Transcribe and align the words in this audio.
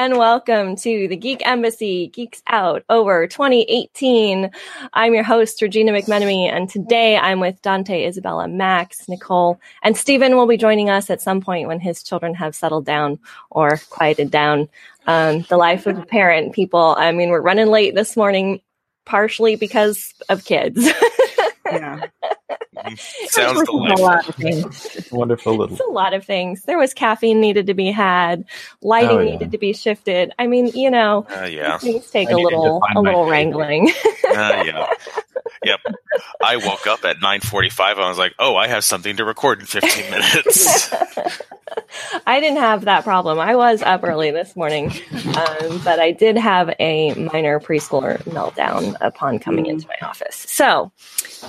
and 0.00 0.16
welcome 0.16 0.76
to 0.76 1.08
the 1.08 1.16
Geek 1.16 1.46
Embassy 1.46 2.06
Geeks 2.06 2.42
Out 2.46 2.84
Over 2.88 3.26
2018. 3.26 4.50
I'm 4.94 5.12
your 5.12 5.22
host, 5.22 5.60
Regina 5.60 5.92
McMenemy, 5.92 6.50
and 6.50 6.70
today 6.70 7.18
I'm 7.18 7.38
with 7.38 7.60
Dante, 7.60 8.08
Isabela, 8.08 8.50
Max, 8.50 9.06
Nicole, 9.10 9.60
and 9.82 9.94
Stephen 9.94 10.36
will 10.36 10.46
be 10.46 10.56
joining 10.56 10.88
us 10.88 11.10
at 11.10 11.20
some 11.20 11.42
point 11.42 11.68
when 11.68 11.80
his 11.80 12.02
children 12.02 12.32
have 12.32 12.54
settled 12.54 12.86
down 12.86 13.18
or 13.50 13.78
quieted 13.90 14.30
down. 14.30 14.70
Um, 15.06 15.42
the 15.50 15.58
life 15.58 15.86
of 15.86 15.98
a 15.98 16.06
parent, 16.06 16.54
people. 16.54 16.94
I 16.96 17.12
mean, 17.12 17.28
we're 17.28 17.42
running 17.42 17.66
late 17.66 17.94
this 17.94 18.16
morning, 18.16 18.62
partially 19.04 19.56
because 19.56 20.14
of 20.30 20.46
kids. 20.46 20.88
Yeah. 21.72 22.06
Sounds 23.28 23.60
a 23.68 23.72
lot 23.72 24.28
of 24.28 24.34
things. 24.36 25.08
Wonderful 25.12 25.56
little. 25.56 25.74
It's 25.76 25.84
a 25.86 25.90
lot 25.90 26.14
of 26.14 26.24
things. 26.24 26.62
There 26.62 26.78
was 26.78 26.94
caffeine 26.94 27.40
needed 27.40 27.66
to 27.68 27.74
be 27.74 27.90
had, 27.90 28.44
lighting 28.82 29.10
Oh, 29.10 29.20
yeah. 29.20 29.30
needed 29.32 29.52
to 29.52 29.58
be 29.58 29.72
shifted. 29.72 30.32
I 30.38 30.46
mean, 30.46 30.68
you 30.68 30.90
know, 30.90 31.26
Uh, 31.30 31.44
yeah. 31.44 31.78
things 31.78 32.10
take 32.10 32.28
I 32.28 32.32
a 32.32 32.36
little 32.36 32.82
a 32.94 33.00
little 33.00 33.24
favorite. 33.24 33.30
wrangling. 33.30 33.90
Uh, 34.28 34.62
yeah. 34.66 34.86
Yep. 35.64 35.80
I 36.42 36.56
woke 36.56 36.86
up 36.86 37.04
at 37.04 37.16
9:45. 37.18 37.80
I 37.98 38.08
was 38.08 38.16
like, 38.18 38.32
"Oh, 38.38 38.56
I 38.56 38.68
have 38.68 38.82
something 38.84 39.16
to 39.16 39.24
record 39.26 39.60
in 39.60 39.66
15 39.66 40.10
minutes." 40.10 40.90
I 42.26 42.40
didn't 42.40 42.58
have 42.58 42.84
that 42.86 43.04
problem. 43.04 43.38
I 43.38 43.56
was 43.56 43.82
up 43.82 44.02
early 44.04 44.30
this 44.30 44.56
morning, 44.56 44.90
um, 45.12 45.80
but 45.84 45.98
I 45.98 46.12
did 46.12 46.38
have 46.38 46.72
a 46.78 47.12
minor 47.14 47.60
preschooler 47.60 48.22
meltdown 48.24 48.96
upon 49.00 49.38
coming 49.38 49.66
into 49.66 49.86
my 49.86 49.96
office. 50.06 50.36
So 50.48 50.92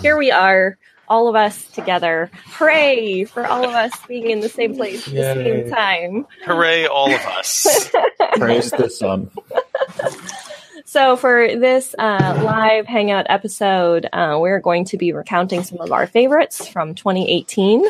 here 0.01 0.17
we 0.17 0.31
are, 0.31 0.77
all 1.11 1.27
of 1.27 1.35
us 1.35 1.65
together. 1.71 2.31
Hooray 2.45 3.25
for 3.25 3.45
all 3.45 3.65
of 3.65 3.71
us 3.71 3.91
being 4.07 4.29
in 4.29 4.39
the 4.39 4.47
same 4.47 4.75
place 4.75 5.05
at 5.09 5.13
the 5.13 5.43
same 5.43 5.69
time. 5.69 6.25
Hooray, 6.45 6.87
all 6.87 7.13
of 7.13 7.19
us. 7.25 7.91
Praise 8.37 8.71
the 8.71 8.89
sun. 8.89 9.29
So, 10.85 11.17
for 11.17 11.47
this 11.55 11.93
uh, 11.99 12.41
live 12.45 12.85
hangout 12.85 13.25
episode, 13.29 14.07
uh, 14.11 14.37
we're 14.39 14.61
going 14.61 14.85
to 14.85 14.97
be 14.97 15.11
recounting 15.11 15.63
some 15.63 15.79
of 15.81 15.91
our 15.91 16.07
favorites 16.07 16.65
from 16.65 16.95
2018. 16.95 17.85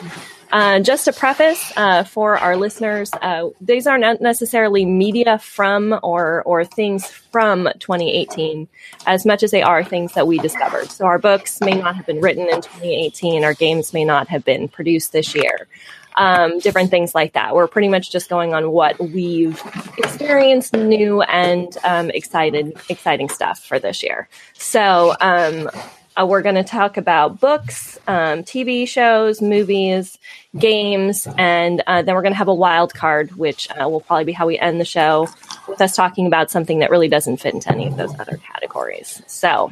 Uh, 0.51 0.79
just 0.79 1.07
a 1.07 1.13
preface 1.13 1.71
uh, 1.77 2.03
for 2.03 2.37
our 2.37 2.57
listeners, 2.57 3.09
uh, 3.21 3.49
these 3.61 3.87
are 3.87 3.97
not 3.97 4.19
necessarily 4.19 4.85
media 4.85 5.39
from 5.39 5.97
or 6.03 6.43
or 6.43 6.65
things 6.65 7.07
from 7.07 7.69
2018, 7.79 8.67
as 9.05 9.25
much 9.25 9.43
as 9.43 9.51
they 9.51 9.61
are 9.61 9.83
things 9.83 10.13
that 10.13 10.27
we 10.27 10.37
discovered. 10.39 10.89
So, 10.91 11.05
our 11.05 11.19
books 11.19 11.61
may 11.61 11.73
not 11.73 11.95
have 11.95 12.05
been 12.05 12.19
written 12.19 12.49
in 12.49 12.61
2018, 12.61 13.43
our 13.43 13.53
games 13.53 13.93
may 13.93 14.03
not 14.03 14.27
have 14.27 14.43
been 14.43 14.67
produced 14.67 15.11
this 15.11 15.33
year 15.35 15.67
um, 16.15 16.59
different 16.59 16.89
things 16.89 17.15
like 17.15 17.33
that. 17.33 17.55
We're 17.55 17.67
pretty 17.67 17.87
much 17.87 18.11
just 18.11 18.29
going 18.29 18.53
on 18.53 18.71
what 18.71 18.99
we've 18.99 19.61
experienced, 19.97 20.73
new 20.73 21.21
and 21.21 21.75
um, 21.83 22.09
excited, 22.09 22.77
exciting 22.89 23.29
stuff 23.29 23.59
for 23.59 23.79
this 23.79 24.03
year. 24.03 24.27
So 24.53 25.15
um, 25.21 25.69
uh, 26.21 26.25
we're 26.25 26.41
going 26.41 26.55
to 26.55 26.63
talk 26.63 26.97
about 26.97 27.39
books, 27.39 27.97
um, 28.07 28.43
TV 28.43 28.87
shows, 28.87 29.41
movies, 29.41 30.17
games, 30.57 31.27
and 31.37 31.81
uh, 31.87 32.01
then 32.01 32.15
we're 32.15 32.21
going 32.21 32.33
to 32.33 32.37
have 32.37 32.47
a 32.47 32.53
wild 32.53 32.93
card, 32.93 33.31
which 33.35 33.67
uh, 33.71 33.87
will 33.89 34.01
probably 34.01 34.25
be 34.25 34.31
how 34.31 34.45
we 34.45 34.59
end 34.59 34.79
the 34.79 34.85
show 34.85 35.27
with 35.67 35.81
us 35.81 35.95
talking 35.95 36.27
about 36.27 36.51
something 36.51 36.79
that 36.79 36.91
really 36.91 37.07
doesn't 37.07 37.37
fit 37.37 37.53
into 37.53 37.71
any 37.71 37.87
of 37.87 37.97
those 37.97 38.17
other 38.19 38.37
categories. 38.37 39.21
So 39.27 39.71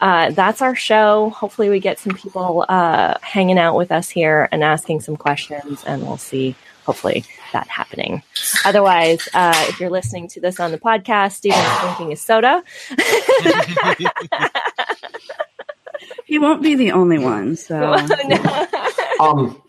uh, 0.00 0.30
that's 0.30 0.62
our 0.62 0.74
show. 0.74 1.30
Hopefully, 1.30 1.68
we 1.70 1.80
get 1.80 1.98
some 1.98 2.14
people 2.14 2.64
uh, 2.68 3.14
hanging 3.22 3.58
out 3.58 3.76
with 3.76 3.92
us 3.92 4.08
here 4.08 4.48
and 4.50 4.64
asking 4.64 5.00
some 5.00 5.16
questions, 5.16 5.84
and 5.84 6.02
we'll 6.02 6.16
see. 6.16 6.56
Hopefully, 6.86 7.24
that 7.52 7.68
happening. 7.68 8.22
Otherwise, 8.64 9.28
uh, 9.34 9.66
if 9.68 9.78
you're 9.78 9.90
listening 9.90 10.26
to 10.28 10.40
this 10.40 10.58
on 10.58 10.72
the 10.72 10.78
podcast, 10.78 11.32
Stephen 11.32 11.60
is 11.60 11.78
drinking 11.80 12.10
his 12.10 12.20
soda. 12.20 12.64
He 16.30 16.38
won't 16.38 16.62
be 16.62 16.76
the 16.76 16.92
only 16.92 17.18
one. 17.18 17.56
So 17.56 17.76
Um, 19.20 19.60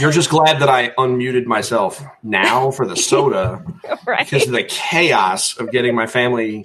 you're 0.00 0.10
just 0.12 0.30
glad 0.30 0.60
that 0.60 0.68
I 0.70 0.88
unmuted 0.98 1.44
myself 1.44 2.02
now 2.22 2.70
for 2.70 2.86
the 2.86 2.96
soda 2.96 3.62
right? 4.06 4.20
because 4.24 4.46
of 4.46 4.52
the 4.52 4.64
chaos 4.64 5.58
of 5.58 5.70
getting 5.70 5.94
my 5.94 6.06
family 6.06 6.64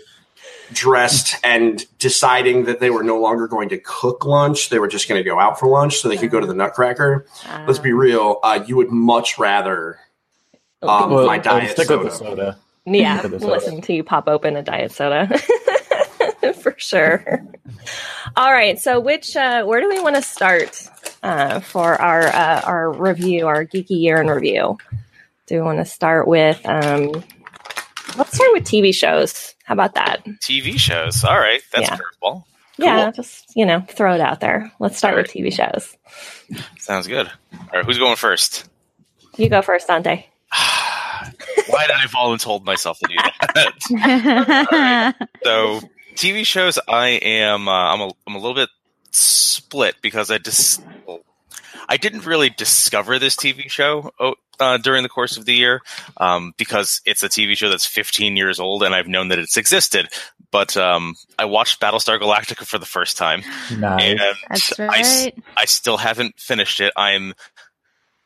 dressed 0.72 1.36
and 1.44 1.86
deciding 2.00 2.64
that 2.66 2.80
they 2.80 2.90
were 2.90 3.04
no 3.04 3.20
longer 3.20 3.48
going 3.50 3.68
to 3.70 3.78
cook 3.78 4.26
lunch. 4.26 4.70
They 4.70 4.80
were 4.80 4.88
just 4.88 5.10
going 5.10 5.20
to 5.20 5.24
go 5.30 5.38
out 5.38 5.60
for 5.60 5.68
lunch 5.68 5.98
so 5.98 6.08
they 6.08 6.16
could 6.18 6.32
go 6.32 6.40
to 6.40 6.48
the 6.48 6.56
Nutcracker. 6.56 7.26
Let's 7.68 7.80
be 7.80 7.92
real. 7.92 8.40
Uh, 8.42 8.64
you 8.66 8.78
would 8.78 8.90
much 8.90 9.38
rather. 9.38 10.00
Um, 10.82 11.10
Well, 11.12 11.28
my 11.28 11.40
diet 11.40 11.72
stick 11.72 11.90
with 11.90 12.04
the 12.04 12.10
soda. 12.10 12.30
soda. 12.30 12.58
yeah, 12.86 13.20
for 13.20 13.28
the 13.28 13.40
soda. 13.42 13.52
listening 13.52 13.82
to 13.82 13.94
you 13.94 14.04
pop 14.06 14.30
open 14.30 14.56
a 14.56 14.64
diet 14.64 14.94
soda 14.94 15.28
for 16.62 16.76
sure. 16.78 17.44
All 18.36 18.52
right, 18.52 18.78
so 18.80 19.00
which 19.00 19.36
uh, 19.36 19.64
where 19.64 19.82
do 19.82 19.90
we 19.90 20.00
want 20.00 20.16
to 20.16 20.22
start 20.22 20.90
uh, 21.24 21.60
for 21.60 22.00
our 22.02 22.24
uh, 22.28 22.62
our 22.66 22.92
review, 22.92 23.48
our 23.48 23.66
geeky 23.66 24.00
year 24.02 24.22
in 24.22 24.28
review? 24.28 24.78
Do 25.48 25.56
we 25.56 25.62
want 25.62 25.80
to 25.80 25.86
start 25.86 26.28
with? 26.28 26.60
Um, 26.66 27.12
let's 28.18 28.34
start 28.36 28.50
with 28.54 28.64
TV 28.66 28.94
shows. 28.94 29.54
How 29.64 29.74
about 29.74 29.96
that? 29.96 30.24
TV 30.26 30.78
shows. 30.80 31.24
All 31.24 31.38
right, 31.38 31.62
that's 31.74 31.90
Yeah. 31.90 31.98
curveball. 31.98 32.44
Yeah, 32.78 33.12
just 33.12 33.56
you 33.56 33.66
know, 33.66 33.80
throw 33.88 34.16
it 34.16 34.22
out 34.22 34.42
there. 34.42 34.72
Let's 34.80 34.98
start 34.98 35.16
with 35.16 35.28
TV 35.28 35.54
shows. 35.54 35.96
Sounds 36.78 37.08
good. 37.08 37.28
All 37.54 37.68
right, 37.74 37.86
who's 37.86 37.98
going 37.98 38.18
first? 38.18 38.68
You 39.38 39.50
go 39.50 39.62
first, 39.62 39.88
Dante. 39.88 40.26
Why 41.68 41.88
did 41.88 41.96
I 41.96 42.06
voluntold 42.08 42.64
myself 42.66 43.00
to 43.00 43.08
do 43.08 43.16
that? 43.96 45.16
so 45.44 45.80
TV 46.16 46.46
shows, 46.46 46.80
I 46.88 47.08
am. 47.10 47.68
Uh, 47.68 47.72
I'm 47.94 48.02
a. 48.02 48.12
I'm 48.28 48.36
a 48.36 48.40
little 48.40 48.56
bit 48.56 48.70
split 49.12 49.96
because 50.02 50.32
I 50.32 50.38
just. 50.38 50.82
I 51.88 51.98
didn't 51.98 52.26
really 52.26 52.50
discover 52.50 53.20
this 53.20 53.36
TV 53.36 53.70
show 53.70 54.12
oh, 54.20 54.34
uh, 54.60 54.78
during 54.78 55.04
the 55.04 55.10
course 55.10 55.38
of 55.38 55.46
the 55.46 55.54
year 55.54 55.82
um, 56.18 56.54
because 56.58 57.00
it's 57.06 57.22
a 57.22 57.30
TV 57.30 57.56
show 57.56 57.70
that's 57.70 57.86
15 57.86 58.36
years 58.36 58.60
old 58.60 58.82
and 58.82 58.96
I've 58.96 59.08
known 59.08 59.28
that 59.28 59.38
it's 59.38 59.56
existed. 59.56 60.08
But 60.50 60.76
um, 60.78 61.14
I 61.38 61.46
watched 61.46 61.80
Battlestar 61.80 62.20
Galactica 62.20 62.66
for 62.66 62.78
the 62.80 62.86
first 62.86 63.18
time, 63.18 63.44
Nice. 63.78 64.02
and 64.04 64.20
That's 64.50 64.80
right. 64.80 65.36
I 65.58 65.66
still 65.66 65.98
haven't 65.98 66.40
finished 66.40 66.80
it. 66.80 66.94
I'm. 66.96 67.34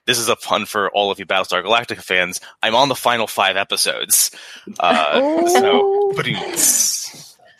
This 0.05 0.17
is 0.17 0.29
a 0.29 0.35
pun 0.35 0.65
for 0.65 0.89
all 0.89 1.11
of 1.11 1.19
you 1.19 1.25
Battlestar 1.25 1.63
Galactica 1.63 2.01
fans. 2.01 2.41
I'm 2.63 2.75
on 2.75 2.87
the 2.89 2.95
final 2.95 3.27
five 3.27 3.57
episodes. 3.57 4.31
Uh, 4.79 5.47
so, 5.47 6.13
but 6.15 6.25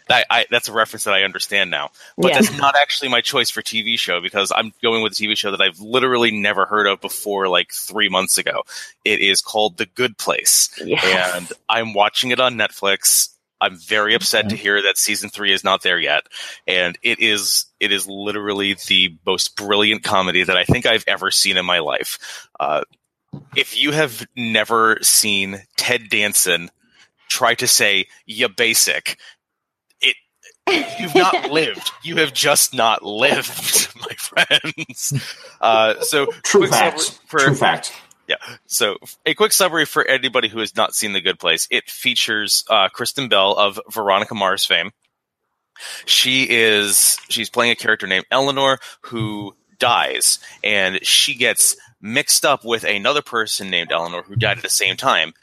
that, 0.10 0.26
I, 0.30 0.46
that's 0.52 0.68
a 0.68 0.74
reference 0.74 1.06
that 1.06 1.14
I 1.14 1.24
understand 1.24 1.72
now. 1.72 1.92
But 2.18 2.30
Yeah. 2.30 2.42
that's 2.42 2.58
not 2.58 2.76
actually 2.76 3.10
my 3.10 3.22
choice 3.22 3.50
for 3.50 3.62
TV 3.62 3.98
show 3.98 4.20
because 4.22 4.52
I'm 4.54 4.74
going 4.84 5.02
with 5.04 5.14
a 5.14 5.16
TV 5.16 5.38
show 5.38 5.52
that 5.52 5.62
I've 5.62 5.80
literally 5.80 6.32
never 6.32 6.66
heard 6.66 6.88
of 6.88 7.00
before, 7.00 7.48
like 7.48 7.72
three 7.72 8.10
months 8.10 8.38
ago. 8.38 8.64
It 9.06 9.22
is 9.22 9.42
called 9.42 9.78
The 9.78 9.86
Good 9.86 10.18
Place, 10.18 10.70
Yes. 10.84 11.36
and 11.36 11.52
I'm 11.70 11.94
watching 11.94 12.32
it 12.32 12.40
on 12.40 12.56
Netflix. 12.56 13.30
I'm 13.62 13.78
very 13.78 14.16
upset 14.16 14.50
to 14.50 14.56
hear 14.56 14.82
that 14.84 14.98
season 14.98 15.30
three 15.30 15.52
is 15.52 15.64
not 15.66 15.84
there 15.84 16.00
yet, 16.00 16.24
and 16.66 16.98
it 17.02 17.20
is 17.20 17.66
it 17.82 17.92
is 17.92 18.08
literally 18.08 18.78
the 18.88 19.18
most 19.26 19.58
brilliant 19.58 20.02
comedy 20.04 20.44
that 20.44 20.56
I 20.56 20.64
think 20.64 20.86
I've 20.86 21.04
ever 21.08 21.30
seen 21.30 21.58
in 21.58 21.66
my 21.66 21.80
life. 21.80 22.48
Uh, 22.58 22.84
if 23.58 23.78
you 23.78 23.92
have 23.92 24.26
never 24.36 24.98
seen 25.02 25.62
Ted 25.76 26.10
Danson 26.10 26.72
try 27.28 27.54
to 27.56 27.68
say 27.68 28.08
"you 28.26 28.48
basic," 28.48 29.18
you've 31.00 31.16
not 31.16 31.52
lived. 31.52 31.92
You 32.04 32.18
have 32.18 32.34
just 32.34 32.74
not 32.74 33.04
lived, 33.04 33.88
my 34.00 34.14
friends. 34.16 35.14
Uh, 35.62 36.02
so 36.02 36.28
True 36.44 36.68
facts. 36.68 37.20
for- 37.28 37.40
True 37.40 37.56
facts. 37.56 37.92
yeah. 38.28 38.36
So, 38.68 38.98
a 39.26 39.34
quick 39.34 39.52
summary 39.54 39.86
for 39.86 40.06
anybody 40.06 40.48
who 40.48 40.60
has 40.60 40.76
not 40.76 40.94
seen 40.96 41.14
The 41.14 41.22
Good 41.22 41.40
Place. 41.40 41.68
It 41.72 41.90
features 41.90 42.64
uh, 42.70 42.90
Kristen 42.90 43.28
Bell 43.30 43.54
of 43.58 43.80
Veronica 43.90 44.36
Mars 44.36 44.66
fame. 44.66 44.92
She 46.06 46.44
is 46.50 47.18
she's 47.30 47.50
playing 47.50 47.72
a 47.72 47.76
character 47.76 48.06
named 48.08 48.26
Eleanor 48.32 48.80
who 49.02 49.56
dies, 49.78 50.40
and 50.64 51.00
she 51.06 51.36
gets 51.36 51.78
mixed 52.02 52.46
up 52.46 52.66
with 52.66 52.84
another 52.84 53.22
person 53.22 53.70
named 53.70 53.92
Eleanor 53.92 54.22
who 54.24 54.36
died 54.36 54.58
at 54.58 54.64
the 54.64 54.70
same 54.70 54.98
time. 54.98 55.34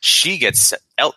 She 0.00 0.36
gets 0.38 0.74
El- 0.98 1.14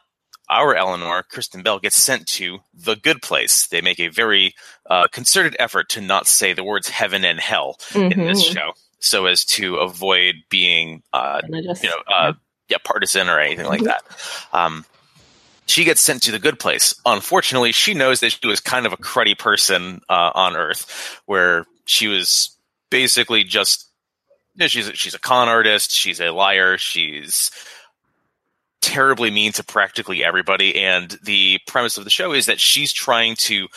our 0.50 0.76
Eleanor, 0.76 1.24
Kristen 1.24 1.62
Bell, 1.64 1.80
gets 1.80 2.02
sent 2.02 2.28
to 2.28 2.60
the 2.74 2.96
Good 2.96 3.22
Place. 3.22 3.68
They 3.68 3.82
make 3.82 4.00
a 4.00 4.08
very 4.10 4.56
uh, 4.90 5.08
concerted 5.12 5.56
effort 5.60 5.90
to 5.90 6.02
not 6.02 6.28
say 6.28 6.54
the 6.54 6.64
words 6.64 6.90
heaven 6.90 7.24
and 7.24 7.40
hell 7.40 7.78
in 7.94 8.10
this 8.26 8.48
Mhm. 8.50 8.54
show, 8.54 8.74
so 9.00 9.26
as 9.28 9.46
to 9.46 9.76
avoid 9.78 10.36
being, 10.50 11.04
uh, 11.14 11.42
Religious. 11.48 11.84
you 11.84 11.90
know, 11.90 12.02
uh, 12.12 12.34
yeah, 12.70 12.78
partisan 12.84 13.30
or 13.30 13.40
anything 13.40 13.68
like 13.68 13.84
that. 13.84 14.02
Um, 14.52 14.86
she 15.68 15.84
gets 15.84 16.02
sent 16.02 16.24
to 16.24 16.32
the 16.32 16.40
good 16.40 16.60
place. 16.60 16.96
Unfortunately, 17.06 17.72
she 17.72 17.94
knows 17.94 18.20
that 18.22 18.32
she 18.32 18.48
was 18.48 18.60
kind 18.60 18.88
of 18.88 18.94
a 18.94 18.98
cruddy 18.98 19.38
person 19.38 20.02
uh, 20.10 20.32
on 20.34 20.56
Earth, 20.56 21.20
where 21.28 21.66
she 21.86 22.08
was 22.08 22.50
basically 22.90 23.44
just 23.44 23.86
you 24.56 24.62
know, 24.64 24.68
she's 24.68 24.88
a, 24.90 24.96
she's 24.96 25.14
a 25.14 25.20
con 25.20 25.48
artist, 25.48 25.92
she's 25.92 26.20
a 26.20 26.32
liar, 26.32 26.78
she's 26.80 27.52
terribly 28.82 29.32
mean 29.32 29.52
to 29.54 29.64
practically 29.64 30.24
everybody. 30.24 30.76
And 30.76 31.18
the 31.24 31.60
premise 31.68 31.98
of 31.98 32.04
the 32.04 32.10
show 32.10 32.34
is 32.34 32.46
that 32.48 32.60
she's 32.60 32.94
trying 32.94 33.36
to 33.38 33.68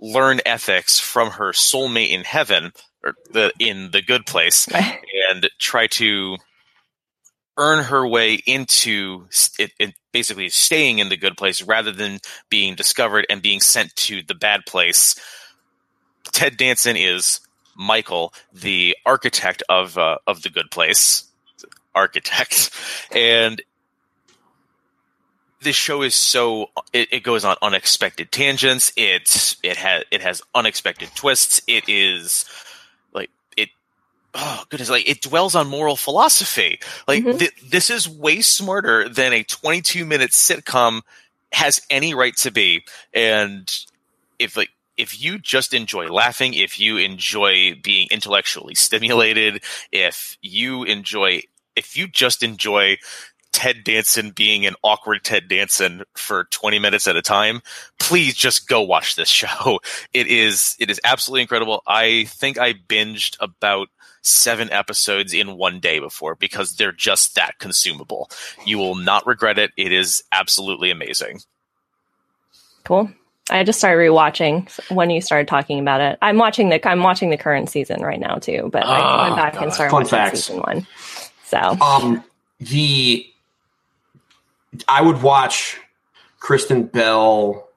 learn 0.00 0.40
ethics 0.46 0.98
from 0.98 1.30
her 1.32 1.52
soulmate 1.52 2.10
in 2.10 2.24
heaven 2.24 2.72
or 3.02 3.14
the 3.30 3.52
in 3.58 3.90
the 3.90 4.02
good 4.02 4.26
place 4.26 4.68
and 4.68 5.48
try 5.58 5.86
to 5.86 6.36
earn 7.56 7.84
her 7.84 8.06
way 8.06 8.34
into 8.46 9.26
it, 9.58 9.72
it 9.78 9.94
basically 10.12 10.48
staying 10.48 10.98
in 10.98 11.08
the 11.08 11.16
good 11.16 11.36
place 11.36 11.62
rather 11.62 11.92
than 11.92 12.18
being 12.48 12.74
discovered 12.74 13.26
and 13.28 13.42
being 13.42 13.60
sent 13.60 13.94
to 13.96 14.22
the 14.22 14.34
bad 14.34 14.64
place. 14.66 15.14
Ted 16.32 16.56
Danson 16.56 16.96
is 16.96 17.40
Michael, 17.76 18.32
the 18.52 18.96
architect 19.06 19.62
of 19.68 19.98
uh, 19.98 20.18
of 20.26 20.42
the 20.42 20.50
good 20.50 20.70
place, 20.70 21.24
architect, 21.94 22.70
and 23.12 23.62
this 25.62 25.76
show 25.76 26.02
is 26.02 26.14
so 26.14 26.70
it, 26.92 27.08
it 27.12 27.20
goes 27.22 27.44
on 27.44 27.56
unexpected 27.62 28.32
tangents. 28.32 28.92
It's 28.96 29.56
it 29.62 29.76
has 29.76 30.04
it 30.10 30.20
has 30.22 30.42
unexpected 30.54 31.10
twists. 31.14 31.60
It 31.66 31.84
is 31.88 32.44
like 33.12 33.30
it 33.56 33.68
oh 34.34 34.64
goodness 34.68 34.90
like 34.90 35.08
it 35.08 35.22
dwells 35.22 35.54
on 35.54 35.68
moral 35.68 35.96
philosophy. 35.96 36.80
Like 37.06 37.24
Mhm. 37.24 37.38
th- 37.38 37.54
this 37.68 37.90
is 37.90 38.08
way 38.08 38.40
smarter 38.42 39.08
than 39.08 39.32
a 39.32 39.44
22 39.44 40.04
minute 40.04 40.30
sitcom 40.30 41.02
has 41.52 41.80
any 41.90 42.14
right 42.14 42.36
to 42.38 42.50
be. 42.50 42.84
And 43.12 43.70
if 44.38 44.56
like 44.56 44.70
if 44.96 45.22
you 45.22 45.38
just 45.38 45.72
enjoy 45.72 46.08
laughing, 46.08 46.54
if 46.54 46.78
you 46.78 46.98
enjoy 46.98 47.74
being 47.82 48.08
intellectually 48.10 48.74
stimulated, 48.74 49.62
if 49.92 50.36
you 50.42 50.84
enjoy 50.84 51.42
if 51.76 51.96
you 51.96 52.08
just 52.08 52.42
enjoy 52.42 52.98
Ted 53.52 53.84
Danson 53.84 54.30
being 54.30 54.64
an 54.66 54.74
awkward 54.82 55.24
Ted 55.24 55.48
Danson 55.48 56.02
for 56.14 56.44
20 56.44 56.78
minutes 56.78 57.08
at 57.08 57.16
a 57.16 57.22
time, 57.22 57.62
please 57.98 58.34
just 58.34 58.68
go 58.68 58.80
watch 58.82 59.16
this 59.16 59.28
show. 59.40 59.80
It 60.14 60.26
is 60.28 60.76
it 60.78 60.90
is 60.90 61.00
absolutely 61.04 61.42
incredible. 61.42 61.82
I 61.86 62.24
think 62.28 62.58
I 62.58 62.74
binged 62.74 63.36
about 63.40 63.88
7 64.22 64.70
episodes 64.70 65.32
in 65.32 65.56
one 65.56 65.80
day 65.80 65.98
before 65.98 66.34
because 66.34 66.76
they're 66.76 66.92
just 66.92 67.34
that 67.36 67.58
consumable. 67.58 68.30
You 68.66 68.78
will 68.78 68.94
not 68.94 69.26
regret 69.26 69.58
it. 69.58 69.72
It 69.76 69.92
is 69.92 70.22
absolutely 70.30 70.90
amazing. 70.90 71.40
Cool. 72.84 73.10
I 73.50 73.64
just 73.64 73.78
started 73.80 73.98
rewatching 74.00 74.70
when 74.94 75.10
you 75.10 75.20
started 75.20 75.48
talking 75.48 75.80
about 75.80 76.00
it. 76.00 76.18
I'm 76.22 76.36
watching 76.38 76.68
the 76.68 76.86
I'm 76.88 77.02
watching 77.02 77.30
the 77.30 77.36
current 77.36 77.68
season 77.68 78.00
right 78.02 78.20
now 78.20 78.36
too, 78.36 78.68
but 78.72 78.84
I 78.86 79.00
Oh, 79.00 79.22
went 79.24 79.36
back 79.36 79.54
God. 79.54 79.62
and 79.64 79.72
started 79.72 79.90
Fun 79.90 80.02
watching 80.02 80.10
facts. 80.18 80.44
season 80.44 80.60
one. 80.62 80.86
So 81.46 81.58
Um, 81.80 82.22
the 82.60 83.26
I 84.88 85.02
would 85.02 85.22
watch 85.22 85.78
Kristen 86.38 86.84
Bell 86.84 87.68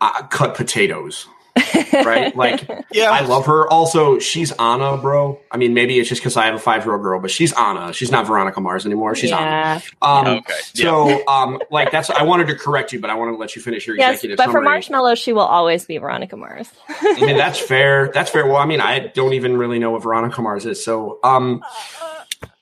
uh, 0.00 0.22
cut 0.24 0.54
potatoes, 0.54 1.26
right? 1.92 2.34
like 2.36 2.68
Yeah. 2.92 3.10
I 3.10 3.20
love 3.22 3.46
her. 3.46 3.68
Also, 3.70 4.18
she's 4.18 4.52
Anna, 4.52 4.96
bro. 4.96 5.38
I 5.50 5.56
mean, 5.56 5.74
maybe 5.74 5.98
it's 5.98 6.08
just 6.08 6.20
because 6.20 6.36
I 6.36 6.46
have 6.46 6.54
a 6.54 6.58
five 6.58 6.84
year 6.84 6.94
old 6.94 7.02
girl, 7.02 7.20
but 7.20 7.30
she's 7.30 7.52
Anna. 7.52 7.92
She's 7.92 8.10
not 8.10 8.26
Veronica 8.26 8.60
Mars 8.60 8.84
anymore. 8.84 9.14
She's 9.14 9.32
Anna. 9.32 9.44
yeah, 9.50 9.80
Um, 10.02 10.26
Okay. 10.26 10.54
So, 10.74 11.26
um, 11.26 11.60
like 11.70 11.90
that's 11.90 12.10
I 12.10 12.22
wanted 12.24 12.48
to 12.48 12.54
correct 12.56 12.92
you, 12.92 13.00
but 13.00 13.10
I 13.10 13.14
wanted 13.14 13.32
to 13.32 13.38
let 13.38 13.54
you 13.56 13.62
finish 13.62 13.86
your 13.86 13.96
yes, 13.96 14.14
executive 14.16 14.36
but 14.38 14.46
for 14.46 14.52
summary. 14.52 14.64
Marshmallow, 14.64 15.14
she 15.14 15.32
will 15.32 15.40
always 15.42 15.84
be 15.84 15.98
Veronica 15.98 16.36
Mars. 16.36 16.68
I 16.88 17.20
mean, 17.20 17.36
that's 17.36 17.58
fair. 17.58 18.10
That's 18.12 18.30
fair. 18.30 18.46
Well, 18.46 18.56
I 18.56 18.66
mean, 18.66 18.80
I 18.80 18.98
don't 19.08 19.34
even 19.34 19.56
really 19.56 19.78
know 19.78 19.90
what 19.92 20.02
Veronica 20.02 20.42
Mars 20.42 20.66
is. 20.66 20.84
So, 20.84 21.18
um, 21.24 21.62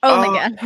Oh, 0.02 0.16
my 0.30 0.48
god. 0.48 0.58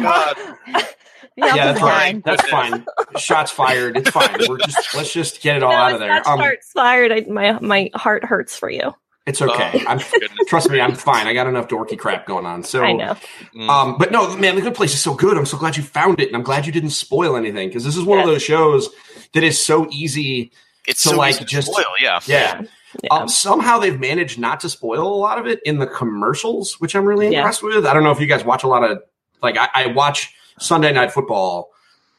God. 0.77 0.87
Yeah, 1.37 1.55
yeah, 1.55 1.67
that's 1.73 1.81
fine. 1.81 1.91
fine. 1.91 2.23
That's 2.25 2.49
fine. 2.49 2.87
Shots 3.19 3.51
fired. 3.51 3.97
It's 3.97 4.11
fine. 4.11 4.37
We're 4.49 4.59
just 4.59 4.95
let's 4.95 5.13
just 5.13 5.43
get 5.43 5.57
it 5.57 5.63
all 5.63 5.73
No, 5.73 5.77
out 5.77 5.93
of 5.95 5.99
there. 6.01 6.09
not 6.11 6.27
Um, 6.27 6.39
hearts 6.39 6.71
fired. 6.73 7.11
I, 7.13 7.21
my 7.29 7.59
my 7.61 7.91
heart 7.95 8.25
hurts 8.25 8.57
for 8.57 8.71
you. 8.71 8.95
it's 9.27 9.43
okay. 9.43 9.71
Oh, 9.75 9.85
I'm 9.89 9.99
goodness. 9.99 10.31
trust 10.49 10.71
me. 10.71 10.81
I'm 10.81 10.95
fine. 10.95 11.27
I 11.27 11.33
got 11.35 11.47
enough 11.49 11.67
dorky 11.69 11.99
crap 11.99 12.27
going 12.27 12.47
on. 12.47 12.63
So 12.63 12.83
I 12.85 12.93
know. 12.93 13.17
Mm. 13.57 13.69
Um, 13.69 13.97
but 13.99 14.13
no, 14.13 14.37
man, 14.37 14.55
the 14.55 14.61
good 14.63 14.75
place 14.75 14.95
is 14.95 15.01
so 15.03 15.15
good. 15.15 15.37
I'm 15.37 15.47
so 15.47 15.57
glad 15.59 15.77
you 15.77 15.83
found 15.83 16.21
it, 16.21 16.29
and 16.29 16.37
I'm 16.37 16.43
glad 16.45 16.67
you 16.67 16.73
didn't 16.73 16.91
spoil 16.91 17.35
anything 17.37 17.69
because 17.69 17.85
this 17.85 17.97
is 17.97 18.05
one 18.05 18.21
of 18.21 18.27
those 18.27 18.43
shows 18.43 18.89
that 19.33 19.43
is 19.43 19.63
so 19.65 19.89
easy. 19.91 20.53
it's 20.87 21.01
so, 21.01 21.11
so 21.11 21.17
like, 21.17 21.31
easy 21.37 21.41
to 21.41 21.45
just- 21.47 21.73
spoil, 21.73 21.85
yeah. 22.01 22.21
Yeah. 22.27 22.63
Yeah. 23.03 23.09
Um, 23.11 23.27
somehow 23.29 23.81
they've 23.81 23.99
managed 23.99 24.39
not 24.39 24.61
to 24.61 24.69
spoil 24.69 25.05
a 25.13 25.17
lot 25.19 25.39
of 25.41 25.49
it 25.49 25.61
in 25.65 25.79
the 25.81 25.87
commercials, 25.89 26.79
which 26.81 26.95
I'm 26.95 27.05
really 27.05 27.29
Yeah. 27.33 27.39
impressed 27.41 27.61
with. 27.65 27.85
I 27.87 27.93
don't 27.93 28.05
know 28.05 28.13
if 28.13 28.21
you 28.21 28.27
guys 28.29 28.45
watch 28.45 28.63
a 28.63 28.69
lot 28.69 28.85
of 28.89 29.03
like 29.43 29.57
I, 29.59 29.69
I 29.75 29.87
watch 29.89 30.33
Sunday 30.59 30.93
Night 30.93 31.13
Football, 31.13 31.71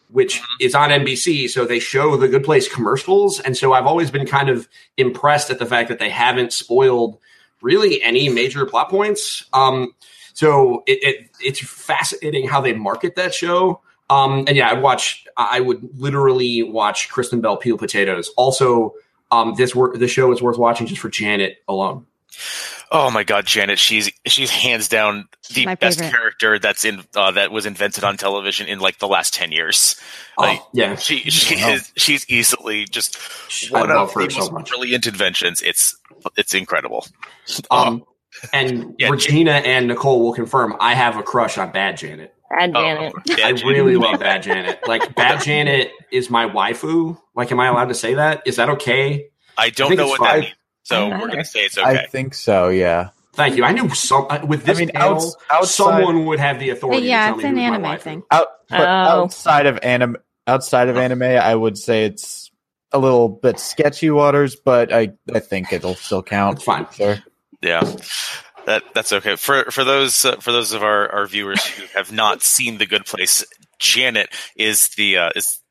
which 0.09 0.41
is 0.59 0.75
on 0.75 0.89
NBC, 0.89 1.49
so 1.49 1.65
they 1.65 1.79
show 1.79 2.17
the 2.17 2.27
Good 2.27 2.43
Place 2.43 2.71
commercials, 2.71 3.39
and 3.39 3.55
so 3.57 3.73
I've 3.73 3.85
always 3.85 4.11
been 4.11 4.25
kind 4.25 4.49
of 4.49 4.67
impressed 4.97 5.49
at 5.49 5.59
the 5.59 5.65
fact 5.65 5.89
that 5.89 5.99
they 5.99 6.09
haven't 6.09 6.53
spoiled 6.53 7.17
really 7.61 8.01
any 8.01 8.29
major 8.29 8.65
plot 8.65 8.89
points. 8.89 9.45
Um, 9.53 9.93
so 10.33 10.83
it, 10.85 10.99
it 11.01 11.29
it's 11.39 11.59
fascinating 11.59 12.47
how 12.47 12.61
they 12.61 12.73
market 12.73 13.15
that 13.15 13.33
show. 13.33 13.81
Um, 14.09 14.45
and 14.47 14.55
yeah, 14.55 14.69
I'd 14.69 14.81
watch. 14.81 15.25
I 15.35 15.59
would 15.59 15.99
literally 15.99 16.61
watch 16.61 17.09
Kristen 17.09 17.41
Bell 17.41 17.57
peel 17.57 17.77
potatoes. 17.77 18.29
Also, 18.37 18.93
um, 19.31 19.55
this 19.55 19.73
work 19.73 19.97
the 19.97 20.07
show 20.07 20.31
is 20.31 20.41
worth 20.41 20.57
watching 20.57 20.87
just 20.87 21.01
for 21.01 21.09
Janet 21.09 21.57
alone. 21.67 22.05
Oh 22.91 23.09
my 23.09 23.23
god, 23.23 23.45
Janet, 23.45 23.79
she's 23.79 24.11
she's 24.27 24.49
hands 24.49 24.87
down 24.87 25.27
the 25.53 25.65
My 25.65 25.75
best 25.75 25.99
favorite. 25.99 26.15
character 26.17 26.59
that's 26.59 26.83
in 26.85 27.03
uh, 27.15 27.31
that 27.31 27.51
was 27.51 27.65
invented 27.65 28.03
on 28.03 28.17
television 28.17 28.67
in 28.67 28.79
like 28.79 28.99
the 28.99 29.07
last 29.07 29.33
10 29.33 29.51
years. 29.51 29.99
Like 30.37 30.59
oh, 30.61 30.69
yeah, 30.73 30.95
she 30.95 31.19
she 31.29 31.55
Wow. 31.61 31.71
is 31.73 31.91
she's 31.95 32.27
easily 32.29 32.85
just 32.85 33.17
one 33.71 33.91
of 33.91 34.13
her 34.13 34.25
the 34.25 34.31
so 34.31 34.39
most 34.39 34.51
much. 34.53 34.69
brilliant 34.69 35.07
inventions. 35.07 35.61
It's 35.61 35.95
it's 36.37 36.53
incredible. 36.53 37.05
Um, 37.71 38.03
and 38.51 38.95
Yeah, 38.97 39.09
Regina 39.09 39.51
and 39.51 39.87
Nicole 39.87 40.21
will 40.21 40.33
confirm 40.33 40.75
I 40.79 40.93
have 40.95 41.17
a 41.17 41.23
crush 41.23 41.57
on 41.57 41.71
Bad 41.71 41.97
Janet. 41.97 42.33
Bad 42.49 42.71
Oh, 42.75 42.81
Janet. 42.81 43.13
I 43.43 43.49
really 43.67 43.95
love 43.95 44.19
Bad 44.19 44.43
Janet. 44.43 44.79
Like 44.87 45.15
Bad 45.15 45.41
Janet 45.43 45.91
is 46.11 46.29
my 46.29 46.47
waifu. 46.47 47.17
Like, 47.35 47.51
am 47.51 47.59
I 47.59 47.67
allowed 47.67 47.89
to 47.89 47.95
say 47.95 48.15
that? 48.15 48.41
Is 48.45 48.57
that 48.57 48.69
okay? 48.71 49.27
I 49.57 49.65
I 49.65 49.69
don't 49.69 49.89
think 49.89 49.99
know 49.99 50.11
it's 50.11 50.19
what 50.19 50.25
that 50.27 50.39
means. 50.41 50.53
So 50.83 51.09
we're 51.09 51.27
gonna 51.29 51.45
say 51.45 51.61
it's 51.65 51.77
okay. 51.77 51.87
I 52.03 52.05
think 52.07 52.33
so. 52.33 52.69
Yeah. 52.69 53.09
Thank 53.35 53.57
you. 53.57 53.63
I 53.63 53.71
knew 53.71 53.89
some 53.89 54.27
uh, 54.29 54.39
with 54.45 54.63
this 54.65 54.77
I 54.77 54.81
mean, 54.81 54.89
panel, 54.89 55.15
outs- 55.15 55.35
outside- 55.49 55.67
someone 55.97 56.25
would 56.25 56.39
have 56.39 56.59
the 56.59 56.69
authority. 56.69 57.07
Yeah, 57.07 57.27
to 57.29 57.33
it's 57.33 57.41
tell 57.41 57.49
an 57.49 57.55
me 57.55 57.65
who's 57.65 57.73
anime 57.75 57.99
thing. 57.99 58.23
Out, 58.31 58.47
Oh. 58.71 58.77
outside 58.83 59.67
of 59.67 59.77
anime, 59.83 60.17
outside 60.47 60.89
of 60.89 60.97
anime, 60.97 61.21
I 61.21 61.53
would 61.53 61.77
say 61.77 62.05
it's 62.05 62.49
a 62.91 62.97
little 62.97 63.29
bit 63.29 63.59
sketchy 63.59 64.09
waters, 64.09 64.55
but 64.55 64.91
I 64.93 65.11
I 65.33 65.39
think 65.39 65.71
it'll 65.71 65.93
still 65.95 66.23
count. 66.23 66.55
It's 66.55 66.63
fine. 66.63 66.87
Sure. 66.91 67.17
Yeah, 67.61 67.81
that 68.65 68.83
that's 68.95 69.13
okay 69.13 69.35
for 69.35 69.65
for 69.65 69.83
those 69.83 70.25
uh, 70.25 70.37
for 70.37 70.51
those 70.51 70.71
of 70.73 70.81
our, 70.83 71.11
our 71.11 71.27
viewers 71.27 71.63
who 71.65 71.85
have 71.95 72.11
not 72.11 72.41
seen 72.41 72.77
The 72.79 72.85
Good 72.87 73.05
Place. 73.05 73.45
Janet 73.79 74.29
is 74.55 74.89
the 74.97 75.17
uh, 75.17 75.29
is 75.35 75.59
the 75.59 75.64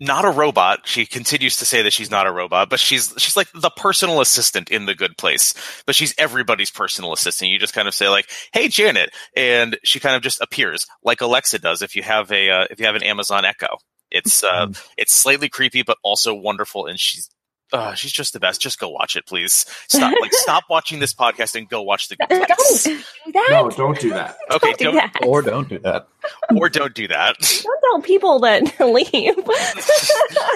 not 0.00 0.24
a 0.24 0.30
robot. 0.30 0.80
She 0.84 1.06
continues 1.06 1.56
to 1.56 1.64
say 1.64 1.82
that 1.82 1.92
she's 1.92 2.10
not 2.10 2.26
a 2.26 2.32
robot, 2.32 2.68
but 2.68 2.80
she's 2.80 3.14
she's 3.18 3.36
like 3.36 3.48
the 3.54 3.70
personal 3.70 4.20
assistant 4.20 4.70
in 4.70 4.86
The 4.86 4.94
Good 4.94 5.16
Place. 5.16 5.54
But 5.86 5.94
she's 5.94 6.14
everybody's 6.18 6.70
personal 6.70 7.12
assistant. 7.12 7.50
You 7.50 7.58
just 7.58 7.74
kind 7.74 7.88
of 7.88 7.94
say 7.94 8.08
like, 8.08 8.28
"Hey, 8.52 8.68
Janet," 8.68 9.10
and 9.36 9.78
she 9.84 10.00
kind 10.00 10.16
of 10.16 10.22
just 10.22 10.40
appears 10.40 10.86
like 11.02 11.20
Alexa 11.20 11.58
does 11.60 11.82
if 11.82 11.96
you 11.96 12.02
have 12.02 12.30
a 12.30 12.50
uh, 12.50 12.64
if 12.70 12.78
you 12.78 12.86
have 12.86 12.94
an 12.94 13.02
Amazon 13.02 13.44
Echo. 13.44 13.78
It's 14.10 14.44
uh, 14.44 14.66
it's 14.96 15.14
slightly 15.14 15.48
creepy, 15.48 15.82
but 15.82 15.98
also 16.02 16.34
wonderful, 16.34 16.86
and 16.86 16.98
she's 16.98 17.28
uh, 17.72 17.94
she's 17.94 18.12
just 18.12 18.32
the 18.32 18.40
best. 18.40 18.60
Just 18.60 18.78
go 18.78 18.88
watch 18.88 19.16
it, 19.16 19.26
please. 19.26 19.66
Stop, 19.88 20.14
like, 20.20 20.32
stop 20.34 20.64
watching 20.70 20.98
this 21.00 21.12
podcast 21.14 21.54
and 21.56 21.68
go 21.68 21.82
watch 21.82 22.08
the 22.08 22.16
Good 22.16 22.28
Don't 22.28 22.48
do 22.48 22.98
that. 23.32 23.46
No, 23.50 23.70
don't 23.70 23.98
do 24.00 24.10
that. 24.10 24.36
Okay, 24.50 24.72
Don't 24.74 24.78
do 24.78 24.84
don't 24.84 24.94
that. 24.94 25.12
Or 25.26 25.42
don't 25.42 25.68
do 25.68 25.78
that. 25.80 26.08
or 26.56 26.68
don't 26.68 26.94
do 26.94 27.08
that. 27.08 27.36
Don't 27.64 27.80
tell 27.92 28.02
people 28.02 28.40
that 28.40 28.62
leave. 28.80 29.36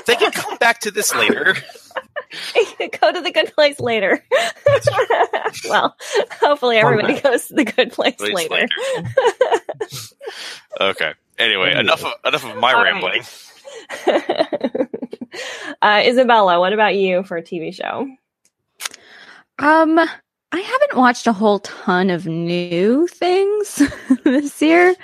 they 0.06 0.14
can 0.16 0.32
come 0.32 0.56
back 0.58 0.80
to 0.80 0.90
this 0.90 1.14
later. 1.14 1.54
Go 3.00 3.12
to 3.12 3.20
the 3.20 3.30
good 3.32 3.52
place 3.54 3.78
later. 3.80 4.24
well, 5.68 5.96
hopefully 6.40 6.76
everybody 6.76 7.14
fact. 7.14 7.24
goes 7.24 7.46
to 7.48 7.54
the 7.54 7.64
good 7.64 7.92
place 7.92 8.14
Please 8.16 8.34
later. 8.48 8.68
okay. 10.80 11.12
Anyway, 11.38 11.68
Anyway. 11.68 11.80
enough 11.80 12.04
of 12.04 12.12
enough 12.24 12.44
of 12.44 12.56
my 12.56 12.72
All 12.72 12.82
right. 12.82 13.49
Rambling. 14.06 14.88
uh, 15.82 16.00
Isabela, 16.02 16.58
what 16.58 16.72
about 16.72 16.96
you 16.96 17.22
for 17.24 17.36
a 17.36 17.42
TV 17.42 17.74
show? 17.74 18.08
Um, 19.58 19.98
I 20.52 20.58
haven't 20.58 20.96
watched 20.96 21.26
a 21.26 21.32
whole 21.32 21.60
ton 21.60 22.10
of 22.10 22.26
new 22.26 23.06
things 23.06 23.82
this 24.24 24.60
year. 24.60 24.94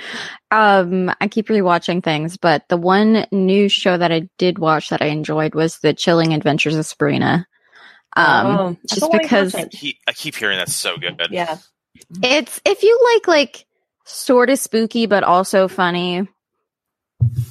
Um, 0.50 1.12
I 1.20 1.28
keep 1.28 1.48
rewatching 1.48 2.02
things, 2.02 2.36
but 2.36 2.68
the 2.68 2.76
one 2.76 3.26
new 3.30 3.68
show 3.68 3.96
that 3.96 4.10
I 4.10 4.28
did 4.38 4.58
watch 4.58 4.88
that 4.88 5.02
I 5.02 5.06
enjoyed 5.06 5.54
was 5.54 5.78
The 5.78 5.94
Chilling 5.94 6.34
Adventures 6.34 6.74
of 6.74 6.86
Sabrina. 6.86 7.46
Um, 8.16 8.46
Oh, 8.46 8.76
just 8.88 8.96
still 8.96 9.10
because 9.10 9.54
watch 9.54 9.82
it. 9.84 9.96
I 10.08 10.12
keep 10.12 10.34
hearing 10.34 10.58
that's 10.58 10.74
so 10.74 10.96
good. 10.96 11.20
Yeah. 11.30 11.58
it's 12.22 12.60
if 12.64 12.82
you 12.82 12.98
like 13.14 13.28
like 13.28 13.66
sort 14.04 14.48
of 14.50 14.58
spooky 14.58 15.06
but 15.06 15.22
also 15.22 15.68
funny, 15.68 16.26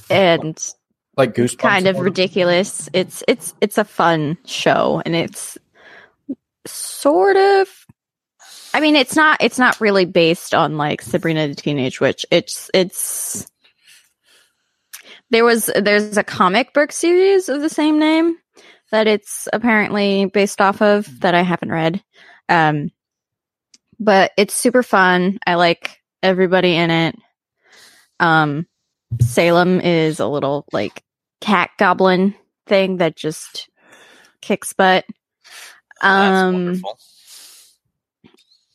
and 0.10 0.74
Like 1.18 1.34
Goosebumps. 1.34 1.60
kind 1.60 1.88
of 1.88 2.00
ridiculous. 2.00 2.90
It's 2.94 3.24
it's 3.28 3.54
it's 3.62 3.78
a 3.78 3.86
fun 3.86 4.38
show, 4.46 5.02
and 5.06 5.16
it's 5.16 5.58
sort 6.66 7.38
of. 7.38 7.68
I 8.74 8.82
mean, 8.82 8.98
it's 8.98 9.16
not 9.16 9.38
it's 9.42 9.58
not 9.58 9.80
really 9.80 10.04
based 10.04 10.54
on 10.54 10.78
like 10.78 11.02
Sabrina 11.02 11.48
the 11.48 11.56
Teenage 11.56 12.02
Witch. 12.02 12.26
It's 12.32 12.70
it's 12.74 13.48
there 15.30 15.46
was 15.46 15.72
there's 15.74 16.18
a 16.18 16.24
comic 16.24 16.74
book 16.74 16.92
series 16.92 17.48
of 17.48 17.62
the 17.62 17.70
same 17.70 18.00
name 18.00 18.38
that 18.92 19.08
it's 19.08 19.48
apparently 19.54 20.26
based 20.26 20.62
off 20.62 20.82
of 20.82 21.22
that 21.22 21.34
I 21.34 21.42
haven't 21.42 21.72
read. 21.72 22.04
Um, 22.50 22.92
but 24.00 24.32
it's 24.38 24.54
super 24.54 24.84
fun. 24.84 25.40
I 25.48 25.56
like 25.56 26.02
everybody 26.22 26.76
in 26.76 26.92
it. 26.92 27.16
Um, 28.20 28.68
Salem 29.22 29.80
is 29.82 30.20
a 30.20 30.28
little 30.28 30.66
like 30.72 31.04
cat 31.42 31.72
goblin 31.77 32.36
thing 32.65 32.98
that 32.98 33.15
just 33.15 33.70
kicks 34.42 34.74
butt. 34.74 35.06
Um. 36.01 36.82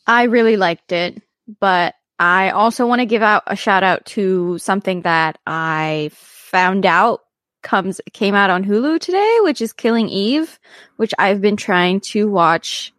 I 0.06 0.24
really 0.24 0.56
liked 0.56 0.90
it, 0.90 1.22
but 1.60 1.94
I 2.18 2.50
also 2.50 2.86
want 2.86 3.00
to 3.00 3.06
give 3.06 3.22
out 3.22 3.44
a 3.46 3.54
shout 3.54 3.82
out 3.82 4.04
to 4.06 4.58
something 4.58 5.02
that 5.02 5.38
I 5.46 6.10
found 6.14 6.84
out 6.84 7.20
comes 7.62 8.00
came 8.12 8.34
out 8.34 8.50
on 8.50 8.64
Hulu 8.64 9.00
today, 9.00 9.38
which 9.42 9.60
is 9.60 9.72
Killing 9.72 10.08
Eve, 10.08 10.58
which 10.96 11.12
I've 11.18 11.40
been 11.40 11.56
trying 11.56 12.00
to 12.00 12.28
watch. 12.28 12.92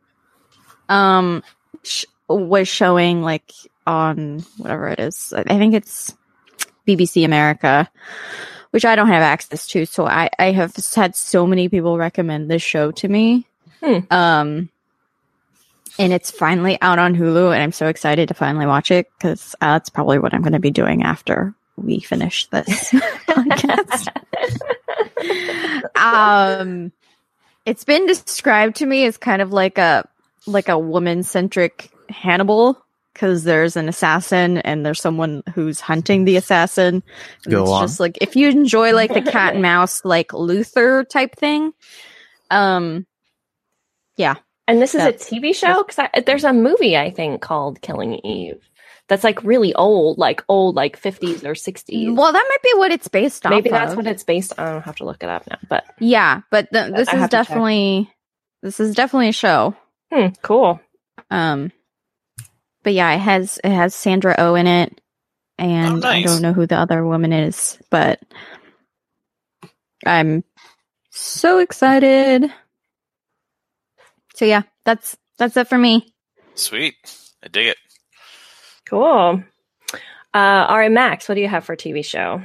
Um, 0.88 1.44
sh- 1.84 2.06
was 2.30 2.68
showing 2.68 3.22
like 3.22 3.52
on 3.86 4.40
whatever 4.58 4.88
it 4.88 5.00
is. 5.00 5.34
I 5.36 5.44
think 5.44 5.74
it's 5.74 6.16
BBC 6.88 7.26
America, 7.26 7.90
which 8.72 8.86
I 8.86 8.96
don't 8.96 9.08
have 9.08 9.22
access 9.22 9.68
to. 9.68 9.86
So 9.86 10.06
I 10.06 10.30
I 10.40 10.52
have 10.52 10.76
had 10.96 11.16
so 11.16 11.46
many 11.46 11.70
people 11.70 11.98
recommend 11.98 12.50
this 12.50 12.62
show 12.62 12.92
to 12.92 13.08
me. 13.08 13.46
Hmm. 13.82 14.00
Um, 14.10 14.70
and 16.00 16.14
it's 16.14 16.32
finally 16.32 16.78
out 16.82 17.00
on 17.00 17.16
Hulu, 17.16 17.54
and 17.54 17.62
I'm 17.62 17.72
so 17.72 17.88
excited 17.88 18.30
to 18.30 18.34
finally 18.34 18.66
watch 18.66 18.92
it 18.92 19.08
because 19.18 19.56
uh, 19.62 19.74
that's 19.74 19.90
probably 19.90 20.20
what 20.20 20.34
I'm 20.34 20.42
going 20.42 20.54
to 20.54 20.60
be 20.60 20.72
doing 20.72 21.04
after 21.04 21.54
we 21.76 22.00
finish 22.00 22.48
this 22.48 22.92
podcast. 23.28 24.08
um, 25.96 26.92
it's 27.66 27.84
been 27.84 28.08
described 28.08 28.78
to 28.78 28.86
me 28.86 29.06
as 29.06 29.18
kind 29.18 29.42
of 29.42 29.52
like 29.52 29.78
a 29.78 30.08
like 30.48 30.70
a 30.70 30.80
woman 30.80 31.24
centric 31.24 31.92
Hannibal 32.10 32.84
because 33.14 33.44
there's 33.44 33.76
an 33.76 33.90
assassin 33.90 34.58
and 34.60 34.86
there's 34.86 35.02
someone 35.02 35.44
who's 35.54 35.80
hunting 35.80 36.26
the 36.26 36.38
assassin. 36.38 37.04
And 37.46 37.52
Go 37.52 37.62
it's 37.64 37.72
on. 37.72 37.84
just 37.84 38.00
like 38.00 38.18
if 38.22 38.36
you 38.36 38.50
enjoy 38.50 38.94
like 38.94 39.14
the 39.14 39.22
cat 39.22 39.54
and 39.54 39.62
mouse 39.62 40.04
like 40.06 40.34
Luther 40.34 41.04
type 41.04 41.36
thing, 41.36 41.74
um, 42.50 43.06
yeah. 44.18 44.36
And 44.68 44.82
this 44.82 44.96
is 44.96 45.04
a 45.04 45.12
TV 45.12 45.54
show 45.54 45.84
because 45.84 46.08
there's 46.26 46.44
a 46.46 46.54
movie 46.54 46.96
I 46.96 47.10
think 47.12 47.42
called 47.42 47.82
Killing 47.82 48.14
Eve 48.26 48.62
that's 49.08 49.24
like 49.24 49.44
really 49.44 49.74
old, 49.74 50.18
like 50.18 50.44
old, 50.48 50.76
like 50.76 51.02
50s 51.02 51.44
or 51.44 51.54
60s. 51.54 52.16
well, 52.16 52.32
that 52.32 52.46
might 52.48 52.62
be 52.64 52.72
what 52.78 52.92
it's 52.92 53.10
based 53.10 53.46
off. 53.46 53.50
Maybe 53.50 53.70
that's 53.70 53.92
of. 53.92 53.98
what 53.98 54.08
it's 54.08 54.24
based 54.24 54.58
on. 54.58 54.66
I'll 54.68 54.80
have 54.80 54.96
to 54.98 55.04
look 55.06 55.24
it 55.24 55.28
up 55.30 55.46
now. 55.50 55.58
But 55.68 55.84
Yeah, 56.00 56.42
but 56.52 56.72
th- 56.72 56.94
this 56.94 57.10
I 57.10 57.16
is 57.16 57.20
have 57.20 57.30
to 57.32 57.38
check. 57.38 57.48
definitely 57.48 58.14
this 58.62 58.80
is 58.80 58.96
definitely 58.96 59.30
a 59.30 59.34
show. 59.34 59.76
hmm, 60.14 60.28
cool. 60.42 60.80
Um, 61.30 61.72
but 62.84 62.94
yeah, 62.94 63.14
it 63.14 63.20
has 63.20 63.60
it 63.64 63.72
has 63.72 63.96
Sandra 63.96 64.36
Oh 64.38 64.56
in 64.56 64.68
it, 64.68 65.00
and 65.58 66.04
Oh, 66.04 66.08
I 66.08 66.24
don't 66.24 66.42
know 66.42 66.54
who 66.54 66.66
the 66.66 66.78
other 66.78 67.06
woman 67.06 67.34
is, 67.34 67.78
but 67.90 68.20
I'm 70.06 70.44
so 71.12 71.60
excited. 71.60 72.52
So 74.36 74.46
yeah, 74.46 74.64
that's 74.86 75.18
that's 75.38 75.58
it 75.58 75.68
for 75.68 75.78
me. 75.78 76.14
Sweet. 76.56 76.96
I 77.44 77.48
dig 77.48 77.68
it. 77.68 77.78
Cool. 78.88 79.44
Uh, 80.34 80.66
all 80.68 80.78
right, 80.78 80.92
Max, 80.92 81.28
what 81.28 81.36
do 81.36 81.42
you 81.42 81.48
have 81.48 81.66
for 81.66 81.74
a 81.74 81.78
TV 81.78 82.04
show? 82.06 82.42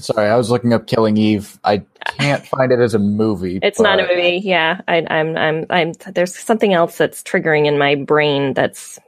Sorry, 0.00 0.28
I 0.28 0.36
was 0.36 0.50
looking 0.50 0.72
up 0.72 0.86
Killing 0.86 1.16
Eve. 1.16 1.58
I 1.64 1.84
can't 2.18 2.46
find 2.46 2.72
it 2.72 2.78
as 2.80 2.94
a 2.94 2.98
movie. 2.98 3.58
It's 3.62 3.80
not 3.80 3.98
a 4.00 4.06
movie. 4.06 4.40
Yeah, 4.44 4.80
I, 4.88 5.04
I'm, 5.10 5.36
I'm, 5.36 5.66
I'm. 5.70 5.92
There's 6.12 6.36
something 6.36 6.72
else 6.72 6.96
that's 6.96 7.22
triggering 7.22 7.66
in 7.66 7.78
my 7.78 7.94
brain 7.96 8.54
that's 8.54 8.98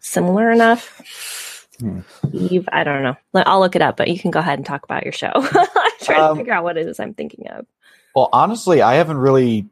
similar 0.00 0.50
enough. 0.50 1.66
Hmm. 1.78 2.00
Eve, 2.32 2.68
I 2.72 2.84
don't 2.84 3.02
know. 3.02 3.16
I'll 3.34 3.60
look 3.60 3.76
it 3.76 3.82
up, 3.82 3.96
but 3.98 4.08
you 4.08 4.18
can 4.18 4.30
go 4.30 4.40
ahead 4.40 4.58
and 4.58 4.64
talk 4.64 4.84
about 4.84 5.04
your 5.04 5.12
show. 5.12 5.30
I'm 5.34 5.90
trying 6.00 6.20
Um, 6.22 6.36
to 6.36 6.40
figure 6.40 6.54
out 6.54 6.64
what 6.64 6.76
it 6.78 6.86
is 6.86 6.98
I'm 6.98 7.12
thinking 7.14 7.48
of. 7.48 7.66
Well, 8.14 8.30
honestly, 8.32 8.80
I 8.80 8.94
haven't 8.94 9.18
really 9.18 9.68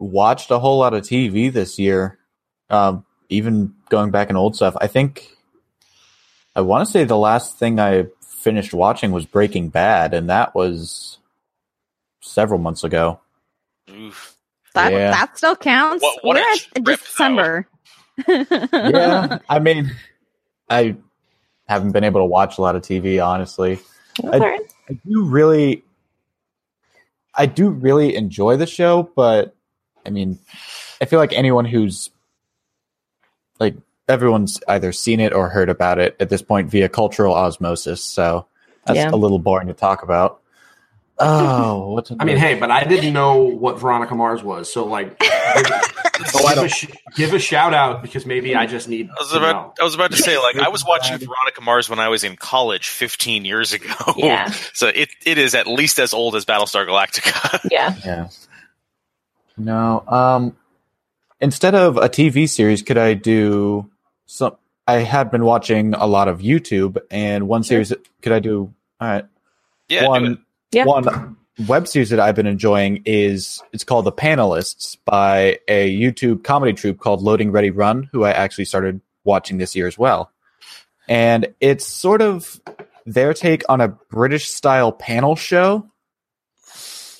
watched 0.00 0.50
a 0.50 0.58
whole 0.58 0.78
lot 0.78 0.92
of 0.94 1.02
TV 1.04 1.52
this 1.52 1.78
year. 1.78 2.18
Um, 2.68 3.04
even 3.28 3.74
going 3.90 4.10
back 4.10 4.28
in 4.30 4.36
old 4.36 4.56
stuff, 4.56 4.76
I 4.80 4.88
think 4.88 5.28
I 6.56 6.62
want 6.62 6.84
to 6.86 6.90
say 6.90 7.04
the 7.04 7.16
last 7.16 7.58
thing 7.58 7.78
I 7.78 8.06
finished 8.40 8.72
watching 8.72 9.12
was 9.12 9.26
Breaking 9.26 9.68
Bad, 9.68 10.14
and 10.14 10.28
that 10.30 10.54
was 10.54 11.18
several 12.20 12.58
months 12.58 12.84
ago. 12.84 13.20
Oof. 13.90 14.36
That 14.74 14.92
Yeah. 14.92 15.10
that 15.10 15.36
still 15.36 15.56
counts. 15.56 16.02
What- 16.02 16.24
what 16.24 16.36
We're 16.36 16.42
at 16.52 16.58
trip, 16.84 17.00
December. 17.00 17.66
Yeah, 18.28 19.38
I 19.48 19.58
mean, 19.60 19.90
I 20.68 20.96
haven't 21.66 21.92
been 21.92 22.04
able 22.04 22.20
to 22.20 22.24
watch 22.26 22.58
a 22.58 22.60
lot 22.60 22.76
of 22.76 22.82
TV, 22.82 23.24
honestly. 23.24 23.78
That's 24.22 24.34
all 24.34 24.40
right. 24.40 24.60
I 24.90 24.98
do 25.06 25.24
really, 25.24 25.82
I 27.34 27.46
do 27.46 27.70
really 27.70 28.14
enjoy 28.16 28.56
the 28.58 28.66
show, 28.66 29.10
but 29.16 29.54
I 30.04 30.10
mean, 30.10 30.38
I 31.00 31.06
feel 31.06 31.18
like 31.18 31.32
anyone 31.32 31.64
who's 31.64 32.10
like 33.58 33.74
everyone's 34.10 34.60
either 34.68 34.92
seen 34.92 35.20
it 35.20 35.32
or 35.32 35.48
heard 35.48 35.68
about 35.70 35.98
it 35.98 36.16
at 36.20 36.28
this 36.28 36.42
point 36.42 36.68
via 36.70 36.88
cultural 36.88 37.34
osmosis. 37.34 38.02
So 38.04 38.46
that's 38.86 38.96
Yeah. 38.98 39.10
a 39.10 39.16
little 39.16 39.38
boring 39.38 39.68
to 39.68 39.74
talk 39.74 40.02
about. 40.02 40.40
Oh, 41.18 41.90
what's 41.94 42.10
I 42.18 42.24
mean, 42.24 42.36
hey, 42.38 42.54
but 42.54 42.70
I 42.70 42.84
didn't 42.84 43.12
know 43.12 43.42
what 43.44 43.78
Veronica 43.78 44.14
Mars 44.14 44.42
was, 44.42 44.72
so 44.72 44.84
like, 44.86 45.18
give, 45.20 45.30
Oh, 46.34 46.54
give 46.54 46.64
a, 46.64 46.68
sh- 46.68 46.86
give 47.16 47.32
a 47.34 47.38
shout 47.38 47.72
out 47.72 48.02
because 48.02 48.26
maybe 48.26 48.54
I 48.54 48.66
just 48.66 48.88
need. 48.88 49.08
I 49.08 49.14
was 49.22 49.30
to 49.32 49.40
know. 49.40 49.48
about 49.48 49.76
I 49.80 49.84
was 49.84 49.94
about 49.94 50.10
to 50.10 50.18
say 50.18 50.36
like 50.38 50.56
I 50.56 50.68
was 50.68 50.84
watching 50.84 51.16
Veronica 51.18 51.62
Mars 51.62 51.88
when 51.88 51.98
I 51.98 52.08
was 52.08 52.24
in 52.24 52.36
college 52.36 52.88
15 52.90 53.44
years 53.46 53.72
ago. 53.72 53.94
Yeah. 54.16 54.50
So 54.74 54.88
it 54.88 55.08
it 55.24 55.38
is 55.38 55.54
at 55.54 55.66
least 55.66 55.98
as 55.98 56.12
old 56.12 56.36
as 56.36 56.44
Battlestar 56.44 56.86
Galactica. 56.86 57.66
Yeah. 57.70 57.94
yeah. 58.04 58.28
No, 59.56 60.04
um, 60.08 60.56
instead 61.40 61.74
of 61.74 61.96
a 61.96 62.08
TV 62.08 62.48
series, 62.48 62.82
could 62.82 62.98
I 62.98 63.14
do 63.14 63.90
some? 64.30 64.56
I 64.86 64.94
had 64.94 65.30
been 65.30 65.44
watching 65.44 65.94
a 65.94 66.06
lot 66.06 66.28
of 66.28 66.40
YouTube, 66.40 66.98
and 67.10 67.46
one 67.48 67.62
series. 67.62 67.92
Could 68.22 68.32
I 68.32 68.38
do? 68.40 68.72
All 69.00 69.08
right. 69.08 69.24
yeah. 69.88 70.06
one 70.08 70.44
Yeah. 70.72 70.84
one 70.84 71.36
web 71.66 71.86
series 71.86 72.10
that 72.10 72.20
I've 72.20 72.34
been 72.34 72.46
enjoying 72.46 73.02
is 73.04 73.62
it's 73.72 73.84
called 73.84 74.04
The 74.06 74.12
Panelists 74.12 74.96
by 75.04 75.58
a 75.68 75.94
YouTube 75.94 76.44
comedy 76.44 76.72
troupe 76.72 76.98
called 77.00 77.22
Loading 77.22 77.50
Ready 77.52 77.70
Run, 77.70 78.08
who 78.12 78.24
I 78.24 78.30
actually 78.30 78.64
started 78.64 79.00
watching 79.24 79.58
this 79.58 79.76
year 79.76 79.86
as 79.86 79.98
well. 79.98 80.30
And 81.08 81.54
it's 81.60 81.86
sort 81.86 82.22
of 82.22 82.60
their 83.04 83.34
take 83.34 83.62
on 83.68 83.80
a 83.80 83.88
British 83.88 84.48
style 84.48 84.92
panel 84.92 85.34
show, 85.34 85.90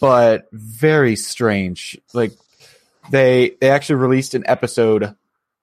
but 0.01 0.49
very 0.53 1.17
strange. 1.17 1.99
Like 2.15 2.33
they 3.11 3.57
they 3.61 3.71
actually 3.71 3.97
released 3.97 4.35
an 4.35 4.45
episode 4.47 5.15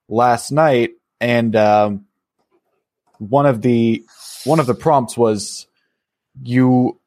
last 0.10 0.52
night 0.52 0.92
and 1.20 1.56
um 1.56 2.06
one 3.20 3.46
of 3.46 3.62
the 3.62 4.04
one 4.46 4.60
of 4.60 4.68
the 4.68 4.76
prompts 4.76 5.18
was 5.18 5.68
you 6.44 7.00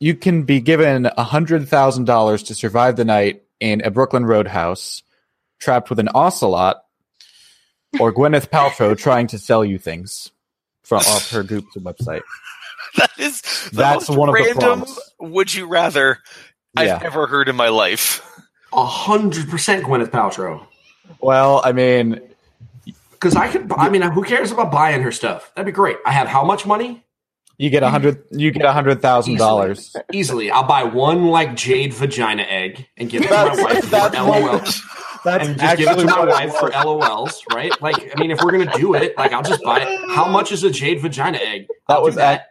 you 0.00 0.14
can 0.14 0.42
be 0.44 0.60
given 0.60 1.06
a 1.06 1.24
hundred 1.24 1.68
thousand 1.68 2.04
dollars 2.06 2.44
to 2.44 2.54
survive 2.54 2.96
the 2.96 3.04
night 3.04 3.42
in 3.60 3.82
a 3.84 3.90
Brooklyn 3.90 4.26
roadhouse, 4.26 5.02
trapped 5.60 5.90
with 5.90 6.00
an 6.00 6.08
ocelot, 6.12 6.82
or 8.00 8.12
Gwyneth 8.12 8.48
Paltrow 8.50 8.98
trying 8.98 9.28
to 9.28 9.38
sell 9.38 9.64
you 9.64 9.78
things 9.78 10.32
from 10.82 10.98
off 10.98 11.30
her 11.30 11.44
Goop's 11.44 11.76
website. 11.76 12.22
That 12.96 13.10
is 13.18 13.40
the 13.40 13.76
That's 13.76 14.08
most 14.10 14.18
one 14.18 14.28
of 14.28 14.34
the 14.34 14.42
random 14.42 14.80
prompts. 14.80 15.12
would 15.18 15.54
you 15.54 15.66
rather 15.66 16.18
Yeah. 16.76 16.96
I've 16.96 17.02
ever 17.04 17.26
heard 17.26 17.48
in 17.48 17.56
my 17.56 17.68
life. 17.68 18.20
A 18.70 18.84
hundred 18.84 19.48
percent 19.48 19.86
Gwyneth 19.86 20.10
Paltrow. 20.10 20.66
Well, 21.18 21.62
I 21.64 21.72
mean, 21.72 22.20
Because 23.22 23.36
I 23.36 23.46
could, 23.46 23.70
I 23.72 23.88
mean, 23.88 24.02
who 24.02 24.24
cares 24.24 24.50
about 24.50 24.72
buying 24.72 25.00
her 25.02 25.12
stuff? 25.12 25.52
That'd 25.54 25.66
be 25.66 25.72
great. 25.72 25.96
I 26.04 26.10
have 26.10 26.26
how 26.26 26.42
much 26.44 26.66
money? 26.66 27.04
you 27.56 27.70
get 27.70 27.84
a 27.84 27.90
hundred, 27.90 28.24
you 28.32 28.50
get 28.50 28.64
a 28.64 28.72
hundred 28.72 29.00
thousand 29.00 29.36
dollars. 29.36 29.94
Easily, 30.12 30.50
I'll 30.50 30.66
buy 30.66 30.82
one 30.82 31.26
like 31.28 31.54
jade 31.54 31.94
vagina 31.94 32.42
egg 32.42 32.88
and 32.96 33.08
give 33.08 33.22
it 33.22 33.28
to 33.28 33.34
my 33.34 33.62
wife 33.62 33.84
for 33.84 33.96
LOLs, 33.96 34.80
That's 35.24 35.46
and 35.46 35.60
just 35.60 35.76
give 35.76 35.88
it 35.88 36.00
to 36.00 36.06
my 36.06 36.24
wife 36.24 36.54
for. 36.56 36.70
LOLs, 36.70 37.42
right? 37.54 37.80
Like, 37.80 38.12
I 38.16 38.18
mean, 38.18 38.32
if 38.32 38.40
we're 38.42 38.50
gonna 38.50 38.76
do 38.76 38.94
it, 38.94 39.16
like, 39.16 39.32
I'll 39.32 39.44
just 39.44 39.62
buy 39.62 39.82
it. 39.82 40.10
How 40.10 40.26
much 40.26 40.50
is 40.50 40.64
a 40.64 40.70
jade 40.70 41.00
vagina 41.00 41.38
egg? 41.38 41.68
That 41.86 41.98
I'll 41.98 42.02
was 42.02 42.16
that. 42.16 42.46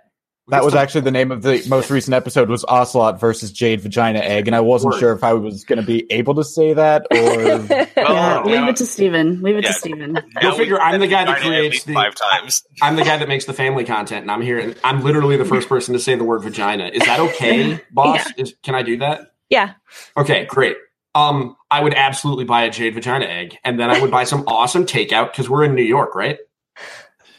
That 0.52 0.64
was 0.64 0.76
actually 0.76 1.02
the 1.02 1.12
name 1.12 1.32
of 1.32 1.42
the 1.42 1.64
most 1.68 1.90
recent 1.90 2.14
episode 2.14 2.50
was 2.50 2.64
Ocelot 2.68 3.20
versus 3.20 3.52
Jade 3.52 3.82
Vagina 3.82 4.20
Egg, 4.20 4.48
and 4.48 4.56
I 4.56 4.60
wasn't 4.60 4.94
Word. 4.94 5.00
sure 5.00 5.14
if 5.14 5.24
I 5.24 5.34
was 5.34 5.64
going 5.64 5.80
to 5.80 5.86
be 5.86 6.06
able 6.12 6.36
to 6.36 6.44
say 6.44 6.74
that 6.74 7.08
or 7.12 7.18
Yeah, 7.98 8.44
leave 8.44 8.68
it 8.70 8.76
to 8.76 8.86
Stephen. 8.86 9.42
Leave 9.42 9.56
it 9.56 9.64
Yeah. 9.64 9.72
to 9.72 9.74
Stephen. 9.80 10.14
Go 10.14 10.22
Now 10.42 10.56
figure, 10.56 10.76
we've 10.76 10.82
I'm 10.84 11.00
the 11.00 11.08
guy 11.08 11.26
that 11.26 11.38
tried 11.40 11.52
it 11.52 11.54
at 11.56 11.58
creates 11.70 11.84
the- 11.86 11.94
five 11.94 12.16
times. 12.16 12.64
I'm 12.82 12.96
the 12.98 13.04
guy 13.04 13.18
that 13.18 13.28
makes 13.28 13.46
the 13.46 13.54
family 13.54 13.84
content, 13.86 14.22
and 14.24 14.32
I'm 14.32 14.42
here. 14.42 14.60
And 14.60 14.76
I'm 14.84 15.02
literally 15.04 15.38
the 15.38 15.46
first 15.46 15.68
person 15.70 15.94
to 15.94 16.00
say 16.00 16.16
the 16.16 16.24
word 16.24 16.44
vagina. 16.44 16.88
Is 16.94 17.02
that 17.06 17.20
okay, 17.20 17.80
boss? 17.92 18.28
Is, 18.38 18.54
can 18.62 18.76
I 18.76 18.84
do 18.84 18.98
that? 18.98 19.32
yeah. 19.50 19.74
Okay, 20.18 20.46
great. 20.46 20.76
Um, 21.16 21.56
I 21.70 21.82
would 21.82 21.94
absolutely 21.94 22.46
buy 22.46 22.64
a 22.64 22.70
jade 22.70 22.94
vagina 22.94 23.26
egg, 23.26 23.58
and 23.64 23.80
then 23.80 23.90
I 23.90 24.00
would 24.02 24.12
buy 24.12 24.24
some 24.26 24.44
awesome 24.48 24.86
takeout 24.86 25.32
because 25.32 25.50
we're 25.50 25.64
in 25.66 25.76
New 25.76 25.84
York, 25.84 26.16
right? 26.16 26.38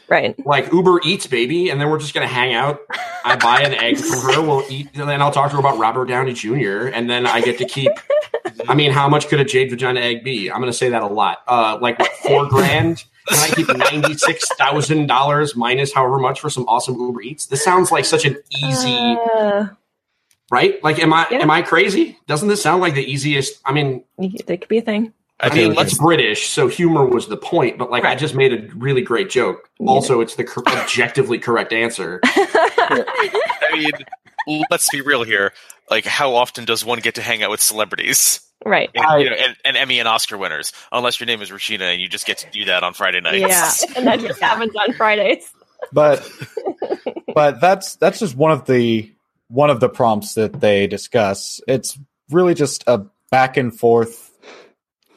Right. 0.09 0.35
Like 0.45 0.71
Uber 0.71 0.99
Eats, 1.03 1.27
baby, 1.27 1.69
and 1.69 1.79
then 1.79 1.89
we're 1.89 1.97
just 1.99 2.13
gonna 2.13 2.27
hang 2.27 2.53
out. 2.53 2.81
I 3.23 3.35
buy 3.37 3.61
an 3.61 3.73
egg 3.73 3.97
from 3.97 4.19
her. 4.33 4.41
We'll 4.41 4.63
eat, 4.69 4.89
and 4.93 5.07
then 5.09 5.21
I'll 5.21 5.31
talk 5.31 5.49
to 5.51 5.55
her 5.55 5.59
about 5.59 5.77
Robert 5.77 6.05
Downey 6.05 6.33
Jr. 6.33 6.87
And 6.87 7.09
then 7.09 7.25
I 7.25 7.41
get 7.41 7.57
to 7.59 7.65
keep. 7.65 7.89
I 8.67 8.75
mean, 8.75 8.91
how 8.91 9.07
much 9.09 9.27
could 9.29 9.39
a 9.39 9.45
jade 9.45 9.69
vagina 9.69 10.01
egg 10.01 10.23
be? 10.23 10.51
I'm 10.51 10.59
gonna 10.59 10.73
say 10.73 10.89
that 10.89 11.01
a 11.01 11.07
lot. 11.07 11.39
Uh, 11.47 11.77
like 11.81 11.97
what, 11.99 12.11
four 12.17 12.47
grand? 12.47 13.03
Can 13.29 13.39
I 13.39 13.47
keep 13.55 13.67
ninety 13.75 14.15
six 14.15 14.45
thousand 14.55 15.07
dollars 15.07 15.55
minus 15.55 15.93
however 15.93 16.19
much 16.19 16.41
for 16.41 16.49
some 16.49 16.65
awesome 16.67 16.95
Uber 16.99 17.21
Eats? 17.21 17.45
This 17.45 17.63
sounds 17.63 17.89
like 17.91 18.03
such 18.05 18.25
an 18.25 18.35
easy, 18.63 19.17
Uh, 19.35 19.67
right? 20.51 20.83
Like, 20.83 20.99
am 20.99 21.13
I 21.13 21.25
Yeah. 21.31 21.37
am 21.39 21.49
I 21.49 21.61
crazy? 21.61 22.17
Doesn't 22.27 22.49
this 22.49 22.61
sound 22.61 22.81
like 22.81 22.93
the 22.93 23.09
easiest? 23.09 23.61
I 23.65 23.71
mean, 23.71 24.03
it 24.19 24.45
could 24.59 24.67
be 24.67 24.79
a 24.79 24.81
thing. 24.81 25.13
I 25.43 25.47
I, 25.47 25.49
think 25.49 25.69
mean, 25.69 25.73
let's 25.73 25.97
British, 25.97 26.47
so 26.47 26.67
humor 26.67 27.05
was 27.05 27.27
the 27.27 27.35
point. 27.35 27.77
But 27.77 27.91
like, 27.91 28.05
I 28.05 28.15
just 28.15 28.33
made 28.33 28.53
a 28.53 28.73
really 28.75 29.01
great 29.01 29.29
joke. 29.29 29.69
Also, 29.79 30.21
it's 30.21 30.35
the 30.35 30.45
cor- 30.45 30.67
objectively 30.67 31.37
correct 31.37 31.73
answer. 31.73 32.21
I 32.25 33.91
mean, 34.47 34.63
let's 34.71 34.89
be 34.89 35.01
real 35.01 35.23
here. 35.23 35.51
Like, 35.89 36.05
how 36.05 36.35
often 36.35 36.63
does 36.63 36.85
one 36.85 36.99
get 36.99 37.15
to 37.15 37.21
hang 37.21 37.43
out 37.43 37.49
with 37.49 37.59
celebrities 37.59 38.39
right. 38.65 38.89
and, 38.95 39.05
I- 39.05 39.17
you 39.17 39.29
know, 39.29 39.35
and, 39.35 39.55
and 39.65 39.75
Emmy 39.75 39.99
and 39.99 40.07
Oscar 40.07 40.37
winners? 40.37 40.71
Unless 40.93 41.19
your 41.19 41.27
name 41.27 41.41
is 41.41 41.51
Regina 41.51 41.85
and 41.85 42.01
you 42.01 42.07
just 42.07 42.25
get 42.25 42.37
to 42.39 42.49
do 42.49 42.65
that 42.65 42.83
on 42.83 42.93
Friday 42.93 43.19
nights. 43.19 43.83
Yeah. 43.83 43.93
and 43.97 44.07
that 44.07 44.21
just 44.21 44.39
happens 44.39 44.73
on 44.75 44.93
Fridays. 44.93 45.43
but 45.91 46.25
but 47.35 47.59
that's 47.59 47.97
that's 47.97 48.19
just 48.19 48.35
one 48.37 48.51
of 48.51 48.65
the 48.65 49.13
one 49.49 49.69
of 49.69 49.81
the 49.81 49.89
prompts 49.89 50.35
that 50.35 50.59
they 50.61 50.87
discuss. 50.87 51.59
It's 51.67 51.99
really 52.29 52.53
just 52.53 52.85
a 52.87 53.05
back 53.29 53.57
and 53.57 53.77
forth. 53.77 54.31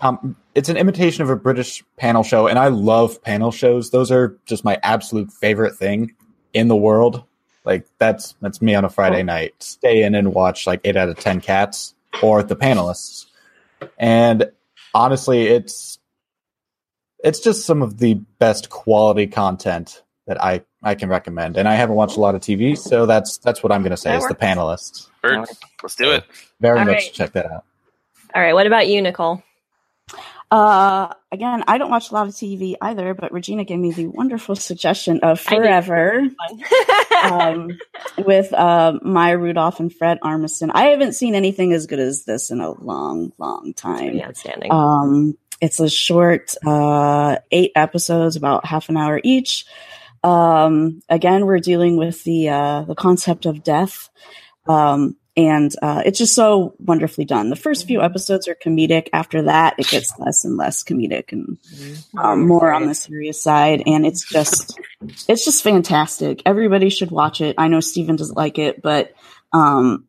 Um, 0.00 0.36
it's 0.54 0.68
an 0.68 0.76
imitation 0.76 1.22
of 1.22 1.30
a 1.30 1.36
British 1.36 1.82
panel 1.96 2.22
show, 2.22 2.46
and 2.46 2.58
I 2.58 2.68
love 2.68 3.22
panel 3.22 3.50
shows. 3.50 3.90
Those 3.90 4.10
are 4.10 4.36
just 4.46 4.64
my 4.64 4.78
absolute 4.82 5.32
favorite 5.32 5.74
thing 5.76 6.14
in 6.52 6.68
the 6.68 6.76
world. 6.76 7.24
Like 7.64 7.86
that's 7.98 8.34
that's 8.40 8.62
me 8.62 8.74
on 8.74 8.84
a 8.84 8.88
Friday 8.90 9.22
night. 9.22 9.54
Stay 9.58 10.02
in 10.02 10.14
and 10.14 10.32
watch 10.34 10.66
like 10.66 10.80
eight 10.84 10.96
out 10.96 11.08
of 11.08 11.18
ten 11.18 11.40
cats 11.40 11.94
or 12.22 12.42
the 12.42 12.56
panelists. 12.56 13.26
And 13.98 14.50
honestly, 14.94 15.46
it's 15.46 15.98
it's 17.24 17.40
just 17.40 17.64
some 17.66 17.82
of 17.82 17.98
the 17.98 18.14
best 18.38 18.70
quality 18.70 19.26
content 19.26 20.02
that 20.26 20.42
I 20.42 20.62
I 20.82 20.94
can 20.94 21.08
recommend. 21.08 21.56
And 21.56 21.66
I 21.66 21.74
haven't 21.74 21.96
watched 21.96 22.16
a 22.16 22.20
lot 22.20 22.34
of 22.34 22.40
TV, 22.40 22.78
so 22.78 23.06
that's 23.06 23.38
that's 23.38 23.62
what 23.62 23.72
I'm 23.72 23.82
going 23.82 23.90
to 23.90 23.96
say 23.96 24.10
That 24.10 24.18
is 24.18 24.22
the 24.28 24.34
works. 24.34 25.10
Bird, 25.22 25.38
panelists. 25.38 25.62
let's 25.82 25.96
do 25.96 26.12
it. 26.12 26.24
Very 26.60 26.78
All 26.78 26.84
much 26.84 26.94
right. 26.94 27.10
check 27.12 27.32
that 27.32 27.46
out. 27.46 27.64
All 28.34 28.42
right. 28.42 28.52
What 28.54 28.66
about 28.66 28.86
you, 28.86 29.02
Nicole? 29.02 29.42
Uh, 30.50 31.12
again, 31.32 31.64
I 31.66 31.78
don't 31.78 31.90
watch 31.90 32.10
a 32.10 32.14
lot 32.14 32.28
of 32.28 32.34
TV 32.34 32.76
either, 32.80 33.14
but 33.14 33.32
Regina 33.32 33.64
gave 33.64 33.78
me 33.78 33.92
the 33.92 34.06
wonderful 34.06 34.54
suggestion 34.54 35.20
of 35.20 35.40
Forever 35.40 36.22
um, 37.24 37.78
with 38.18 38.52
uh, 38.52 38.98
Maya 39.02 39.38
Rudolph 39.38 39.80
and 39.80 39.92
Fred 39.92 40.18
Armisen. 40.22 40.70
I 40.72 40.86
haven't 40.86 41.14
seen 41.14 41.34
anything 41.34 41.72
as 41.72 41.86
good 41.86 41.98
as 41.98 42.24
this 42.24 42.50
in 42.50 42.60
a 42.60 42.70
long, 42.70 43.32
long 43.38 43.74
time. 43.74 44.20
Outstanding. 44.20 44.70
Um, 44.70 45.36
it's 45.60 45.80
a 45.80 45.88
short, 45.88 46.54
uh, 46.64 47.38
eight 47.50 47.72
episodes, 47.74 48.36
about 48.36 48.64
half 48.66 48.88
an 48.88 48.96
hour 48.96 49.20
each. 49.24 49.64
Um, 50.22 51.02
again, 51.08 51.46
we're 51.46 51.60
dealing 51.60 51.96
with 51.96 52.22
the 52.24 52.50
uh, 52.50 52.82
the 52.82 52.94
concept 52.94 53.46
of 53.46 53.62
death, 53.62 54.10
um, 54.66 55.16
and 55.36 55.70
uh, 55.82 56.02
it's 56.06 56.18
just 56.18 56.34
so 56.34 56.74
wonderfully 56.78 57.26
done. 57.26 57.50
The 57.50 57.56
first 57.56 57.86
few 57.86 58.00
episodes 58.00 58.48
are 58.48 58.54
comedic. 58.54 59.08
After 59.12 59.42
that, 59.42 59.74
it 59.78 59.88
gets 59.88 60.18
less 60.18 60.44
and 60.44 60.56
less 60.56 60.82
comedic 60.82 61.32
and 61.32 61.58
um, 62.16 62.46
more 62.46 62.72
on 62.72 62.86
the 62.86 62.94
serious 62.94 63.42
side. 63.42 63.82
And 63.86 64.06
it's 64.06 64.26
just 64.26 64.78
it's 65.28 65.44
just 65.44 65.62
fantastic. 65.62 66.40
Everybody 66.46 66.88
should 66.88 67.10
watch 67.10 67.40
it. 67.40 67.56
I 67.58 67.68
know 67.68 67.80
Stephen 67.80 68.16
doesn't 68.16 68.36
like 68.36 68.58
it, 68.58 68.80
but 68.80 69.12
um, 69.52 70.06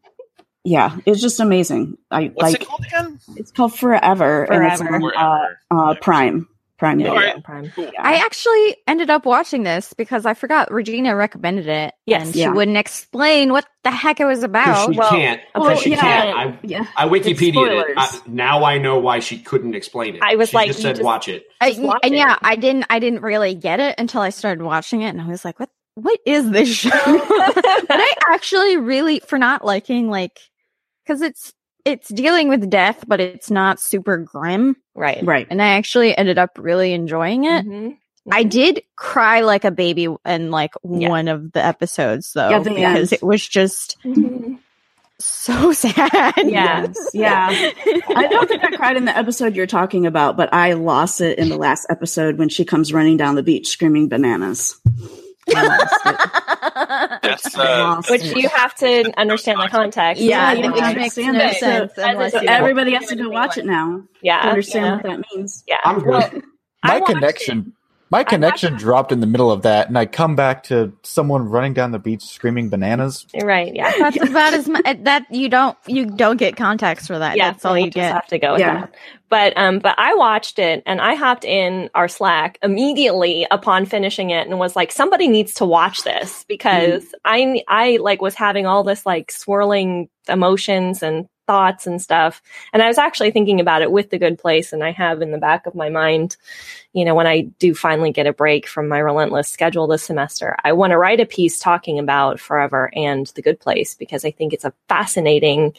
yeah, 0.63 0.95
it's 1.05 1.21
just 1.21 1.39
amazing. 1.41 1.97
I 2.09 2.27
What's 2.33 2.53
like 2.53 2.61
it 2.61 2.67
called 2.67 2.85
again? 2.85 3.19
it's 3.35 3.51
called 3.51 3.77
Forever, 3.77 4.43
and 4.43 4.65
it's 4.65 4.81
Forever. 4.81 5.15
on 5.17 5.47
uh, 5.71 5.81
uh, 5.91 5.95
Prime 5.95 6.47
Prime 6.77 6.97
Video. 6.97 7.11
All 7.13 7.17
right. 7.17 7.43
Prime. 7.43 7.71
I 7.99 8.17
actually 8.17 8.77
ended 8.85 9.09
up 9.09 9.25
watching 9.25 9.63
this 9.63 9.93
because 9.93 10.25
I 10.27 10.33
forgot 10.35 10.71
Regina 10.71 11.15
recommended 11.15 11.67
it. 11.67 11.93
Yes. 12.05 12.25
and 12.27 12.33
she 12.33 12.41
Yeah. 12.41 12.51
wouldn't 12.51 12.77
explain 12.77 13.51
what 13.51 13.65
the 13.83 13.89
heck 13.91 14.19
it 14.19 14.25
was 14.25 14.43
about. 14.43 14.91
she 14.91 14.97
well- 14.97 15.09
can't. 15.09 15.41
well, 15.55 15.75
she 15.75 15.89
yeah. 15.91 15.99
can't. 15.99 16.37
I, 16.37 16.59
Yeah, 16.63 16.85
I 16.95 17.07
Wikipedia'd 17.07 17.89
it. 17.89 17.93
I, 17.97 18.19
now 18.27 18.63
I 18.63 18.77
know 18.77 18.99
why 18.99 19.19
she 19.19 19.39
couldn't 19.39 19.73
explain 19.75 20.15
it. 20.17 20.21
I 20.23 20.35
was 20.35 20.49
She 20.49 20.55
like, 20.57 20.67
just 20.67 20.81
said, 20.81 20.97
just- 20.97 21.03
"Watch 21.05 21.27
it." 21.27 21.45
I, 21.59 21.75
watch 21.79 21.99
and 22.03 22.13
it. 22.13 22.17
yeah, 22.17 22.37
I 22.41 22.55
didn't. 22.55 22.85
I 22.89 22.99
didn't 22.99 23.21
really 23.23 23.55
get 23.55 23.79
it 23.79 23.95
until 23.97 24.21
I 24.21 24.29
started 24.29 24.63
watching 24.63 25.01
it, 25.01 25.09
and 25.09 25.21
I 25.21 25.25
was 25.27 25.43
like, 25.43 25.59
"What? 25.59 25.69
What 25.95 26.19
is 26.27 26.51
this 26.51 26.69
show?" 26.69 26.89
but 26.93 27.25
I 27.89 28.11
actually 28.31 28.77
really, 28.77 29.19
for 29.21 29.39
not 29.39 29.65
liking 29.65 30.09
like, 30.11 30.37
because 31.05 31.23
it's 31.23 31.53
it's 31.87 32.09
dealing 32.09 32.49
with 32.49 32.69
death, 32.69 33.03
but 33.07 33.19
it's 33.19 33.49
not 33.49 33.79
super 33.79 34.17
grim, 34.17 34.75
right. 34.95 35.23
right. 35.23 35.47
and 35.49 35.61
I 35.61 35.69
actually 35.69 36.15
ended 36.17 36.37
up 36.37 36.51
really 36.59 36.93
enjoying 36.93 37.45
it. 37.45 37.65
Mhm. 37.65 37.97
I 38.29 38.43
did 38.43 38.83
cry 38.97 39.39
like 39.41 39.63
a 39.63 39.71
baby 39.71 40.07
in 40.25 40.51
like 40.51 40.71
Yeah. 40.83 41.07
one 41.09 41.27
of 41.29 41.53
the 41.53 41.63
episodes 41.65 42.33
though, 42.33 42.49
Yeah, 42.49 42.59
the 42.59 42.69
because 42.71 43.13
end. 43.13 43.21
it 43.21 43.23
was 43.23 43.47
just 43.47 43.95
Mhm. 44.03 44.59
so 45.19 45.71
sad. 45.83 46.33
Yeah. 46.43 46.85
Yes, 46.87 47.09
yeah. 47.13 47.71
I 48.15 48.27
don't 48.27 48.47
think 48.49 48.63
I 48.65 48.75
cried 48.75 48.97
in 48.97 49.05
the 49.05 49.17
episode 49.17 49.55
you're 49.55 49.65
talking 49.65 50.05
about, 50.05 50.35
but 50.35 50.53
I 50.53 50.73
lost 50.73 51.21
it 51.21 51.39
in 51.39 51.47
the 51.49 51.57
last 51.57 51.87
episode 51.89 52.37
when 52.37 52.49
she 52.49 52.65
comes 52.65 52.91
running 52.91 53.15
down 53.17 53.35
the 53.35 53.43
beach 53.43 53.67
screaming 53.67 54.09
bananas. 54.09 54.75
I 55.55 55.67
lost 55.67 56.01
it. 56.05 57.21
That's 57.23 57.57
uh, 57.57 58.01
Which 58.09 58.23
you 58.23 58.49
have 58.49 58.75
to 58.75 59.11
understand 59.19 59.59
the 59.59 59.67
context. 59.69 60.21
yeah, 60.21 60.51
you 60.53 60.59
it 60.59 60.61
don't 60.63 60.95
makes 60.95 61.17
no 61.17 61.33
that. 61.33 61.55
So- 61.55 61.59
sense. 61.59 61.91
as 61.97 62.31
So 62.33 62.39
everybody 62.39 62.93
has 62.93 63.07
to 63.07 63.15
go 63.15 63.29
watch 63.29 63.57
it 63.57 63.65
now 63.65 64.03
Yeah. 64.21 64.41
to 64.41 64.47
understand 64.49 64.85
yeah. 64.85 64.93
what 64.95 65.03
that 65.03 65.25
means. 65.35 65.63
Yeah. 65.67 65.77
I'm 65.83 65.99
good. 65.99 66.07
Well, 66.07 66.31
My 66.83 66.99
watched 66.99 67.13
connection 67.13 67.73
my 68.09 68.23
connection 68.23 68.75
dropped 68.75 69.11
in 69.11 69.19
the 69.19 69.27
middle 69.27 69.51
of 69.51 69.63
that 69.63 69.87
and 69.87 69.97
I 69.97 70.05
come 70.05 70.35
back 70.35 70.63
to 70.63 70.93
someone 71.03 71.49
running 71.49 71.73
down 71.73 71.91
the 71.91 71.99
beach 71.99 72.23
screaming 72.23 72.69
bananas. 72.69 73.25
it. 73.33 73.43
Right. 73.43 73.73
Yeah. 73.75 73.91
That's 73.97 74.21
about 74.29 74.53
as 74.53 74.67
much 74.67 74.83
that 75.03 75.25
you 75.29 75.49
don't 75.49 75.77
you 75.87 76.05
don't 76.05 76.37
get 76.37 76.55
context 76.55 77.07
for 77.07 77.19
that. 77.19 77.37
yeah, 77.37 77.51
That's 77.51 77.65
all 77.65 77.77
you 77.77 77.85
just 77.85 77.95
get. 77.95 78.13
have 78.13 78.27
to 78.27 78.39
go 78.39 78.53
with 78.53 78.61
Yeah. 78.61 78.81
that. 78.81 78.95
But 79.29 79.57
um, 79.57 79.79
but 79.79 79.95
I 79.97 80.15
watched 80.15 80.57
it 80.57 80.83
and 80.85 81.01
I 81.01 81.15
hopped 81.15 81.43
in 81.43 81.89
our 81.93 82.07
Slack 82.07 82.57
immediately 82.63 83.45
upon 83.51 83.85
finishing 83.85 84.29
it 84.29 84.47
and 84.47 84.57
was 84.57 84.73
like, 84.75 84.91
somebody 84.93 85.27
needs 85.27 85.55
to 85.55 85.65
watch 85.65 86.03
this 86.03 86.45
because 86.47 87.03
I 87.25 87.61
I 87.67 87.97
like 87.97 88.21
was 88.21 88.35
having 88.35 88.65
all 88.67 88.83
this 88.85 89.05
like 89.05 89.31
swirling 89.31 90.07
emotions 90.29 91.03
and 91.03 91.27
thoughts 91.47 91.87
and 91.87 92.01
stuff. 92.01 92.41
And 92.73 92.83
I 92.83 92.87
was 92.87 92.97
actually 92.97 93.31
thinking 93.31 93.59
about 93.59 93.81
it 93.81 93.91
with 93.91 94.09
the 94.09 94.19
good 94.19 94.37
place 94.37 94.73
and 94.73 94.83
I 94.83 94.91
have 94.91 95.21
in 95.21 95.31
the 95.31 95.37
back 95.37 95.65
of 95.65 95.73
my 95.73 95.89
mind, 95.89 96.37
you 96.93 97.05
know, 97.05 97.15
when 97.15 97.25
I 97.25 97.41
do 97.59 97.73
finally 97.73 98.11
get 98.11 98.27
a 98.27 98.33
break 98.33 98.67
from 98.67 98.87
my 98.87 98.99
relentless 98.99 99.49
schedule 99.49 99.87
this 99.87 100.03
semester, 100.03 100.55
I 100.63 100.73
want 100.73 100.91
to 100.91 100.97
write 100.97 101.19
a 101.19 101.25
piece 101.25 101.57
talking 101.57 101.97
about 101.97 102.39
Forever 102.39 102.91
and 102.93 103.25
the 103.27 103.41
good 103.41 103.59
place 103.59 103.95
because 103.95 104.25
I 104.25 104.31
think 104.31 104.53
it's 104.53 104.65
a 104.65 104.73
fascinating 104.87 105.73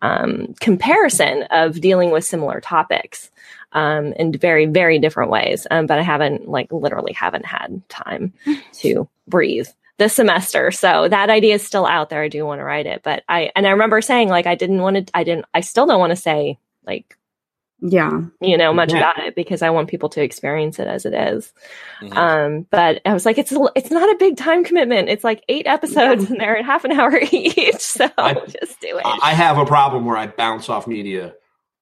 um, 0.00 0.54
comparison 0.60 1.42
of 1.50 1.80
dealing 1.80 2.10
with 2.10 2.24
similar 2.24 2.60
topics 2.60 3.30
um, 3.72 4.12
in 4.14 4.32
very, 4.32 4.66
very 4.66 4.98
different 4.98 5.30
ways. 5.30 5.66
Um, 5.70 5.86
but 5.86 5.98
I 5.98 6.02
haven't, 6.02 6.48
like, 6.48 6.72
literally 6.72 7.12
haven't 7.12 7.44
had 7.44 7.82
time 7.88 8.32
to 8.74 9.08
breathe 9.26 9.68
this 9.98 10.14
semester. 10.14 10.70
So 10.70 11.08
that 11.08 11.30
idea 11.30 11.54
is 11.56 11.66
still 11.66 11.86
out 11.86 12.08
there. 12.10 12.22
I 12.22 12.28
do 12.28 12.44
want 12.46 12.60
to 12.60 12.64
write 12.64 12.86
it, 12.86 13.02
but 13.02 13.22
I, 13.28 13.50
and 13.56 13.66
I 13.66 13.70
remember 13.70 14.00
saying, 14.00 14.28
like, 14.28 14.46
I 14.46 14.54
didn't 14.54 14.80
want 14.80 15.06
to, 15.08 15.16
I 15.16 15.24
didn't, 15.24 15.46
I 15.54 15.60
still 15.60 15.86
don't 15.86 16.00
want 16.00 16.10
to 16.10 16.16
say, 16.16 16.58
like, 16.86 17.16
Yeah. 17.80 18.22
you 18.40 18.56
know, 18.56 18.72
much 18.72 18.92
Yeah. 18.92 18.98
about 18.98 19.18
it 19.18 19.34
because 19.34 19.60
I 19.62 19.70
want 19.70 19.88
people 19.88 20.08
to 20.10 20.22
experience 20.22 20.78
it 20.78 20.86
as 20.88 21.04
it 21.04 21.14
is. 21.14 21.52
Mhm. 22.00 22.16
Um, 22.16 22.66
but 22.70 23.00
I 23.04 23.12
was 23.12 23.24
like, 23.26 23.38
it's 23.38 23.52
it's 23.76 23.90
not 23.90 24.08
a 24.08 24.16
big 24.18 24.36
time 24.36 24.64
commitment. 24.64 25.08
It's 25.08 25.24
like 25.24 25.42
eight 25.48 25.66
episodes 25.66 26.30
and 26.30 26.40
they're 26.40 26.56
at 26.56 26.64
half 26.64 26.84
an 26.84 26.92
hour 26.92 27.18
each. 27.32 27.78
So 27.80 28.08
I- 28.18 28.34
just 28.34 28.80
do 28.80 28.98
it. 28.98 29.02
I 29.04 29.18
I 29.22 29.32
have 29.34 29.58
a 29.58 29.66
problem 29.66 30.04
where 30.06 30.16
I 30.16 30.26
bounce 30.28 30.68
off 30.68 30.86
media 30.86 31.34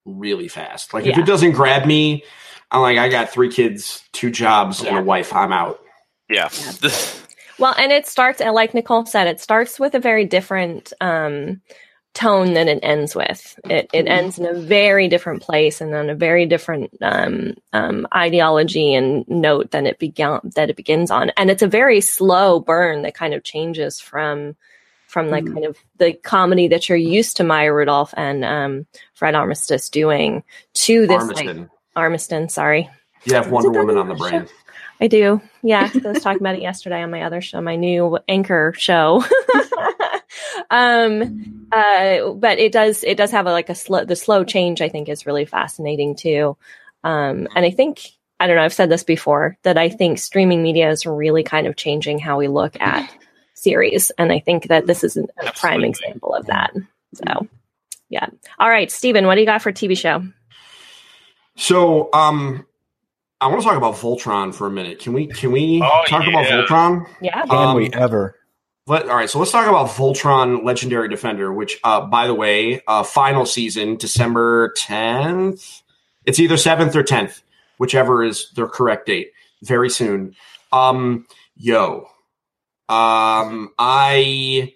really 0.05 0.49
fast. 0.49 0.93
Like 0.95 1.07
if 1.07 1.19
it 1.19 1.27
doesn't 1.27 1.53
grab 1.53 1.87
me, 1.87 2.25
I'm 2.71 2.81
like, 2.83 2.99
I 2.99 3.09
got 3.09 3.31
three 3.31 3.51
kids, 3.51 4.03
two 4.13 4.31
jobs, 4.31 4.83
and 4.85 4.97
a 4.99 5.03
wife. 5.03 5.33
I'm 5.35 5.53
out. 5.53 5.81
yeah. 6.29 6.49
Well, 7.59 7.75
and 7.79 7.93
it 7.93 8.07
starts, 8.07 8.41
and 8.41 8.55
like 8.55 8.75
Nicole 8.75 9.07
said, 9.07 9.27
it 9.29 9.41
starts 9.41 9.81
with 9.81 9.95
a 9.95 9.99
very 10.01 10.25
different 10.27 10.93
um, 11.01 11.63
tone 12.13 12.55
than 12.55 12.69
it 12.69 12.81
ends 12.83 13.15
with. 13.15 13.59
It, 13.65 13.91
it 13.93 14.09
ends 14.09 14.39
in 14.39 14.47
a 14.47 14.55
very 14.55 15.09
different 15.09 15.43
place 15.43 15.81
and 15.81 15.95
on 15.95 16.11
a 16.11 16.15
very 16.15 16.47
different 16.47 16.91
um, 17.03 17.55
um, 17.73 18.07
ideology 18.15 18.95
and 18.95 19.27
note 19.29 19.71
than 19.71 19.87
it 19.87 19.99
began 19.99 20.41
that 20.55 20.71
it 20.71 20.77
begins 20.77 21.11
on. 21.11 21.31
And 21.37 21.51
it's 21.51 21.63
a 21.63 21.67
very 21.67 22.01
slow 22.01 22.61
burn 22.61 23.03
that 23.03 23.15
kind 23.15 23.35
of 23.35 23.43
changes 23.43 24.01
from 24.01 24.57
from 25.07 25.31
like 25.31 25.45
Mhm. 25.45 25.55
kind 25.55 25.67
of 25.67 25.79
the 25.99 26.13
comedy 26.15 26.69
that 26.69 26.89
you're 26.89 26.99
used 26.99 27.37
to 27.37 27.45
Maya 27.45 27.73
Rudolph 27.73 28.13
and 28.17 28.45
um, 28.45 28.87
Fred 29.15 29.35
Armistice 29.35 29.89
doing 29.89 30.43
to 30.75 31.07
this 31.07 31.23
like 31.29 31.47
Armisen. 31.47 31.71
Armisen. 31.97 32.51
Sorry, 32.51 32.91
You 33.25 33.35
have 33.35 33.51
Wonder 33.51 33.71
Woman 33.71 33.97
on 33.99 34.09
the 34.09 34.17
show? 34.17 34.47
Brain. 34.99 35.07
I 35.07 35.09
do. 35.09 35.41
Yeah, 35.63 35.91
I 35.93 36.09
was 36.09 36.23
talking 36.23 36.41
about 36.41 36.57
it 36.57 36.63
yesterday 36.63 37.03
on 37.03 37.11
my 37.11 37.23
other 37.23 37.41
show, 37.41 37.61
my 37.61 37.77
new 37.77 38.19
anchor 38.29 38.73
show. 38.77 39.25
um, 40.71 41.69
uh, 41.73 42.31
but 42.33 42.59
it 42.59 42.73
does 42.73 43.05
it 43.05 43.17
does 43.17 43.31
have 43.31 43.47
a, 43.47 43.53
like 43.53 43.69
a 43.69 43.75
slow 43.75 44.05
the 44.05 44.17
slow 44.17 44.45
change. 44.45 44.81
I 44.81 44.89
think 44.89 45.09
is 45.09 45.27
really 45.27 45.45
fascinating 45.45 46.17
too. 46.17 46.57
Um, 47.05 47.49
and 47.55 47.65
I 47.65 47.71
think 47.71 48.01
I 48.39 48.47
don't 48.47 48.57
know. 48.57 48.63
I've 48.63 48.73
said 48.75 48.91
this 48.91 49.05
before 49.05 49.57
that 49.63 49.79
I 49.79 49.89
think 49.89 50.19
streaming 50.19 50.63
media 50.63 50.91
is 50.91 51.07
really 51.07 51.43
kind 51.43 51.67
of 51.67 51.77
changing 51.77 52.19
how 52.19 52.39
we 52.39 52.49
look 52.49 52.81
at 52.81 53.11
series, 53.55 54.11
and 54.19 54.31
I 54.33 54.41
think 54.41 54.69
that 54.69 54.87
this 54.87 55.05
is 55.05 55.17
a 55.17 55.27
prime 55.55 55.85
example 55.85 56.35
of 56.35 56.47
that. 56.47 56.73
So, 57.15 57.49
yeah. 58.09 58.27
All 58.59 58.69
right, 58.69 58.91
Stephen, 58.91 59.27
what 59.27 59.37
do 59.37 59.41
you 59.41 59.47
got 59.47 59.63
for 59.63 59.73
TV 59.73 59.97
show? 59.97 60.23
So, 61.57 62.11
um, 62.13 62.67
I 63.41 63.49
want 63.49 63.61
to 63.61 63.67
talk 63.67 63.77
about 63.77 63.95
Voltron 63.97 64.55
for 64.55 64.67
a 64.67 64.71
minute. 64.71 64.99
Can 64.99 65.13
we? 65.13 65.27
Can 65.27 65.53
we 65.53 65.83
Oh, 65.85 66.03
talk 66.07 66.27
about 66.27 66.45
yeah. 66.45 66.63
Voltron? 66.63 67.07
Yeah. 67.21 67.43
Can 67.47 67.77
we 67.77 67.87
Um, 67.87 67.91
ever? 67.95 68.37
Let, 68.89 69.09
all 69.09 69.17
right, 69.17 69.29
so 69.29 69.41
let's 69.41 69.51
talk 69.51 69.67
about 69.67 69.89
Voltron 69.89 70.65
Legendary 70.65 71.09
Defender, 71.09 71.53
which, 71.53 71.79
uh, 71.83 72.03
by 72.03 72.29
the 72.29 72.35
way, 72.35 72.81
uh, 72.87 73.03
final 73.03 73.45
season, 73.45 73.97
December 73.97 74.73
10th. 74.79 75.83
It's 76.25 76.39
either 76.39 76.57
7th 76.57 76.95
or 76.95 77.03
10th, 77.03 77.43
whichever 77.79 78.23
is 78.23 78.51
their 78.53 78.69
correct 78.69 79.07
date, 79.07 79.33
very 79.63 79.91
soon. 79.91 80.37
Um, 80.73 81.27
yo, 81.57 82.07
um, 82.89 83.73
I, 83.77 84.73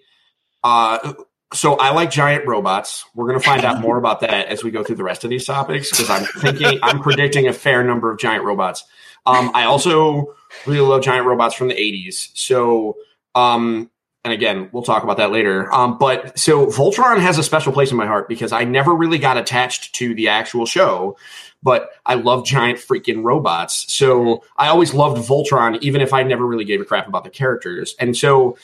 uh, 0.63 1.13
so 1.53 1.75
I 1.75 1.91
like 1.91 2.11
giant 2.11 2.47
robots. 2.47 3.05
We're 3.13 3.27
going 3.27 3.39
to 3.39 3.45
find 3.45 3.65
out 3.65 3.81
more 3.81 3.97
about 3.97 4.21
that 4.21 4.47
as 4.47 4.63
we 4.63 4.71
go 4.71 4.83
through 4.83 4.95
the 4.95 5.03
rest 5.03 5.23
of 5.23 5.29
these 5.29 5.45
topics 5.45 5.89
because 5.89 6.09
I'm 6.09 6.23
thinking, 6.41 6.79
I'm 6.81 6.99
predicting 7.01 7.47
a 7.47 7.53
fair 7.53 7.83
number 7.83 8.11
of 8.11 8.19
giant 8.19 8.45
robots. 8.45 8.85
Um, 9.25 9.51
I 9.53 9.65
also 9.65 10.33
really 10.65 10.79
love 10.79 11.03
giant 11.03 11.25
robots 11.27 11.53
from 11.55 11.67
the 11.67 11.75
80s. 11.75 12.29
So, 12.33 12.95
um, 13.35 13.89
and 14.23 14.33
again, 14.33 14.69
we'll 14.71 14.83
talk 14.83 15.03
about 15.03 15.17
that 15.17 15.31
later. 15.31 15.71
Um, 15.73 15.97
but 15.97 16.37
so 16.37 16.67
Voltron 16.67 17.19
has 17.19 17.37
a 17.37 17.43
special 17.43 17.73
place 17.73 17.91
in 17.91 17.97
my 17.97 18.05
heart 18.05 18.29
because 18.29 18.51
I 18.51 18.63
never 18.63 18.93
really 18.93 19.17
got 19.17 19.37
attached 19.37 19.95
to 19.95 20.13
the 20.13 20.29
actual 20.29 20.65
show, 20.65 21.17
but 21.63 21.89
I 22.05 22.13
love 22.13 22.45
giant 22.45 22.79
freaking 22.79 23.23
robots. 23.23 23.91
So 23.93 24.43
I 24.57 24.67
always 24.67 24.93
loved 24.93 25.27
Voltron, 25.27 25.79
even 25.81 26.01
if 26.01 26.13
I 26.13 26.23
never 26.23 26.45
really 26.45 26.65
gave 26.65 26.81
a 26.81 26.85
crap 26.85 27.07
about 27.07 27.23
the 27.23 27.29
characters. 27.29 27.95
And 27.99 28.15
so 28.15 28.57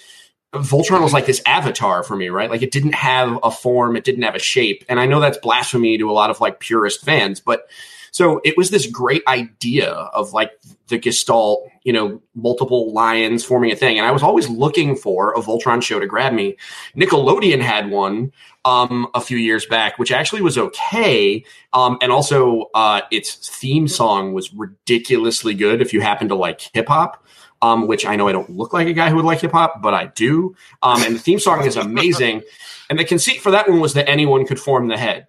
Voltron 0.54 1.02
was 1.02 1.14
like 1.14 1.26
this 1.26 1.42
avatar 1.46 2.04
for 2.04 2.16
me, 2.16 2.30
right? 2.30 2.50
Like 2.50 2.62
it 2.62 2.72
didn't 2.72 2.96
have 2.96 3.38
a 3.44 3.52
form, 3.52 3.96
it 3.96 4.04
didn't 4.04 4.24
have 4.24 4.36
a 4.36 4.40
shape. 4.40 4.84
And 4.88 5.00
I 5.00 5.06
know 5.06 5.20
that's 5.20 5.38
blasphemy 5.38 5.98
to 5.98 6.10
a 6.10 6.14
lot 6.14 6.30
of 6.30 6.40
like 6.40 6.60
purist 6.60 7.04
fans, 7.04 7.40
but 7.40 7.68
so 8.12 8.42
it 8.44 8.58
was 8.58 8.70
this 8.70 8.88
great 8.88 9.22
idea 9.28 9.92
of 9.92 10.34
like 10.34 10.52
the 10.88 10.98
gestalt, 10.98 11.70
you 11.84 11.94
know, 11.94 12.22
multiple 12.34 12.92
lions 12.92 13.44
forming 13.46 13.72
a 13.72 13.76
thing. 13.76 13.98
And 13.98 14.08
I 14.08 14.12
was 14.12 14.24
always 14.24 14.50
looking 14.50 14.96
for 14.96 15.34
a 15.34 15.40
Voltron 15.40 15.84
show 15.84 16.00
to 16.00 16.08
grab 16.08 16.34
me. 16.34 16.58
Nickelodeon 16.96 17.62
had 17.62 17.92
one 17.92 18.32
um, 18.66 19.08
a 19.14 19.22
few 19.22 19.38
years 19.38 19.66
back, 19.66 20.00
which 20.00 20.12
actually 20.12 20.42
was 20.42 20.58
okay. 20.58 21.44
Um, 21.74 21.98
and 22.02 22.12
also, 22.12 22.70
uh, 22.74 23.02
its 23.12 23.36
theme 23.36 23.88
song 23.88 24.34
was 24.34 24.54
ridiculously 24.54 25.54
good 25.54 25.82
if 25.82 25.94
you 25.94 26.02
happen 26.02 26.30
to 26.30 26.36
like 26.36 26.62
hip 26.74 26.88
hop. 26.88 27.24
Um, 27.62 27.88
which 27.88 28.06
I 28.06 28.16
know 28.16 28.28
I 28.28 28.34
don't 28.34 28.52
look 28.52 28.72
like 28.72 28.88
a 28.88 28.94
guy 28.94 29.10
who 29.10 29.16
would 29.16 29.26
like 29.26 29.42
hip 29.42 29.52
hop, 29.52 29.82
but 29.82 29.94
I 29.94 30.06
do. 30.06 30.56
Um, 30.84 31.02
and 31.02 31.16
the 31.16 31.20
theme 31.20 31.40
song 31.40 31.66
is 31.66 31.76
amazing. 31.76 32.44
And 32.90 32.98
the 32.98 33.06
conceit 33.06 33.42
for 33.42 33.52
that 33.52 33.68
one 33.68 33.80
was 33.80 33.94
that 33.96 34.10
anyone 34.10 34.46
could 34.46 34.60
form 34.60 34.88
the 34.88 34.98
head. 34.98 35.28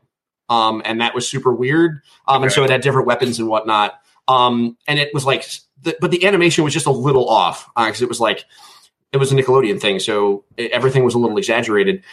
Um, 0.49 0.81
and 0.85 1.01
that 1.01 1.15
was 1.15 1.29
super 1.29 1.53
weird. 1.53 2.01
Um, 2.27 2.43
and 2.43 2.53
so 2.53 2.65
it 2.65 2.71
had 2.71 2.81
different 2.81 3.07
weapons 3.07 3.39
and 3.39 3.49
whatnot. 3.49 4.01
Um, 4.29 4.77
and 4.87 4.99
it 4.99 5.13
was 5.13 5.25
like, 5.25 5.45
the, 5.83 5.97
but 6.01 6.11
the 6.11 6.27
animation 6.27 6.65
was 6.65 6.73
just 6.73 6.87
a 6.87 6.93
little 6.93 7.29
off 7.29 7.71
because 7.77 8.03
it 8.03 8.09
was 8.09 8.21
like, 8.21 8.45
it 9.13 9.17
was 9.17 9.33
a 9.33 9.35
Nickelodeon 9.35 9.81
thing. 9.81 9.99
So 9.99 10.45
it, 10.57 10.71
everything 10.71 11.05
was 11.05 11.15
a 11.15 11.19
little 11.19 11.39
exaggerated. 11.39 12.05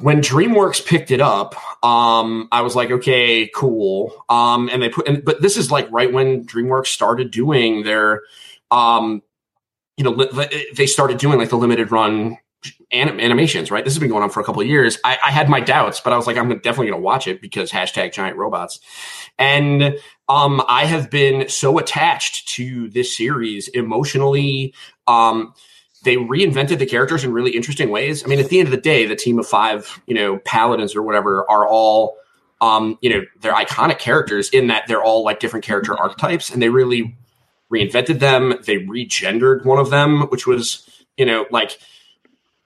When 0.00 0.20
DreamWorks 0.20 0.84
picked 0.84 1.10
it 1.10 1.20
up, 1.20 1.54
um, 1.84 2.48
I 2.52 2.60
was 2.60 2.76
like, 2.76 2.90
okay, 2.90 3.48
cool. 3.54 4.24
Um, 4.28 4.68
and 4.70 4.82
they 4.82 4.90
put, 4.90 5.08
and, 5.08 5.24
but 5.24 5.40
this 5.40 5.56
is 5.56 5.70
like 5.70 5.90
right 5.90 6.12
when 6.12 6.46
DreamWorks 6.46 6.88
started 6.88 7.30
doing 7.30 7.84
their, 7.84 8.22
um, 8.70 9.22
you 9.96 10.04
know, 10.04 10.28
they 10.74 10.86
started 10.86 11.18
doing 11.18 11.38
like 11.38 11.48
the 11.48 11.56
limited 11.56 11.90
run 11.90 12.38
anim- 12.92 13.20
animations, 13.20 13.70
right? 13.70 13.84
This 13.84 13.94
has 13.94 14.00
been 14.00 14.08
going 14.08 14.22
on 14.22 14.30
for 14.30 14.40
a 14.40 14.44
couple 14.44 14.62
of 14.62 14.68
years. 14.68 14.98
I, 15.04 15.18
I 15.26 15.30
had 15.30 15.48
my 15.48 15.60
doubts, 15.60 16.00
but 16.00 16.12
I 16.12 16.16
was 16.16 16.26
like, 16.26 16.36
I'm 16.36 16.48
definitely 16.48 16.88
going 16.88 17.00
to 17.00 17.04
watch 17.04 17.26
it 17.26 17.40
because 17.40 17.70
hashtag 17.70 18.12
giant 18.12 18.36
robots. 18.36 18.80
And 19.38 19.98
um, 20.28 20.62
I 20.68 20.84
have 20.84 21.10
been 21.10 21.48
so 21.48 21.78
attached 21.78 22.48
to 22.50 22.88
this 22.90 23.16
series 23.16 23.68
emotionally. 23.68 24.74
Um, 25.06 25.54
they 26.04 26.16
reinvented 26.16 26.78
the 26.78 26.86
characters 26.86 27.24
in 27.24 27.32
really 27.32 27.52
interesting 27.52 27.90
ways. 27.90 28.24
I 28.24 28.28
mean, 28.28 28.38
at 28.38 28.48
the 28.48 28.60
end 28.60 28.68
of 28.68 28.72
the 28.72 28.80
day, 28.80 29.06
the 29.06 29.16
team 29.16 29.38
of 29.38 29.46
five, 29.46 30.00
you 30.06 30.14
know, 30.14 30.38
paladins 30.44 30.94
or 30.94 31.02
whatever 31.02 31.48
are 31.50 31.66
all, 31.66 32.16
um, 32.60 32.98
you 33.00 33.10
know, 33.10 33.22
they're 33.40 33.54
iconic 33.54 33.98
characters 33.98 34.48
in 34.50 34.68
that 34.68 34.86
they're 34.86 35.02
all 35.02 35.24
like 35.24 35.40
different 35.40 35.64
character 35.64 35.98
archetypes, 35.98 36.50
and 36.50 36.62
they 36.62 36.68
really 36.68 37.17
reinvented 37.72 38.18
them. 38.18 38.54
They 38.64 38.78
regendered 38.78 39.64
one 39.64 39.78
of 39.78 39.90
them, 39.90 40.22
which 40.28 40.46
was, 40.46 40.88
you 41.16 41.26
know, 41.26 41.46
like 41.50 41.78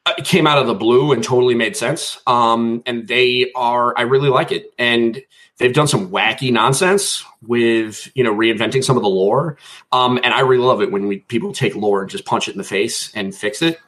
uh, 0.07 0.15
it 0.19 0.25
came 0.25 0.47
out 0.47 0.59
of 0.59 0.67
the 0.67 0.75
blue 0.75 1.13
and 1.13 1.23
totally 1.23 1.55
made 1.55 1.77
sense. 1.77 2.21
Um, 2.27 2.83
and 2.87 3.07
they 3.07 3.53
are, 3.55 3.97
I 3.97 4.03
really 4.03 4.29
like 4.29 4.53
it. 4.53 4.73
And 4.79 5.23
they've 5.59 5.73
done 5.73 5.87
some 5.87 6.11
wacky 6.11 6.53
nonsense 6.53 7.25
with, 7.47 8.11
you 8.15 8.25
know, 8.25 8.35
reinventing 8.35 8.83
some 8.83 8.97
of 8.97 9.03
the 9.03 9.09
lore. 9.09 9.59
Um, 9.93 10.19
and 10.23 10.35
I 10.35 10.41
really 10.41 10.65
love 10.65 10.83
it 10.83 10.91
when 10.91 11.07
we, 11.07 11.19
people 11.19 11.53
take 11.53 11.77
lore 11.77 12.03
and 12.03 12.11
just 12.11 12.25
punch 12.25 12.49
it 12.49 12.53
in 12.53 12.59
the 12.59 12.65
face 12.65 13.13
and 13.15 13.35
fix 13.35 13.63
it. 13.63 13.79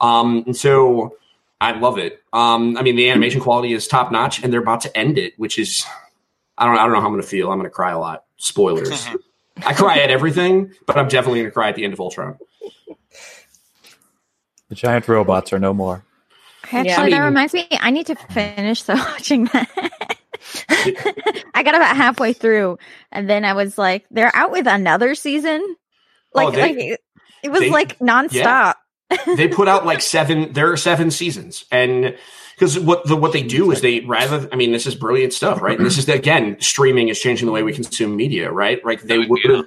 Um, 0.00 0.44
and 0.46 0.56
so 0.56 1.16
I 1.60 1.72
love 1.72 1.98
it. 1.98 2.22
Um, 2.32 2.76
I 2.76 2.82
mean, 2.82 2.96
the 2.96 3.10
animation 3.10 3.40
quality 3.40 3.72
is 3.72 3.88
top 3.88 4.12
notch 4.12 4.42
and 4.42 4.52
they're 4.52 4.60
about 4.60 4.82
to 4.82 4.96
end 4.96 5.18
it, 5.18 5.34
which 5.38 5.58
is, 5.58 5.84
I 6.58 6.66
don't, 6.66 6.76
I 6.76 6.82
don't 6.82 6.92
know 6.92 7.00
how 7.00 7.06
I'm 7.06 7.12
going 7.12 7.22
to 7.22 7.28
feel. 7.28 7.50
I'm 7.50 7.58
going 7.58 7.70
to 7.70 7.74
cry 7.74 7.92
a 7.92 7.98
lot. 7.98 8.24
Spoilers. 8.36 9.08
I 9.64 9.72
cry 9.74 9.98
at 9.98 10.10
everything, 10.10 10.72
but 10.86 10.96
I'm 10.96 11.08
definitely 11.08 11.40
going 11.40 11.50
to 11.50 11.54
cry 11.54 11.68
at 11.68 11.74
the 11.76 11.84
end 11.84 11.92
of 11.92 11.98
Voltron. 11.98 12.38
The 14.68 14.74
giant 14.74 15.06
robots 15.08 15.52
are 15.52 15.58
no 15.58 15.72
more. 15.74 16.04
Actually, 16.64 16.88
Yeah. 16.88 17.00
I 17.00 17.10
that 17.10 17.16
mean- 17.16 17.22
reminds 17.22 17.54
me. 17.54 17.68
I 17.80 17.90
need 17.90 18.06
to 18.06 18.14
finish 18.16 18.82
the 18.84 18.94
watching 19.12 19.44
that. 19.46 20.16
I 21.54 21.62
got 21.62 21.74
about 21.74 21.96
halfway 21.96 22.32
through, 22.32 22.78
and 23.12 23.28
then 23.28 23.44
I 23.44 23.52
was 23.54 23.78
like, 23.78 24.04
"They're 24.10 24.34
out 24.34 24.50
with 24.50 24.66
another 24.66 25.14
season." 25.14 25.60
Oh, 26.34 26.38
like, 26.38 26.48
Oh, 26.48 26.50
they- 26.52 26.62
like 26.62 26.76
it, 26.76 27.00
it 27.44 27.48
was 27.50 27.60
they- 27.60 27.70
like 27.70 27.98
nonstop. 27.98 28.74
they 29.36 29.48
put 29.48 29.68
out 29.68 29.84
like 29.86 30.00
seven 30.14 30.52
there 30.52 30.72
are 30.72 30.76
seven 30.76 31.10
seasons 31.10 31.64
and 31.70 32.16
because 32.54 32.78
what 32.78 33.04
the 33.06 33.16
what 33.16 33.32
they 33.32 33.42
do 33.42 33.70
is 33.70 33.80
they 33.80 34.00
rather 34.00 34.48
i 34.52 34.56
mean 34.56 34.72
this 34.72 34.86
is 34.86 34.94
brilliant 34.94 35.32
stuff 35.32 35.60
right? 35.62 35.76
And 35.76 35.86
this 35.86 35.98
is 35.98 36.08
again 36.08 36.56
streaming 36.60 37.08
is 37.08 37.20
changing 37.20 37.46
the 37.46 37.52
way 37.52 37.62
we 37.62 37.72
consume 37.72 38.16
media 38.16 38.50
right? 38.50 38.84
Like 38.84 39.02
they 39.02 39.18
would 39.18 39.40
have 39.44 39.66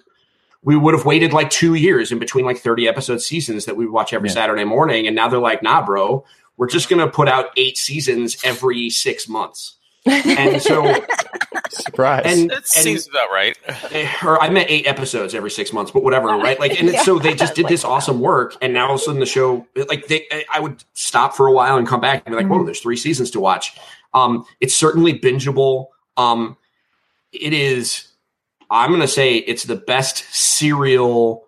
we 0.64 0.76
would 0.76 0.94
have 0.94 1.06
waited 1.06 1.34
like 1.34 1.50
two 1.50 1.76
years 1.76 2.12
in 2.12 2.20
between 2.20 2.44
like 2.46 2.58
30 2.58 2.88
episode 2.88 3.22
seasons 3.22 3.66
that 3.66 3.78
we 3.78 3.88
watch 3.88 4.12
every 4.14 4.30
Yeah. 4.30 4.34
saturday 4.36 4.64
morning 4.66 5.08
and 5.08 5.16
now 5.16 5.28
they're 5.30 5.40
like 5.40 5.64
nah 5.64 5.86
bro. 5.86 6.26
We're 6.58 6.68
just 6.68 6.90
gonna 6.90 7.08
put 7.08 7.28
out 7.30 7.52
eight 7.56 7.78
seasons 7.78 8.38
every 8.44 8.90
six 8.90 9.30
months 9.30 9.77
and 10.10 10.62
so 10.62 11.06
Surprise. 11.70 12.24
and, 12.26 12.50
That 12.50 12.58
and 12.58 12.66
seems 12.66 13.08
about 13.08 13.30
right. 13.32 13.58
or 14.24 14.42
I 14.42 14.50
meant 14.50 14.70
eight 14.70 14.88
episodes 14.88 15.34
every 15.34 15.52
six 15.52 15.74
months, 15.74 15.92
but 15.92 16.04
whatever, 16.04 16.28
right? 16.38 16.60
Like, 16.60 16.80
and 16.80 16.90
it's, 16.90 17.06
so 17.06 17.20
they 17.20 17.34
just 17.34 17.56
did 17.56 17.68
this 17.68 17.84
awesome 17.84 18.20
work, 18.20 18.56
and 18.62 18.74
now 18.74 18.88
all 18.88 18.96
of 18.96 19.02
a 19.02 19.04
sudden 19.04 19.20
the 19.20 19.26
show, 19.26 19.66
like, 19.88 20.08
they, 20.08 20.26
I 20.52 20.60
would 20.60 20.84
stop 20.94 21.36
for 21.36 21.48
a 21.48 21.52
while 21.52 21.78
and 21.78 21.88
come 21.88 22.02
back 22.02 22.24
and 22.26 22.34
be 22.36 22.42
like, 22.42 22.52
"Whoa, 22.52 22.64
there's 22.64 22.80
three 22.80 22.98
seasons 22.98 23.32
to 23.32 23.40
watch." 23.40 23.78
Um, 24.14 24.46
it's 24.60 24.76
certainly 24.76 25.18
bingeable. 25.18 25.88
Um, 26.16 26.58
it 27.32 27.54
is. 27.54 28.08
I'm 28.70 28.90
going 28.90 29.02
to 29.02 29.08
say 29.08 29.36
it's 29.36 29.64
the 29.64 29.78
best 29.78 30.26
serial 30.32 31.46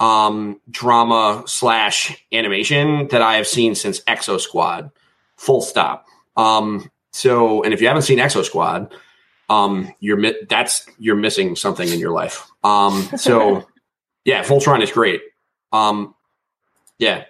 um, 0.00 0.60
drama 0.70 1.44
slash 1.46 2.24
animation 2.32 3.08
that 3.08 3.20
I 3.20 3.34
have 3.36 3.46
seen 3.46 3.74
since 3.74 4.00
Exo 4.02 4.40
Squad. 4.40 4.90
Full 5.36 5.60
stop. 5.60 6.06
Um, 6.36 6.90
so, 7.12 7.62
and 7.62 7.72
if 7.74 7.80
you 7.80 7.86
haven't 7.88 8.02
seen 8.02 8.18
Exo 8.18 8.44
Squad, 8.44 8.94
um, 9.48 9.92
you're 10.00 10.16
mi- 10.16 10.36
that's 10.48 10.86
you're 10.98 11.16
missing 11.16 11.56
something 11.56 11.88
in 11.88 11.98
your 11.98 12.10
life. 12.12 12.46
Um, 12.64 13.02
so 13.16 13.66
yeah, 14.24 14.42
Voltron 14.44 14.82
is 14.82 14.90
great. 14.90 15.20
Um, 15.72 16.14
Yeah. 16.98 17.24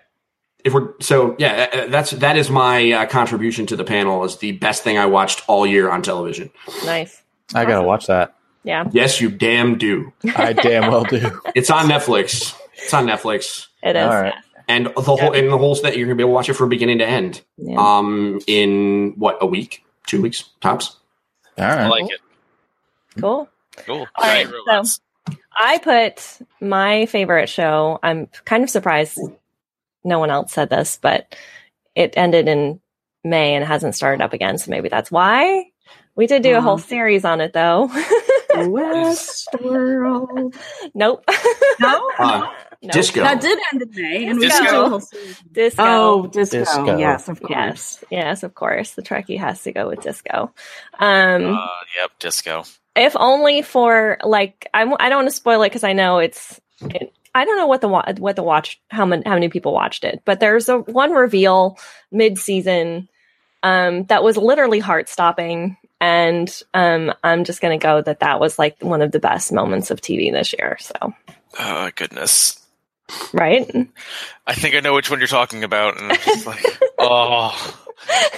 If 0.64 0.72
we're 0.74 0.92
so 1.00 1.34
yeah, 1.40 1.68
uh, 1.72 1.86
that's 1.88 2.12
that 2.12 2.36
is 2.36 2.48
my 2.48 2.92
uh, 2.92 3.06
contribution 3.06 3.66
to 3.66 3.74
the 3.76 3.82
panel 3.82 4.22
is 4.22 4.36
the 4.36 4.52
best 4.52 4.84
thing 4.84 4.96
I 4.96 5.06
watched 5.06 5.42
all 5.48 5.66
year 5.66 5.90
on 5.90 6.02
television. 6.02 6.50
Nice. 6.84 7.20
I 7.52 7.64
gotta 7.64 7.84
watch 7.84 8.06
that. 8.06 8.36
Yeah, 8.62 8.88
Yes, 8.92 9.20
you 9.20 9.28
damn 9.28 9.76
do. 9.76 10.12
I 10.36 10.52
damn 10.52 10.88
well 10.92 11.02
do. 11.02 11.40
It's 11.56 11.68
on 11.68 11.86
Netflix. 11.88 12.56
It's 12.74 12.94
on 12.94 13.06
Netflix, 13.06 13.66
it 13.82 13.96
is. 13.96 14.02
All 14.06 14.10
right. 14.22 14.34
And 14.72 14.86
the 14.86 15.02
whole 15.02 15.32
and 15.32 15.50
the 15.50 15.58
whole 15.58 15.74
that 15.76 15.96
you're 15.96 16.06
gonna 16.06 16.16
be 16.16 16.22
able 16.22 16.30
to 16.30 16.34
watch 16.34 16.48
it 16.48 16.54
from 16.54 16.68
beginning 16.68 16.98
to 16.98 17.06
end. 17.06 17.42
Yeah. 17.56 17.76
Um, 17.78 18.40
in 18.46 19.14
what 19.16 19.38
a 19.40 19.46
week, 19.46 19.84
two 20.06 20.20
weeks 20.22 20.44
tops. 20.60 20.96
All 21.58 21.64
I 21.64 21.76
right. 21.76 21.88
like 21.88 22.10
it. 22.10 22.20
Cool. 23.20 23.48
Cool. 23.76 24.00
All 24.00 24.06
right, 24.24 24.44
Giant 24.46 24.52
robots. 24.66 25.00
I 25.54 25.78
put 25.78 26.38
my 26.60 27.06
favorite 27.06 27.48
show. 27.48 27.98
I'm 28.02 28.26
kind 28.44 28.64
of 28.64 28.70
surprised 28.70 29.18
no 30.04 30.18
one 30.18 30.30
else 30.30 30.52
said 30.52 30.70
this, 30.70 30.98
but 31.00 31.36
it 31.94 32.14
ended 32.16 32.48
in 32.48 32.80
May 33.22 33.54
and 33.54 33.64
hasn't 33.64 33.94
started 33.94 34.22
up 34.22 34.32
again. 34.32 34.58
So 34.58 34.70
maybe 34.70 34.88
that's 34.88 35.10
why. 35.10 35.66
We 36.16 36.26
did 36.26 36.42
do 36.42 36.56
a 36.56 36.60
whole 36.60 36.78
series 36.78 37.24
on 37.24 37.40
it 37.40 37.52
though. 37.52 37.88
Westworld. 38.50 40.54
nope. 40.94 41.24
No, 41.80 42.10
Uh, 42.18 42.50
Nope. 42.82 42.92
Disco. 42.92 43.22
that 43.22 43.40
did 43.40 43.58
end 43.72 43.82
in 43.82 43.90
May. 44.02 44.26
And 44.26 44.38
we 44.40 44.46
Disco. 44.48 44.64
did 44.64 44.70
do 44.70 44.80
a 44.80 44.88
whole 44.88 45.00
series. 45.00 45.38
Disco. 45.52 45.82
Oh, 45.84 46.26
disco. 46.26 46.58
Disco. 46.58 46.98
Yes, 46.98 47.28
of 47.28 47.40
course. 47.40 47.50
yes. 47.50 48.04
Yes, 48.10 48.42
of 48.42 48.54
course. 48.54 48.92
The 48.92 49.02
Trekkie 49.02 49.38
has 49.38 49.62
to 49.62 49.72
go 49.72 49.88
with 49.88 50.00
disco. 50.00 50.52
Um, 50.98 51.54
Uh, 51.54 51.66
yep, 51.96 52.10
disco. 52.18 52.64
if 52.96 53.14
only 53.16 53.62
for 53.62 54.18
like 54.24 54.68
I'm, 54.74 54.94
I 54.98 55.08
don't 55.08 55.18
want 55.18 55.28
to 55.28 55.34
spoil 55.34 55.62
it 55.62 55.68
because 55.68 55.84
I 55.84 55.92
know 55.92 56.18
it's. 56.18 56.60
It, 56.80 57.12
I 57.34 57.44
don't 57.44 57.56
know 57.56 57.66
what 57.66 57.80
the 57.80 57.88
what 57.88 58.36
the 58.36 58.42
watch 58.42 58.80
how 58.90 59.06
many 59.06 59.22
how 59.24 59.34
many 59.34 59.48
people 59.48 59.72
watched 59.72 60.04
it, 60.04 60.20
but 60.24 60.40
there's 60.40 60.68
a 60.68 60.78
one 60.78 61.12
reveal 61.12 61.78
mid 62.10 62.36
season 62.36 63.08
um, 63.62 64.04
that 64.06 64.22
was 64.24 64.36
literally 64.36 64.80
heart 64.80 65.08
stopping, 65.08 65.76
and 66.00 66.62
um, 66.74 67.14
I'm 67.24 67.44
just 67.44 67.60
gonna 67.62 67.78
go 67.78 68.02
that 68.02 68.20
that 68.20 68.40
was 68.40 68.58
like 68.58 68.82
one 68.82 69.00
of 69.00 69.12
the 69.12 69.20
best 69.20 69.52
moments 69.52 69.90
of 69.90 70.00
TV 70.00 70.30
this 70.32 70.52
year. 70.52 70.76
So 70.80 71.14
Oh 71.58 71.90
goodness. 71.94 72.58
Right, 73.32 73.68
I 74.46 74.54
think 74.54 74.74
I 74.74 74.80
know 74.80 74.94
which 74.94 75.10
one 75.10 75.18
you're 75.18 75.28
talking 75.28 75.64
about, 75.64 76.00
and 76.00 76.12
I'm 76.12 76.18
just 76.18 76.46
like, 76.46 76.64
oh, 76.98 77.84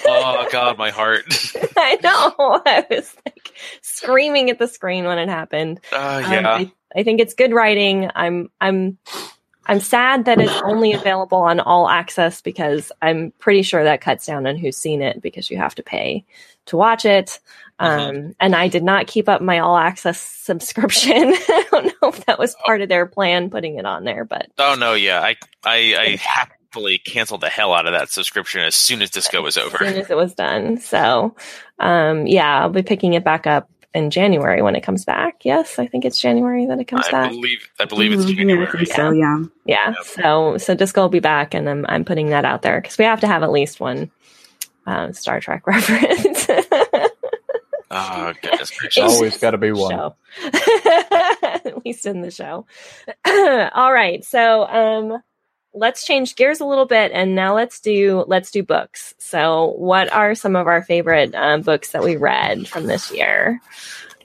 oh 0.06 0.48
god, 0.50 0.78
my 0.78 0.90
heart. 0.90 1.24
I 1.76 1.98
know 2.02 2.62
I 2.66 2.86
was 2.90 3.14
like 3.26 3.52
screaming 3.82 4.50
at 4.50 4.58
the 4.58 4.68
screen 4.68 5.04
when 5.04 5.18
it 5.18 5.28
happened. 5.28 5.80
Uh, 5.92 6.22
Um, 6.24 6.32
yeah. 6.32 6.54
I, 6.54 6.72
I 6.96 7.02
think 7.02 7.20
it's 7.20 7.34
good 7.34 7.52
writing. 7.52 8.10
I'm 8.14 8.50
I'm 8.60 8.98
I'm 9.66 9.80
sad 9.80 10.26
that 10.26 10.40
it's 10.40 10.62
only 10.62 10.92
available 10.92 11.38
on 11.38 11.60
all 11.60 11.88
access 11.88 12.40
because 12.40 12.92
I'm 13.00 13.32
pretty 13.38 13.62
sure 13.62 13.84
that 13.84 14.00
cuts 14.00 14.26
down 14.26 14.46
on 14.46 14.56
who's 14.56 14.76
seen 14.76 15.02
it 15.02 15.22
because 15.22 15.50
you 15.50 15.56
have 15.56 15.74
to 15.76 15.82
pay 15.82 16.24
to 16.66 16.76
watch 16.76 17.04
it. 17.04 17.40
Um, 17.78 18.34
and 18.38 18.54
I 18.54 18.68
did 18.68 18.84
not 18.84 19.06
keep 19.06 19.28
up 19.28 19.42
my 19.42 19.58
all 19.58 19.76
access 19.76 20.20
subscription. 20.20 21.12
I 21.34 21.66
don't 21.70 21.86
know 21.86 22.08
if 22.08 22.24
that 22.26 22.38
was 22.38 22.54
part 22.64 22.82
of 22.82 22.88
their 22.88 23.06
plan 23.06 23.50
putting 23.50 23.76
it 23.76 23.86
on 23.86 24.04
there, 24.04 24.24
but 24.24 24.48
oh 24.58 24.76
no, 24.78 24.94
yeah. 24.94 25.20
I 25.20 25.36
I, 25.64 25.96
I 25.98 26.16
happily 26.20 26.98
canceled 26.98 27.40
the 27.40 27.48
hell 27.48 27.72
out 27.72 27.86
of 27.86 27.92
that 27.92 28.10
subscription 28.10 28.60
as 28.62 28.74
soon 28.74 29.02
as 29.02 29.10
disco 29.10 29.42
was 29.42 29.56
over, 29.56 29.82
as 29.82 29.90
soon 29.90 30.00
as 30.02 30.10
it 30.10 30.16
was 30.16 30.34
done. 30.34 30.78
So, 30.78 31.34
um, 31.80 32.26
yeah, 32.26 32.60
I'll 32.60 32.68
be 32.68 32.82
picking 32.82 33.14
it 33.14 33.24
back 33.24 33.46
up 33.46 33.68
in 33.94 34.10
January 34.10 34.60
when 34.62 34.74
it 34.76 34.80
comes 34.82 35.04
back. 35.04 35.44
Yes, 35.44 35.78
I 35.78 35.86
think 35.86 36.04
it's 36.04 36.20
January 36.20 36.66
that 36.66 36.80
it 36.80 36.84
comes 36.86 37.06
I 37.06 37.10
back. 37.12 37.30
believe 37.30 37.68
I 37.78 37.84
believe 37.84 38.12
it's 38.12 38.24
Mhm, 38.24 38.28
yeah, 38.28 38.32
I 38.32 38.36
January. 38.36 38.66
think 38.66 38.88
so, 38.88 39.10
yeah. 39.12 39.38
yeah 39.66 39.86
Yep. 39.94 40.04
so 40.04 40.58
so 40.58 40.74
disco 40.74 41.02
will 41.02 41.08
be 41.08 41.20
back 41.20 41.54
and 41.54 41.68
i'm, 41.70 41.86
I'm 41.88 42.04
putting 42.04 42.28
that 42.30 42.44
out 42.44 42.60
there 42.62 42.80
because 42.80 42.98
we 42.98 43.04
have 43.06 43.20
to 43.20 43.26
have 43.26 43.42
at 43.42 43.50
least 43.52 43.80
one 43.80 44.10
um, 44.86 45.12
star 45.14 45.40
trek 45.40 45.66
reference 45.66 46.46
Oh 47.90 48.32
goodness 48.42 48.70
gracious. 48.78 49.02
Always 49.02 49.38
got 49.38 49.52
to 49.52 49.58
be 49.58 49.72
one. 49.72 49.90
show 49.92 50.16
at 51.42 51.82
least 51.86 52.06
in 52.06 52.20
the 52.22 52.30
show 52.30 52.66
all 53.74 53.92
right 53.92 54.24
so 54.24 54.64
um 54.66 55.22
let's 55.74 56.04
change 56.06 56.36
gears 56.36 56.60
a 56.60 56.64
little 56.64 56.86
bit 56.86 57.10
and 57.12 57.34
now 57.34 57.54
let's 57.54 57.80
do 57.80 58.24
let's 58.28 58.50
do 58.52 58.62
books 58.62 59.12
so 59.18 59.74
what 59.76 60.12
are 60.12 60.34
some 60.34 60.54
of 60.56 60.66
our 60.68 60.82
favorite 60.82 61.34
um, 61.34 61.62
books 61.62 61.90
that 61.90 62.02
we 62.04 62.16
read 62.16 62.66
from 62.68 62.86
this 62.86 63.10
year 63.12 63.60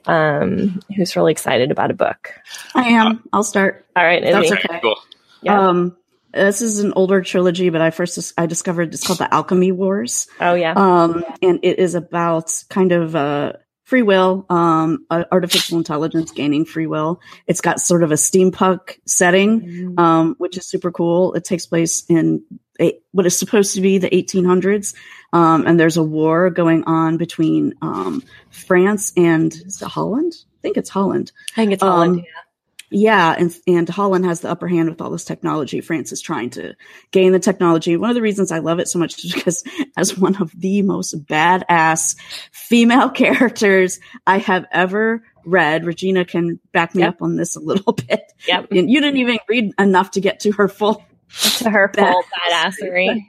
um 0.06 0.80
who's 0.96 1.16
really 1.16 1.32
excited 1.32 1.72
about 1.72 1.92
a 1.92 1.94
book 1.94 2.34
I 2.76 2.90
am. 2.90 3.24
I'll 3.34 3.44
start. 3.44 3.86
all 3.96 4.04
right 4.04 4.22
That's 4.24 4.46
Izzy. 4.46 4.54
okay. 4.56 4.80
Cool. 4.82 4.96
Yeah. 5.42 5.70
Um, 5.70 5.98
this 6.34 6.62
is 6.62 6.80
an 6.80 6.94
older 6.96 7.22
trilogy, 7.24 7.70
but 7.70 7.82
I 7.82 7.90
first 7.90 8.14
dis- 8.16 8.34
I 8.38 8.46
discovered 8.46 8.94
it's 8.94 9.06
called 9.06 9.20
the 9.20 9.34
Alchemy 9.34 9.72
Wars. 9.72 10.28
oh 10.40 10.54
yeah 10.54 10.74
Um, 10.76 11.24
and 11.42 11.60
it 11.64 11.80
is 11.80 11.96
about 11.96 12.52
kind 12.70 12.92
of 12.92 13.16
uh, 13.16 13.54
free 13.90 14.04
will, 14.04 14.46
um, 14.50 15.04
artificial 15.10 15.80
intelligence 15.80 16.32
gaining 16.32 16.64
free 16.64 16.86
will. 16.86 17.20
It's 17.48 17.60
got 17.60 17.80
sort 17.82 18.04
of 18.04 18.12
a 18.12 18.16
steampunk 18.16 19.00
setting, 19.08 19.96
um, 19.98 20.36
which 20.38 20.58
is 20.58 20.68
super 20.68 20.92
cool. 20.92 21.34
It 21.34 21.44
takes 21.44 21.66
place 21.66 22.06
in 22.08 22.44
a, 22.80 22.98
what 23.12 23.26
is 23.26 23.38
supposed 23.38 23.74
to 23.76 23.82
be 23.82 23.98
the 23.98 24.10
1800s, 24.10 24.94
um, 25.34 25.66
and 25.66 25.80
there's 25.80 25.98
a 25.98 26.04
war 26.04 26.52
going 26.52 26.84
on 26.84 27.18
between 27.18 27.74
um, 27.82 28.24
France 28.52 29.12
and 29.18 29.52
is 29.54 29.82
it 29.82 29.88
Holland. 29.88 30.34
I 30.38 30.62
think 30.62 30.78
it's 30.78 30.90
Holland. 30.90 31.32
i 31.54 31.56
think 31.56 31.72
it's 31.74 31.82
Holland, 31.82 32.20
Um, 32.20 32.26
Yeah, 32.92 33.36
and 33.38 33.56
and 33.68 33.88
Holland 33.88 34.26
has 34.26 34.42
the 34.42 34.50
upper 34.50 34.68
hand 34.68 34.90
with 34.90 35.00
all 35.02 35.12
this 35.12 35.24
technology. 35.26 35.80
France 35.82 36.12
is 36.12 36.22
trying 36.22 36.50
to 36.52 36.74
gain 37.12 37.32
the 37.34 37.40
technology. 37.40 37.96
One 37.98 38.10
of 38.10 38.16
the 38.16 38.22
reasons 38.22 38.52
I 38.52 38.60
love 38.60 38.80
it 38.80 38.88
so 38.88 38.98
much 38.98 39.24
is 39.24 39.32
because 39.34 39.64
as 39.96 40.18
one 40.18 40.36
of 40.42 40.52
the 40.60 40.82
most 40.82 41.26
badass 41.26 42.16
female 42.52 43.10
characters 43.12 44.00
I 44.26 44.40
have 44.40 44.66
ever 44.72 45.24
read, 45.46 45.86
Regina 45.86 46.26
can 46.26 46.60
back 46.74 46.96
me 46.96 47.02
Yep. 47.04 47.10
up 47.16 47.22
on 47.22 47.36
this 47.36 47.56
a 47.56 47.60
little 47.60 47.94
bit. 48.08 48.22
Yep. 48.48 48.68
And 48.72 48.90
you 48.90 49.02
didn't 49.02 49.18
even 49.18 49.38
read 49.48 49.72
enough 49.78 50.12
to 50.12 50.22
get 50.22 50.40
to 50.42 50.52
her 50.54 50.68
full 50.68 51.04
to 51.60 51.70
her 51.70 51.92
full 51.96 52.24
badassery. 52.52 53.24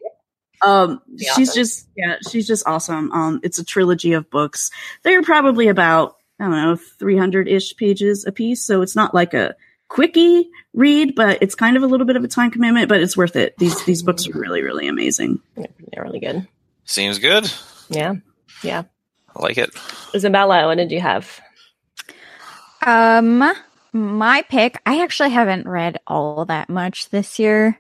um 0.65 1.01
she's 1.19 1.51
awesome. 1.51 1.55
just 1.55 1.89
yeah 1.97 2.17
she's 2.31 2.47
just 2.47 2.67
awesome 2.67 3.13
um 3.13 3.41
it's 3.43 3.59
a 3.59 3.65
trilogy 3.65 4.13
of 4.15 4.31
books 4.31 4.71
they're 5.03 5.23
probably 5.23 5.69
about 5.69 6.17
i 6.41 6.45
don't 6.45 6.53
know 6.53 6.77
300-ish 6.99 7.77
pages 7.77 8.25
a 8.27 8.33
piece 8.33 8.65
so 8.65 8.83
it's 8.83 8.97
not 8.97 9.15
like 9.15 9.35
a 9.35 9.55
quickie 9.89 10.49
read 10.75 11.15
but 11.15 11.39
it's 11.43 11.55
kind 11.55 11.77
of 11.77 11.83
a 11.83 11.87
little 11.87 12.07
bit 12.07 12.17
of 12.17 12.25
a 12.25 12.29
time 12.29 12.51
commitment 12.51 12.89
but 12.89 13.01
it's 13.01 13.17
worth 13.17 13.37
it 13.37 13.57
these 13.59 13.85
these 13.85 14.03
books 14.03 14.27
are 14.29 14.39
really 14.39 14.63
really 14.63 14.89
amazing 14.89 15.41
They're 15.57 16.05
really 16.05 16.21
good. 16.21 16.47
Seems 16.85 17.19
good. 17.19 17.51
Yeah. 17.89 18.15
Yeah. 18.63 18.85
I 19.35 19.43
like 19.43 19.59
it. 19.59 19.71
Isabela, 20.15 20.67
what 20.67 20.77
did 20.77 20.91
you 20.91 21.01
have? 21.01 21.41
Um, 22.85 23.45
my 23.93 24.43
pick. 24.43 24.81
I 24.87 25.03
actually 25.03 25.31
haven't 25.31 25.69
read 25.69 25.99
all 26.07 26.45
that 26.47 26.69
much 26.69 27.11
this 27.11 27.39
year. 27.39 27.79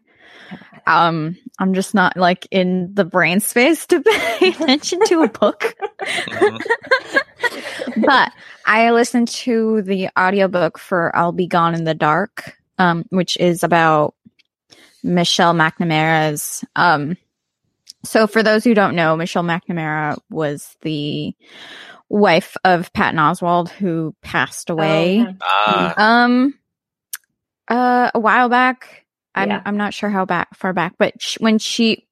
Um, 0.86 1.36
I'm 1.58 1.74
just 1.74 1.94
not 1.94 2.16
like 2.16 2.46
in 2.50 2.94
the 2.94 3.04
brain 3.04 3.40
space 3.40 3.86
to 3.86 4.00
pay 4.38 4.48
attention 4.50 5.00
to 5.06 5.22
a 5.22 5.28
book. 5.28 5.74
But 7.96 8.32
I 8.66 8.90
listened 8.90 9.28
to 9.28 9.82
the 9.82 10.08
audiobook 10.18 10.78
for 10.78 11.14
I'll 11.16 11.32
Be 11.32 11.46
Gone 11.46 11.74
in 11.74 11.84
the 11.84 11.94
Dark, 11.94 12.56
um, 12.78 13.04
which 13.10 13.36
is 13.38 13.62
about 13.62 14.14
Michelle 15.02 15.54
McNamara's. 15.54 16.64
Um, 16.76 17.16
so 18.04 18.26
for 18.26 18.42
those 18.42 18.64
who 18.64 18.74
don't 18.74 18.94
know, 18.94 19.16
Michelle 19.16 19.42
McNamara 19.42 20.18
was 20.30 20.76
the 20.82 21.34
wife 22.08 22.56
of 22.64 22.92
Patton 22.92 23.18
Oswalt 23.18 23.68
who 23.70 24.14
passed 24.22 24.70
away. 24.70 25.26
Oh, 25.40 25.94
Um, 25.96 26.54
uh, 27.68 28.10
a 28.14 28.20
while 28.20 28.48
back. 28.48 29.04
I'm 29.34 29.48
Yeah. 29.48 29.62
I'm 29.64 29.76
not 29.76 29.94
sure 29.94 30.10
how 30.10 30.24
back 30.24 30.54
far 30.54 30.72
back, 30.72 30.94
but 30.98 31.20
sh- 31.20 31.38
when 31.40 31.58
she 31.58 32.06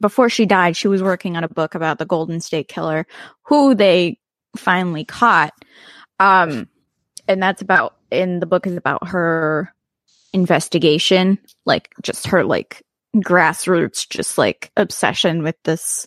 before 0.00 0.28
she 0.28 0.46
died, 0.46 0.76
she 0.76 0.88
was 0.88 1.02
working 1.02 1.36
on 1.36 1.44
a 1.44 1.48
book 1.48 1.74
about 1.74 1.98
the 1.98 2.04
Golden 2.04 2.40
State 2.40 2.68
Killer, 2.68 3.06
who 3.44 3.74
they 3.74 4.18
finally 4.56 5.04
caught. 5.04 5.52
Um, 6.20 6.68
and 7.28 7.42
that's 7.42 7.62
about 7.62 7.96
in 8.10 8.40
the 8.40 8.46
book 8.46 8.66
is 8.66 8.76
about 8.76 9.08
her 9.08 9.72
investigation, 10.32 11.38
like 11.64 11.94
just 12.02 12.28
her 12.28 12.44
like 12.44 12.82
grassroots, 13.16 14.08
just 14.08 14.38
like 14.38 14.70
obsession 14.76 15.42
with 15.42 15.56
this 15.64 16.06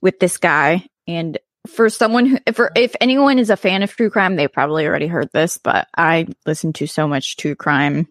with 0.00 0.18
this 0.18 0.38
guy. 0.38 0.86
And 1.06 1.38
for 1.68 1.88
someone 1.88 2.26
who, 2.26 2.38
for 2.52 2.72
if 2.74 2.94
anyone 3.00 3.38
is 3.38 3.50
a 3.50 3.56
fan 3.56 3.82
of 3.82 3.90
true 3.90 4.10
crime, 4.10 4.36
they 4.36 4.48
probably 4.48 4.86
already 4.86 5.06
heard 5.06 5.30
this, 5.32 5.58
but 5.58 5.86
I 5.96 6.26
listen 6.44 6.72
to 6.74 6.86
so 6.86 7.06
much 7.06 7.36
true 7.36 7.54
crime 7.54 8.08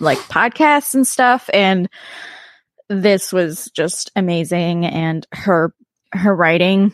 like 0.00 0.18
podcasts 0.18 0.94
and 0.94 1.06
stuff, 1.06 1.48
and 1.52 1.88
this 2.88 3.32
was 3.32 3.70
just 3.74 4.10
amazing. 4.16 4.84
And 4.86 5.26
her 5.32 5.74
her 6.12 6.34
writing. 6.34 6.92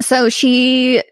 So 0.00 0.28
she 0.28 1.02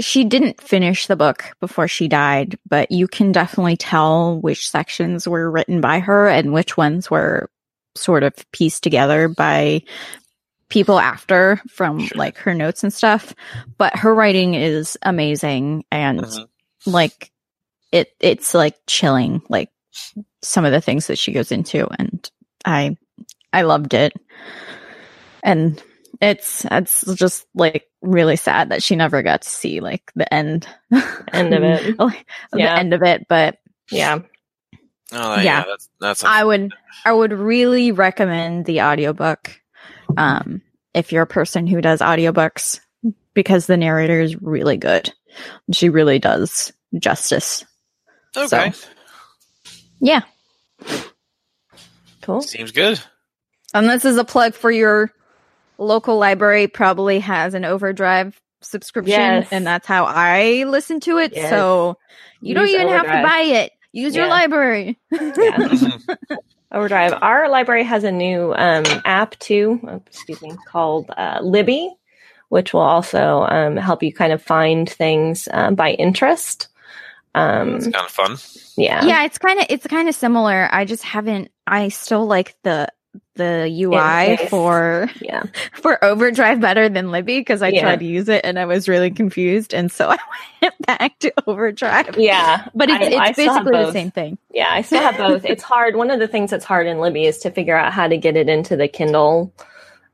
she 0.00 0.24
didn't 0.24 0.60
finish 0.60 1.06
the 1.06 1.14
book 1.16 1.44
before 1.60 1.86
she 1.86 2.08
died, 2.08 2.58
but 2.68 2.90
you 2.90 3.06
can 3.06 3.30
definitely 3.30 3.76
tell 3.76 4.40
which 4.40 4.68
sections 4.68 5.28
were 5.28 5.48
written 5.50 5.80
by 5.80 6.00
her 6.00 6.26
and 6.28 6.52
which 6.52 6.76
ones 6.76 7.08
were 7.10 7.48
sort 7.94 8.24
of 8.24 8.34
pieced 8.50 8.82
together 8.82 9.28
by 9.28 9.82
people 10.68 10.98
after 10.98 11.60
from 11.70 12.00
Sure. 12.00 12.18
like 12.18 12.36
her 12.38 12.52
notes 12.54 12.82
and 12.82 12.92
stuff. 12.92 13.32
But 13.78 13.96
her 13.96 14.12
writing 14.12 14.54
is 14.54 14.98
amazing 15.02 15.84
and 15.92 16.20
Mhm. 16.22 16.46
like 16.86 17.30
it 17.92 18.08
it's 18.18 18.52
like 18.54 18.74
chilling 18.88 19.42
like 19.48 19.70
some 20.42 20.64
of 20.64 20.72
the 20.72 20.80
things 20.80 21.06
that 21.06 21.18
she 21.18 21.32
goes 21.32 21.52
into 21.52 21.86
and 21.98 22.30
I 22.64 22.96
I 23.52 23.62
loved 23.62 23.94
it. 23.94 24.12
And 25.42 25.82
it's 26.20 26.66
it's 26.70 27.04
just 27.14 27.46
like 27.54 27.86
really 28.02 28.36
sad 28.36 28.70
that 28.70 28.82
she 28.82 28.96
never 28.96 29.22
got 29.22 29.42
to 29.42 29.48
see 29.48 29.80
like 29.80 30.10
the 30.14 30.32
end 30.32 30.66
End 31.32 31.54
of 31.54 31.62
it. 31.62 31.96
Like, 31.98 32.26
Yeah. 32.54 32.74
the 32.74 32.80
end 32.80 32.94
of 32.94 33.02
it 33.02 33.26
but 33.28 33.58
Yeah. 33.90 34.20
Oh, 35.12 35.34
yeah. 35.36 35.42
Yeah. 35.42 35.64
That's, 35.66 35.88
that's 36.00 36.24
I 36.24 36.44
would 36.44 36.72
I 37.04 37.12
would 37.12 37.32
really 37.32 37.92
recommend 37.92 38.64
the 38.64 38.82
audiobook 38.82 39.60
um 40.16 40.62
if 40.94 41.12
you're 41.12 41.22
a 41.22 41.26
person 41.26 41.66
who 41.66 41.80
does 41.80 42.00
audiobooks 42.00 42.80
because 43.34 43.66
the 43.66 43.76
narrator 43.76 44.20
is 44.20 44.40
really 44.40 44.76
good. 44.76 45.12
She 45.72 45.88
really 45.88 46.18
does 46.20 46.72
justice. 46.98 47.64
okay. 48.36 48.72
Yeah. 50.04 50.20
Cool. 52.20 52.42
Seems 52.42 52.72
good. 52.72 53.00
And 53.72 53.88
this 53.88 54.04
is 54.04 54.18
a 54.18 54.24
plug 54.24 54.54
for 54.54 54.70
your 54.70 55.10
local 55.78 56.18
library 56.18 56.68
probably 56.68 57.20
has 57.20 57.54
an 57.54 57.64
overdrive 57.64 58.38
subscription 58.60 59.12
Yes. 59.18 59.48
and 59.50 59.66
that's 59.66 59.86
how 59.86 60.04
I 60.04 60.64
listen 60.64 61.00
to 61.00 61.18
it. 61.18 61.32
Yes. 61.34 61.50
So 61.50 61.96
you 62.40 62.54
don't 62.54 62.66
Use 62.66 62.74
even 62.74 62.88
have 62.88 63.06
to 63.06 63.22
buy 63.22 63.40
it. 63.40 63.72
Use 63.92 64.14
your 64.14 64.28
library. 64.28 64.98
Yeah. 65.10 65.78
Overdrive. 66.72 67.14
Our 67.22 67.48
library 67.48 67.84
has 67.84 68.04
a 68.04 68.12
new 68.12 68.52
um, 68.54 68.84
app 69.04 69.38
too, 69.38 69.80
oh, 69.88 70.02
excuse 70.06 70.42
me, 70.42 70.54
called 70.68 71.10
uh, 71.16 71.38
Libby, 71.42 71.90
which 72.50 72.74
will 72.74 72.80
also 72.80 73.46
um, 73.48 73.76
help 73.76 74.02
you 74.02 74.12
kind 74.12 74.32
of 74.32 74.42
find 74.42 74.88
things 74.90 75.48
um, 75.50 75.76
by 75.76 75.92
interest. 75.92 76.68
Um, 77.34 77.76
It's 77.76 77.84
kind 77.88 77.96
of 78.04 78.10
fun. 78.10 78.36
yeah. 78.76 79.04
yeah, 79.04 79.24
it's 79.24 79.38
kind 79.38 79.58
of 79.60 79.66
it's 79.68 79.86
kind 79.86 80.08
of 80.08 80.14
similar. 80.14 80.68
I 80.70 80.84
just 80.84 81.02
haven't 81.02 81.50
I 81.66 81.88
still 81.88 82.26
like 82.26 82.54
the 82.62 82.88
the 83.36 83.68
UI 83.84 84.48
for 84.48 85.08
Yeah. 85.20 85.42
for 85.74 86.02
Overdrive 86.04 86.60
better 86.60 86.88
than 86.88 87.10
Libby 87.10 87.38
because 87.38 87.62
I 87.62 87.68
Yeah. 87.68 87.82
tried 87.82 88.00
to 88.00 88.04
use 88.04 88.28
it 88.28 88.44
and 88.44 88.58
I 88.58 88.64
was 88.66 88.88
really 88.88 89.10
confused 89.10 89.72
and 89.74 89.90
so 89.90 90.08
I 90.10 90.18
went 90.62 90.74
back 90.86 91.18
to 91.20 91.32
Overdrive. 91.46 92.16
Yeah. 92.18 92.68
But 92.74 92.90
it's, 92.90 93.04
I- 93.16 93.18
I 93.18 93.26
it's 93.28 93.32
still 93.38 93.52
have 93.54 93.64
basically 93.64 93.84
the 93.86 93.92
same 93.92 94.10
thing. 94.12 94.38
Yeah, 94.52 94.68
I 94.70 94.82
still 94.82 95.00
have 95.02 95.16
both. 95.16 95.44
it's 95.44 95.62
hard. 95.62 95.96
One 95.96 96.10
of 96.10 96.20
the 96.20 96.28
things 96.28 96.50
that's 96.50 96.64
hard 96.64 96.86
in 96.86 96.98
Libby 97.00 97.26
is 97.26 97.38
to 97.38 97.50
figure 97.50 97.76
out 97.76 97.92
how 97.92 98.06
to 98.08 98.16
get 98.16 98.36
it 98.36 98.48
into 98.48 98.76
the 98.76 98.86
Kindle 98.88 99.52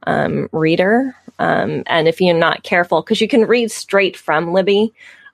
um, 0.07 0.49
reader. 0.53 1.15
Um, 1.39 1.83
and 1.87 2.09
if 2.09 2.21
you're 2.21 2.37
not 2.37 2.63
careful, 2.63 3.03
because 3.03 3.21
you 3.21 3.29
can 3.29 3.43
read 3.47 3.71
straight 3.71 4.17
from 4.17 4.53
Libby, 4.53 4.93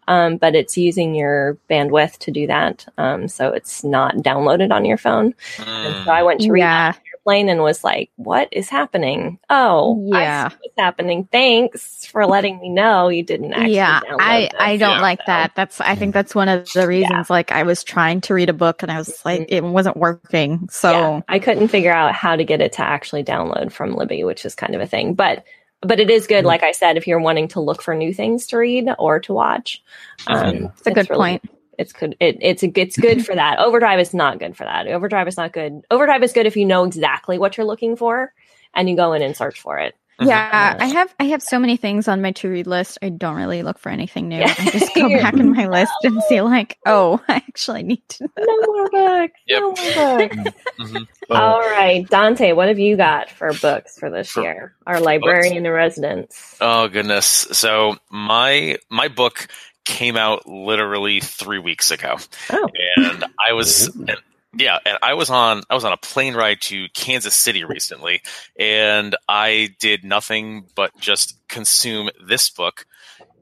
um, 0.08 0.36
but 0.36 0.54
it's 0.54 0.76
using 0.76 1.14
your 1.14 1.56
bandwidth 1.68 2.18
to 2.18 2.30
do 2.30 2.46
that. 2.46 2.86
Um, 2.98 3.28
so 3.28 3.50
it's 3.52 3.84
not 3.84 4.16
downloaded 4.16 4.72
on 4.72 4.84
your 4.84 4.98
phone. 4.98 5.34
And 5.58 6.04
so 6.04 6.10
I 6.12 6.22
went 6.22 6.40
to 6.42 6.52
read 6.52 6.60
Yeah. 6.60 6.92
airplane 7.12 7.48
and 7.48 7.60
was 7.62 7.82
like, 7.82 8.10
what 8.16 8.48
is 8.52 8.68
happening? 8.68 9.38
Oh, 9.50 10.04
Yeah. 10.08 10.48
I 10.50 10.54
what's 10.60 10.74
happening. 10.78 11.28
Thanks 11.32 12.06
for 12.06 12.26
letting 12.26 12.60
me 12.60 12.68
know 12.68 13.08
you 13.08 13.22
didn't 13.22 13.52
actually 13.52 13.74
yeah, 13.74 14.00
download 14.00 14.16
I 14.20 14.40
this." 14.42 14.50
I 14.60 14.76
don't 14.76 14.90
Yeah. 14.96 15.00
like 15.02 15.26
that. 15.26 15.52
That's 15.56 15.80
I 15.80 15.94
think 15.96 16.14
that's 16.14 16.34
one 16.34 16.48
of 16.48 16.72
the 16.72 16.86
reasons. 16.86 17.28
Like 17.30 17.50
I 17.52 17.64
was 17.64 17.82
trying 17.84 18.20
to 18.22 18.34
read 18.34 18.48
a 18.48 18.52
book 18.54 18.82
and 18.82 18.92
I 18.92 18.98
was 18.98 19.24
like, 19.24 19.46
it 19.48 19.64
wasn't 19.64 19.96
working. 19.96 20.68
So 20.70 20.90
Yeah, 20.92 21.20
I 21.28 21.38
couldn't 21.40 21.68
figure 21.68 21.92
out 21.92 22.14
how 22.14 22.36
to 22.36 22.44
get 22.44 22.60
it 22.60 22.72
to 22.74 22.82
actually 22.82 23.24
download 23.24 23.72
from 23.72 23.94
Libby, 23.94 24.22
which 24.24 24.44
is 24.44 24.54
kind 24.54 24.74
of 24.74 24.80
a 24.80 24.86
thing. 24.86 25.14
But 25.14 25.44
but 25.82 26.00
it 26.00 26.10
is 26.10 26.26
good, 26.26 26.38
Mm-hmm. 26.38 26.46
like 26.46 26.62
I 26.62 26.72
said, 26.72 26.96
if 26.96 27.06
you're 27.06 27.20
wanting 27.20 27.48
to 27.48 27.60
look 27.60 27.82
for 27.82 27.94
new 27.94 28.12
things 28.14 28.46
to 28.48 28.58
read 28.58 28.88
or 28.98 29.20
to 29.20 29.32
watch. 29.32 29.82
Um, 30.26 30.72
it's 30.76 30.86
a 30.86 30.90
good 30.90 31.08
really- 31.10 31.18
point. 31.18 31.50
It's 31.78 31.92
good. 31.92 32.16
It, 32.20 32.38
it's 32.40 32.62
a, 32.62 32.72
it's 32.80 32.96
good 32.96 33.26
for 33.26 33.34
that. 33.34 33.58
Overdrive 33.58 34.00
is 34.00 34.14
not 34.14 34.38
good 34.38 34.56
for 34.56 34.64
that. 34.64 34.86
Overdrive 34.86 35.28
is 35.28 35.36
not 35.36 35.52
good. 35.52 35.82
Overdrive 35.90 36.22
is 36.22 36.32
good 36.32 36.46
if 36.46 36.56
you 36.56 36.64
know 36.64 36.84
exactly 36.84 37.38
what 37.38 37.56
you're 37.58 37.66
looking 37.66 37.96
for 37.96 38.32
and 38.72 38.88
you 38.88 38.96
go 38.96 39.12
in 39.12 39.20
and 39.20 39.36
search 39.36 39.60
for 39.60 39.78
it. 39.78 39.94
Yeah, 40.20 40.76
I 40.78 40.86
have 40.86 41.14
I 41.20 41.24
have 41.24 41.42
so 41.42 41.58
many 41.58 41.76
things 41.76 42.08
on 42.08 42.22
my 42.22 42.32
to 42.32 42.48
read 42.48 42.66
list. 42.66 42.98
I 43.02 43.10
don't 43.10 43.36
really 43.36 43.62
look 43.62 43.78
for 43.78 43.90
anything 43.90 44.28
new. 44.28 44.38
Yeah. 44.38 44.54
I 44.58 44.70
just 44.70 44.94
go 44.94 45.08
back 45.20 45.34
in 45.34 45.52
my 45.54 45.68
list 45.68 45.92
and 46.04 46.22
see 46.22 46.40
like, 46.40 46.78
oh, 46.86 47.20
I 47.28 47.36
actually 47.36 47.82
need 47.82 48.02
to. 48.10 48.28
No 48.38 48.56
more 48.66 48.90
books. 48.90 49.34
Yep. 49.46 49.60
No 49.60 49.66
more 49.68 50.18
books. 50.28 50.36
Mhm. 50.80 51.06
All 51.30 51.60
right, 51.60 52.08
Dante, 52.08 52.52
what 52.52 52.68
have 52.68 52.78
you 52.78 52.96
got 52.96 53.30
for 53.30 53.52
books 53.52 53.98
for 53.98 54.08
this 54.10 54.30
For 54.30 54.42
year? 54.42 54.74
Our 54.86 55.00
librarian 55.00 55.66
in 55.66 55.70
residence. 55.72 56.56
Oh 56.60 56.88
goodness. 56.88 57.26
So 57.26 57.96
my 58.10 58.78
my 58.90 59.08
book 59.08 59.48
came 59.84 60.16
out 60.16 60.46
literally 60.48 61.20
three 61.20 61.58
weeks 61.58 61.90
ago, 61.90 62.16
Oh, 62.50 62.68
and 62.96 63.24
I 63.38 63.52
was 63.52 63.88
and- 63.94 64.16
yeah, 64.58 64.78
and 64.84 64.98
I 65.02 65.14
was 65.14 65.30
on 65.30 65.62
I 65.70 65.74
was 65.74 65.84
on 65.84 65.92
a 65.92 65.96
plane 65.96 66.34
ride 66.34 66.60
to 66.62 66.86
Kansas 66.94 67.34
City 67.34 67.64
recently, 67.64 68.22
and 68.58 69.16
I 69.28 69.74
did 69.80 70.04
nothing 70.04 70.66
but 70.74 70.98
just 70.98 71.36
consume 71.48 72.10
this 72.26 72.50
book. 72.50 72.86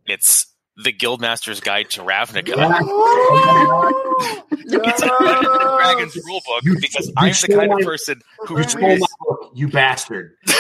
It's 0.07 0.47
the 0.77 0.93
Guildmaster's 0.93 1.61
Guide 1.61 1.91
to 1.91 2.01
Ravnica. 2.03 2.55
It's 4.67 5.03
a 5.03 5.07
Dungeons 5.07 5.49
and 5.61 5.79
Dragons 5.79 6.17
rule 6.27 6.41
book 6.47 6.81
because 6.81 7.07
you 7.07 7.13
I'm 7.17 7.29
the 7.29 7.35
stole 7.35 7.59
kind 7.59 7.73
of 7.73 7.79
person 7.81 8.21
who 8.47 8.59
You 8.59 8.65
stole 8.65 8.81
my 8.99 9.07
book, 9.21 9.51
you 9.55 9.69
bastard. 9.69 10.33
Son 10.47 10.57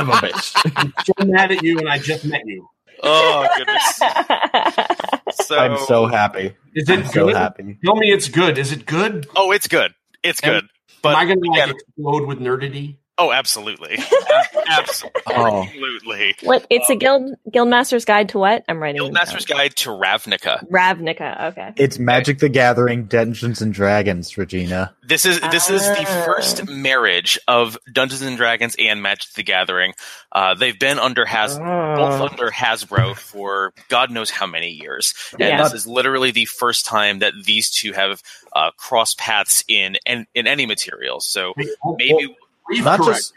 of 0.00 0.08
a 0.08 0.12
bitch. 0.12 0.72
I'm 0.76 0.92
so 1.04 1.26
mad 1.26 1.52
at 1.52 1.62
you, 1.62 1.78
and 1.78 1.88
I 1.88 1.98
just 1.98 2.24
met 2.24 2.46
you. 2.46 2.66
Oh 3.02 3.46
goodness! 3.56 4.00
So, 5.44 5.56
I'm 5.58 5.78
so 5.78 6.06
happy. 6.06 6.54
Is 6.74 6.88
it 6.90 6.98
I'm 7.00 7.06
so 7.06 7.26
good? 7.26 7.36
happy. 7.36 7.78
Tell 7.84 7.94
me 7.96 8.10
it's 8.10 8.28
good. 8.28 8.58
Is 8.58 8.72
it 8.72 8.84
good? 8.86 9.26
Oh, 9.36 9.50
it's 9.50 9.66
good. 9.68 9.92
It's 10.22 10.42
Am- 10.42 10.52
good. 10.52 10.64
But 11.00 11.10
Am 11.10 11.16
I 11.16 11.24
going 11.26 11.40
to 11.42 11.48
like 11.50 11.62
again- 11.64 11.74
explode 11.76 12.26
with 12.26 12.38
nerdity? 12.40 12.96
Oh, 13.20 13.32
absolutely, 13.32 13.98
absolutely. 14.68 15.22
Oh. 15.26 15.66
what? 16.42 16.66
It's 16.70 16.88
a 16.88 16.92
Um, 16.92 16.98
guild 16.98 17.34
guildmaster's 17.50 18.04
guide 18.04 18.28
to 18.30 18.38
what? 18.38 18.64
I'm 18.68 18.80
writing. 18.80 19.02
it 19.02 19.12
Guildmaster's. 19.12 19.44
Guide 19.44 19.74
to 19.76 19.90
Ravnica. 19.90 20.68
Ravnica. 20.70 21.48
Okay. 21.50 21.72
It's 21.76 21.98
Magic 21.98 22.38
the 22.38 22.48
Gathering, 22.48 23.04
Dungeons 23.06 23.60
and 23.60 23.74
Dragons, 23.74 24.38
Regina. 24.38 24.94
This 25.02 25.24
is 25.26 25.40
this 25.50 25.68
is 25.70 25.82
the 25.82 26.04
Ah. 26.06 26.22
first 26.26 26.68
marriage 26.68 27.38
of 27.48 27.76
Dungeons 27.92 28.22
and 28.22 28.36
Dragons 28.36 28.76
and 28.78 29.02
Magic 29.02 29.32
the 29.34 29.42
Gathering. 29.42 29.94
Uh, 30.30 30.54
they've 30.54 30.78
been 30.78 30.98
under 30.98 31.24
Has 31.24 31.58
both 31.58 31.64
Oh. 32.20 32.28
under 32.30 32.50
Hasbro 32.50 33.16
for 33.16 33.72
God 33.88 34.10
knows 34.10 34.30
how 34.30 34.46
many 34.46 34.70
years, 34.70 35.14
and 35.32 35.40
Yeah. 35.40 35.62
this 35.62 35.72
is 35.72 35.86
literally 35.86 36.30
the 36.30 36.44
first 36.44 36.86
time 36.86 37.18
that 37.20 37.32
these 37.44 37.70
two 37.70 37.92
have 37.94 38.22
uh, 38.54 38.70
crossed 38.76 39.18
paths 39.18 39.64
in 39.68 39.96
in, 40.06 40.26
in 40.34 40.46
any 40.46 40.66
material. 40.66 41.20
So 41.20 41.54
maybe 41.96 42.36
Brief 42.68 42.84
Not 42.84 43.00
correct. 43.00 43.18
just 43.18 43.32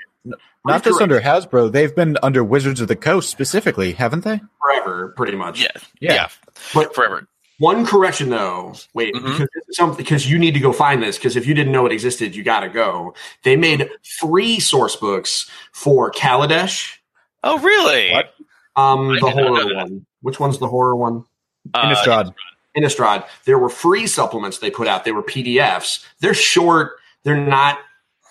not 0.64 0.84
just 0.84 1.02
under 1.02 1.20
Hasbro, 1.20 1.72
they've 1.72 1.96
been 1.96 2.18
under 2.22 2.44
Wizards 2.44 2.80
of 2.82 2.88
the 2.88 2.96
Coast 2.96 3.30
specifically, 3.30 3.94
haven't 3.94 4.24
they? 4.24 4.40
forever, 4.62 5.14
pretty 5.18 5.36
much. 5.36 5.60
yeah, 5.62 5.70
yeah, 6.00 6.28
But 6.74 6.94
forever. 6.94 7.28
one 7.58 7.86
correction 7.86 8.30
though. 8.30 8.74
Wait, 8.94 9.14
Mhm. 9.16 9.24
because 9.24 9.40
this 9.40 9.76
something 9.78 9.98
because 9.98 10.30
you 10.30 10.38
need 10.38 10.54
to 10.54 10.60
go 10.60 10.72
find 10.72 11.02
this 11.02 11.18
because 11.18 11.36
if 11.36 11.48
you 11.48 11.54
didn't 11.56 11.72
know 11.74 11.86
it 11.88 11.92
existed, 11.92 12.36
you 12.36 12.44
got 12.44 12.60
to 12.62 12.70
go. 12.70 13.16
They 13.44 13.56
made 13.56 13.90
free 14.20 14.60
source 14.60 14.96
books 14.96 15.50
for 15.72 16.12
Kaladesh, 16.12 16.98
Oh, 17.44 17.58
really? 17.60 18.12
What? 18.12 18.34
um, 18.76 19.12
I 19.12 19.14
the 19.16 19.20
did 19.20 19.22
not 19.22 19.36
know 19.38 19.56
horror 19.56 19.76
one. 19.76 20.06
Which 20.22 20.40
one's 20.40 20.60
the 20.60 20.68
horror 20.68 20.96
one? 20.96 21.26
Uh, 21.74 21.88
Innistrad. 21.94 22.34
Innistrad. 22.78 23.26
There 23.46 23.58
were 23.58 23.70
free 23.70 24.06
supplements 24.08 24.60
they 24.60 24.70
put 24.72 24.88
out. 24.88 25.04
They 25.06 25.12
were 25.12 25.24
PDFs. 25.24 26.06
They're 26.20 26.34
short. 26.36 26.94
They're 27.24 27.36
not. 27.44 27.80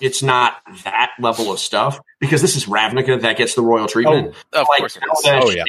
It's 0.00 0.22
not 0.22 0.56
that 0.84 1.10
level 1.20 1.52
of 1.52 1.58
stuff 1.58 2.00
because 2.20 2.40
this 2.42 2.56
is 2.56 2.66
Ravnica 2.66 3.20
that 3.22 3.36
gets 3.36 3.54
the 3.54 3.62
royal 3.62 3.86
treatment. 3.86 4.34
of 4.52 4.66
Like, 4.68 4.80
course. 4.80 4.98
Oh, 5.26 5.50
yeah. 5.50 5.64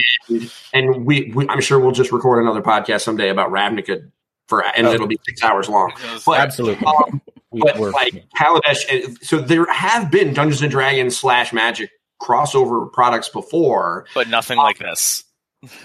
and 0.73 1.05
we, 1.05 1.31
we, 1.35 1.47
I'm 1.49 1.61
sure 1.61 1.79
we'll 1.79 1.91
just 1.91 2.11
record 2.11 2.41
another 2.43 2.61
podcast 2.61 3.01
someday 3.01 3.29
about 3.29 3.49
Ravnica 3.51 4.09
for, 4.47 4.65
and 4.65 4.87
Oh. 4.87 4.93
it'll 4.93 5.07
be 5.07 5.19
six 5.25 5.43
hours 5.43 5.69
long. 5.69 5.93
But, 6.25 6.39
Absolutely. 6.39 6.85
um, 6.85 7.21
but 7.51 7.77
like 7.79 8.25
Kaladesh, 8.37 9.17
so 9.23 9.39
there 9.39 9.71
have 9.71 10.09
been 10.11 10.33
Dungeons 10.33 10.61
and 10.61 10.71
Dragons 10.71 11.17
slash 11.17 11.51
Magic 11.53 11.89
crossover 12.21 12.91
products 12.91 13.29
before, 13.29 14.05
but 14.13 14.27
nothing 14.29 14.57
like 14.57 14.77
this. 14.77 15.23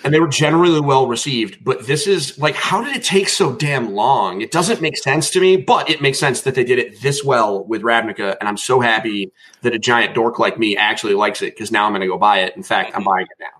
And 0.04 0.14
they 0.14 0.20
were 0.20 0.28
generally 0.28 0.80
well 0.80 1.06
received. 1.06 1.62
But 1.62 1.86
this 1.86 2.06
is 2.06 2.38
like, 2.38 2.54
how 2.54 2.82
did 2.82 2.96
it 2.96 3.04
take 3.04 3.28
so 3.28 3.54
damn 3.54 3.92
long? 3.92 4.40
It 4.40 4.50
doesn't 4.50 4.80
make 4.80 4.96
sense 4.96 5.30
to 5.30 5.40
me, 5.40 5.56
but 5.56 5.90
it 5.90 6.00
makes 6.00 6.18
sense 6.18 6.42
that 6.42 6.54
they 6.54 6.64
did 6.64 6.78
it 6.78 7.02
this 7.02 7.22
well 7.22 7.64
with 7.64 7.82
Ravnica, 7.82 8.36
and 8.40 8.48
I'm 8.48 8.56
so 8.56 8.80
happy 8.80 9.32
that 9.62 9.74
a 9.74 9.78
giant 9.78 10.14
dork 10.14 10.38
like 10.38 10.58
me 10.58 10.76
actually 10.76 11.14
likes 11.14 11.42
it 11.42 11.54
because 11.54 11.70
now 11.70 11.84
I'm 11.84 11.92
going 11.92 12.00
to 12.00 12.06
go 12.06 12.16
buy 12.16 12.40
it. 12.40 12.56
In 12.56 12.62
fact, 12.62 12.92
I'm 12.94 13.04
buying 13.04 13.26
it 13.26 13.38
now. 13.38 13.56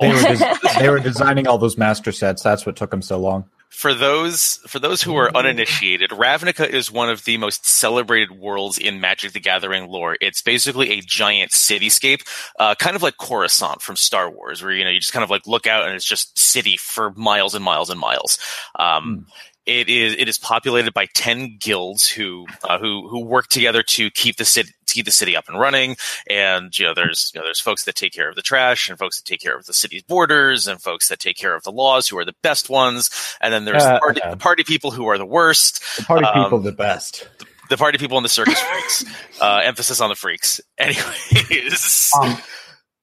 they, 0.00 0.08
were 0.12 0.36
des- 0.36 0.78
they 0.80 0.88
were 0.88 0.98
designing 0.98 1.46
all 1.46 1.58
those 1.58 1.78
master 1.78 2.10
sets. 2.10 2.42
That's 2.42 2.66
what 2.66 2.74
took 2.74 2.90
them 2.90 3.02
so 3.02 3.18
long. 3.18 3.48
For 3.70 3.94
those 3.94 4.56
for 4.66 4.80
those 4.80 5.00
who 5.00 5.16
are 5.16 5.34
uninitiated, 5.34 6.10
Ravnica 6.10 6.68
is 6.68 6.90
one 6.90 7.08
of 7.08 7.24
the 7.24 7.38
most 7.38 7.64
celebrated 7.64 8.32
worlds 8.32 8.78
in 8.78 9.00
Magic: 9.00 9.32
The 9.32 9.40
Gathering 9.40 9.88
lore. 9.88 10.16
It's 10.20 10.42
basically 10.42 10.90
a 10.90 11.00
giant 11.00 11.52
cityscape, 11.52 12.26
uh, 12.58 12.74
kind 12.74 12.96
of 12.96 13.02
like 13.02 13.16
Coruscant 13.16 13.80
from 13.80 13.94
Star 13.94 14.28
Wars, 14.28 14.62
where 14.62 14.72
you 14.72 14.84
know 14.84 14.90
you 14.90 14.98
just 14.98 15.12
kind 15.12 15.22
of 15.22 15.30
like 15.30 15.46
look 15.46 15.68
out 15.68 15.86
and 15.86 15.94
it's 15.94 16.04
just 16.04 16.36
city 16.36 16.76
for 16.76 17.12
miles 17.12 17.54
and 17.54 17.64
miles 17.64 17.90
and 17.90 18.00
miles. 18.00 18.38
Um, 18.76 19.26
it 19.66 19.88
is 19.88 20.14
it 20.18 20.28
is 20.28 20.38
populated 20.38 20.92
by 20.94 21.06
ten 21.14 21.56
guilds 21.60 22.08
who 22.08 22.46
uh, 22.64 22.78
who 22.78 23.08
who 23.08 23.24
work 23.24 23.48
together 23.48 23.82
to 23.82 24.10
keep 24.10 24.36
the 24.36 24.44
city 24.44 24.70
to 24.86 24.94
keep 24.94 25.04
the 25.04 25.12
city 25.12 25.36
up 25.36 25.48
and 25.48 25.58
running. 25.58 25.96
And 26.28 26.76
you 26.78 26.84
know, 26.86 26.94
there's 26.94 27.30
you 27.34 27.40
know, 27.40 27.46
there's 27.46 27.60
folks 27.60 27.84
that 27.84 27.94
take 27.94 28.12
care 28.12 28.28
of 28.28 28.34
the 28.36 28.42
trash, 28.42 28.88
and 28.88 28.98
folks 28.98 29.18
that 29.20 29.26
take 29.26 29.40
care 29.40 29.56
of 29.56 29.66
the 29.66 29.72
city's 29.74 30.02
borders, 30.02 30.66
and 30.66 30.80
folks 30.82 31.08
that 31.08 31.18
take 31.20 31.36
care 31.36 31.54
of 31.54 31.62
the 31.62 31.72
laws, 31.72 32.08
who 32.08 32.18
are 32.18 32.24
the 32.24 32.34
best 32.42 32.68
ones. 32.70 33.10
And 33.40 33.52
then 33.52 33.64
there's 33.66 33.82
Uh, 33.82 33.94
the, 33.94 34.00
party, 34.00 34.20
the 34.30 34.36
party 34.36 34.64
people 34.64 34.90
who 34.90 35.06
are 35.08 35.18
the 35.18 35.26
worst. 35.26 35.82
The 35.98 36.04
party 36.04 36.24
Um, 36.26 36.44
people 36.44 36.58
the 36.60 36.72
best. 36.72 37.28
The 37.68 37.76
party 37.76 37.98
people 37.98 38.16
and 38.18 38.24
the 38.24 38.28
circus 38.30 38.60
freaks. 38.60 39.04
Uh, 39.40 39.60
emphasis 39.64 40.00
on 40.02 40.10
the 40.10 40.14
freaks. 40.16 40.60
Anyways, 40.78 42.12
Um, 42.20 42.36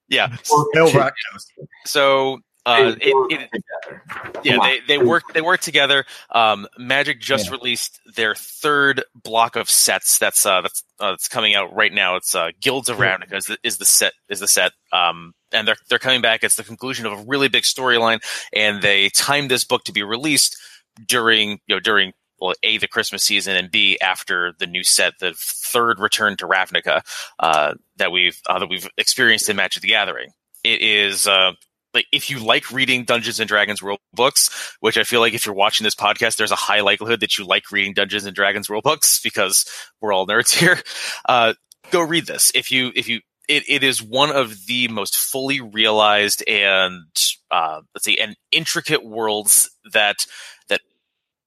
yeah. 0.08 0.36
So 1.86 2.38
uh, 2.68 2.90
they 2.90 3.06
it, 3.06 3.48
it, 3.52 3.64
yeah, 4.44 4.52
Come 4.52 4.60
on. 4.60 4.68
they, 4.68 4.80
they 4.86 4.98
work 4.98 5.24
they 5.34 5.40
work 5.40 5.60
together. 5.60 6.04
Um, 6.30 6.66
Magic 6.78 7.20
just 7.20 7.46
Yeah. 7.46 7.52
released 7.52 8.00
their 8.14 8.34
third 8.34 9.04
block 9.14 9.56
of 9.56 9.68
sets. 9.70 10.18
That's 10.18 10.44
uh, 10.46 10.60
that's 10.62 10.84
uh, 11.00 11.10
that's 11.12 11.28
coming 11.28 11.54
out 11.54 11.74
right 11.74 11.92
now. 11.92 12.16
It's 12.16 12.34
uh, 12.34 12.50
Guilds 12.60 12.88
of 12.88 12.98
Ravnica 12.98 13.34
is 13.34 13.46
the, 13.46 13.58
is 13.62 13.78
the 13.78 13.84
set 13.84 14.12
is 14.28 14.40
the 14.40 14.48
set. 14.48 14.72
Um, 14.92 15.34
and 15.52 15.66
they're 15.66 15.76
they're 15.88 15.98
coming 15.98 16.20
back. 16.20 16.44
It's 16.44 16.56
the 16.56 16.64
conclusion 16.64 17.06
of 17.06 17.12
a 17.12 17.24
really 17.26 17.48
big 17.48 17.62
storyline, 17.64 18.20
and 18.52 18.82
they 18.82 19.08
timed 19.10 19.50
this 19.50 19.64
book 19.64 19.84
to 19.84 19.92
be 19.92 20.02
released 20.02 20.56
during 21.06 21.60
you 21.66 21.74
know 21.76 21.80
during 21.80 22.12
well 22.40 22.54
a 22.62 22.78
the 22.78 22.86
Christmas 22.88 23.22
season 23.24 23.56
and 23.56 23.70
b 23.70 23.98
after 24.00 24.52
the 24.58 24.66
new 24.66 24.84
set, 24.84 25.14
the 25.20 25.32
third 25.36 26.00
return 26.00 26.36
to 26.36 26.46
Ravnica 26.46 27.00
uh, 27.38 27.74
that 27.96 28.12
we've 28.12 28.40
uh, 28.48 28.58
that 28.58 28.68
we've 28.68 28.88
experienced 28.98 29.48
in 29.48 29.56
Magic 29.56 29.82
the 29.82 29.88
Gathering. 29.88 30.30
It 30.64 30.82
is. 30.82 31.26
Uh, 31.26 31.52
like 31.94 32.06
if 32.12 32.30
you 32.30 32.38
like 32.38 32.70
reading 32.70 33.04
Dungeons 33.04 33.40
and 33.40 33.48
Dragons 33.48 33.82
rule 33.82 33.98
books, 34.12 34.76
which 34.80 34.98
I 34.98 35.04
feel 35.04 35.20
like 35.20 35.34
if 35.34 35.46
you're 35.46 35.54
watching 35.54 35.84
this 35.84 35.94
podcast, 35.94 36.36
there's 36.36 36.52
a 36.52 36.56
high 36.56 36.80
likelihood 36.80 37.20
that 37.20 37.38
you 37.38 37.44
like 37.44 37.70
reading 37.72 37.94
Dungeons 37.94 38.26
and 38.26 38.34
Dragons 38.34 38.68
rule 38.68 38.82
books 38.82 39.20
because 39.20 39.64
we're 40.00 40.12
all 40.12 40.26
nerds 40.26 40.52
here. 40.58 40.78
Uh, 41.28 41.54
go 41.90 42.02
read 42.02 42.26
this. 42.26 42.52
If 42.54 42.70
you 42.70 42.92
if 42.94 43.08
you 43.08 43.20
it, 43.48 43.64
it 43.66 43.82
is 43.82 44.02
one 44.02 44.30
of 44.30 44.66
the 44.66 44.88
most 44.88 45.16
fully 45.16 45.60
realized 45.60 46.46
and 46.46 47.06
uh, 47.50 47.80
let's 47.94 48.04
see 48.04 48.18
and 48.18 48.36
intricate 48.52 49.04
worlds 49.04 49.70
that 49.92 50.26
that 50.68 50.82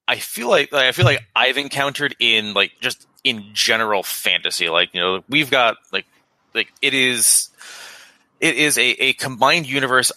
I 0.08 0.18
feel 0.18 0.50
like, 0.50 0.72
like 0.72 0.88
I 0.88 0.92
feel 0.92 1.06
like 1.06 1.24
I've 1.36 1.58
encountered 1.58 2.16
in 2.20 2.54
like 2.54 2.72
just 2.82 3.06
in 3.24 3.52
general 3.54 4.02
fantasy. 4.04 4.68
Like 4.70 4.94
you 4.94 5.00
know 5.00 5.24
we've 5.30 5.52
got 5.52 5.78
like 5.94 6.06
like 6.54 6.70
it 6.82 6.94
is 6.94 7.50
it 8.40 8.56
is 8.56 8.78
a, 8.78 8.90
a 9.04 9.14
combined 9.14 9.68
universe. 9.68 10.12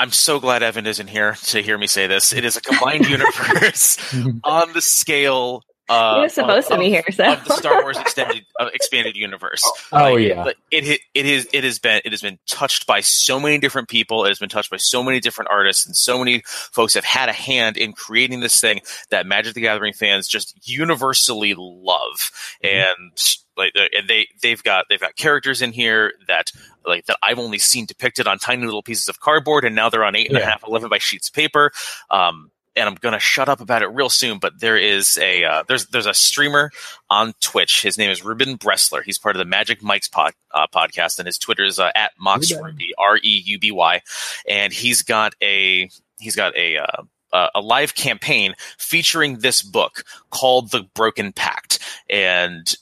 I'm 0.00 0.12
so 0.12 0.40
glad 0.40 0.62
Evan 0.62 0.86
isn't 0.86 1.08
here 1.08 1.34
to 1.48 1.60
hear 1.62 1.76
me 1.76 1.86
say 1.86 2.06
this. 2.06 2.32
It 2.32 2.44
is 2.44 2.56
a 2.56 2.60
combined 2.62 3.06
universe 3.08 3.98
on 4.44 4.72
the 4.72 4.80
scale. 4.80 5.62
Uh, 5.90 6.14
He 6.16 6.20
was 6.22 6.34
supposed 6.34 6.68
to 6.68 6.74
of- 6.74 6.80
be 6.80 6.88
here, 6.88 7.02
so. 7.10 7.32
of 7.32 7.44
the 7.44 7.54
Star 7.56 7.82
Wars 7.82 7.98
extended 7.98 8.46
uh, 8.60 8.70
expanded 8.72 9.16
universe. 9.16 9.60
Oh 9.92 10.14
Like, 10.14 10.20
yeah. 10.28 10.44
but 10.44 10.56
it 10.70 10.86
it 10.86 11.00
it 11.14 11.26
is 11.26 11.48
it 11.52 11.64
has 11.64 11.80
been 11.80 12.00
it 12.04 12.12
has 12.12 12.22
been 12.22 12.38
touched 12.48 12.86
by 12.86 13.00
so 13.00 13.40
many 13.40 13.58
different 13.58 13.88
people. 13.88 14.24
It 14.24 14.28
has 14.28 14.38
been 14.38 14.48
touched 14.48 14.70
by 14.70 14.76
so 14.78 15.02
many 15.02 15.18
different 15.20 15.50
artists, 15.50 15.84
and 15.84 15.96
so 15.96 16.16
many 16.18 16.42
folks 16.46 16.94
have 16.94 17.04
had 17.04 17.28
a 17.28 17.32
hand 17.32 17.76
in 17.76 17.92
creating 17.92 18.38
this 18.40 18.60
thing 18.60 18.80
that 19.10 19.26
Magic 19.26 19.54
the 19.54 19.60
Gathering 19.62 19.92
fans 19.92 20.28
just 20.28 20.54
universally 20.66 21.54
love. 21.58 22.30
And 22.62 23.18
like 23.56 23.72
uh, 23.76 23.86
and 23.98 24.08
they 24.08 24.28
they've 24.42 24.62
got 24.62 24.84
they've 24.88 25.00
got 25.00 25.16
characters 25.16 25.60
in 25.60 25.72
here 25.72 26.12
that 26.28 26.52
like 26.84 27.06
that 27.06 27.18
I've 27.22 27.38
only 27.38 27.58
seen 27.58 27.86
depicted 27.86 28.26
on 28.26 28.38
tiny 28.38 28.64
little 28.64 28.82
pieces 28.82 29.08
of 29.08 29.20
cardboard, 29.20 29.64
and 29.64 29.74
now 29.74 29.90
they're 29.90 30.04
on 30.04 30.16
eight 30.16 30.28
and 30.28 30.38
a 30.38 30.44
half, 30.44 30.62
eleven 30.66 30.88
by 30.88 30.98
sheets 30.98 31.28
of 31.28 31.34
paper. 31.34 31.72
Um, 32.10 32.50
and 32.76 32.88
I'm 32.88 32.94
gonna 32.94 33.18
shut 33.18 33.48
up 33.48 33.60
about 33.60 33.82
it 33.82 33.88
real 33.88 34.08
soon. 34.08 34.38
But 34.38 34.60
there 34.60 34.76
is 34.76 35.18
a 35.18 35.44
uh, 35.44 35.62
there's 35.66 35.86
there's 35.86 36.06
a 36.06 36.14
streamer 36.14 36.70
on 37.08 37.34
Twitch. 37.40 37.82
His 37.82 37.98
name 37.98 38.10
is 38.10 38.24
Ruben 38.24 38.58
Bressler. 38.58 39.02
He's 39.02 39.18
part 39.18 39.36
of 39.36 39.38
the 39.38 39.44
Magic 39.44 39.82
Mike's 39.82 40.08
pod, 40.08 40.32
uh, 40.52 40.66
podcast, 40.72 41.18
and 41.18 41.26
his 41.26 41.38
Twitter 41.38 41.64
is 41.64 41.78
uh, 41.78 41.90
at 41.94 42.12
MoxRuby 42.24 42.90
R 42.98 43.16
E 43.22 43.42
U 43.46 43.58
B 43.58 43.70
Y, 43.70 44.00
and 44.48 44.72
he's 44.72 45.02
got 45.02 45.34
a 45.42 45.90
he's 46.18 46.36
got 46.36 46.56
a 46.56 46.78
uh, 46.78 47.02
uh, 47.32 47.48
a 47.54 47.60
live 47.60 47.94
campaign 47.94 48.54
featuring 48.78 49.38
this 49.38 49.62
book 49.62 50.04
called 50.30 50.70
The 50.70 50.84
Broken 50.94 51.32
Pact, 51.32 51.80
and 52.08 52.72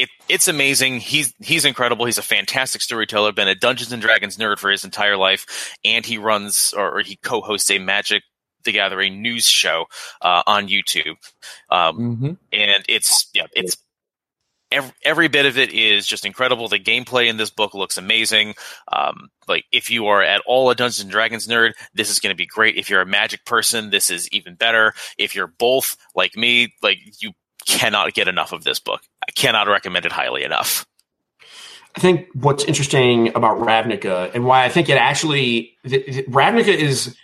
it, 0.00 0.08
it's 0.28 0.48
amazing. 0.48 1.00
He's 1.00 1.34
he's 1.40 1.64
incredible. 1.64 2.06
He's 2.06 2.18
a 2.18 2.22
fantastic 2.22 2.80
storyteller. 2.80 3.32
Been 3.32 3.48
a 3.48 3.54
Dungeons 3.54 3.92
and 3.92 4.00
Dragons 4.00 4.38
nerd 4.38 4.58
for 4.58 4.70
his 4.70 4.84
entire 4.84 5.16
life, 5.16 5.76
and 5.84 6.06
he 6.06 6.16
runs 6.16 6.72
or, 6.76 7.00
he 7.00 7.16
co-hosts 7.16 7.70
a 7.70 7.78
Magic 7.78 8.22
the 8.64 8.72
Gathering 8.72 9.20
news 9.22 9.44
show 9.44 9.86
uh, 10.22 10.42
on 10.46 10.68
YouTube. 10.68 11.16
Um, 11.70 12.16
hmm 12.16 12.32
and 12.52 12.84
it's 12.88 13.28
yeah, 13.34 13.46
it's 13.52 13.76
every, 14.72 14.92
every 15.04 15.28
bit 15.28 15.46
of 15.46 15.58
it 15.58 15.72
is 15.72 16.06
just 16.06 16.24
incredible. 16.24 16.68
The 16.68 16.78
gameplay 16.78 17.28
in 17.28 17.36
this 17.36 17.50
book 17.50 17.74
looks 17.74 17.98
amazing. 17.98 18.54
Um, 18.90 19.28
like 19.48 19.64
if 19.72 19.90
you 19.90 20.06
are 20.06 20.22
at 20.22 20.42
all 20.46 20.70
a 20.70 20.74
Dungeons 20.74 21.00
and 21.00 21.10
Dragons 21.10 21.46
nerd, 21.46 21.72
this 21.94 22.10
is 22.10 22.20
going 22.20 22.32
to 22.32 22.36
be 22.36 22.46
great. 22.46 22.76
If 22.76 22.88
you're 22.88 23.02
a 23.02 23.06
Magic 23.06 23.44
person, 23.44 23.90
this 23.90 24.10
is 24.10 24.28
even 24.30 24.54
better. 24.54 24.94
If 25.18 25.34
you're 25.34 25.52
both 25.58 25.96
like 26.14 26.36
me, 26.36 26.72
like 26.82 26.98
you 27.20 27.32
cannot 27.66 28.12
get 28.14 28.28
enough 28.28 28.52
of 28.52 28.64
this 28.64 28.78
book. 28.80 29.02
I 29.26 29.30
cannot 29.32 29.68
recommend 29.68 30.06
it 30.06 30.12
highly 30.12 30.42
enough. 30.44 30.86
I 31.96 32.00
think 32.00 32.28
what's 32.34 32.64
interesting 32.64 33.28
about 33.34 33.58
Ravnica 33.58 34.32
and 34.34 34.44
why 34.44 34.64
I 34.64 34.68
think 34.68 34.88
it 34.88 34.96
actually 34.96 35.76
th- 35.86 36.04
th- 36.06 36.26
Ravnica 36.26 36.68
is 36.68 37.16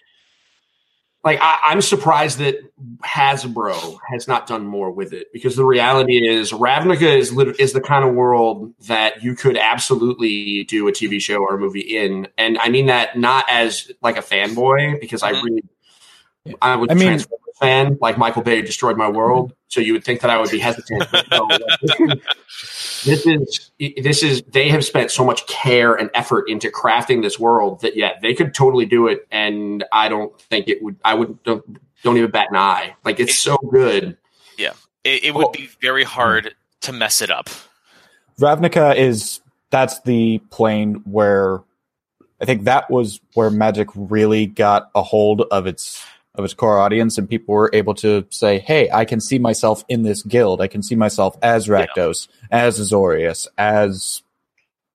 like 1.22 1.38
I, 1.40 1.58
I'm 1.64 1.80
surprised 1.80 2.38
that 2.38 2.56
Hasbro 3.04 3.98
has 4.10 4.26
not 4.26 4.46
done 4.48 4.66
more 4.66 4.90
with 4.90 5.12
it 5.12 5.28
because 5.32 5.54
the 5.56 5.64
reality 5.64 6.18
is 6.28 6.50
Ravnica 6.52 7.16
is 7.16 7.32
lit- 7.32 7.60
is 7.60 7.72
the 7.74 7.80
kind 7.80 8.04
of 8.04 8.14
world 8.14 8.74
that 8.88 9.22
you 9.22 9.34
could 9.36 9.56
absolutely 9.56 10.64
do 10.64 10.88
a 10.88 10.92
TV 10.92 11.20
show 11.20 11.36
or 11.38 11.54
a 11.54 11.58
movie 11.58 11.80
in, 11.80 12.26
and 12.36 12.58
I 12.58 12.68
mean 12.68 12.86
that 12.86 13.16
not 13.18 13.44
as 13.48 13.90
like 14.02 14.16
a 14.16 14.22
fanboy 14.22 15.00
because 15.00 15.22
I 15.22 15.32
Mhm. 15.32 15.42
really 15.44 15.62
I 16.60 16.74
would 16.76 16.90
I 16.90 16.94
mean- 16.94 17.06
Transformers 17.08 17.45
fan 17.58 17.98
like 18.00 18.18
Michael 18.18 18.42
Bay 18.42 18.62
destroyed 18.62 18.96
my 18.96 19.08
world, 19.08 19.54
so 19.68 19.80
you 19.80 19.92
would 19.92 20.04
think 20.04 20.20
that 20.20 20.30
I 20.30 20.38
would 20.38 20.50
be 20.50 20.58
hesitant. 20.58 21.06
But 21.12 21.26
no, 21.30 21.48
this 23.04 23.26
is 23.26 23.70
this 23.78 24.22
is 24.22 24.42
they 24.48 24.68
have 24.68 24.84
spent 24.84 25.10
so 25.10 25.24
much 25.24 25.46
care 25.46 25.94
and 25.94 26.10
effort 26.14 26.48
into 26.48 26.70
crafting 26.70 27.22
this 27.22 27.38
world 27.38 27.80
that 27.80 27.96
yeah 27.96 28.12
they 28.22 28.34
could 28.34 28.54
totally 28.54 28.86
do 28.86 29.06
it. 29.08 29.26
And 29.30 29.84
i 29.92 30.08
don't 30.08 30.38
think 30.42 30.68
it 30.68 30.82
would 30.82 30.96
i 31.04 31.14
would 31.14 31.42
don't, 31.42 31.64
don't 32.02 32.16
even 32.16 32.30
bat 32.30 32.48
an 32.50 32.56
eye. 32.56 32.94
Like 33.04 33.20
it's 33.20 33.36
so 33.36 33.56
good. 33.70 34.16
It, 35.06 35.26
it 35.26 35.34
would 35.34 35.52
be 35.52 35.68
very 35.80 36.02
hard 36.02 36.54
to 36.80 36.92
mess 36.92 37.22
it 37.22 37.30
up. 37.30 37.48
Ravnica 38.40 38.96
is 38.96 39.40
that's 39.70 40.00
the 40.00 40.38
plane 40.50 41.02
where 41.04 41.62
I 42.40 42.44
think 42.44 42.64
that 42.64 42.90
was 42.90 43.20
where 43.34 43.50
Magic 43.50 43.88
really 43.94 44.46
got 44.46 44.90
a 44.94 45.02
hold 45.02 45.42
of 45.42 45.66
its 45.66 46.04
of 46.38 46.44
its 46.44 46.54
core 46.54 46.78
audience, 46.78 47.18
and 47.18 47.28
people 47.28 47.54
were 47.54 47.70
able 47.72 47.94
to 47.96 48.26
say, 48.30 48.58
"Hey, 48.58 48.88
I 48.92 49.04
can 49.04 49.20
see 49.20 49.38
myself 49.38 49.84
in 49.88 50.02
this 50.02 50.22
guild. 50.22 50.60
I 50.60 50.68
can 50.68 50.82
see 50.82 50.94
myself 50.94 51.36
as 51.42 51.66
Rakdos, 51.68 52.28
as 52.50 52.78
Azorius, 52.80 53.46
as 53.58 54.22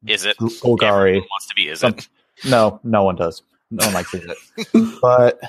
Is 0.07 0.25
it? 0.25 0.37
Golgari." 0.37 1.09
Everyone 1.09 1.27
wants 1.29 1.47
to 1.47 1.55
be. 1.55 1.67
Is 1.69 1.79
Some- 1.79 1.93
it? 1.93 2.07
No, 2.45 2.79
no 2.83 3.03
one 3.03 3.15
does. 3.15 3.43
No 3.69 3.85
one 3.85 3.93
likes 3.93 4.13
it. 4.13 4.29
but 5.01 5.39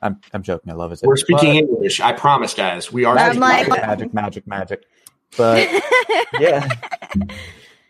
I'm 0.00 0.20
I'm 0.32 0.42
joking. 0.42 0.72
I 0.72 0.76
love 0.76 0.92
it. 0.92 1.00
we're 1.02 1.16
speaking 1.16 1.56
english 1.56 2.00
i 2.00 2.12
promise 2.12 2.54
guys 2.54 2.92
we 2.92 3.04
are 3.04 3.18
I'm 3.18 3.38
like- 3.38 3.68
magic, 3.68 4.14
magic, 4.14 4.46
magic. 4.46 4.84
But 5.36 5.68
yeah, 6.40 6.66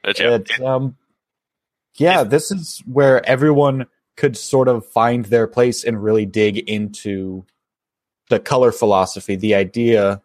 But 0.03 0.19
yeah, 0.19 0.35
it's, 0.37 0.61
um, 0.61 0.97
yeah, 1.97 2.25
this 2.25 2.51
is 2.51 2.83
where 2.87 3.25
everyone 3.29 3.87
could 4.19 4.37
sort 4.37 4.67
of 4.67 4.85
find 4.85 5.27
their 5.27 5.47
place 5.47 5.85
and 5.85 6.03
really 6.03 6.27
dig 6.27 6.59
into 6.59 7.47
the 8.29 8.41
color 8.41 8.73
philosophy, 8.73 9.37
the 9.37 9.55
idea 9.55 10.21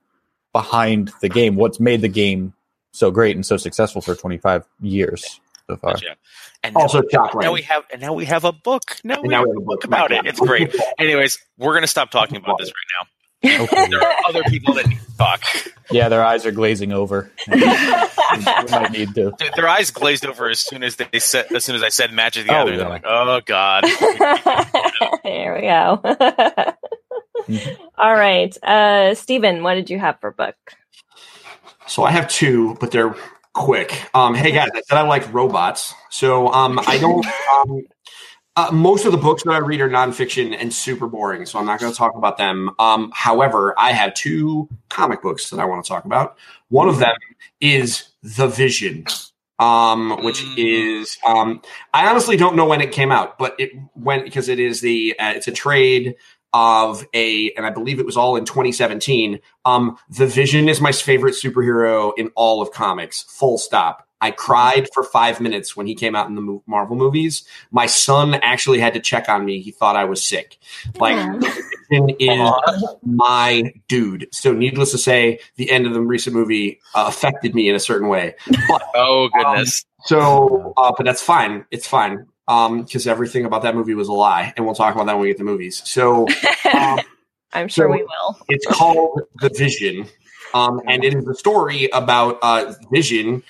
behind 0.52 1.12
the 1.22 1.30
game, 1.30 1.56
what's 1.56 1.80
made 1.80 2.02
the 2.02 2.10
game 2.10 2.54
so 2.92 3.12
great 3.12 3.36
and 3.36 3.46
so 3.46 3.56
successful 3.56 4.02
for 4.02 4.16
25 4.16 4.66
years 4.82 5.40
so 5.70 5.78
far. 5.78 5.96
yeah. 6.02 6.16
And 6.64 6.74
now, 6.74 6.82
also 6.82 7.04
shock 7.12 7.36
now 7.36 7.40
right 7.40 7.52
we 7.52 7.62
have 7.64 7.84
and 7.92 8.02
now 8.02 8.14
we 8.14 8.26
have 8.26 8.46
a 8.46 8.52
book. 8.52 8.98
Now 9.04 9.22
we 9.22 9.28
now 9.28 9.40
have 9.40 9.46
we 9.46 9.52
a 9.52 9.54
have 9.54 9.58
a 9.58 9.66
book 9.66 9.82
book 9.82 9.84
about 9.84 10.12
it. 10.12 10.26
It's 10.26 10.40
great. 10.40 10.76
Anyways, 10.98 11.38
we're 11.58 11.74
gonna 11.74 11.88
stop 11.88 12.10
talking 12.10 12.38
about 12.38 12.58
this 12.58 12.70
right 12.70 12.74
now. 13.00 13.08
Okay. 13.46 13.88
There 13.90 14.02
are 14.02 14.14
other 14.30 14.44
people 14.44 14.74
that 14.76 14.88
need 14.88 15.00
to 15.00 15.18
talk. 15.18 15.44
yeah, 15.92 16.08
their 16.10 16.24
eyes 16.24 16.46
are 16.46 16.52
glazing 16.52 16.92
over. 16.94 17.30
we 17.52 17.60
might 17.60 18.92
need 18.92 19.14
to. 19.16 19.34
Dude, 19.38 19.52
Their 19.56 19.68
eyes 19.68 19.92
glazed 19.92 20.26
over 20.26 20.50
as 20.50 20.60
soon 20.62 20.82
as 20.84 20.96
they 20.96 21.20
said 21.20 21.52
as 21.54 21.66
soon 21.66 21.76
as 21.76 21.84
I 21.84 21.90
said 21.90 22.14
Magic 22.14 22.48
the 22.48 22.54
Oh, 22.54 22.66
Gathering. 22.66 22.80
yeah. 22.80 22.84
They're 22.84 22.90
like, 22.90 23.06
oh 23.06 23.42
god. 23.46 23.84
there 25.24 25.56
we 25.56 25.62
go. 25.62 26.02
All 27.98 28.14
right. 28.14 28.56
Uh, 28.64 29.14
Stephen, 29.16 29.64
what 29.64 29.74
did 29.76 29.90
you 29.90 30.00
have 30.00 30.20
for 30.22 30.32
book? 30.32 30.56
So 31.88 32.04
I 32.04 32.12
have 32.12 32.30
two, 32.30 32.76
but 32.80 32.92
they're 32.92 33.14
quick. 33.54 34.10
Um, 34.16 34.36
hey 34.36 34.52
guys, 34.52 34.70
I 34.74 34.82
said 34.88 34.98
I 34.98 35.02
like 35.02 35.32
robots, 35.34 35.94
so 36.10 36.48
um, 36.52 36.80
I 36.88 36.98
don't. 36.98 37.26
Um, 37.54 37.82
uh, 38.56 38.70
most 38.72 39.06
of 39.06 39.12
the 39.12 39.18
books 39.18 39.44
that 39.44 39.52
I 39.52 39.58
read 39.58 39.82
are 39.82 39.90
nonfiction 39.90 40.56
and 40.58 40.72
super 40.72 41.08
boring, 41.08 41.46
so 41.46 41.58
I'm 41.58 41.66
not 41.66 41.80
going 41.80 41.92
to 41.92 41.98
talk 41.98 42.16
about 42.16 42.38
them. 42.38 42.72
Um, 42.78 43.12
however, 43.14 43.74
I 43.80 43.92
have 43.94 44.14
two 44.14 44.70
comic 44.90 45.24
books 45.24 45.50
that 45.50 45.60
I 45.60 45.66
want 45.66 45.84
to 45.84 45.90
talk 45.90 46.06
about. 46.06 46.38
One 46.70 46.88
of 46.88 47.00
them 47.00 47.16
is 47.60 48.10
The 48.22 48.48
Vision, 48.48 49.06
um, 49.58 50.24
which 50.24 50.46
is 50.56 51.18
um, 51.26 51.64
I 51.96 52.08
honestly 52.08 52.38
don't 52.38 52.56
know 52.56 52.66
when 52.66 52.82
it 52.82 52.92
came 52.92 53.12
out, 53.12 53.40
but 53.40 53.56
it 53.58 53.72
went 53.96 54.24
because 54.24 54.50
it 54.50 54.60
is 54.60 54.82
the 54.82 55.16
uh, 55.20 55.34
it's 55.36 55.48
a 55.48 55.52
trade 55.52 56.16
of 56.54 57.04
a, 57.16 57.52
and 57.58 57.66
I 57.66 57.72
believe 57.72 58.00
it 58.00 58.06
was 58.06 58.18
all 58.18 58.36
in 58.36 58.46
2017. 58.46 59.40
Um, 59.66 59.98
the 60.10 60.28
Vision 60.28 60.70
is 60.70 60.80
my 60.80 60.92
favorite 60.92 61.34
superhero 61.34 62.14
in 62.16 62.30
all 62.36 62.62
of 62.62 62.72
comics. 62.72 63.24
Full 63.24 63.58
stop. 63.58 64.08
I 64.24 64.32
cried 64.32 64.88
for 64.94 65.04
five 65.04 65.42
minutes 65.42 65.76
when 65.76 65.86
he 65.86 65.96
came 65.96 66.16
out 66.16 66.30
in 66.30 66.36
the 66.36 66.62
Marvel 66.66 66.96
movies. 66.96 67.44
My 67.72 67.88
son 67.88 68.36
actually 68.36 68.80
had 68.80 68.94
to 68.94 69.02
check 69.02 69.28
on 69.28 69.44
me. 69.44 69.60
He 69.60 69.72
thought 69.72 69.98
I 69.98 70.06
was 70.06 70.24
sick. 70.24 70.60
Like, 70.96 71.18
Vision 71.90 72.10
is 72.20 72.52
my 73.04 73.74
dude. 73.90 74.30
So, 74.32 74.54
needless 74.54 74.92
to 74.92 74.98
say, 74.98 75.40
the 75.58 75.70
end 75.70 75.86
of 75.86 75.94
the 75.94 76.00
recent 76.00 76.34
movie 76.34 76.80
uh, 76.96 77.04
affected 77.06 77.54
me 77.54 77.68
in 77.68 77.76
a 77.76 77.82
certain 77.82 78.08
way. 78.08 78.36
But, 78.70 78.84
oh 78.96 79.28
goodness. 79.34 79.84
Um, 79.84 80.06
so, 80.06 80.74
uh, 80.78 80.94
but 80.96 81.06
that's 81.06 81.22
fine. 81.22 81.66
It's 81.70 81.86
fine 81.86 82.26
because 82.48 83.08
um, 83.08 83.12
everything 83.12 83.44
about 83.44 83.64
that 83.64 83.76
movie 83.76 83.94
was 83.94 84.08
a 84.08 84.14
lie, 84.14 84.54
and 84.56 84.66
we'll 84.66 84.74
talk 84.74 84.96
about 84.96 85.08
that 85.08 85.16
when 85.16 85.24
we 85.24 85.28
get 85.28 85.38
the 85.38 85.44
movies. 85.44 85.82
So, 85.84 86.28
um, 86.74 87.00
I'm 87.52 87.68
sure 87.68 87.88
so 87.88 87.92
we 87.92 88.04
will. 88.04 88.38
it's 88.48 88.66
called 88.68 89.22
The 89.42 89.50
Vision, 89.50 90.08
um, 90.54 90.82
and 90.88 91.04
it 91.04 91.14
is 91.14 91.28
a 91.28 91.36
story 91.36 91.90
about 91.92 92.40
uh, 92.42 92.74
Vision 92.90 93.44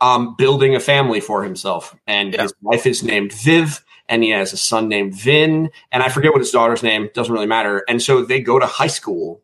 um, 0.00 0.34
building 0.36 0.74
a 0.74 0.80
family 0.80 1.20
for 1.20 1.42
himself, 1.44 1.96
and 2.06 2.34
yeah. 2.34 2.42
his 2.42 2.54
wife 2.60 2.86
is 2.86 3.02
named 3.02 3.32
Viv. 3.32 3.84
And 4.08 4.22
he 4.22 4.30
has 4.30 4.52
a 4.52 4.58
son 4.58 4.88
named 4.88 5.14
Vin, 5.14 5.70
and 5.90 6.02
I 6.02 6.10
forget 6.10 6.32
what 6.32 6.40
his 6.40 6.50
daughter's 6.50 6.82
name. 6.82 7.08
Doesn't 7.14 7.32
really 7.32 7.46
matter. 7.46 7.82
And 7.88 8.02
so 8.02 8.22
they 8.22 8.40
go 8.40 8.58
to 8.58 8.66
high 8.66 8.88
school, 8.88 9.42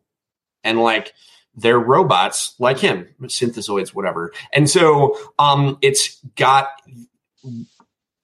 and 0.63 0.79
like 0.79 1.13
they're 1.55 1.79
robots 1.79 2.55
like 2.59 2.77
him, 2.77 3.07
synthezoids, 3.23 3.89
whatever. 3.89 4.31
And 4.53 4.69
so 4.69 5.17
um, 5.39 5.77
it's 5.81 6.19
got 6.35 6.69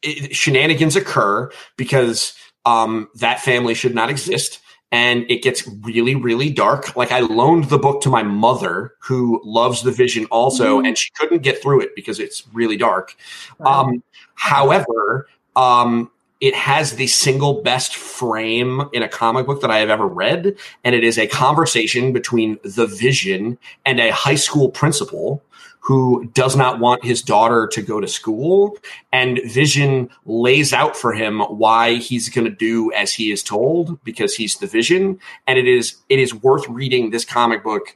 it, 0.02 0.36
shenanigans 0.36 0.96
occur 0.96 1.50
because 1.78 2.36
um, 2.66 3.10
that 3.16 3.40
family 3.40 3.74
should 3.74 3.96
not 3.96 4.10
exist. 4.10 4.60
And 4.96 5.26
it 5.30 5.44
gets 5.44 5.68
really, 5.82 6.16
really 6.16 6.50
dark. 6.50 6.96
Like 6.96 7.12
I 7.12 7.20
loaned 7.20 7.66
the 7.66 7.78
book 7.78 8.02
to 8.04 8.10
my 8.10 8.24
mother, 8.24 8.94
who 9.00 9.42
loves 9.44 9.84
the 9.84 9.92
vision 9.92 10.26
also, 10.28 10.78
mm-hmm. 10.78 10.86
and 10.86 10.98
she 10.98 11.12
couldn't 11.18 11.42
get 11.42 11.62
through 11.62 11.82
it 11.82 11.96
because 11.96 12.18
it's 12.18 12.48
really 12.54 12.78
dark. 12.78 13.16
Um, 13.60 14.02
however, 14.36 15.28
um, 15.58 16.10
it 16.40 16.56
has 16.56 16.96
the 16.96 17.08
single 17.08 17.62
best 17.62 17.96
frame 17.96 18.84
in 18.94 19.04
a 19.04 19.10
comic 19.10 19.46
book 19.46 19.62
that 19.62 19.72
I 19.72 19.80
have 19.80 19.90
ever 19.90 20.08
read, 20.08 20.56
and 20.84 20.96
it 20.96 21.04
is 21.04 21.18
a 21.18 21.28
conversation 21.28 22.14
between 22.14 22.58
the 22.64 22.88
vision 22.88 23.58
and 23.86 24.00
a 24.00 24.12
high 24.12 24.36
school 24.36 24.70
principal 24.70 25.44
who 25.86 26.26
does 26.34 26.56
not 26.56 26.80
want 26.80 27.06
his 27.06 27.22
daughter 27.22 27.68
to 27.68 27.80
go 27.80 28.02
to 28.02 28.08
school. 28.08 28.76
And 29.14 29.40
Vision 29.46 30.10
lays 30.26 30.74
out 30.74 30.98
for 30.98 31.14
him 31.14 31.42
why 31.42 31.96
he's 31.96 32.28
going 32.28 32.46
to 32.46 32.52
do 32.52 32.92
as 32.94 33.14
he 33.14 33.32
is 33.32 33.44
told 33.44 34.04
because 34.04 34.34
he's 34.34 34.58
the 34.58 34.66
Vision. 34.66 35.20
And 35.46 35.60
it 35.60 35.68
is 35.68 35.98
it 36.10 36.18
is 36.18 36.34
worth 36.34 36.68
reading 36.68 37.12
this 37.12 37.24
comic 37.24 37.64
book 37.64 37.96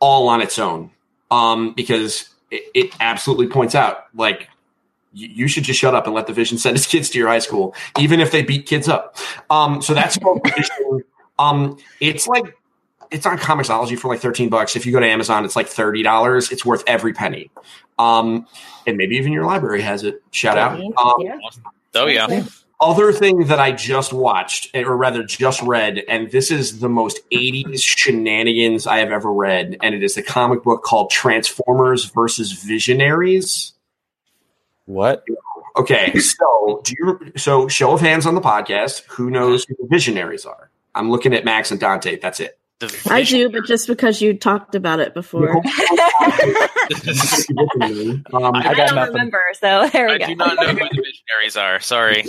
all 0.00 0.28
on 0.28 0.42
its 0.42 0.58
own 0.58 0.90
um, 1.30 1.72
because 1.72 2.28
it, 2.50 2.64
it 2.74 2.96
absolutely 3.00 3.46
points 3.46 3.74
out 3.74 4.04
like 4.14 4.48
you 5.12 5.48
should 5.48 5.64
just 5.64 5.80
shut 5.80 5.94
up 5.94 6.06
and 6.06 6.14
let 6.14 6.26
the 6.26 6.32
vision 6.32 6.56
send 6.56 6.76
his 6.76 6.86
kids 6.86 7.10
to 7.10 7.18
your 7.18 7.26
high 7.26 7.40
school, 7.40 7.74
even 7.98 8.20
if 8.20 8.30
they 8.30 8.42
beat 8.42 8.66
kids 8.66 8.88
up. 8.88 9.16
Um, 9.48 9.82
so 9.82 9.92
that's 9.92 10.18
um, 11.38 11.78
it's 12.00 12.28
like 12.28 12.56
it's 13.10 13.26
on 13.26 13.38
Comixology 13.38 13.98
for 13.98 14.08
like 14.08 14.20
13 14.20 14.48
bucks. 14.48 14.76
If 14.76 14.86
you 14.86 14.92
go 14.92 15.00
to 15.00 15.06
Amazon, 15.06 15.44
it's 15.44 15.56
like 15.56 15.68
$30. 15.68 16.52
It's 16.52 16.64
worth 16.64 16.84
every 16.86 17.12
penny. 17.12 17.50
Um, 17.98 18.46
and 18.86 18.96
maybe 18.96 19.16
even 19.16 19.32
your 19.32 19.44
library 19.44 19.82
has 19.82 20.04
it. 20.04 20.22
Shout 20.30 20.56
out. 20.56 20.80
Um, 20.80 21.14
yeah. 21.20 21.38
Oh, 21.94 22.06
yeah. 22.06 22.44
Other 22.80 23.12
thing 23.12 23.46
that 23.48 23.60
I 23.60 23.72
just 23.72 24.10
watched, 24.10 24.74
or 24.74 24.96
rather 24.96 25.22
just 25.22 25.60
read, 25.60 25.98
and 26.08 26.30
this 26.30 26.50
is 26.50 26.80
the 26.80 26.88
most 26.88 27.20
80s 27.30 27.82
shenanigans 27.82 28.86
I 28.86 28.98
have 28.98 29.10
ever 29.10 29.30
read, 29.30 29.76
and 29.82 29.94
it 29.94 30.02
is 30.02 30.16
a 30.16 30.22
comic 30.22 30.62
book 30.62 30.82
called 30.82 31.10
Transformers 31.10 32.06
versus 32.06 32.52
Visionaries. 32.52 33.74
What? 34.86 35.24
Okay, 35.76 36.18
so 36.20 36.80
do 36.82 36.94
you? 36.98 37.32
So 37.36 37.68
show 37.68 37.92
of 37.92 38.00
hands 38.00 38.24
on 38.24 38.34
the 38.34 38.40
podcast. 38.40 39.04
Who 39.10 39.28
knows 39.28 39.64
who 39.64 39.76
the 39.76 39.86
Visionaries 39.86 40.46
are? 40.46 40.70
I'm 40.94 41.10
looking 41.10 41.34
at 41.34 41.44
Max 41.44 41.70
and 41.70 41.78
Dante. 41.78 42.18
That's 42.18 42.40
it. 42.40 42.58
I 43.08 43.22
do, 43.22 43.50
but 43.50 43.64
just 43.66 43.86
because 43.86 44.20
you 44.20 44.34
talked 44.34 44.74
about 44.74 45.00
it 45.00 45.14
before. 45.14 45.50
um, 45.56 45.64
I, 48.34 48.70
I 48.70 48.74
don't 48.74 48.94
nothing. 48.94 49.12
remember, 49.12 49.40
so 49.54 49.88
there 49.92 50.06
we 50.06 50.14
I 50.14 50.18
go. 50.18 50.24
I 50.24 50.28
do 50.28 50.36
not 50.36 50.56
know 50.56 50.68
who 50.68 50.74
the 50.74 51.02
visionaries 51.02 51.56
are. 51.56 51.80
Sorry. 51.80 52.24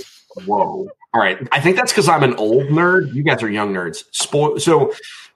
Whoa. 0.45 0.89
All 1.14 1.22
right. 1.22 1.38
I 1.52 1.60
think 1.60 1.76
that's 1.76 1.91
because 1.91 2.08
I'm 2.08 2.24
an 2.24 2.36
old 2.36 2.68
nerd. 2.68 3.14
You 3.14 3.24
guys 3.24 3.43
are 3.43 3.49
young 3.49 3.74
nerds. 3.74 4.04
Spoil. 4.12 4.60
So 4.60 4.93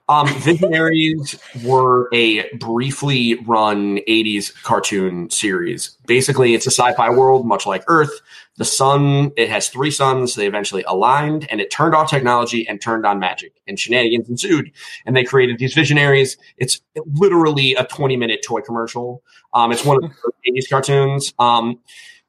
um, 0.08 0.28
Visionaries 0.28 1.38
were 1.64 2.08
a 2.12 2.48
briefly 2.56 3.34
run 3.44 3.98
80s 4.08 4.62
cartoon 4.62 5.30
series. 5.30 5.96
Basically, 6.06 6.54
it's 6.54 6.66
a 6.66 6.70
sci 6.70 6.92
fi 6.94 7.10
world, 7.10 7.46
much 7.46 7.66
like 7.66 7.82
Earth. 7.88 8.20
The 8.58 8.64
sun, 8.64 9.32
it 9.36 9.50
has 9.50 9.68
three 9.68 9.90
suns. 9.90 10.34
They 10.34 10.46
eventually 10.46 10.82
aligned 10.84 11.46
and 11.50 11.60
it 11.60 11.70
turned 11.70 11.94
off 11.94 12.08
technology 12.08 12.66
and 12.66 12.80
turned 12.80 13.04
on 13.04 13.18
magic. 13.18 13.60
And 13.66 13.78
shenanigans 13.78 14.28
ensued. 14.28 14.72
And 15.04 15.14
they 15.14 15.24
created 15.24 15.58
these 15.58 15.74
visionaries. 15.74 16.38
It's 16.56 16.80
literally 17.14 17.74
a 17.74 17.84
20 17.84 18.16
minute 18.16 18.40
toy 18.46 18.62
commercial. 18.62 19.22
Um, 19.52 19.72
it's 19.72 19.84
one 19.84 20.02
of 20.02 20.10
the 20.10 20.52
80s 20.60 20.70
cartoons. 20.70 21.34
Um, 21.38 21.80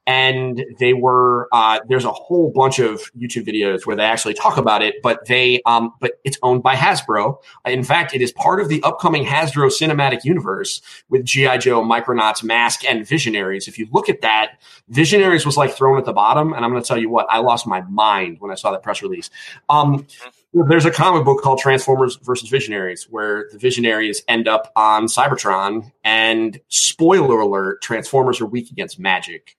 and 0.08 0.66
they 0.80 0.93
were 0.93 1.49
uh, 1.51 1.82
there's 1.89 2.05
a 2.05 2.12
whole 2.12 2.49
bunch 2.49 2.80
of 2.80 3.01
YouTube 3.14 3.45
videos 3.45 3.86
where 3.86 3.95
they 3.95 4.03
actually 4.03 4.34
talk 4.34 4.58
about 4.58 4.82
it, 4.82 4.95
but 5.03 5.26
they 5.26 5.62
um, 5.66 5.93
but 5.99 6.14
it's 6.24 6.38
owned 6.41 6.64
by 6.64 6.76
Hasbro. 6.76 7.38
In 7.66 7.84
fact, 7.84 8.16
it 8.16 8.22
is 8.22 8.32
part 8.32 8.62
of 8.62 8.70
the 8.70 8.82
upcoming 8.84 9.26
Hasbro 9.26 9.70
cinematic 9.70 10.24
universe 10.24 10.82
with 11.10 11.26
GI 11.26 11.58
Joe, 11.58 11.84
Micronauts, 11.84 12.41
Mask, 12.41 12.86
and 12.86 13.05
Visionaries. 13.05 13.68
If 13.68 13.78
you 13.78 13.88
look 13.91 14.08
at 14.08 14.22
that, 14.22 14.62
Visionaries 14.88 15.45
was 15.45 15.58
like 15.58 15.74
thrown 15.74 15.99
at 15.99 16.05
the 16.05 16.14
bottom, 16.14 16.53
and 16.53 16.64
I'm 16.64 16.72
going 16.72 16.82
to 16.82 16.88
tell 16.88 16.97
you 16.97 17.10
what, 17.10 17.28
I 17.30 17.39
lost 17.39 17.68
my 17.68 17.82
mind 17.82 18.38
when 18.39 18.49
I 18.49 18.55
saw 18.55 18.72
that 18.72 18.84
press 18.84 19.01
release. 19.01 19.30
Um, 19.68 20.08
there's 20.53 20.86
a 20.86 20.91
comic 20.91 21.26
book 21.26 21.41
called 21.41 21.60
Transformers 21.60 22.16
versus 22.24 22.47
Visionaries 22.47 23.08
where 23.10 23.49
the 23.51 23.60
Visionaries 23.60 24.24
end 24.30 24.47
up 24.47 24.72
on 24.78 25.08
Cybertron, 25.08 25.91
and 26.05 26.62
spoiler 26.70 27.41
alert: 27.41 27.82
Transformers 27.82 28.39
are 28.39 28.45
weak 28.45 28.72
against 28.72 28.97
magic 28.97 29.57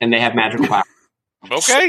and 0.00 0.12
they 0.12 0.20
have 0.20 0.34
magical 0.34 0.66
powers. 0.66 0.84
Okay. 1.52 1.88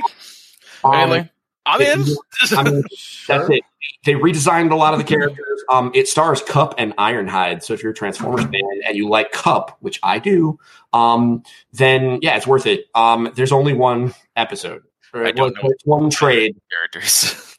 Um, 0.83 1.27
I'm 1.65 1.81
in. 1.81 2.05
I 2.51 2.63
mean, 2.63 2.83
that's 3.27 3.49
it. 3.49 3.63
They 4.05 4.13
redesigned 4.13 4.71
a 4.71 4.75
lot 4.75 4.93
of 4.93 4.99
the 4.99 5.05
characters. 5.05 5.63
Um, 5.71 5.91
it 5.93 6.07
stars 6.07 6.41
Kup 6.41 6.75
and 6.77 6.95
Ironhide. 6.97 7.63
So 7.63 7.73
if 7.73 7.83
you're 7.83 7.91
a 7.91 7.95
Transformers 7.95 8.43
fan 8.45 8.81
and 8.87 8.95
you 8.95 9.09
like 9.09 9.31
Kup, 9.31 9.77
which 9.81 9.99
I 10.03 10.19
do, 10.19 10.59
um, 10.93 11.43
then 11.73 12.19
yeah, 12.21 12.37
it's 12.37 12.47
worth 12.47 12.65
it. 12.65 12.85
Um, 12.95 13.31
there's 13.35 13.51
only 13.51 13.73
one 13.73 14.13
episode. 14.35 14.83
I 15.13 15.31
don't 15.31 15.55
know. 15.61 15.71
one 15.83 16.09
trade. 16.09 16.55
Characters. 16.71 17.45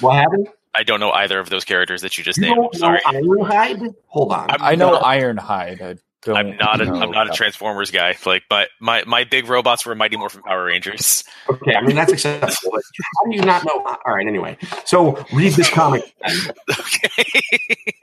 What 0.00 0.16
happened? 0.16 0.48
I 0.74 0.82
don't 0.82 0.98
know 0.98 1.12
either 1.12 1.38
of 1.38 1.50
those 1.50 1.64
characters 1.64 2.02
that 2.02 2.18
you 2.18 2.24
just 2.24 2.36
you 2.36 2.52
named. 2.52 2.74
Sorry. 2.74 3.00
Ironhide? 3.06 3.94
Hold 4.06 4.32
on. 4.32 4.50
I'm, 4.50 4.60
i 4.60 4.74
know 4.74 4.98
Ironhide. 4.98 6.00
I 6.28 6.42
don't 6.42 6.52
I'm 6.52 6.56
not 6.58 6.80
a 6.80 6.84
am 6.84 7.10
not 7.10 7.30
a 7.30 7.32
Transformers 7.32 7.90
guy. 7.90 8.16
Like, 8.24 8.44
but 8.48 8.68
my 8.80 9.04
my 9.04 9.24
big 9.24 9.48
robots 9.48 9.84
were 9.84 9.94
Mighty 9.94 10.16
Morphin 10.16 10.42
Power 10.42 10.64
Rangers. 10.64 11.24
Okay, 11.48 11.74
I 11.74 11.82
mean 11.82 11.96
that's 11.96 12.12
acceptable. 12.12 12.72
how 12.72 13.30
do 13.30 13.36
you 13.36 13.42
not 13.42 13.64
know? 13.64 13.84
All 13.84 14.14
right, 14.14 14.26
anyway. 14.26 14.56
So 14.84 15.24
read 15.32 15.52
this 15.52 15.70
comic. 15.70 16.14
okay, 16.26 17.24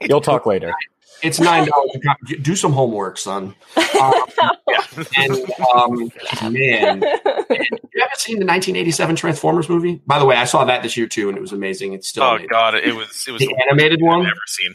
you'll 0.02 0.20
talk 0.20 0.46
later. 0.46 0.72
It's 1.22 1.38
nine 1.38 1.68
dollars. 1.68 2.40
Do 2.42 2.56
some 2.56 2.72
homework, 2.72 3.18
son. 3.18 3.54
Um. 4.00 4.14
And 5.16 5.50
um, 5.74 6.10
man, 6.52 7.00
you 7.00 8.00
haven't 8.00 8.18
seen 8.18 8.38
the 8.38 8.46
1987 8.46 9.16
Transformers 9.16 9.68
movie? 9.68 10.02
By 10.06 10.18
the 10.18 10.26
way, 10.26 10.36
I 10.36 10.44
saw 10.44 10.64
that 10.64 10.82
this 10.82 10.96
year 10.96 11.06
too, 11.06 11.28
and 11.28 11.38
it 11.38 11.40
was 11.40 11.52
amazing. 11.52 11.94
It's 11.94 12.08
still 12.08 12.24
oh 12.24 12.30
amazing. 12.32 12.48
god, 12.50 12.74
it 12.74 12.94
was 12.94 13.24
it 13.26 13.32
was 13.32 13.40
the 13.40 13.56
animated 13.66 14.02
one 14.02 14.20
I've 14.20 14.24
never 14.24 14.40
seen. 14.46 14.74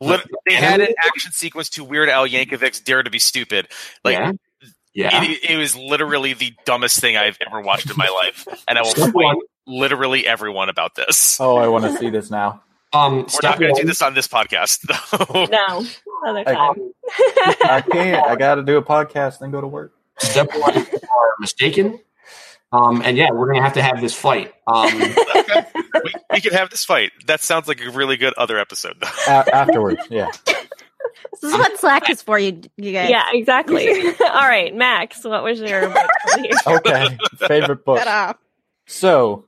They 0.00 0.54
had 0.54 0.80
an 0.80 0.94
action 1.04 1.32
sequence 1.32 1.70
to 1.70 1.84
Weird 1.84 2.08
Al 2.08 2.26
Yankovic's 2.26 2.80
"Dare 2.80 3.02
to 3.02 3.10
Be 3.10 3.18
Stupid." 3.18 3.68
Like, 4.04 4.18
yeah, 4.18 4.32
yeah. 4.94 5.22
It, 5.24 5.50
it, 5.50 5.56
was 5.56 5.74
literally 5.76 6.34
the 6.34 6.54
dumbest 6.64 7.00
thing 7.00 7.16
I've 7.16 7.38
ever 7.46 7.60
watched 7.60 7.90
in 7.90 7.96
my 7.96 8.08
life, 8.08 8.46
and 8.68 8.78
I 8.78 8.82
will 8.82 8.90
step 8.90 9.06
fight. 9.06 9.14
one, 9.14 9.36
literally 9.66 10.26
everyone 10.26 10.68
about 10.68 10.94
this. 10.94 11.38
Oh, 11.40 11.56
I 11.56 11.68
want 11.68 11.84
to 11.84 11.96
see 11.96 12.10
this 12.10 12.30
now. 12.30 12.62
Um, 12.92 13.16
We're 13.16 13.48
not 13.48 13.58
going 13.58 13.74
to 13.74 13.80
do 13.80 13.86
this 13.86 14.00
on 14.00 14.14
this 14.14 14.28
podcast, 14.28 14.80
though. 15.32 15.46
No, 15.46 15.84
other 16.26 16.40
I- 16.40 16.54
time. 16.54 16.92
I 17.64 17.82
can't. 17.90 18.26
I 18.26 18.36
got 18.36 18.56
to 18.56 18.62
do 18.62 18.76
a 18.76 18.82
podcast, 18.82 19.40
then 19.40 19.50
go 19.50 19.60
to 19.60 19.66
work. 19.66 19.92
Step 20.18 20.48
one, 20.56 20.74
you 20.74 20.80
are 21.02 21.34
mistaken. 21.40 22.00
Um, 22.76 23.02
and 23.02 23.16
yeah, 23.16 23.30
we're 23.32 23.46
gonna 23.52 23.62
have 23.62 23.74
to 23.74 23.82
have 23.82 24.00
this 24.00 24.14
fight. 24.14 24.52
Um, 24.66 24.86
Okay. 25.36 25.66
we, 26.04 26.12
we 26.32 26.40
can 26.40 26.52
have 26.52 26.70
this 26.70 26.84
fight. 26.84 27.12
That 27.26 27.40
sounds 27.40 27.68
like 27.68 27.80
a 27.84 27.90
really 27.90 28.16
good 28.16 28.34
other 28.34 28.58
episode, 28.58 28.96
though. 29.00 29.08
A- 29.32 29.54
afterwards, 29.54 30.02
yeah. 30.10 30.30
This 31.40 31.52
is 31.52 31.58
what 31.58 31.78
Slack 31.78 32.08
is 32.10 32.22
for 32.22 32.38
you, 32.38 32.60
you 32.76 32.92
guys. 32.92 33.10
yeah, 33.10 33.24
exactly. 33.32 33.88
All 34.20 34.48
right, 34.48 34.74
Max, 34.74 35.22
what 35.24 35.42
was 35.44 35.60
your 35.60 35.88
book 35.88 35.96
of 36.34 36.42
the 36.42 36.42
year? 36.42 36.76
Okay. 36.78 37.18
Favorite 37.46 37.84
book. 37.84 38.06
So, 38.86 39.46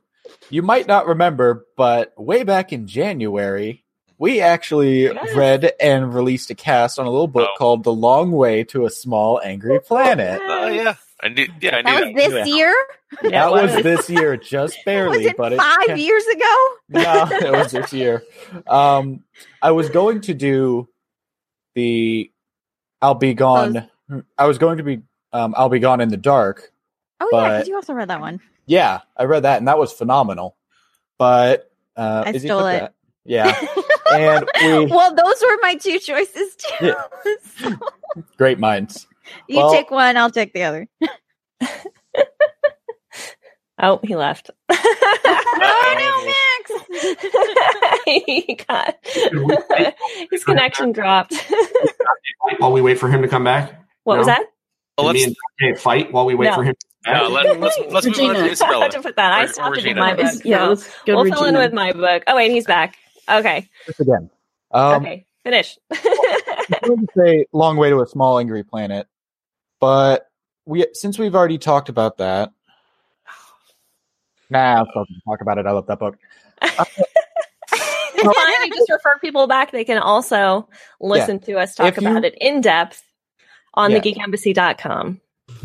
you 0.49 0.61
might 0.61 0.87
not 0.87 1.07
remember, 1.07 1.65
but 1.77 2.13
way 2.17 2.43
back 2.43 2.71
in 2.73 2.87
January, 2.87 3.83
we 4.17 4.39
actually 4.41 5.03
Yes. 5.05 5.35
read 5.35 5.71
and 5.79 6.13
released 6.13 6.49
a 6.51 6.55
cast 6.55 6.99
on 6.99 7.05
a 7.07 7.09
little 7.11 7.27
book 7.27 7.49
Oh. 7.53 7.57
called 7.57 7.83
The 7.83 7.93
Long 7.93 8.31
Way 8.31 8.63
to 8.65 8.85
a 8.85 8.89
Small 8.89 9.39
Angry 9.43 9.79
Planet. 9.79 10.41
Oh 10.43 10.67
yeah, 10.67 10.95
I 11.21 11.29
knew. 11.29 11.47
Yeah, 11.61 11.75
I 11.77 11.81
knew 11.81 11.91
That 11.91 12.13
was 12.13 12.15
this 12.15 12.47
Yeah. 12.47 12.55
year? 12.55 12.75
Yeah, 13.23 13.29
that 13.29 13.47
it 13.47 13.51
was 13.75 13.83
this 13.83 14.09
year, 14.09 14.37
just 14.37 14.75
Was 14.77 14.83
barely, 14.85 15.25
it 15.25 15.35
but 15.37 15.55
five 15.57 15.87
ca- 15.87 15.93
years 15.95 16.23
ago? 16.27 16.67
no, 16.89 17.27
it 17.31 17.51
was 17.51 17.71
this 17.71 17.91
year. 17.91 18.23
Um, 18.67 19.23
I 19.61 19.71
was 19.71 19.89
going 19.89 20.21
to 20.21 20.33
do 20.33 20.87
the 21.75 22.31
I'll 23.01 23.15
be 23.15 23.33
gone. 23.33 23.89
I 24.37 24.45
was 24.47 24.57
going 24.57 24.77
to 24.77 24.83
be 24.83 25.01
um, 25.33 25.53
I'll 25.57 25.69
be 25.69 25.79
gone 25.79 26.01
in 26.01 26.09
the 26.09 26.17
dark. 26.17 26.71
Oh, 27.19 27.27
yeah, 27.31 27.37
But- 27.39 27.49
because 27.57 27.67
you 27.67 27.75
also 27.75 27.93
read 27.93 28.09
that 28.09 28.21
one. 28.21 28.39
Yeah, 28.65 29.01
I 29.17 29.23
read 29.23 29.43
that 29.43 29.57
and 29.57 29.67
that 29.67 29.77
was 29.79 29.91
phenomenal. 29.91 30.55
But 31.17 31.71
uh, 31.97 32.23
I 32.27 32.29
Izzy 32.31 32.47
stole 32.47 32.65
it. 32.67 32.79
that. 32.79 32.93
Yeah, 33.25 33.53
and 34.13 34.47
we 34.63 34.85
well, 34.85 35.13
those 35.13 35.41
were 35.41 35.57
my 35.61 35.75
two 35.75 35.99
choices, 35.99 36.55
too. 36.55 36.85
Yeah. 36.87 37.03
So, 37.61 37.77
great 38.37 38.57
minds. 38.59 39.05
You 39.47 39.57
Well- 39.57 39.71
take 39.71 39.91
one, 39.91 40.17
I'll 40.17 40.31
take 40.31 40.53
the 40.53 40.63
other. 40.63 40.87
Oh, 43.81 43.99
he 44.03 44.15
left. 44.15 44.49
Oh, 45.61 45.95
no, 45.99 46.25
Max! 46.25 47.95
he 48.25 48.57
got 48.67 48.95
his 50.31 50.43
connection 50.45 50.91
dropped. 50.93 51.33
while 52.59 52.71
we 52.71 52.81
wait 52.81 52.97
for 52.97 53.09
him 53.09 53.21
to 53.21 53.27
come 53.27 53.43
back. 53.43 53.73
What 54.03 54.17
was 54.17 54.27
that? 54.27 54.45
Well, 54.97 55.11
Me 55.13 55.19
let's, 55.19 55.27
and 55.27 55.35
Dante 55.59 55.79
fight 55.81 56.11
while 56.13 56.25
we 56.25 56.33
wait 56.35 56.45
No. 56.47 56.55
for 56.55 56.63
him. 56.63 56.75
To 56.75 56.87
come 57.05 57.13
back. 57.13 57.23
no, 57.23 57.29
let, 57.29 57.59
let's 57.59 57.77
let's 57.89 58.05
move 58.07 58.29
on 58.29 58.35
to 58.35 58.41
Isabela. 58.49 58.81
How'd 58.81 58.93
you 58.95 59.01
put 59.01 59.15
that? 59.17 59.31
I 59.33 59.43
Or- 59.43 59.47
still 59.47 59.63
or 59.63 59.65
have 59.67 59.73
to 59.75 59.81
do 59.81 59.87
Regina. 59.87 59.99
my 60.01 60.11
book. 60.13 60.19
It's- 60.25 60.45
yeah, 60.45 60.57
so 60.59 60.69
let's 60.69 60.87
go 61.05 61.15
we'll 61.15 61.25
to 61.25 61.31
fill 61.31 61.45
in 61.45 61.55
with 61.57 61.73
my 61.73 61.91
book. 61.91 62.23
Oh 62.27 62.35
wait, 62.35 62.51
he's 62.51 62.65
back. 62.65 62.95
Okay. 63.29 63.69
Just 63.85 63.99
again. 63.99 64.29
Um, 64.71 65.03
okay. 65.03 65.25
Finish. 65.43 65.77
I 65.91 66.79
would 66.83 67.09
say 67.17 67.45
long 67.53 67.77
way 67.77 67.89
to 67.89 68.01
a 68.01 68.07
small 68.07 68.39
angry 68.39 68.63
planet, 68.63 69.07
but 69.79 70.27
we 70.65 70.85
since 70.93 71.17
we've 71.19 71.35
already 71.35 71.57
talked 71.57 71.89
about 71.89 72.17
that. 72.17 72.51
Nah, 74.49 74.81
I'm 74.81 75.05
talk 75.27 75.41
about 75.41 75.57
it. 75.59 75.65
I 75.67 75.71
love 75.71 75.87
that 75.87 75.99
book. 75.99 76.17
it's 76.61 76.73
fine. 78.23 78.61
We 78.63 78.69
just 78.69 78.89
refer 78.89 79.19
people 79.21 79.47
back. 79.47 79.71
They 79.71 79.85
can 79.85 79.99
also 79.99 80.67
listen 80.99 81.39
to 81.41 81.57
us 81.57 81.75
talk 81.75 81.95
If 81.97 82.01
you- 82.01 82.09
about 82.09 82.25
it 82.25 82.35
in 82.41 82.61
depth 82.61 83.03
on 83.75 83.91
Yeah. 83.91 83.99
thegeekembassy.com. 83.99 85.21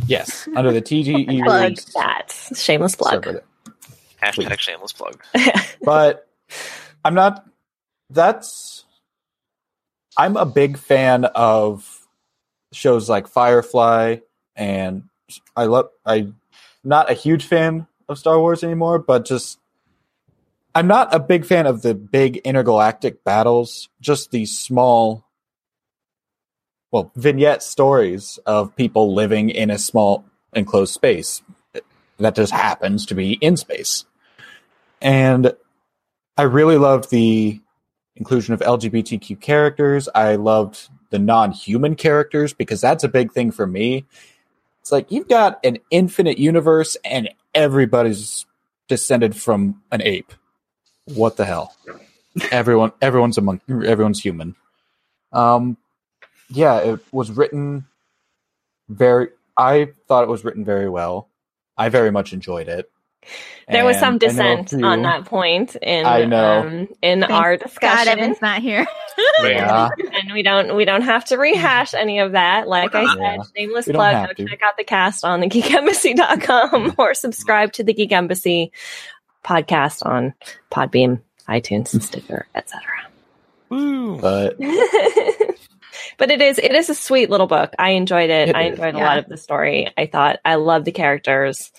Yes, 0.07 0.49
under 0.57 0.73
the 0.73 0.83
TGE 0.83 1.43
Plug 1.45 1.77
that. 1.95 2.33
Shameless 2.57 2.95
plug. 2.97 3.25
server. 3.25 3.45
Hashtag 4.23 4.59
shameless 4.59 4.93
plug. 4.93 5.23
but 5.83 6.27
I'm 7.05 7.15
not. 7.15 7.45
That's. 8.11 8.85
I'm 10.17 10.37
a 10.37 10.47
big 10.47 10.79
fan 10.79 11.25
of 11.25 11.94
shows 12.75 13.09
like 13.09 13.27
Firefly, 13.29 14.17
and 14.57 15.05
I 15.57 15.65
love. 15.65 15.89
I'm 16.05 16.37
not 16.83 17.11
a 17.11 17.15
huge 17.15 17.47
fan 17.47 17.87
of 18.09 18.19
Star 18.19 18.39
Wars 18.39 18.63
anymore, 18.63 18.99
but 18.99 19.25
just 19.25 19.59
I'm 20.75 20.87
not 20.87 21.15
a 21.15 21.21
big 21.21 21.45
fan 21.45 21.67
of 21.67 21.83
the 21.83 21.95
big 21.95 22.39
intergalactic 22.39 23.23
battles. 23.23 23.89
Just 24.01 24.33
these 24.33 24.59
small, 24.59 25.25
well, 26.91 27.13
vignette 27.15 27.63
stories 27.63 28.39
of 28.45 28.75
people 28.75 29.15
living 29.15 29.51
in 29.51 29.71
a 29.71 29.79
small 29.79 30.25
enclosed 30.53 30.93
space 30.93 31.43
that 32.19 32.35
just 32.35 32.53
happens 32.53 33.07
to 33.07 33.15
be 33.15 33.35
in 33.35 33.57
space. 33.57 34.05
And 35.01 35.55
I 36.37 36.43
really 36.43 36.79
loved 36.79 37.11
the 37.11 37.61
inclusion 38.17 38.55
of 38.55 38.61
LGBTQ 38.61 39.41
characters. 39.41 40.09
I 40.15 40.37
loved 40.37 40.89
the 41.11 41.19
non 41.19 41.53
human 41.53 41.95
characters 41.95 42.53
because 42.53 42.81
that's 42.81 43.05
a 43.05 43.09
big 43.09 43.33
thing 43.33 43.51
for 43.51 43.67
me. 43.67 44.05
It's 44.81 44.93
like 44.93 45.11
you've 45.11 45.29
got 45.29 45.61
an 45.65 45.79
infinite 45.91 46.39
universe 46.39 46.97
and 47.05 47.31
everybody's 47.55 48.47
descended 48.89 49.37
from 49.37 49.83
an 49.91 50.03
ape. 50.03 50.33
What 51.07 51.37
the 51.37 51.45
hell? 51.45 51.75
Everyone 52.51 52.93
everyone's 53.03 53.39
among 53.39 53.61
everyone's 53.69 54.21
human. 54.21 54.57
Um 55.33 55.77
yeah, 56.51 56.79
it 56.79 57.01
was 57.13 57.31
written 57.31 57.87
very 58.89 59.29
I 59.57 59.93
thought 60.09 60.25
it 60.25 60.31
was 60.31 60.45
written 60.45 60.65
very 60.65 60.89
well. 60.89 61.29
I 61.77 61.89
very 61.89 62.11
much 62.11 62.33
enjoyed 62.33 62.69
it. 62.69 62.91
There 63.69 63.85
was 63.85 63.99
some 63.99 64.07
I 64.07 64.11
know 64.11 64.17
a 64.17 64.19
dissent 64.19 64.71
few- 64.71 64.85
on 64.85 65.03
that 65.03 65.25
point 65.25 65.75
in 65.77 66.05
I 66.05 66.25
know. 66.27 66.61
um, 66.61 66.89
in 67.01 67.21
Thank 67.21 67.31
our 67.33 67.57
God 67.57 67.65
discussion. 67.67 68.19
Evan's 68.19 68.43
not 68.43 68.61
here. 68.63 68.87
Yeah. 69.43 69.89
and 70.13 70.33
we 70.33 70.43
don't 70.43 70.75
we 70.75 70.85
don't 70.85 71.03
have 71.03 71.25
to 71.27 71.37
rehash 71.37 71.95
any 71.95 72.19
of 72.19 72.33
that. 72.33 72.67
Like 72.69 72.95
I 72.95 73.07
said, 73.07 73.19
Yeah. 73.21 73.43
shameless 73.57 73.87
plug. 73.87 74.27
Go 74.29 74.33
to. 74.35 74.49
check 74.49 74.61
out 74.63 74.77
the 74.77 74.85
cast 74.85 75.25
on 75.25 75.41
thegeekembassy.com 75.41 76.95
or 76.99 77.15
subscribe 77.15 77.73
to 77.75 77.85
the 77.85 77.93
Geek 77.95 78.11
Embassy 78.13 78.73
podcast 79.45 80.05
on 80.05 80.35
Podbean, 80.71 81.21
iTunes, 81.49 81.89
Stitcher, 82.03 82.47
etc. 82.55 82.83
But 83.71 84.59
but 86.19 86.31
it 86.31 86.41
is 86.41 86.59
it 86.59 86.73
is 86.73 86.91
a 86.91 86.95
sweet 86.95 87.31
little 87.31 87.47
book. 87.47 87.73
I 87.79 87.91
enjoyed 87.91 88.31
it. 88.31 88.49
It 88.51 88.57
I 88.57 88.63
is. 88.65 88.71
enjoyed 88.79 88.95
a 88.95 88.99
Yeah. 88.99 89.05
lot 89.05 89.19
of 89.19 89.29
the 89.29 89.37
story. 89.37 89.93
I 89.97 90.07
thought 90.07 90.41
I 90.45 90.57
love 90.57 90.85
the 90.85 90.93
characters. 90.93 91.71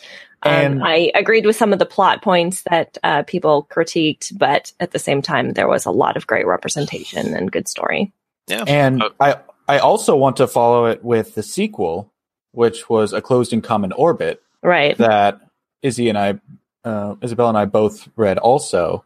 Um, 0.43 0.81
I 0.83 1.11
agreed 1.15 1.45
with 1.45 1.55
some 1.55 1.73
of 1.73 1.79
the 1.79 1.85
plot 1.85 2.21
points 2.21 2.63
that 2.69 2.97
uh, 3.03 3.23
people 3.23 3.67
critiqued, 3.71 4.37
but 4.37 4.71
at 4.79 4.91
the 4.91 4.99
same 4.99 5.21
time, 5.21 5.53
there 5.53 5.67
was 5.67 5.85
a 5.85 5.91
lot 5.91 6.17
of 6.17 6.27
great 6.27 6.45
representation 6.45 7.33
and 7.35 7.51
good 7.51 7.67
story. 7.67 8.11
Yeah. 8.47 8.63
and 8.67 9.01
Oh. 9.01 9.09
I 9.19 9.35
I 9.67 9.79
also 9.79 10.15
want 10.15 10.37
to 10.37 10.47
follow 10.47 10.85
it 10.85 11.03
with 11.03 11.33
the 11.33 11.41
sequel, 11.41 12.11
which 12.51 12.87
was 12.87 13.11
a 13.13 13.21
Closed 13.21 13.51
and 13.53 13.63
Common 13.63 13.91
Orbit 13.91 14.43
Right. 14.61 14.95
that 14.99 15.41
Izzy 15.81 16.09
and 16.09 16.17
I, 16.17 16.39
uh, 16.83 17.15
Isabel 17.21 17.49
and 17.49 17.57
I 17.57 17.65
both 17.65 18.07
read 18.15 18.37
also, 18.37 19.03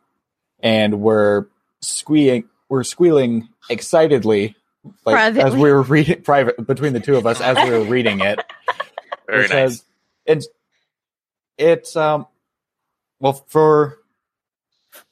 and 0.59 0.99
we're 0.99 1.45
squealing, 1.81 2.49
we're 2.67 2.83
squealing 2.83 3.47
excitedly, 3.69 4.55
like 5.05 5.37
as 5.37 5.55
we 5.55 5.71
were 5.71 5.81
reading 5.83 6.21
private 6.23 6.67
between 6.67 6.91
the 6.91 6.99
two 6.99 7.15
of 7.15 7.25
us 7.25 7.39
as 7.39 7.55
we 7.65 7.71
were 7.71 7.85
reading 7.85 8.19
it. 8.19 8.39
Very 9.27 9.45
It 9.45 9.49
nice. 9.49 9.49
says- 9.51 9.83
It's 10.25 10.47
it's 11.59 11.95
um 11.95 12.25
well 13.19 13.33
for 13.33 13.99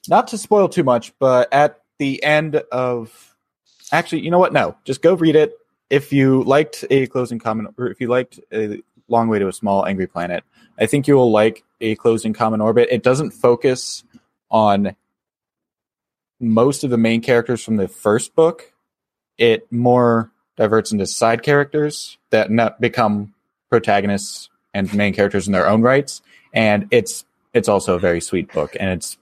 not 0.07 0.27
to 0.29 0.37
spoil 0.37 0.69
too 0.69 0.83
much, 0.83 1.13
but 1.19 1.51
at 1.53 1.81
the 1.99 2.23
end 2.23 2.55
of 2.71 3.35
actually, 3.91 4.21
you 4.21 4.31
know 4.31 4.39
what? 4.39 4.53
No, 4.53 4.75
just 4.83 5.01
go 5.01 5.13
read 5.13 5.35
it. 5.35 5.53
If 5.89 6.11
you 6.11 6.43
liked 6.43 6.83
a 6.89 7.07
closing 7.07 7.39
comment, 7.39 7.73
or 7.77 7.87
if 7.87 8.01
you 8.01 8.07
liked 8.07 8.39
a 8.51 8.81
long 9.07 9.29
way 9.29 9.39
to 9.39 9.47
a 9.47 9.53
small 9.53 9.85
angry 9.85 10.07
planet, 10.07 10.43
I 10.77 10.85
think 10.85 11.07
you 11.07 11.15
will 11.15 11.31
like 11.31 11.63
a 11.79 11.95
Closed 11.95 12.25
and 12.25 12.35
Common 12.35 12.61
Orbit. 12.61 12.89
It 12.91 13.03
doesn't 13.03 13.31
focus 13.31 14.03
on 14.51 14.95
most 16.39 16.83
of 16.83 16.89
the 16.89 16.97
main 16.97 17.21
characters 17.21 17.63
from 17.63 17.77
the 17.77 17.87
first 17.87 18.35
book. 18.35 18.73
It 19.37 19.71
more 19.71 20.31
diverts 20.55 20.91
into 20.91 21.05
side 21.05 21.43
characters 21.43 22.17
that 22.31 22.51
not 22.51 22.81
become 22.81 23.33
protagonists 23.69 24.49
and 24.73 24.93
main 24.93 25.13
characters 25.13 25.47
in 25.47 25.53
their 25.53 25.67
own 25.67 25.81
rights. 25.81 26.21
And 26.53 26.87
it's 26.91 27.25
it's 27.53 27.67
also 27.69 27.95
a 27.95 27.99
very 27.99 28.21
sweet 28.21 28.51
book, 28.53 28.75
and 28.79 28.89
it's 28.91 29.17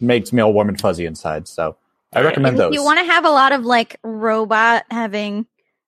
makes 0.00 0.32
me 0.32 0.42
all 0.42 0.52
warm 0.52 0.68
and 0.68 0.80
fuzzy 0.80 1.06
inside. 1.06 1.48
So 1.48 1.76
I 2.12 2.22
recommend 2.22 2.54
If 2.56 2.58
those. 2.58 2.74
you 2.74 2.84
want 2.84 2.98
to 3.00 3.04
have 3.06 3.24
a 3.24 3.30
lot 3.30 3.52
of 3.52 3.64
like 3.64 3.96
robot 4.02 4.84
having 4.90 5.46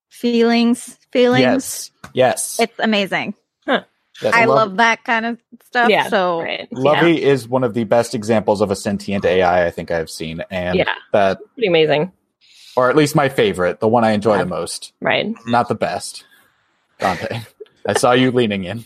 feelings, 0.09 0.99
feelings, 1.13 1.43
yes, 1.43 1.91
yes, 2.15 2.61
it's 2.61 2.79
amazing. 2.79 3.35
yes. 3.67 3.85
I 4.35 4.47
Lov- 4.47 4.57
love 4.57 4.77
that 4.79 5.05
kind 5.05 5.27
of 5.27 5.39
stuff. 5.65 5.91
Yeah. 5.91 6.09
So 6.09 6.41
Right. 6.43 6.67
Lovey 6.73 7.23
is 7.23 7.47
one 7.49 7.63
of 7.65 7.75
the 7.75 7.85
best 7.85 8.15
examples 8.15 8.61
of 8.61 8.71
a 8.71 8.77
sentient 8.77 9.25
AI 9.25 9.67
I 9.67 9.71
think 9.71 9.91
I've 9.91 10.11
seen, 10.11 10.43
and 10.51 10.77
Yeah. 10.79 10.95
that, 11.13 11.39
Pretty 11.55 11.69
amazing. 11.69 12.11
or 12.77 12.91
at 12.91 12.97
least 12.97 13.15
my 13.15 13.29
favorite, 13.29 13.79
the 13.81 13.89
one 13.89 14.05
I 14.05 14.13
enjoy 14.13 14.37
Yeah. 14.37 14.45
the 14.45 14.47
most, 14.47 14.93
Right. 15.01 15.33
not 15.47 15.69
the 15.69 15.75
best. 15.77 16.25
Dante, 16.99 17.43
I 17.87 17.93
saw 17.93 18.13
you 18.13 18.31
leaning 18.33 18.65
in. 18.65 18.85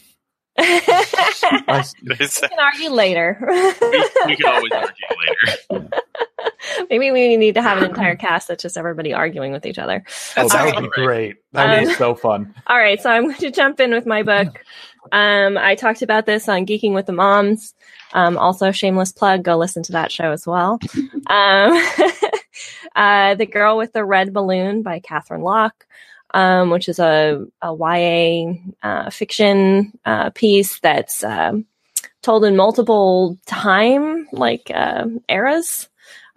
I- 1.68 1.84
we 2.02 2.16
can 2.16 2.58
argue 2.58 2.90
later. 2.90 3.38
we, 3.40 4.08
we 4.26 4.36
can 4.36 4.46
always 4.46 4.72
argue 4.72 5.06
later. 5.70 5.88
Maybe 6.90 7.10
we 7.10 7.36
need 7.36 7.54
to 7.54 7.62
have 7.62 7.78
an 7.78 7.84
entire 7.84 8.16
cast 8.16 8.48
that's 8.48 8.62
just 8.62 8.76
everybody 8.76 9.12
arguing 9.12 9.52
with 9.52 9.64
each 9.66 9.78
other. 9.78 10.04
oh, 10.36 10.48
that 10.48 10.74
would 10.74 10.82
be 10.84 10.88
great. 10.90 11.36
That 11.52 11.70
would 11.80 11.84
be 11.86 11.90
Um, 11.92 11.96
so 11.96 12.14
fun. 12.14 12.54
All 12.66 12.76
right, 12.78 13.00
so 13.00 13.10
I'm 13.10 13.24
going 13.24 13.36
to 13.36 13.50
jump 13.50 13.80
in 13.80 13.90
with 13.92 14.06
my 14.06 14.22
book. 14.22 14.64
Um, 15.12 15.58
I 15.58 15.74
talked 15.74 16.02
about 16.02 16.26
this 16.26 16.48
on 16.48 16.66
Geeking 16.66 16.94
with 16.94 17.06
the 17.06 17.12
Moms. 17.12 17.74
Um, 18.12 18.36
also, 18.38 18.70
shameless 18.72 19.12
plug, 19.12 19.42
go 19.42 19.56
listen 19.56 19.82
to 19.84 19.92
that 19.92 20.12
show 20.12 20.30
as 20.32 20.46
well. 20.46 20.78
Um, 21.28 21.82
uh, 22.94 23.34
the 23.34 23.46
Girl 23.46 23.76
with 23.76 23.92
the 23.92 24.04
Red 24.04 24.32
Balloon 24.32 24.82
by 24.82 25.00
Katherine 25.00 25.42
Locke, 25.42 25.86
um, 26.34 26.70
which 26.70 26.88
is 26.88 26.98
a, 26.98 27.44
a 27.60 27.74
YA 27.74 28.54
uh, 28.82 29.10
fiction 29.10 29.92
uh, 30.04 30.30
piece 30.30 30.80
that's 30.80 31.24
um 31.24 31.66
told 32.22 32.44
in 32.44 32.56
multiple 32.56 33.38
time 33.46 34.26
like 34.32 34.70
uh, 34.74 35.06
eras. 35.28 35.88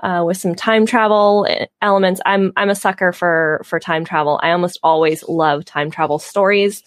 Uh, 0.03 0.23
with 0.27 0.35
some 0.35 0.53
time 0.53 0.85
travel 0.85 1.47
e- 1.49 1.67
elements, 1.81 2.19
I'm 2.25 2.51
I'm 2.57 2.69
a 2.69 2.75
sucker 2.75 3.13
for 3.13 3.61
for 3.63 3.79
time 3.79 4.03
travel. 4.03 4.39
I 4.43 4.51
almost 4.51 4.77
always 4.83 5.23
love 5.27 5.63
time 5.63 5.89
travel 5.89 6.19
stories. 6.19 6.83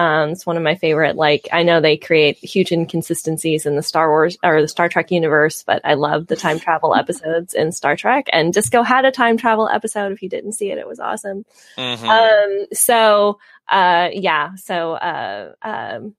Um, 0.00 0.30
it's 0.30 0.46
one 0.46 0.56
of 0.56 0.62
my 0.62 0.76
favorite. 0.76 1.14
Like 1.14 1.48
I 1.52 1.62
know 1.62 1.82
they 1.82 1.98
create 1.98 2.38
huge 2.38 2.72
inconsistencies 2.72 3.66
in 3.66 3.76
the 3.76 3.82
Star 3.82 4.08
Wars 4.08 4.38
or 4.42 4.62
the 4.62 4.68
Star 4.68 4.88
Trek 4.88 5.10
universe, 5.10 5.62
but 5.62 5.82
I 5.84 5.92
love 5.92 6.26
the 6.26 6.36
time 6.36 6.58
travel 6.58 6.94
episodes 6.94 7.52
in 7.52 7.70
Star 7.70 7.96
Trek. 7.96 8.26
And 8.32 8.50
Disco 8.50 8.82
had 8.82 9.04
a 9.04 9.10
time 9.10 9.36
travel 9.36 9.68
episode. 9.68 10.12
If 10.12 10.22
you 10.22 10.30
didn't 10.30 10.52
see 10.52 10.70
it, 10.70 10.78
it 10.78 10.88
was 10.88 11.00
awesome. 11.00 11.44
Mhm. 11.76 12.08
Um, 12.08 12.66
so, 12.72 13.38
uh, 13.68 14.08
yeah, 14.14 14.54
so, 14.54 14.94
uh, 14.94 15.52
um, 15.60 16.14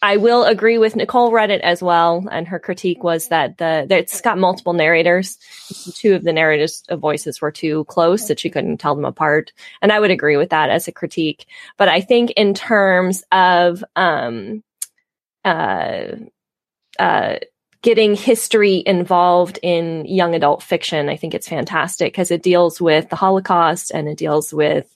I 0.00 0.16
will 0.16 0.44
agree 0.44 0.78
with 0.78 0.94
Nicole 0.94 1.32
read 1.32 1.50
it 1.50 1.60
as 1.62 1.82
well, 1.82 2.24
and 2.30 2.46
her 2.46 2.60
critique 2.60 3.02
was 3.02 3.28
that 3.28 3.58
the 3.58 3.84
that 3.88 3.98
it's 3.98 4.20
got 4.20 4.38
multiple 4.38 4.72
narrators. 4.72 5.38
Two 5.94 6.14
of 6.14 6.22
the 6.22 6.32
narrators' 6.32 6.84
voices 6.92 7.40
were 7.40 7.50
too 7.50 7.84
close 7.84 8.28
that 8.28 8.38
she 8.38 8.48
couldn't 8.48 8.78
tell 8.78 8.94
them 8.94 9.04
apart, 9.04 9.52
and 9.82 9.90
I 9.90 9.98
would 9.98 10.12
agree 10.12 10.36
with 10.36 10.50
that 10.50 10.70
as 10.70 10.86
a 10.86 10.92
critique. 10.92 11.46
But 11.78 11.88
I 11.88 12.00
think 12.00 12.30
in 12.32 12.54
terms 12.54 13.24
of 13.32 13.82
um, 13.96 14.62
uh, 15.44 16.12
uh, 17.00 17.36
getting 17.82 18.14
history 18.14 18.84
involved 18.86 19.58
in 19.62 20.04
young 20.06 20.34
adult 20.34 20.62
fiction, 20.62 21.08
I 21.08 21.16
think 21.16 21.34
it's 21.34 21.48
fantastic 21.48 22.12
because 22.12 22.30
it 22.30 22.44
deals 22.44 22.80
with 22.80 23.08
the 23.08 23.16
Holocaust 23.16 23.90
and 23.92 24.08
it 24.08 24.18
deals 24.18 24.54
with 24.54 24.94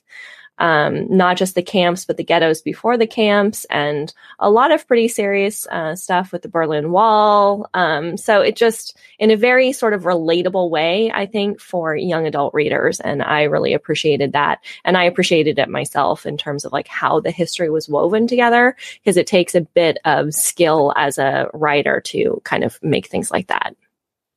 um, 0.59 1.07
not 1.09 1.37
just 1.37 1.55
the 1.55 1.63
camps, 1.63 2.05
but 2.05 2.17
the 2.17 2.23
ghettos 2.23 2.61
before 2.61 2.97
the 2.97 3.07
camps, 3.07 3.65
and 3.69 4.13
a 4.39 4.49
lot 4.49 4.71
of 4.71 4.87
pretty 4.87 5.07
serious 5.07 5.67
uh, 5.67 5.95
stuff 5.95 6.31
with 6.31 6.41
the 6.41 6.49
Berlin 6.49 6.91
Wall. 6.91 7.69
Um, 7.73 8.17
so 8.17 8.41
it 8.41 8.55
just, 8.55 8.97
in 9.17 9.31
a 9.31 9.35
very 9.35 9.73
sort 9.73 9.93
of 9.93 10.03
relatable 10.03 10.69
way, 10.69 11.11
I 11.11 11.25
think, 11.25 11.59
for 11.59 11.95
young 11.95 12.27
adult 12.27 12.53
readers. 12.53 12.99
And 12.99 13.23
I 13.23 13.43
really 13.43 13.73
appreciated 13.73 14.33
that. 14.33 14.59
And 14.85 14.95
I 14.95 15.05
appreciated 15.05 15.59
it 15.59 15.69
myself 15.69 16.25
in 16.25 16.37
terms 16.37 16.65
of 16.65 16.71
like 16.71 16.87
how 16.87 17.19
the 17.19 17.31
history 17.31 17.69
was 17.69 17.89
woven 17.89 18.27
together, 18.27 18.75
because 19.01 19.17
it 19.17 19.27
takes 19.27 19.55
a 19.55 19.61
bit 19.61 19.97
of 20.05 20.33
skill 20.33 20.93
as 20.95 21.17
a 21.17 21.49
writer 21.53 22.01
to 22.01 22.41
kind 22.43 22.63
of 22.63 22.77
make 22.81 23.07
things 23.07 23.31
like 23.31 23.47
that 23.47 23.75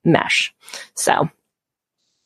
mesh. 0.05 0.55
So 0.95 1.29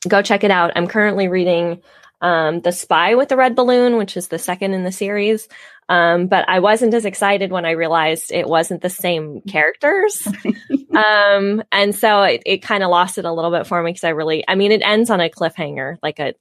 go 0.07 0.22
check 0.22 0.45
it 0.45 0.51
out. 0.51 0.72
I'm 0.76 0.86
currently 0.86 1.28
reading 1.28 1.82
um, 2.20 2.60
The 2.60 2.72
Spy 2.72 3.14
with 3.14 3.28
the 3.28 3.36
Red 3.36 3.54
Balloon, 3.54 3.96
which 3.96 4.16
is 4.16 4.28
the 4.28 4.38
second 4.38 4.74
in 4.74 4.84
the 4.84 4.92
series. 4.92 5.48
Um, 5.88 6.28
but 6.28 6.48
I 6.48 6.60
wasn't 6.60 6.94
as 6.94 7.04
excited 7.04 7.50
when 7.50 7.66
I 7.66 7.72
realized 7.72 8.30
it 8.30 8.48
wasn't 8.48 8.80
the 8.80 8.88
same 8.90 9.40
characters. 9.40 10.24
um, 10.94 11.64
and 11.72 11.94
so 11.94 12.22
it, 12.22 12.42
it 12.46 12.58
kind 12.58 12.84
of 12.84 12.90
lost 12.90 13.18
it 13.18 13.24
a 13.24 13.32
little 13.32 13.50
bit 13.50 13.66
for 13.66 13.82
me 13.82 13.90
because 13.90 14.04
I 14.04 14.10
really, 14.10 14.44
I 14.46 14.54
mean, 14.54 14.70
it 14.70 14.82
ends 14.82 15.10
on 15.10 15.20
a 15.20 15.28
cliffhanger, 15.28 15.96
like 16.00 16.20
a, 16.20 16.34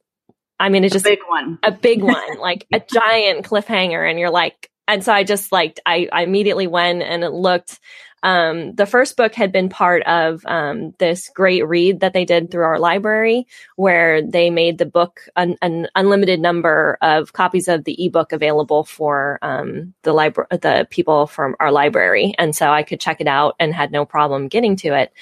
I 0.60 0.70
mean, 0.70 0.84
it 0.84 0.92
just 0.92 1.06
a 1.06 1.10
big 1.10 1.20
one. 1.28 1.58
a 1.64 1.72
big 1.72 2.04
one, 2.04 2.38
like 2.40 2.68
a 2.72 2.80
giant 2.80 3.46
cliffhanger. 3.46 4.08
And 4.08 4.20
you're 4.20 4.30
like, 4.30 4.70
and 4.88 5.04
so 5.04 5.12
I 5.14 5.24
just 5.24 5.52
like, 5.52 5.80
I, 5.84 6.10
I 6.12 6.24
immediately 6.24 6.68
went 6.68 7.02
and 7.02 7.24
it 7.24 7.32
looked, 7.32 7.80
um, 8.24 8.74
the 8.76 8.86
first 8.86 9.16
book 9.18 9.34
had 9.34 9.52
been 9.52 9.70
part 9.70 10.04
of 10.04 10.46
um, 10.46 10.94
this 11.00 11.30
great 11.30 11.66
read 11.68 12.02
that 12.02 12.14
they 12.14 12.26
did 12.26 12.52
through 12.52 12.64
our 12.64 12.80
library, 12.80 13.48
where 13.76 14.22
they 14.22 14.50
made 14.50 14.78
the 14.78 14.86
book 14.86 15.22
an, 15.36 15.58
an 15.62 15.88
unlimited 15.96 16.40
number 16.40 16.98
of 17.02 17.34
copies 17.34 17.68
of 17.68 17.84
the 17.84 18.06
ebook 18.06 18.32
available 18.32 18.84
for 18.84 19.40
um, 19.42 19.94
the 20.04 20.14
library, 20.14 20.48
the 20.52 20.88
people 20.90 21.28
from 21.28 21.56
our 21.60 21.72
library, 21.72 22.34
and 22.38 22.56
so 22.56 22.70
I 22.70 22.84
could 22.84 23.00
check 23.00 23.22
it 23.22 23.28
out 23.28 23.56
and 23.60 23.74
had 23.74 23.92
no 23.92 24.06
problem 24.06 24.48
getting 24.48 24.76
to 24.78 24.90
it. 25.00 25.14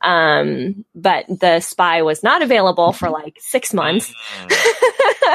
Um, 0.00 0.84
but 0.94 1.26
the 1.28 1.60
spy 1.60 2.02
was 2.02 2.22
not 2.22 2.42
available 2.42 2.92
for 2.92 3.08
like 3.08 3.38
six 3.40 3.72
months. 3.72 4.12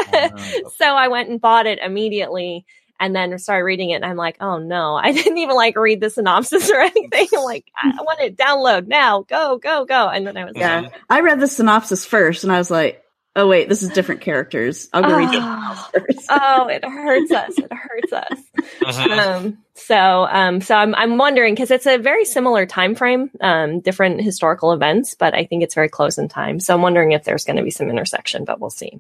so 0.78 0.86
I 0.86 1.08
went 1.08 1.30
and 1.30 1.42
bought 1.42 1.66
it 1.66 1.80
immediately 1.80 2.66
and 3.00 3.16
then 3.16 3.38
started 3.40 3.64
reading 3.64 3.92
it 3.92 3.96
and 3.96 4.06
I'm 4.06 4.18
like, 4.18 4.38
oh 4.42 4.58
no, 4.60 4.96
I 5.02 5.12
didn't 5.12 5.38
even 5.38 5.56
like 5.56 5.78
read 5.78 6.02
the 6.02 6.10
synopsis 6.10 6.70
or 6.70 6.80
anything. 6.82 7.28
I'm 7.36 7.44
like, 7.44 7.66
I 7.76 7.92
want 8.02 8.20
to 8.20 8.32
download 8.32 8.88
now. 8.88 9.22
Go, 9.24 9.58
go, 9.58 9.86
go. 9.86 10.10
And 10.10 10.26
then 10.28 10.38
I 10.38 10.46
was 10.46 10.56
Yeah. 10.56 10.82
like, 10.82 10.94
I 11.10 11.22
read 11.22 11.40
the 11.40 11.48
synopsis 11.48 12.06
first 12.06 12.44
and 12.44 12.54
I 12.54 12.58
was 12.58 12.72
like, 12.72 13.04
oh 13.36 13.48
wait, 13.48 13.70
this 13.70 13.84
is 13.84 13.90
different 13.90 14.22
characters. 14.22 14.90
I'll 14.92 15.04
go 15.04 15.18
read 15.18 15.30
the 15.30 15.40
oh, 15.42 15.90
first. 15.94 16.28
oh, 16.30 16.68
it 16.68 16.84
hurts 16.84 17.32
us. 17.32 17.58
It 17.58 17.72
hurts 17.72 18.14
us. 18.14 18.40
Mhm. 18.82 19.18
um, 19.18 19.58
so, 19.76 20.28
um, 20.30 20.62
so 20.62 20.76
I'm, 20.76 20.94
I'm 20.96 21.18
wondering 21.18 21.54
because 21.54 21.72
it's 21.72 21.86
a 21.86 21.98
very 21.98 22.26
similar 22.26 22.66
time 22.66 22.96
frame, 22.96 23.32
um, 23.42 23.80
different 23.80 24.22
historical 24.22 24.74
events, 24.74 25.16
but 25.16 25.34
I 25.34 25.46
think 25.46 25.64
it's 25.64 25.76
very 25.76 25.90
close 25.90 26.18
in 26.18 26.28
time. 26.28 26.60
So 26.60 26.74
I'm 26.74 26.82
wondering 26.82 27.14
if 27.14 27.24
there's 27.24 27.46
going 27.46 27.58
to 27.58 27.64
be 27.64 27.72
some 27.72 27.90
intersection, 27.90 28.46
but 28.46 28.60
we'll 28.60 28.70
see. 28.70 29.00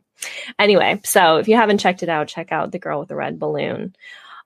Anyway, 0.58 1.02
so 1.04 1.38
if 1.38 1.48
you 1.48 1.56
haven't 1.56 1.80
checked 1.80 2.04
it 2.04 2.10
out, 2.10 2.28
check 2.28 2.52
out 2.52 2.72
the 2.72 2.80
girl 2.80 3.00
with 3.00 3.10
the 3.10 3.16
red 3.16 3.40
balloon. 3.40 3.96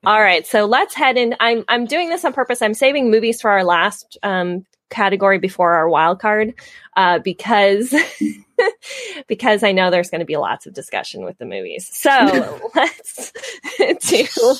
All 0.06 0.20
right, 0.20 0.46
so 0.46 0.66
let's 0.66 0.94
head 0.94 1.16
in. 1.16 1.34
I'm 1.40 1.64
I'm 1.66 1.86
doing 1.86 2.10
this 2.10 2.26
on 2.26 2.34
purpose. 2.34 2.60
I'm 2.60 2.74
saving 2.74 3.10
movies 3.10 3.40
for 3.40 3.50
our 3.50 3.64
last 3.64 4.18
um, 4.22 4.66
category 4.90 5.38
before 5.38 5.74
our 5.74 5.88
wild 5.88 6.20
card 6.20 6.54
uh, 6.96 7.20
because 7.20 7.94
because 9.26 9.62
I 9.62 9.72
know 9.72 9.90
there's 9.90 10.10
going 10.10 10.20
to 10.20 10.24
be 10.26 10.36
lots 10.36 10.66
of 10.66 10.74
discussion 10.74 11.24
with 11.24 11.38
the 11.38 11.46
movies. 11.46 11.88
So 11.92 12.70
let's 12.74 13.32
do 14.08 14.54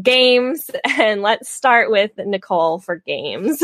games 0.00 0.70
and 0.84 1.22
let's 1.22 1.48
start 1.48 1.90
with 1.90 2.12
Nicole 2.18 2.78
for 2.78 2.96
games. 2.96 3.62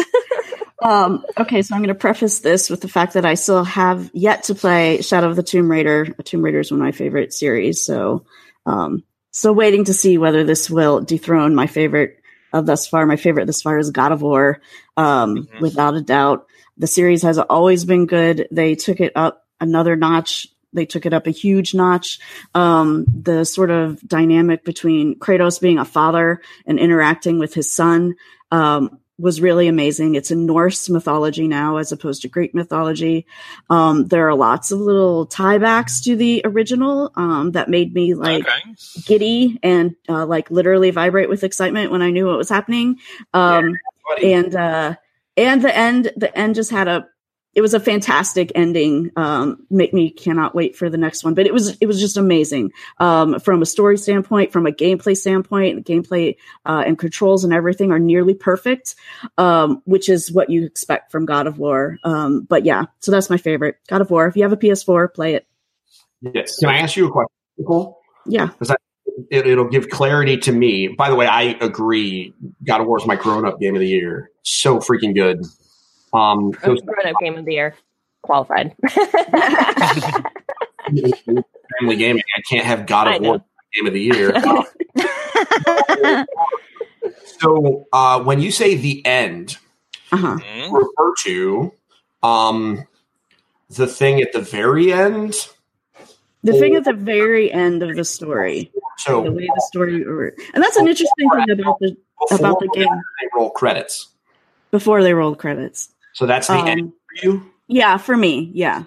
Um, 0.83 1.25
okay, 1.39 1.63
so 1.63 1.75
I'm 1.75 1.81
going 1.81 1.89
to 1.89 1.95
preface 1.95 2.41
this 2.41 2.69
with 2.69 2.81
the 2.81 2.89
fact 2.89 3.15
that 3.15 3.25
I 3.25 3.35
still 3.35 3.65
have 3.65 4.11
yet 4.13 4.45
to 4.45 4.55
play 4.55 5.01
Shadow 5.03 5.29
of 5.31 5.37
the 5.37 5.43
Tomb 5.43 5.71
Raider. 5.71 6.05
Tomb 6.25 6.43
Raider 6.43 6.61
is 6.61 6.71
one 6.71 6.81
of 6.81 6.85
my 6.85 6.93
favorite 6.93 7.33
series, 7.33 7.85
so 7.85 8.27
um, 8.67 9.03
still 9.31 9.55
waiting 9.55 9.85
to 9.85 9.95
see 9.95 10.19
whether 10.19 10.45
this 10.45 10.69
will 10.69 11.01
dethrone 11.01 11.55
my 11.55 11.67
favorite 11.67 12.21
of 12.53 12.67
thus 12.67 12.87
far. 12.87 13.07
My 13.07 13.17
favorite 13.17 13.47
thus 13.47 13.63
far 13.63 13.79
is 13.79 13.91
God 13.91 14.13
of 14.13 14.23
War, 14.23 14.61
um, 14.97 15.49
Mhm. 15.49 15.61
without 15.61 15.95
a 15.95 16.03
doubt. 16.03 16.47
The 16.77 16.87
series 16.87 17.23
has 17.23 17.39
always 17.39 17.85
been 17.85 18.07
good. 18.07 18.47
They 18.51 18.75
took 18.75 19.01
it 19.01 19.13
up 19.17 19.46
another 19.61 19.97
notch. 19.97 20.49
They 20.73 20.87
took 20.87 21.07
it 21.07 21.15
up 21.15 21.27
a 21.27 21.31
huge 21.31 21.75
notch. 21.75 22.19
Um, 22.55 23.07
the 23.09 23.45
sort 23.45 23.71
of 23.71 24.01
dynamic 24.07 24.65
between 24.65 25.19
Kratos 25.19 25.61
being 25.61 25.79
a 25.79 25.85
father 25.85 26.41
and 26.67 26.79
interacting 26.79 27.39
with 27.39 27.55
his 27.55 27.73
son 27.73 28.17
um, 28.51 28.99
was 29.19 29.41
really 29.41 29.69
amazing. 29.69 30.15
It's 30.15 30.31
in 30.31 30.45
Norse 30.45 30.91
mythology 30.91 31.49
now 31.49 31.79
as 31.79 31.93
opposed 31.93 32.23
to 32.23 32.29
Greek 32.29 32.55
mythology. 32.55 33.27
Um, 33.71 34.07
there 34.09 34.29
are 34.29 34.35
lots 34.35 34.71
of 34.71 34.81
little 34.81 35.27
tiebacks 35.27 36.05
to 36.05 36.17
the 36.17 36.43
original 36.45 37.11
um, 37.17 37.53
that 37.53 37.71
made 37.71 37.95
me 37.95 38.15
like 38.15 38.47
okay. 38.47 38.75
giddy 39.07 39.59
and 39.63 39.97
uh, 40.09 40.27
like 40.27 40.51
literally 40.51 40.91
vibrate 40.91 41.31
with 41.31 41.45
excitement 41.45 41.91
when 41.91 42.03
I 42.03 42.11
knew 42.11 42.27
what 42.27 42.37
was 42.37 42.51
happening. 42.51 42.99
Um, 43.33 43.75
Buddy. 44.07 44.35
and 44.35 44.55
uh, 44.55 44.97
and 45.37 45.63
the 45.63 45.75
end, 45.75 46.13
the 46.17 46.37
end 46.37 46.55
just 46.55 46.71
had 46.71 46.89
a. 46.89 47.09
It 47.57 47.63
was 47.63 47.73
a 47.73 47.81
fantastic 47.81 48.53
ending. 48.55 49.11
Um, 49.17 49.67
make 49.71 49.95
me 49.95 50.11
cannot 50.11 50.55
wait 50.55 50.77
for 50.77 50.91
the 50.91 50.99
next 50.99 51.25
one. 51.25 51.33
But 51.33 51.47
it 51.47 51.55
was 51.55 51.75
it 51.81 51.87
was 51.87 51.99
just 51.99 52.19
amazing 52.19 52.71
um, 52.99 53.41
from 53.41 53.63
a 53.63 53.67
story 53.67 53.97
standpoint, 53.97 54.53
from 54.53 54.67
a 54.67 54.71
gameplay 54.71 55.17
standpoint. 55.17 55.87
Gameplay 55.87 56.37
uh, 56.67 56.85
and 56.87 56.99
controls 56.99 57.45
and 57.45 57.55
everything 57.55 57.93
are 57.93 57.99
nearly 57.99 58.35
perfect, 58.35 58.95
um, 59.39 59.81
which 59.87 60.11
is 60.11 60.31
what 60.31 60.51
you 60.51 60.67
expect 60.67 61.11
from 61.11 61.25
God 61.25 61.47
of 61.47 61.59
War. 61.59 61.99
Um, 62.05 62.43
but 62.43 62.67
yeah, 62.67 62.85
so 63.01 63.11
that's 63.11 63.31
my 63.31 63.39
favorite 63.39 63.79
God 63.89 64.03
of 64.03 64.11
War. 64.11 64.27
If 64.27 64.37
you 64.37 64.43
have 64.43 64.53
a 64.53 64.59
PS4, 64.59 65.15
play 65.15 65.35
it. 65.35 65.47
Yes. 66.21 66.59
Can 66.59 66.69
I 66.69 66.79
ask 66.79 66.95
you 66.95 67.07
a 67.07 67.11
question, 67.11 67.33
Nicole? 67.57 68.01
Yeah, 68.27 68.51
It, 69.31 69.47
it'll 69.47 69.69
give 69.69 69.89
clarity 69.89 70.37
to 70.39 70.53
me. 70.53 70.89
By 70.89 71.09
the 71.09 71.17
way, 71.17 71.27
I 71.27 71.57
agree. 71.63 72.35
God 72.65 72.83
of 72.83 72.87
War 72.87 72.99
is 72.99 73.07
my 73.07 73.17
grown-up 73.17 73.59
game 73.61 73.75
of 73.75 73.81
the 73.81 73.89
year. 73.89 74.31
So 74.43 74.79
freaking 74.79 75.15
good. 75.15 75.43
Um, 76.17 76.53
those 76.65 76.81
Grown 76.83 77.07
up 77.07 77.17
game 77.21 77.37
of 77.37 77.45
the 77.45 77.53
year 77.55 77.75
qualified. 78.23 78.75
family 81.79 81.97
gaming. 81.97 82.23
I 82.37 82.41
can't 82.49 82.65
have 82.65 82.87
God 82.87 83.17
of. 83.17 83.23
War 83.23 83.45
game 83.75 83.87
of 83.87 83.93
the 83.93 84.01
year. 84.01 84.33
So 87.41 87.87
uh, 87.93 88.23
when 88.23 88.41
you 88.41 88.51
say 88.51 88.75
the 88.77 89.05
end, 89.05 89.59
Uh-huh. 90.11 90.39
Mhm. 90.39 90.73
refer 90.73 91.15
to 91.25 91.73
um, 92.23 92.87
the 93.69 93.87
thing 93.87 94.21
at 94.23 94.33
the 94.33 94.41
very 94.41 94.93
end. 94.93 95.35
The 96.43 96.53
thing 96.55 96.75
at 96.77 96.85
the 96.85 96.93
very 96.95 97.53
end 97.53 97.83
of 97.83 97.95
the 97.95 98.05
story, 98.05 98.73
So 98.99 99.23
the 99.23 99.33
way 99.33 99.47
the 99.55 99.61
story, 99.69 100.03
and 100.55 100.63
that's 100.63 100.77
an 100.77 100.89
interesting 100.89 101.29
thing 101.31 101.51
about 101.51 101.79
the 101.81 101.97
about 102.33 102.61
the 102.61 102.69
game. 102.69 102.89
they 102.89 103.29
roll 103.37 103.51
credits. 103.51 104.09
Before 104.71 105.03
they 105.03 105.13
roll 105.13 105.35
credits, 105.35 105.91
So 106.17 106.25
that's 106.25 106.49
the 106.49 106.55
end 106.55 106.81
Um, 106.81 106.93
for 107.21 107.27
you. 107.27 107.53
yeah, 107.69 107.99
for 107.99 108.17
me, 108.17 108.51
yeah. 108.55 108.85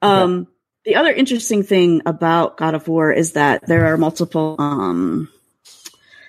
Um, 0.00 0.46
the 0.86 0.96
other 0.96 1.12
interesting 1.12 1.62
thing 1.62 2.00
about 2.06 2.56
God 2.56 2.74
of 2.74 2.88
War 2.88 3.12
is 3.12 3.32
that 3.32 3.66
there 3.66 3.92
are 3.92 3.98
multiple 3.98 4.56
um, 4.58 5.28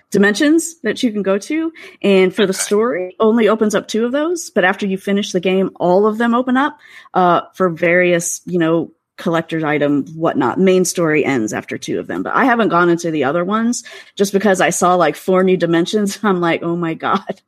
dimensions 0.09 0.77
that 0.81 1.01
you 1.03 1.13
can 1.13 1.23
go 1.23 1.37
to, 1.37 1.71
and 2.01 2.35
for 2.35 2.45
the 2.45 2.53
story, 2.53 3.15
only 3.17 3.47
opens 3.47 3.75
up 3.75 3.87
two 3.87 4.05
of 4.05 4.11
those. 4.11 4.49
But 4.49 4.65
after 4.65 4.85
you 4.85 4.97
finish 4.97 5.31
the 5.31 5.39
game, 5.39 5.71
all 5.77 6.05
of 6.05 6.17
them 6.17 6.35
open 6.35 6.57
up 6.57 6.77
uh, 7.13 7.43
for 7.53 7.69
various, 7.69 8.41
you 8.45 8.59
know, 8.59 8.91
collector's 9.22 9.63
item 9.63 10.05
whatnot. 10.15 10.59
Main 10.59 10.84
story 10.84 11.24
ends 11.24 11.53
after 11.53 11.78
two 11.78 11.99
of 11.99 12.07
them, 12.07 12.24
but 12.24 12.34
I 12.36 12.43
haven't 12.45 12.69
gone 12.69 12.89
into 12.89 13.11
the 13.11 13.24
other 13.24 13.45
ones 13.45 13.84
just 14.15 14.34
because 14.34 14.59
I 14.59 14.72
saw 14.72 14.95
like 14.95 15.15
four 15.15 15.43
new 15.43 15.55
dimensions. 15.57 16.19
I'm 16.24 16.41
like, 16.41 16.63
oh 16.63 16.76
my 16.76 16.93
god, 16.95 17.41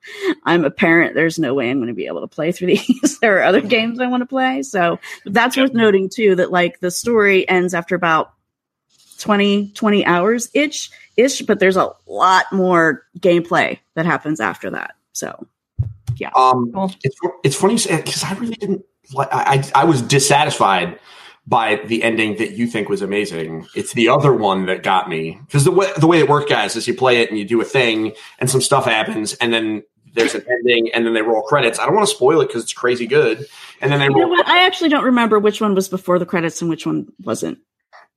I'm 0.46 0.64
a 0.64 0.72
parent. 0.72 1.16
There's 1.16 1.40
no 1.40 1.54
way 1.54 1.70
I'm 1.70 1.78
going 1.80 1.88
to 1.88 1.94
be 1.94 2.08
able 2.08 2.22
to 2.22 2.28
play 2.28 2.52
through 2.52 2.68
these. 2.78 3.20
there 3.20 3.40
are 3.40 3.44
other 3.44 3.62
games 3.62 4.00
I 4.00 4.08
want 4.08 4.22
to 4.22 4.28
play, 4.28 4.64
so 4.64 5.00
that's 5.26 5.58
worth 5.58 5.74
noting 5.74 6.10
too. 6.10 6.36
That 6.36 6.52
like 6.52 6.80
the 6.80 6.92
story 6.92 7.48
ends 7.50 7.74
after 7.74 7.96
about 7.96 8.34
20 9.20 9.72
20 9.72 10.06
hours 10.06 10.50
ish 10.54 10.92
ish, 11.18 11.42
but 11.42 11.60
there's 11.60 11.78
a 11.78 11.92
lot 12.08 12.46
more 12.52 13.04
gameplay 13.20 13.80
that 13.96 14.06
happens 14.06 14.40
after 14.40 14.70
that. 14.72 14.96
So 15.14 15.48
yeah. 16.18 16.30
Um, 16.36 16.72
Cool. 16.74 16.92
it's 17.04 17.18
it's 17.44 17.56
funny 17.56 17.76
because 17.76 18.24
I 18.24 18.34
really 18.34 18.56
didn't. 18.56 18.86
Like, 19.14 19.28
I 19.34 19.56
I 19.56 19.82
I 19.82 19.84
was 19.86 20.02
dissatisfied 20.02 21.00
by 21.46 21.76
the 21.86 22.04
ending 22.04 22.38
that 22.38 22.52
you 22.52 22.68
think 22.68 22.88
was 22.90 23.02
amazing. 23.02 23.68
It's 23.76 23.94
the 23.94 24.10
other 24.10 24.34
one 24.34 24.66
that 24.68 24.82
got 24.84 25.10
me 25.10 25.40
because 25.46 25.64
the 25.66 25.72
way 25.72 25.92
the 25.98 26.08
way 26.08 26.20
it 26.20 26.30
worked, 26.30 26.50
guys, 26.50 26.76
is 26.76 26.88
you 26.88 26.94
play 26.94 27.22
it 27.22 27.30
and 27.30 27.38
you 27.38 27.46
do 27.46 27.60
a 27.62 27.66
thing 27.66 28.14
and 28.40 28.50
some 28.50 28.62
stuff 28.62 28.86
happens 28.86 29.34
and 29.36 29.54
then 29.54 29.84
there's 30.14 30.36
an 30.36 30.46
ending 30.50 30.92
and 30.94 31.06
then 31.06 31.14
they 31.14 31.22
roll 31.22 31.42
credits. 31.42 31.80
I 31.80 31.86
don't 31.86 31.96
want 31.96 32.08
to 32.08 32.16
spoil 32.16 32.40
it 32.42 32.48
because 32.48 32.64
it's 32.64 32.74
crazy 32.74 33.08
good. 33.08 33.46
And 33.82 33.92
then 33.92 34.00
they 34.00 34.06
you 34.06 34.12
know 34.12 34.20
roll. 34.20 34.30
what? 34.30 34.48
I 34.48 34.66
actually 34.66 34.90
don't 34.90 35.04
remember 35.06 35.40
which 35.40 35.60
one 35.60 35.76
was 35.76 35.90
before 35.90 36.20
the 36.20 36.26
credits 36.26 36.62
and 36.62 36.70
which 36.70 36.86
one 36.86 37.08
wasn't. 37.24 37.58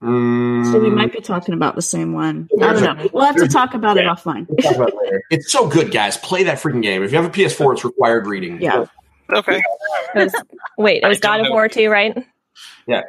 Mm, 0.02 0.70
So 0.70 0.78
we 0.78 0.90
might 0.90 1.10
be 1.12 1.20
talking 1.22 1.54
about 1.54 1.74
the 1.74 1.80
same 1.82 2.12
one. 2.12 2.48
I 2.62 2.72
don't 2.74 2.82
know. 2.98 3.08
We'll 3.14 3.24
have 3.24 3.36
to 3.36 3.48
talk 3.48 3.72
about 3.72 3.96
it 3.96 4.04
Yeah. 4.04 4.14
offline. 4.14 4.46
we'll 4.48 4.74
about 4.74 4.88
it 4.90 4.94
later. 5.02 5.22
It's 5.30 5.50
so 5.50 5.66
good, 5.68 5.90
guys. 5.90 6.18
Play 6.18 6.42
that 6.44 6.58
freaking 6.58 6.82
game. 6.82 7.02
If 7.02 7.12
you 7.12 7.16
have 7.16 7.24
a 7.26 7.30
PS4, 7.30 7.72
it's 7.72 7.84
required 7.84 8.26
reading. 8.26 8.60
Yeah. 8.60 8.84
Okay. 9.32 9.62
It 10.14 10.24
was- 10.24 10.34
wait, 10.76 11.02
it 11.02 11.08
was 11.08 11.18
God 11.18 11.40
of. 11.40 11.46
War 11.48 11.66
2, 11.68 11.88
right? 11.88 12.14
Yeah. 12.86 13.02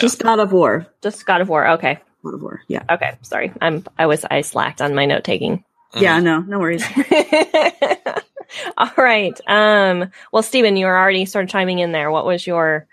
Just 0.00 0.22
God 0.22 0.40
of 0.40 0.52
War. 0.52 0.86
Just 1.02 1.24
God 1.26 1.40
of 1.40 1.48
War. 1.48 1.68
Okay. 1.72 1.98
God 2.24 2.34
of 2.34 2.42
War. 2.42 2.60
Yeah. 2.68 2.82
Okay. 2.90 3.16
Sorry. 3.22 3.52
I'm 3.60 3.84
I 3.98 4.06
was 4.06 4.24
I 4.24 4.40
slacked 4.42 4.82
on 4.82 4.94
my 4.94 5.06
note 5.06 5.24
taking. 5.24 5.64
Yeah, 5.96 6.18
no, 6.18 6.40
no 6.40 6.58
worries. 6.58 6.84
All 8.76 8.90
right. 8.96 9.38
Um 9.46 10.10
well 10.32 10.42
Stephen, 10.42 10.76
you 10.76 10.86
were 10.86 10.98
already 10.98 11.24
sort 11.26 11.44
of 11.44 11.50
chiming 11.50 11.78
in 11.78 11.92
there. 11.92 12.10
What 12.10 12.26
was 12.26 12.46
your 12.46 12.86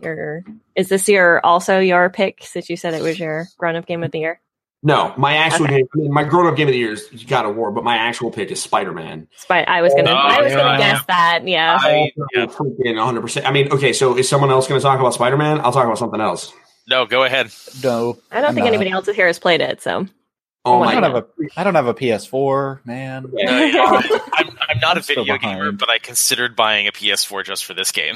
your 0.00 0.44
is 0.76 0.88
this 0.88 1.08
your 1.08 1.44
also 1.44 1.80
your 1.80 2.10
pick 2.10 2.44
since 2.44 2.70
you 2.70 2.76
said 2.76 2.94
it 2.94 3.02
was 3.02 3.18
your 3.18 3.46
grown 3.58 3.76
up 3.76 3.86
game 3.86 4.04
of 4.04 4.12
the 4.12 4.20
year? 4.20 4.40
No, 4.82 5.12
my 5.16 5.34
actual 5.36 5.64
Okay. 5.66 5.78
game, 5.78 5.88
I 5.92 5.98
mean, 5.98 6.12
my 6.12 6.22
grown 6.22 6.46
up 6.46 6.56
game 6.56 6.68
of 6.68 6.72
the 6.72 6.78
year 6.78 6.92
is 6.92 7.08
God 7.26 7.46
of 7.46 7.56
War, 7.56 7.72
but 7.72 7.82
my 7.82 7.96
actual 7.96 8.30
pick 8.30 8.50
is 8.52 8.62
Spider 8.62 8.92
Man. 8.92 9.26
Spy- 9.36 9.64
I 9.64 9.82
was 9.82 9.92
gonna 9.92 10.10
Oh, 10.10 10.14
I 10.14 10.40
was 10.40 10.52
yeah, 10.52 10.58
gonna 10.58 10.78
yeah. 10.78 10.92
guess 10.92 11.04
that. 11.06 11.40
Yeah. 11.48 11.78
I- 11.80 12.12
yeah. 12.34 12.46
freaking 12.46 12.96
100%. 12.96 13.44
I 13.44 13.50
mean, 13.50 13.72
okay, 13.72 13.92
so 13.92 14.16
is 14.16 14.28
someone 14.28 14.50
else 14.50 14.68
going 14.68 14.80
to 14.80 14.82
talk 14.84 15.00
about 15.00 15.14
Spider 15.14 15.36
Man? 15.36 15.58
I'll 15.60 15.72
talk 15.72 15.84
about 15.84 15.98
something 15.98 16.20
else. 16.20 16.52
No, 16.86 17.06
go 17.06 17.24
ahead. 17.24 17.50
No, 17.82 18.18
I 18.30 18.36
don't 18.40 18.50
I'm 18.50 18.54
think 18.54 18.64
not. 18.64 18.68
anybody 18.68 18.90
else 18.90 19.06
here 19.08 19.26
has 19.26 19.38
played 19.40 19.60
it, 19.60 19.82
so 19.82 20.06
Oh 20.64 20.80
my 20.80 20.86
I 20.86 20.92
don't 20.94 21.02
god. 21.02 21.14
have 21.14 21.24
a 21.24 21.26
I 21.60 21.64
don't 21.64 21.74
have 21.74 21.86
a 21.88 21.94
PS4, 21.94 22.84
man. 22.86 23.24
Uh, 23.26 23.30
yeah. 23.36 24.00
I'm, 24.34 24.58
I'm 24.68 24.78
not 24.80 24.96
a 24.96 24.98
I'm 24.98 25.02
still 25.02 25.16
video 25.24 25.38
behind. 25.38 25.58
gamer, 25.58 25.72
but 25.72 25.88
I 25.90 25.98
considered 25.98 26.54
buying 26.56 26.86
a 26.86 26.92
PS4 26.92 27.44
just 27.44 27.64
for 27.64 27.74
this 27.74 27.90
game. 27.90 28.14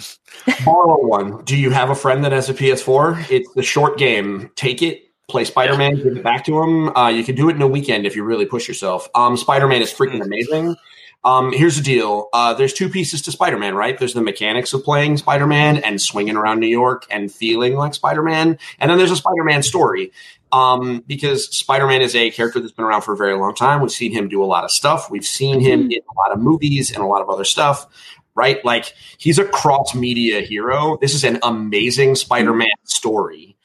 Borrow 0.64 1.04
one. 1.06 1.44
Do 1.44 1.56
you 1.56 1.70
have 1.70 1.90
a 1.90 1.94
friend 1.94 2.24
that 2.24 2.32
has 2.32 2.48
a 2.48 2.54
PS4? 2.54 3.30
It's 3.30 3.52
the 3.54 3.62
short 3.62 3.98
game. 3.98 4.50
Take 4.54 4.80
it, 4.82 5.02
play 5.32 5.44
Spider 5.44 5.76
Man, 5.76 5.96
give 5.96 6.16
it 6.16 6.22
back 6.22 6.44
to 6.44 6.62
him. 6.62 6.96
Uh, 6.96 7.08
you 7.08 7.24
can 7.24 7.34
do 7.34 7.48
it 7.48 7.56
in 7.56 7.62
a 7.62 7.66
weekend 7.66 8.06
if 8.06 8.14
you 8.14 8.22
really 8.22 8.46
push 8.46 8.68
yourself. 8.68 9.08
Um, 9.14 9.36
Spider 9.36 9.66
Man 9.66 9.82
is 9.82 9.92
freaking 9.92 10.16
Hmm. 10.16 10.22
amazing. 10.22 10.76
Um, 11.24 11.52
here's 11.52 11.76
the 11.76 11.82
deal. 11.82 12.28
Uh, 12.32 12.52
there's 12.54 12.72
two 12.72 12.88
pieces 12.88 13.22
to 13.22 13.32
Spider 13.32 13.56
Man, 13.56 13.74
right? 13.76 13.96
There's 13.96 14.12
the 14.14 14.22
mechanics 14.22 14.72
of 14.72 14.82
playing 14.82 15.16
Spider 15.18 15.46
Man 15.46 15.76
and 15.78 16.00
swinging 16.00 16.36
around 16.36 16.58
New 16.60 16.66
York 16.66 17.06
and 17.10 17.30
feeling 17.30 17.76
like 17.76 17.94
Spider 17.94 18.22
Man, 18.22 18.58
and 18.80 18.90
then 18.90 18.98
there's 18.98 19.12
a 19.12 19.16
Spider 19.16 19.44
Man 19.44 19.62
story. 19.62 20.12
Um, 20.50 21.02
because 21.06 21.48
Spider 21.56 21.86
Man 21.86 22.02
is 22.02 22.14
a 22.14 22.30
character 22.30 22.60
that's 22.60 22.72
been 22.72 22.84
around 22.84 23.02
for 23.02 23.14
a 23.14 23.16
very 23.16 23.34
long 23.38 23.54
time. 23.54 23.80
We've 23.80 23.90
seen 23.90 24.12
him 24.12 24.28
do 24.28 24.42
a 24.42 24.44
lot 24.44 24.64
of 24.64 24.70
stuff. 24.70 25.10
We've 25.10 25.24
seen 25.24 25.60
him 25.60 25.90
in 25.90 26.00
a 26.00 26.14
lot 26.18 26.32
of 26.32 26.40
movies 26.40 26.90
and 26.92 27.02
a 27.02 27.06
lot 27.06 27.22
of 27.22 27.30
other 27.30 27.44
stuff. 27.44 27.86
Right? 28.34 28.62
Like 28.64 28.92
he's 29.18 29.38
a 29.38 29.44
cross 29.44 29.94
media 29.94 30.40
hero. 30.40 30.98
This 31.00 31.14
is 31.14 31.22
an 31.24 31.38
amazing 31.42 32.16
Spider 32.16 32.52
Man 32.52 32.68
story. 32.84 33.56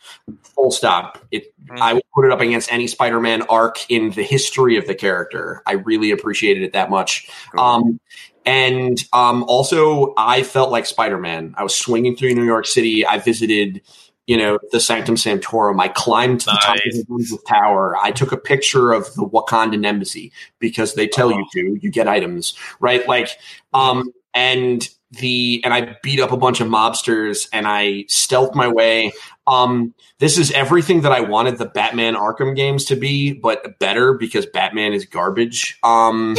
Full 0.55 0.71
stop. 0.71 1.19
It 1.31 1.53
I 1.79 1.93
would 1.93 2.03
put 2.13 2.25
it 2.25 2.31
up 2.31 2.41
against 2.41 2.71
any 2.71 2.87
Spider 2.87 3.19
Man 3.19 3.43
arc 3.43 3.89
in 3.89 4.11
the 4.11 4.23
history 4.23 4.77
of 4.77 4.87
the 4.87 4.95
character. 4.95 5.61
I 5.65 5.73
really 5.73 6.11
appreciated 6.11 6.63
it 6.63 6.73
that 6.73 6.89
much. 6.89 7.29
Um, 7.57 7.99
and 8.45 8.97
um, 9.13 9.43
also, 9.43 10.13
I 10.17 10.43
felt 10.43 10.71
like 10.71 10.85
Spider 10.85 11.17
Man. 11.17 11.53
I 11.57 11.63
was 11.63 11.75
swinging 11.75 12.15
through 12.15 12.33
New 12.33 12.45
York 12.45 12.65
City. 12.65 13.05
I 13.05 13.19
visited, 13.19 13.81
you 14.25 14.37
know, 14.37 14.59
the 14.71 14.79
Sanctum 14.79 15.15
Sanctorum. 15.15 15.79
I 15.79 15.89
climbed 15.89 16.41
to 16.41 16.45
the 16.47 16.59
top 16.61 16.75
of 16.75 16.81
Nice. 16.85 16.95
the 16.95 17.05
Elizabeth 17.09 17.45
Tower. 17.45 17.95
I 18.01 18.11
took 18.11 18.31
a 18.31 18.37
picture 18.37 18.91
of 18.91 19.13
the 19.15 19.25
Wakandan 19.25 19.85
embassy 19.85 20.31
because 20.59 20.95
they 20.95 21.07
tell 21.07 21.31
you 21.31 21.45
to. 21.53 21.77
You 21.81 21.89
get 21.89 22.07
items, 22.07 22.53
right? 22.79 23.07
Like, 23.07 23.29
um, 23.73 24.11
and 24.33 24.87
the 25.11 25.61
and 25.63 25.73
I 25.73 25.95
beat 26.03 26.19
up 26.19 26.31
a 26.31 26.37
bunch 26.37 26.59
of 26.59 26.67
mobsters 26.67 27.47
and 27.53 27.67
I 27.67 28.05
stealthed 28.09 28.55
my 28.55 28.67
way. 28.67 29.13
Um, 29.47 29.93
this 30.19 30.37
is 30.37 30.51
everything 30.51 31.01
that 31.01 31.11
I 31.11 31.21
wanted 31.21 31.57
the 31.57 31.65
Batman 31.65 32.15
Arkham 32.15 32.55
games 32.55 32.85
to 32.85 32.95
be, 32.95 33.31
but 33.33 33.79
better 33.79 34.13
because 34.13 34.45
Batman 34.45 34.93
is 34.93 35.05
garbage. 35.05 35.79
Um, 35.83 36.35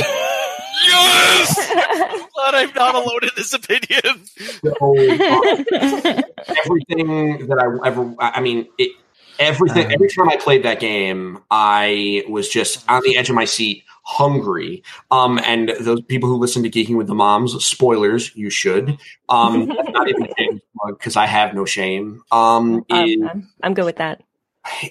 Yes! 0.87 1.59
I'm 1.75 2.19
glad 2.35 2.55
I'm 2.55 2.75
not 2.75 2.95
alone 2.95 3.21
in 3.23 3.31
this 3.37 3.53
opinion. 3.53 4.25
so, 4.63 4.75
um, 4.81 6.23
everything 6.65 7.47
that 7.49 7.59
I 7.59 7.87
ever, 7.89 8.15
I 8.21 8.41
mean, 8.41 8.69
it, 8.79 8.93
everything, 9.39 9.87
Um. 9.87 9.93
every 9.93 10.09
time 10.09 10.29
I 10.29 10.37
played 10.37 10.63
that 10.65 10.79
game, 10.81 11.41
I 11.51 12.25
was 12.29 12.49
just 12.49 12.89
on 12.89 13.03
the 13.05 13.17
edge 13.17 13.29
of 13.29 13.35
my 13.35 13.45
seat, 13.45 13.85
hungry. 14.09 14.83
Um, 15.11 15.39
and 15.45 15.75
those 15.81 16.01
people 16.01 16.31
who 16.31 16.39
listen 16.39 16.63
to 16.63 16.71
Geeking 16.71 16.97
with 16.97 17.09
the 17.09 17.15
Moms, 17.15 17.53
spoilers, 17.63 18.35
you 18.35 18.49
should. 18.49 18.99
Um, 19.29 19.67
not 19.91 20.09
even 20.09 20.61
because 20.89 21.15
I 21.15 21.27
have 21.27 21.55
no 21.55 21.67
shame. 21.67 22.23
Um, 22.33 22.87
Um, 22.91 23.07
is, 23.07 23.19
I'm, 23.23 23.49
I'm 23.63 23.75
good 23.75 23.85
with 23.85 23.97
that. 23.97 24.23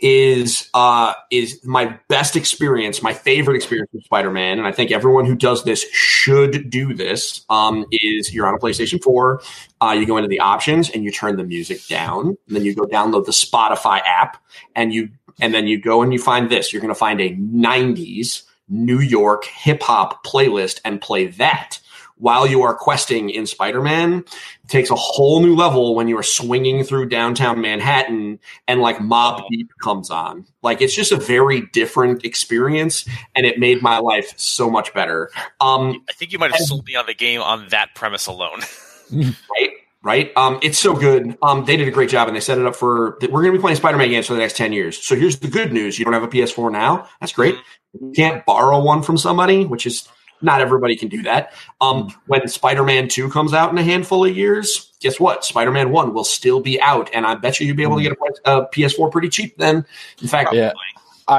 is 0.02 0.70
uh 0.76 1.14
is 1.32 1.66
my 1.66 1.98
best 2.10 2.36
experience, 2.36 3.02
my 3.02 3.14
favorite 3.14 3.56
experience 3.56 3.90
with 3.92 4.04
Spider-Man, 4.04 4.60
and 4.60 4.68
I 4.68 4.72
think 4.72 4.92
everyone 4.92 5.26
who 5.26 5.36
does 5.36 5.64
this 5.64 5.90
should 5.92 6.70
do 6.70 6.94
this. 6.94 7.44
Um, 7.50 7.86
is 7.92 8.32
you're 8.32 8.48
on 8.48 8.54
a 8.54 8.60
PlayStation 8.60 9.04
4, 9.04 9.42
uh, 9.82 9.96
you 9.98 10.06
go 10.06 10.18
into 10.18 10.30
the 10.30 10.42
options 10.42 10.92
and 10.92 11.04
you 11.04 11.12
turn 11.12 11.38
the 11.38 11.44
music 11.44 11.88
down, 11.88 12.38
and 12.48 12.56
then 12.56 12.64
you 12.64 12.76
go 12.76 12.84
download 12.84 13.26
the 13.26 13.32
Spotify 13.32 14.00
app, 14.06 14.38
and 14.76 14.94
you 14.94 15.10
and 15.40 15.56
then 15.56 15.66
you 15.66 15.82
go 15.82 16.04
and 16.04 16.14
you 16.14 16.20
find 16.20 16.52
this. 16.52 16.72
You're 16.72 16.84
going 16.84 16.94
to 16.94 17.00
find 17.00 17.20
a 17.20 17.36
90s 17.36 18.44
New 18.70 19.00
York 19.00 19.46
hip 19.46 19.82
hop 19.84 20.26
playlist 20.26 20.80
and 20.84 21.02
play 21.02 21.28
that 21.28 21.80
while 22.18 22.48
you 22.48 22.64
are 22.64 22.74
questing 22.74 23.30
in 23.30 23.46
Spider-Man. 23.46 24.20
It 24.20 24.70
takes 24.70 24.90
a 24.90 24.96
whole 24.96 25.40
new 25.40 25.56
level 25.56 25.96
when 25.96 26.08
you 26.08 26.18
are 26.18 26.24
swinging 26.24 26.84
through 26.84 27.10
downtown 27.10 27.62
Manhattan 27.62 28.40
and 28.68 28.82
like 28.82 28.98
Mobb 28.98 29.44
Deep 29.50 29.70
comes 29.82 30.10
on. 30.10 30.46
Like 30.62 30.82
it's 30.82 30.96
just 30.96 31.12
a 31.12 31.18
very 31.18 31.62
different 31.74 32.26
experience, 32.26 33.08
and 33.36 33.46
it 33.46 33.60
made 33.60 33.82
my 33.82 34.00
life 34.00 34.34
so 34.38 34.70
much 34.70 34.94
better. 34.94 35.30
Um, 35.62 36.04
I 36.10 36.14
think 36.14 36.34
you 36.34 36.40
might 36.40 36.52
have 36.52 36.60
sold 36.62 36.86
me 36.86 36.96
on 36.96 37.06
the 37.06 37.14
game 37.14 37.42
on 37.42 37.68
that 37.70 37.96
premise 37.96 38.28
alone. 38.28 38.62
right, 39.12 39.72
right. 40.08 40.32
Um, 40.36 40.60
it's 40.64 40.80
so 40.80 40.96
good. 40.96 41.38
Um, 41.44 41.66
they 41.66 41.78
did 41.78 41.88
a 41.88 41.92
great 41.92 42.10
job, 42.10 42.28
and 42.28 42.36
they 42.36 42.42
set 42.42 42.58
it 42.58 42.66
up 42.66 42.76
for. 42.76 43.18
We're 43.22 43.42
going 43.42 43.52
to 43.52 43.58
be 43.58 43.62
playing 43.62 43.76
Spider-Man 43.78 44.10
games 44.10 44.26
for 44.26 44.34
the 44.34 44.40
next 44.40 44.56
ten 44.58 44.74
years. 44.74 44.98
So 45.06 45.16
here's 45.16 45.38
the 45.40 45.48
good 45.50 45.72
news: 45.74 46.00
you 46.00 46.06
don't 46.06 46.14
have 46.16 46.24
a 46.24 46.28
PS4 46.28 46.72
now. 46.72 47.08
That's 47.20 47.34
great. 47.34 47.56
You 48.00 48.12
can't 48.16 48.46
borrow 48.46 48.82
one 48.82 49.04
from 49.04 49.18
somebody, 49.18 49.66
which 49.66 49.86
is 49.86 50.08
not 50.42 50.62
everybody 50.62 50.96
can 50.96 51.10
do 51.10 51.24
that. 51.24 51.52
Um, 51.82 52.14
when 52.28 52.48
Spider-Man 52.48 53.10
Two 53.10 53.30
comes 53.30 53.54
out 53.54 53.72
in 53.72 53.78
a 53.78 53.84
handful 53.84 54.24
of 54.26 54.36
years, 54.36 54.94
guess 55.02 55.20
what? 55.20 55.44
Spider-Man 55.44 55.92
One 55.92 56.14
will 56.14 56.24
still 56.24 56.60
be 56.62 56.80
out, 56.82 57.10
and 57.14 57.26
I 57.26 57.36
bet 57.36 57.60
you 57.60 57.68
you'll 57.68 57.76
be 57.76 57.84
able 57.84 57.98
to 57.98 58.04
get 58.04 58.14
a, 58.46 58.52
a 58.60 58.70
PS4 58.70 59.12
pretty 59.12 59.30
cheap 59.30 59.58
then. 59.58 59.86
In 60.22 60.28
fact, 60.28 60.54
Yeah. 60.54 60.74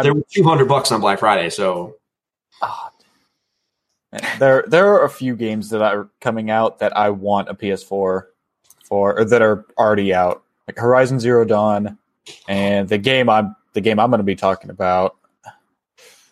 They 0.02 0.10
were 0.10 0.22
two 0.30 0.44
hundred 0.44 0.68
bucks 0.68 0.92
on 0.92 1.00
Black 1.00 1.18
Friday, 1.20 1.48
so 1.48 1.96
Ah, 2.60 2.90
man. 4.12 4.20
there 4.38 4.64
there 4.68 4.92
are 4.92 5.04
a 5.04 5.10
few 5.10 5.34
games 5.36 5.70
that 5.70 5.80
are 5.80 6.10
coming 6.20 6.50
out 6.50 6.80
that 6.80 6.94
I 6.96 7.10
want 7.10 7.48
a 7.48 7.54
PS4 7.54 8.24
for, 8.88 9.18
or 9.18 9.24
that 9.24 9.42
are 9.42 9.64
already 9.78 10.14
out, 10.14 10.42
like 10.66 10.78
Horizon 10.78 11.20
Zero 11.20 11.44
Dawn, 11.44 11.98
and 12.48 12.88
the 12.88 12.98
game 12.98 13.28
I'm 13.28 13.54
the 13.74 13.80
game 13.80 13.98
I'm 13.98 14.10
going 14.10 14.18
to 14.18 14.24
be 14.24 14.34
talking 14.36 14.70
about. 14.70 15.16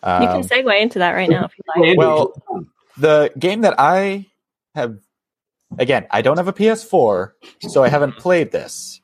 Um, 0.03 0.21
you 0.21 0.27
can 0.29 0.41
segue 0.43 0.81
into 0.81 0.99
that 0.99 1.11
right 1.11 1.29
now 1.29 1.45
if 1.45 1.53
you 1.57 1.83
like. 1.83 1.97
Well, 1.97 2.33
the 2.97 3.31
game 3.37 3.61
that 3.61 3.75
I 3.79 4.27
have, 4.75 4.97
again, 5.77 6.07
I 6.11 6.21
don't 6.21 6.37
have 6.37 6.47
a 6.47 6.53
PS4, 6.53 7.31
so 7.61 7.83
I 7.83 7.89
haven't 7.89 8.17
played 8.17 8.51
this. 8.51 9.01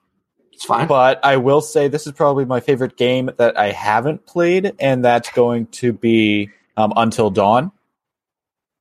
it's 0.52 0.66
fine. 0.66 0.88
But 0.88 1.20
I 1.24 1.38
will 1.38 1.62
say 1.62 1.88
this 1.88 2.06
is 2.06 2.14
probably 2.14 2.46
my 2.46 2.60
favorite 2.60 2.96
game 2.96 3.32
that 3.38 3.58
I 3.58 3.72
haven't 3.72 4.26
played, 4.26 4.74
and 4.80 5.04
that's 5.04 5.32
going 5.32 5.68
to 5.68 5.94
be 5.94 6.50
um, 6.78 6.94
Until 6.96 7.30
Dawn. 7.32 7.72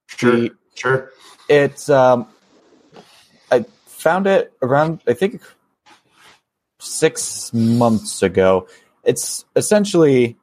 Sure, 0.06 0.32
the- 0.32 0.50
sure. 0.74 1.10
It's 1.48 1.88
um, 1.88 2.26
I 2.26 2.31
found 4.02 4.26
it 4.26 4.52
around 4.60 5.00
I 5.06 5.14
think 5.14 5.40
six 6.80 7.52
months 7.54 8.22
ago. 8.22 8.66
It's 9.04 9.44
essentially 9.56 10.36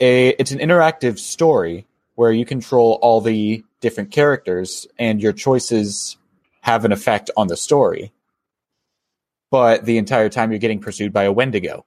a 0.00 0.28
it's 0.30 0.52
an 0.52 0.60
interactive 0.60 1.18
story 1.18 1.86
where 2.14 2.32
you 2.32 2.44
control 2.44 2.98
all 3.02 3.20
the 3.20 3.64
different 3.80 4.12
characters 4.12 4.86
and 4.98 5.20
your 5.20 5.32
choices 5.32 6.16
have 6.60 6.84
an 6.84 6.92
effect 6.92 7.30
on 7.36 7.48
the 7.48 7.56
story. 7.56 8.12
But 9.50 9.84
the 9.84 9.98
entire 9.98 10.28
time 10.28 10.50
you're 10.50 10.58
getting 10.60 10.80
pursued 10.80 11.12
by 11.12 11.24
a 11.24 11.32
Wendigo. 11.32 11.84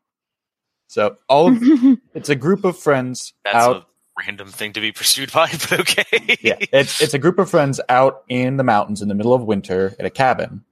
So 0.87 1.17
all 1.27 1.47
of, 1.47 1.61
it's 2.13 2.29
a 2.29 2.35
group 2.35 2.65
of 2.65 2.77
friends 2.77 3.33
That's 3.43 3.55
out 3.55 3.75
a 3.77 3.85
random 4.19 4.47
thing 4.49 4.73
to 4.73 4.81
be 4.81 4.91
pursued 4.91 5.31
by, 5.31 5.49
but 5.69 5.79
okay. 5.81 6.37
yeah, 6.41 6.57
it's 6.71 7.01
it's 7.01 7.13
a 7.13 7.19
group 7.19 7.39
of 7.39 7.49
friends 7.49 7.79
out 7.89 8.23
in 8.29 8.57
the 8.57 8.63
mountains 8.63 9.01
in 9.01 9.07
the 9.07 9.15
middle 9.15 9.33
of 9.33 9.43
winter 9.43 9.95
at 9.99 10.05
a 10.05 10.09
cabin. 10.09 10.63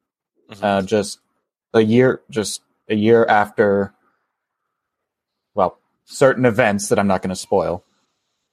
Mhm. 0.52 0.64
Uh, 0.64 0.82
just 0.84 1.20
a 1.74 1.82
year, 1.82 2.22
just 2.30 2.62
a 2.90 2.96
year 2.96 3.26
after, 3.26 3.94
well, 5.56 5.80
certain 6.06 6.46
events 6.46 6.90
that 6.90 7.00
I'm 7.00 7.08
not 7.08 7.22
going 7.22 7.30
to 7.30 7.36
spoil. 7.36 7.84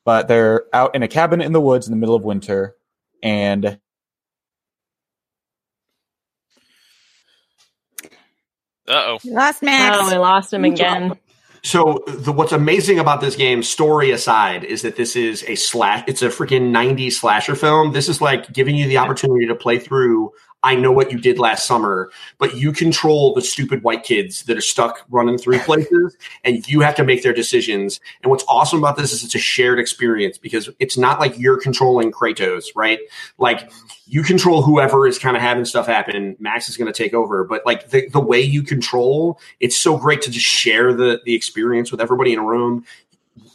But 0.05 0.27
they're 0.27 0.65
out 0.73 0.95
in 0.97 1.03
a 1.05 1.09
cabin 1.09 1.41
in 1.41 1.53
the 1.53 1.61
woods 1.61 1.87
in 1.87 1.93
the 1.93 1.97
middle 1.99 2.15
of 2.17 2.23
winter, 2.25 2.75
and 3.23 3.79
Uh 8.89 9.15
oh. 9.15 9.19
Lost 9.25 9.63
Max. 9.63 9.97
Oh, 10.01 10.11
we 10.11 10.19
lost 10.19 10.53
him 10.53 10.65
again. 10.65 11.17
So 11.65 12.03
the 12.09 12.33
what's 12.33 12.53
amazing 12.53 12.99
about 12.99 13.21
this 13.21 13.37
game, 13.37 13.63
story 13.63 14.11
aside, 14.11 14.65
is 14.65 14.83
that 14.83 14.97
this 14.97 15.15
is 15.15 15.45
a 15.45 15.55
slash. 15.55 16.03
It's 16.09 16.23
a 16.23 16.29
freaking 16.29 16.73
'90s 16.73 17.13
slasher 17.13 17.55
film. 17.55 17.93
This 17.93 18.09
is 18.09 18.21
like 18.21 18.53
giving 18.53 18.75
you 18.75 18.89
the 18.89 18.99
opportunity 18.99 19.47
to 19.47 19.55
play 19.55 19.79
through. 19.79 20.33
I 20.63 20.77
know 20.77 20.93
what 20.93 21.11
you 21.11 21.19
did 21.19 21.39
last 21.39 21.67
summer, 21.67 22.11
but 22.39 22.57
you 22.57 22.73
control 22.73 23.35
the 23.35 23.43
stupid 23.43 23.83
white 23.83 24.05
kids 24.05 24.45
that 24.45 24.57
are 24.57 24.63
stuck 24.63 25.05
running 25.11 25.39
through 25.39 25.59
places, 25.61 26.17
and 26.45 26.67
you 26.69 26.81
have 26.81 26.95
to 26.97 27.05
make 27.05 27.23
their 27.23 27.33
decisions. 27.33 28.01
And 28.23 28.31
what's 28.31 28.45
awesome 28.49 28.79
about 28.79 28.97
this 28.97 29.13
is 29.13 29.25
it's 29.25 29.35
a 29.35 29.39
shared 29.39 29.79
experience 29.79 30.39
because 30.39 30.71
it's 30.79 30.97
not 30.97 31.21
like 31.21 31.39
you're 31.39 31.61
controlling 31.61 32.13
Kratos, 32.13 32.67
right? 32.77 33.01
Like 33.39 33.71
you 34.07 34.23
control 34.23 34.63
whoever 34.63 35.07
is 35.07 35.19
kind 35.19 35.37
of 35.37 35.43
having 35.43 35.65
stuff 35.65 35.87
happen. 35.87 36.37
Max 36.39 36.69
is 36.69 36.77
going 36.77 36.93
to 36.93 36.97
take 36.97 37.15
over, 37.15 37.45
but 37.45 37.65
like 37.67 37.91
the, 37.91 38.09
the 38.09 38.21
way 38.21 38.41
you 38.41 38.63
control, 38.63 39.41
it's 39.61 39.77
so 39.77 39.97
great 39.97 40.23
to 40.23 40.31
just 40.31 40.47
share 40.47 40.93
the 40.93 41.21
the 41.25 41.35
experience 41.35 41.91
with 41.91 42.01
everybody 42.01 42.33
in 42.33 42.39
a 42.39 42.45
room. 42.45 42.85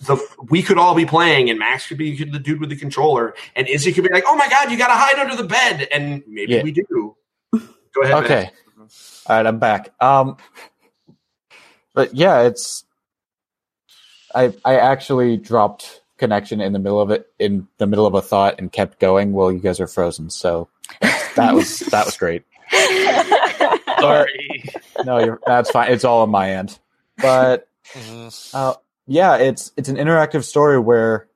The 0.01 0.17
we 0.49 0.61
could 0.61 0.77
all 0.77 0.93
be 0.93 1.05
playing, 1.05 1.49
and 1.49 1.57
Max 1.57 1.87
could 1.87 1.97
be 1.97 2.23
the 2.23 2.37
dude 2.39 2.59
with 2.59 2.69
the 2.69 2.75
controller, 2.75 3.33
and 3.55 3.67
Izzy 3.67 3.91
could 3.93 4.03
be 4.03 4.09
like, 4.11 4.25
"Oh 4.27 4.35
my 4.35 4.47
god, 4.47 4.69
you 4.71 4.77
got 4.77 4.87
to 4.87 4.93
hide 4.93 5.17
under 5.19 5.35
the 5.35 5.47
bed," 5.47 5.87
and 5.91 6.23
maybe 6.27 6.53
Yeah. 6.53 6.63
we 6.63 6.71
do. 6.71 7.15
Go 7.51 8.01
ahead. 8.03 8.13
okay, 8.23 8.51
all 9.27 9.35
right, 9.37 9.45
I'm 9.47 9.57
back. 9.57 9.89
Um, 9.99 10.37
but 11.95 12.13
yeah, 12.13 12.41
it's 12.43 12.83
I 14.35 14.53
I 14.63 14.75
actually 14.77 15.37
dropped 15.37 16.01
connection 16.17 16.61
in 16.61 16.73
the 16.73 16.79
middle 16.79 16.99
of 17.01 17.09
it 17.11 17.31
in 17.39 17.67
the 17.79 17.87
middle 17.87 18.05
of 18.05 18.13
a 18.13 18.21
thought 18.21 18.55
and 18.59 18.71
kept 18.71 18.99
going 18.99 19.33
while 19.33 19.51
you 19.51 19.59
guys 19.59 19.79
are 19.79 19.87
frozen. 19.87 20.29
So 20.29 20.67
that 21.35 21.55
was 21.55 21.79
that 21.91 22.05
was 22.05 22.17
great. 22.17 22.43
Sorry. 23.99 24.63
No, 25.05 25.19
you're, 25.19 25.39
that's 25.45 25.71
fine. 25.71 25.91
It's 25.91 26.03
all 26.03 26.21
on 26.21 26.29
my 26.29 26.51
end. 26.51 26.77
But 27.17 27.67
Mhm. 27.93 28.49
uh, 28.53 28.75
yeah, 29.07 29.37
it's 29.37 29.71
it's 29.77 29.89
an 29.89 29.95
interactive 29.95 30.43
story 30.43 30.77
where 30.77 31.27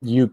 you 0.00 0.32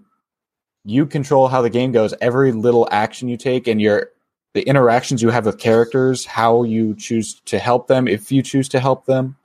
you 0.85 1.05
control 1.05 1.47
how 1.47 1.61
the 1.61 1.69
game 1.69 1.91
goes. 1.91 2.13
Every 2.21 2.51
little 2.51 2.87
action 2.91 3.27
you 3.27 3.37
take 3.37 3.67
and 3.67 3.81
your 3.81 4.09
the 4.53 4.61
interactions 4.61 5.21
you 5.21 5.29
have 5.29 5.45
with 5.45 5.57
characters, 5.57 6.25
how 6.25 6.63
you 6.63 6.95
choose 6.95 7.41
to 7.45 7.59
help 7.59 7.87
them, 7.87 8.07
if 8.07 8.31
you 8.31 8.41
choose 8.41 8.69
to 8.69 8.79
help 8.79 9.05
them, 9.05 9.35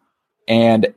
and 0.46 0.94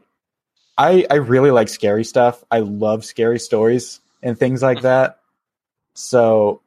I 0.78 1.06
I 1.10 1.16
really 1.16 1.52
like 1.52 1.70
scary 1.70 2.04
stuff. 2.04 2.44
I 2.52 2.60
love 2.60 3.04
scary 3.04 3.40
stories 3.40 4.00
and 4.22 4.38
things 4.38 4.62
like 4.62 4.82
that. 4.82 5.20
So 5.96 6.62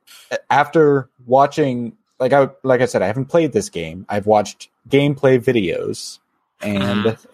after 0.51 1.09
watching 1.27 1.97
like 2.19 2.33
I 2.33 2.49
like 2.65 2.81
I 2.81 2.87
said, 2.87 3.03
I 3.03 3.07
haven't 3.07 3.27
played 3.27 3.53
this 3.53 3.69
game. 3.69 4.05
I've 4.09 4.27
watched 4.27 4.69
gameplay 4.89 5.39
videos 5.39 6.19
and 6.61 7.05
mm-hmm. 7.05 7.34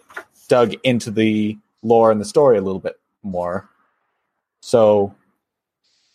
Dug 0.50 0.74
into 0.82 1.12
the 1.12 1.56
lore 1.82 2.10
and 2.10 2.20
the 2.20 2.24
story 2.24 2.58
a 2.58 2.60
little 2.60 2.80
bit 2.80 2.98
more. 3.22 3.70
So 4.60 5.14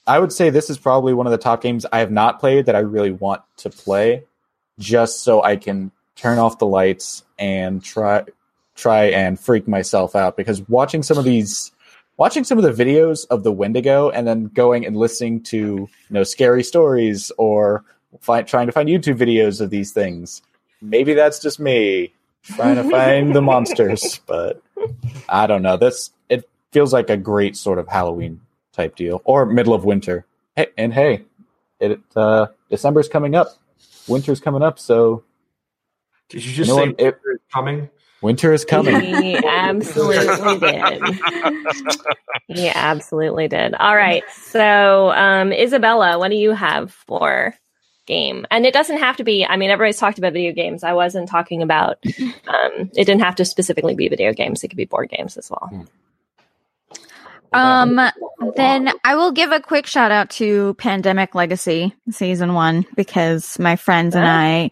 I 0.05 0.19
would 0.19 0.33
say 0.33 0.49
this 0.49 0.69
is 0.69 0.77
probably 0.77 1.13
one 1.13 1.25
of 1.25 1.31
the 1.31 1.37
top 1.37 1.63
games 1.63 1.85
I 1.91 1.99
have 1.99 2.11
not 2.11 2.39
played 2.39 2.65
that 2.65 2.75
I 2.75 2.79
really 2.79 3.11
want 3.11 3.41
to 3.57 3.69
play 3.69 4.25
just 4.77 5.23
so 5.23 5.41
I 5.41 5.55
can 5.55 5.91
turn 6.17 6.37
off 6.37 6.59
the 6.59 6.67
lights 6.67 7.23
and 7.39 7.81
try 7.81 8.25
try 8.75 9.05
and 9.05 9.39
freak 9.39 9.69
myself 9.69 10.17
out 10.17 10.35
because 10.35 10.67
watching 10.67 11.01
some 11.01 11.17
of 11.17 11.23
these 11.23 11.71
watching 12.17 12.43
some 12.43 12.57
of 12.57 12.63
the 12.63 12.83
videos 12.83 13.25
of 13.29 13.43
the 13.43 13.53
Wendigo 13.53 14.09
and 14.09 14.27
then 14.27 14.45
going 14.47 14.85
and 14.85 14.97
listening 14.97 15.41
to 15.43 15.57
you 15.57 15.89
know 16.09 16.23
scary 16.23 16.63
stories 16.63 17.31
or 17.37 17.85
trying 18.21 18.65
to 18.65 18.71
find 18.73 18.89
YouTube 18.89 19.17
videos 19.17 19.61
of 19.61 19.69
these 19.69 19.93
things. 19.93 20.41
Maybe 20.81 21.13
that's 21.13 21.39
just 21.39 21.57
me 21.57 22.13
trying 22.45 22.75
to 22.75 22.83
find 22.89 23.35
the 23.35 23.41
monsters, 23.41 24.19
but 24.25 24.61
I 25.29 25.47
don't 25.47 25.61
know. 25.61 25.77
This 25.77 26.11
it 26.29 26.47
feels 26.71 26.93
like 26.93 27.09
a 27.09 27.17
great 27.17 27.55
sort 27.57 27.79
of 27.79 27.87
Halloween 27.87 28.41
type 28.73 28.95
deal 28.95 29.21
or 29.25 29.45
middle 29.45 29.73
of 29.73 29.85
winter. 29.85 30.25
Hey, 30.55 30.67
and 30.77 30.93
hey, 30.93 31.23
it 31.79 31.99
uh 32.15 32.47
December's 32.69 33.07
coming 33.09 33.35
up. 33.35 33.47
Winter's 34.07 34.39
coming 34.39 34.61
up, 34.63 34.77
so 34.79 35.23
Did 36.29 36.45
you 36.45 36.53
just 36.53 36.69
You 36.69 36.75
know 36.75 36.83
say 36.83 36.89
what? 36.91 36.99
It- 37.01 37.19
it's 37.33 37.43
coming? 37.53 37.89
winter 38.21 38.53
is 38.53 38.65
coming. 38.65 38.99
He 39.21 39.35
absolutely 39.37 40.59
did. 40.59 41.01
He 42.47 42.69
absolutely 42.69 43.47
did. 43.47 43.75
All 43.75 43.95
right. 43.95 44.23
So, 44.31 45.11
um, 45.11 45.51
Isabela, 45.51 46.17
what 46.17 46.29
do 46.31 46.35
you 46.37 46.51
have 46.51 46.91
for 46.91 47.53
game? 48.05 48.45
And 48.51 48.65
it 48.65 48.73
doesn't 48.73 48.97
have 48.97 49.17
to 49.17 49.23
be, 49.23 49.45
I 49.45 49.57
mean, 49.57 49.69
everybody's 49.69 49.97
talked 49.97 50.17
about 50.17 50.33
video 50.33 50.53
games. 50.53 50.83
I 50.83 50.93
wasn't 50.93 51.29
talking 51.29 51.61
about, 51.61 51.97
um, 52.47 52.89
it 52.95 53.05
didn't 53.05 53.21
have 53.21 53.35
to 53.35 53.45
specifically 53.45 53.95
be 53.95 54.07
video 54.07 54.33
games. 54.33 54.63
It 54.63 54.69
could 54.69 54.77
be 54.77 54.85
board 54.85 55.09
games 55.09 55.37
as 55.37 55.49
well. 55.49 55.87
Um, 57.53 58.01
then 58.55 58.91
I 59.03 59.15
will 59.15 59.31
give 59.31 59.51
a 59.51 59.61
quick 59.61 59.87
shout 59.87 60.11
out 60.11 60.29
to 60.31 60.73
Pandemic 60.73 61.35
Legacy 61.35 61.93
season 62.11 62.53
one 62.53 62.85
because 62.95 63.57
my 63.59 63.77
friends 63.77 64.15
and 64.15 64.27
I 64.27 64.71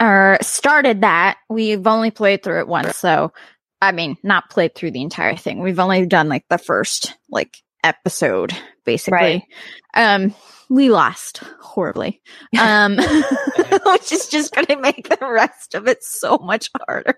are 0.00 0.38
started 0.40 1.02
that. 1.02 1.38
We've 1.48 1.86
only 1.86 2.10
played 2.10 2.42
through 2.42 2.60
it 2.60 2.68
once, 2.68 2.96
so 2.96 3.32
I 3.80 3.92
mean, 3.92 4.16
not 4.22 4.50
played 4.50 4.74
through 4.74 4.92
the 4.92 5.02
entire 5.02 5.36
thing. 5.36 5.60
We've 5.60 5.78
only 5.78 6.06
done 6.06 6.28
like 6.28 6.46
the 6.48 6.58
first 6.58 7.14
like 7.30 7.62
episode, 7.84 8.52
basically. 8.84 9.46
Right. 9.94 10.14
Um, 10.14 10.34
we 10.72 10.90
lost 10.90 11.38
horribly, 11.60 12.22
um, 12.58 12.96
which 13.86 14.10
is 14.12 14.28
just 14.28 14.54
going 14.54 14.66
to 14.68 14.76
make 14.76 15.08
the 15.08 15.18
rest 15.26 15.74
of 15.74 15.86
it 15.86 16.02
so 16.02 16.38
much 16.38 16.70
harder. 16.86 17.14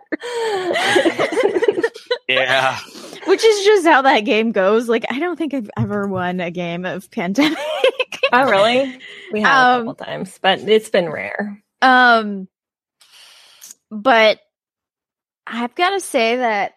Yeah. 2.29 2.79
Which 3.27 3.45
is 3.45 3.65
just 3.65 3.87
how 3.87 4.03
that 4.03 4.21
game 4.21 4.53
goes. 4.53 4.89
Like, 4.89 5.05
I 5.11 5.19
don't 5.19 5.37
think 5.37 5.55
I've 5.55 5.71
ever 5.79 6.07
won 6.07 6.41
a 6.41 6.51
game 6.51 6.85
of 6.85 7.11
Pandemic. 7.11 7.59
Oh, 8.33 8.51
really? 8.51 8.99
We 9.33 9.43
have 9.43 9.81
Um, 9.81 9.89
a 9.89 9.95
couple 9.95 10.07
times, 10.07 10.39
but 10.43 10.61
it's 10.61 10.89
been 10.89 11.09
rare. 11.11 11.63
um, 11.83 12.49
but 13.91 14.41
I've 15.47 15.75
got 15.75 15.91
to 15.91 16.01
say 16.01 16.37
that 16.37 16.73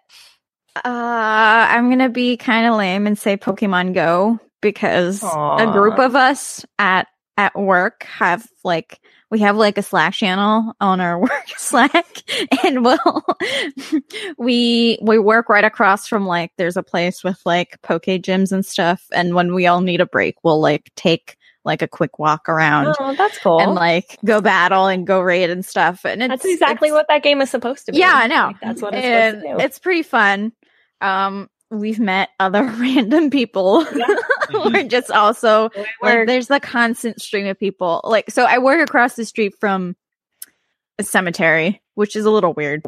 uh, 0.75 0.81
I'm 0.85 1.89
gonna 1.89 2.09
be 2.09 2.37
kind 2.37 2.67
of 2.67 2.75
lame 2.75 3.07
and 3.07 3.17
say 3.17 3.35
Pokemon 3.37 3.95
Go 3.95 4.39
because 4.61 5.23
a 5.23 5.69
group 5.71 5.99
of 5.99 6.15
us 6.15 6.65
at 6.79 7.07
at 7.37 7.55
work 7.57 8.03
have 8.03 8.47
like 8.63 8.99
we 9.29 9.39
have 9.39 9.57
like 9.57 9.77
a 9.77 9.83
Slack 9.83 10.13
channel 10.13 10.73
on 10.79 10.99
our 11.01 11.19
work 11.21 11.47
Slack, 11.57 12.23
and 12.63 12.83
we'll 12.83 13.25
we 14.37 14.97
we 15.01 15.19
work 15.19 15.49
right 15.49 15.63
across 15.65 16.07
from 16.07 16.25
like 16.25 16.51
there's 16.57 16.77
a 16.77 16.83
place 16.83 17.23
with 17.23 17.39
like 17.45 17.81
poke 17.81 18.05
gyms 18.05 18.51
and 18.51 18.65
stuff, 18.65 19.05
and 19.13 19.35
when 19.35 19.53
we 19.53 19.67
all 19.67 19.81
need 19.81 20.01
a 20.01 20.05
break, 20.05 20.35
we'll 20.43 20.59
like 20.61 20.91
take 20.95 21.37
like 21.65 21.81
a 21.81 21.87
quick 21.87 22.17
walk 22.17 22.47
around 22.47 22.95
Oh, 22.97 23.13
that's 23.15 23.37
cool. 23.39 23.59
and 23.59 23.75
like 23.75 24.17
go 24.23 24.39
battle 24.39 24.87
and 24.87 25.05
go 25.05 25.19
raid 25.19 25.49
and 25.49 25.65
stuff. 25.65 26.05
And 26.05 26.23
it's 26.23 26.29
that's 26.29 26.45
exactly 26.45 26.93
what 26.93 27.07
that 27.09 27.23
game 27.23 27.41
is 27.41 27.49
supposed 27.49 27.85
to 27.87 27.91
be. 27.91 27.97
Yeah, 27.97 28.13
I 28.13 28.27
know. 28.27 28.45
Like, 28.47 28.61
that's 28.61 28.81
what 28.81 28.93
it's 28.93 29.05
and 29.05 29.35
supposed 29.41 29.45
to 29.45 29.57
do. 29.57 29.63
it's 29.65 29.79
pretty 29.79 30.03
fun. 30.03 30.53
Um, 31.01 31.49
we've 31.69 31.99
met 31.99 32.29
other 32.39 32.63
random 32.79 33.29
people. 33.29 33.85
We're 34.53 34.87
just 34.87 35.11
also 35.11 35.69
like, 36.01 36.27
there's 36.27 36.47
the 36.47 36.59
constant 36.59 37.21
stream 37.21 37.47
of 37.47 37.59
people. 37.59 38.01
Like, 38.03 38.29
so 38.29 38.43
I 38.43 38.59
work 38.59 38.81
across 38.81 39.15
the 39.15 39.25
street 39.25 39.55
from 39.59 39.95
a 40.99 41.03
cemetery, 41.03 41.81
which 41.95 42.15
is 42.15 42.25
a 42.25 42.31
little 42.31 42.53
weird, 42.53 42.83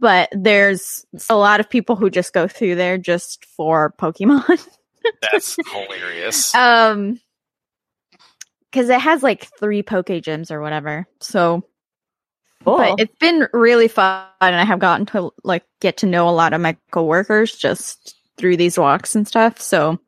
but 0.00 0.28
there's 0.32 1.04
a 1.28 1.36
lot 1.36 1.60
of 1.60 1.70
people 1.70 1.96
who 1.96 2.10
just 2.10 2.32
go 2.32 2.46
through 2.46 2.74
there 2.74 2.98
just 2.98 3.44
for 3.44 3.94
Pokemon. 3.98 4.66
That's 5.32 5.56
hilarious. 5.70 6.54
um, 6.54 7.20
because 8.70 8.90
it 8.90 9.00
has 9.00 9.22
like 9.22 9.48
three 9.58 9.82
Poke 9.82 10.06
gyms 10.06 10.50
or 10.50 10.60
whatever. 10.60 11.06
So 11.20 11.64
cool. 12.64 12.76
but 12.76 13.00
it's 13.00 13.16
been 13.18 13.48
really 13.52 13.88
fun 13.88 14.26
and 14.40 14.56
i 14.56 14.64
have 14.64 14.78
gotten 14.78 15.06
to 15.06 15.30
like 15.44 15.64
get 15.80 15.98
to 15.98 16.06
know 16.06 16.28
a 16.28 16.30
lot 16.30 16.52
of 16.52 16.60
my 16.60 16.76
coworkers 16.90 17.56
just 17.56 18.14
through 18.36 18.56
these 18.56 18.78
walks 18.78 19.14
and 19.14 19.26
stuff 19.26 19.60
so 19.60 19.98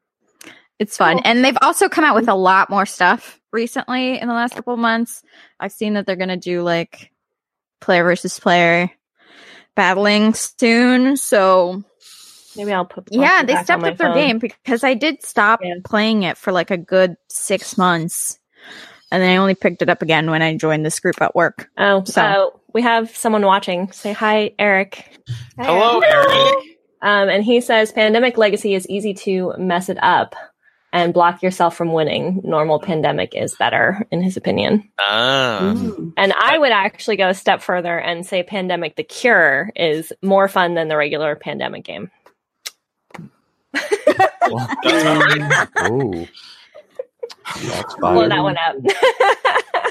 it's 0.81 0.97
fun 0.97 1.18
Cool. 1.18 1.22
and 1.26 1.45
they've 1.45 1.57
also 1.62 1.89
come 1.89 2.05
out 2.05 2.16
with 2.16 2.28
a 2.28 2.35
lot 2.35 2.68
more 2.70 2.87
stuff 2.87 3.41
recently 3.53 4.18
in 4.20 4.26
the 4.26 4.35
last 4.35 4.55
couple 4.57 4.72
of 4.74 4.81
months 4.81 5.22
i've 5.61 5.70
seen 5.72 5.95
that 5.95 6.07
they're 6.07 6.16
going 6.16 6.28
to 6.28 6.37
do 6.37 6.62
like 6.62 7.12
player 7.81 8.03
versus 8.03 8.39
player 8.41 8.91
battling 9.76 10.35
soon 10.35 11.16
so 11.16 11.83
Maybe 12.57 12.72
I'll 12.72 12.85
put. 12.85 13.09
yeah 13.12 13.43
they 13.45 13.53
back 13.53 13.59
on 13.61 13.64
stepped 13.64 13.83
my 13.83 13.91
up 13.91 13.97
their 13.97 14.09
phone. 14.09 14.16
game 14.16 14.39
because 14.41 14.83
i 14.83 14.95
did 14.95 15.22
stop 15.22 15.61
Yeah. 15.62 15.74
playing 15.85 16.24
it 16.24 16.37
for 16.37 16.51
like 16.53 16.70
a 16.72 16.76
good 16.76 17.14
six 17.28 17.78
months 17.78 18.39
and 19.12 19.22
then 19.22 19.31
i 19.31 19.37
only 19.37 19.55
picked 19.55 19.83
it 19.83 19.89
up 19.89 20.03
again 20.03 20.31
when 20.31 20.43
i 20.43 20.57
joined 20.57 20.85
this 20.85 20.99
group 20.99 21.22
at 21.22 21.35
work 21.37 21.70
Oh, 21.78 22.03
So- 22.05 22.12
so 22.12 22.61
we 22.72 22.83
have 22.83 23.16
someone 23.16 23.45
watching. 23.45 23.91
Say 23.91 24.12
hi, 24.12 24.53
Eric. 24.57 25.18
Hello, 25.59 25.99
Eric. 25.99 26.55
Um, 27.03 27.28
and 27.28 27.43
he 27.43 27.61
says 27.61 27.91
Pandemic 27.91 28.39
Legacy 28.39 28.74
is 28.74 28.89
easy 28.89 29.12
to 29.14 29.55
mess 29.59 29.89
it 29.89 29.99
up 30.01 30.37
and 30.93 31.14
block 31.14 31.43
yourself 31.43 31.76
from 31.76 31.93
winning. 31.93 32.41
Normal 32.45 32.80
Pandemic 32.80 33.34
is 33.34 33.55
better, 33.55 34.07
in 34.11 34.22
his 34.22 34.36
opinion. 34.36 34.91
Ah. 34.99 35.74
Ooh. 35.74 36.12
And 36.16 36.32
I 36.32 36.59
would 36.59 36.72
actually 36.72 37.16
go 37.16 37.28
a 37.28 37.34
step 37.34 37.62
further 37.62 37.99
and 37.99 38.26
say 38.26 38.43
Pandemic 38.43 38.97
the 38.97 39.05
Cure 39.05 39.70
is 39.76 40.12
more 40.22 40.49
fun 40.49 40.74
than 40.74 40.88
the 40.88 40.97
regular 40.97 41.36
Pandemic 41.36 41.84
game. 41.84 42.11
That's 43.72 44.45
about 44.45 44.68
right. 44.84 45.91
Ooh. 45.91 46.26
That's 47.62 47.95
Blow 47.97 48.28
that 48.28 48.43
one 48.43 48.57
up. 48.59 48.76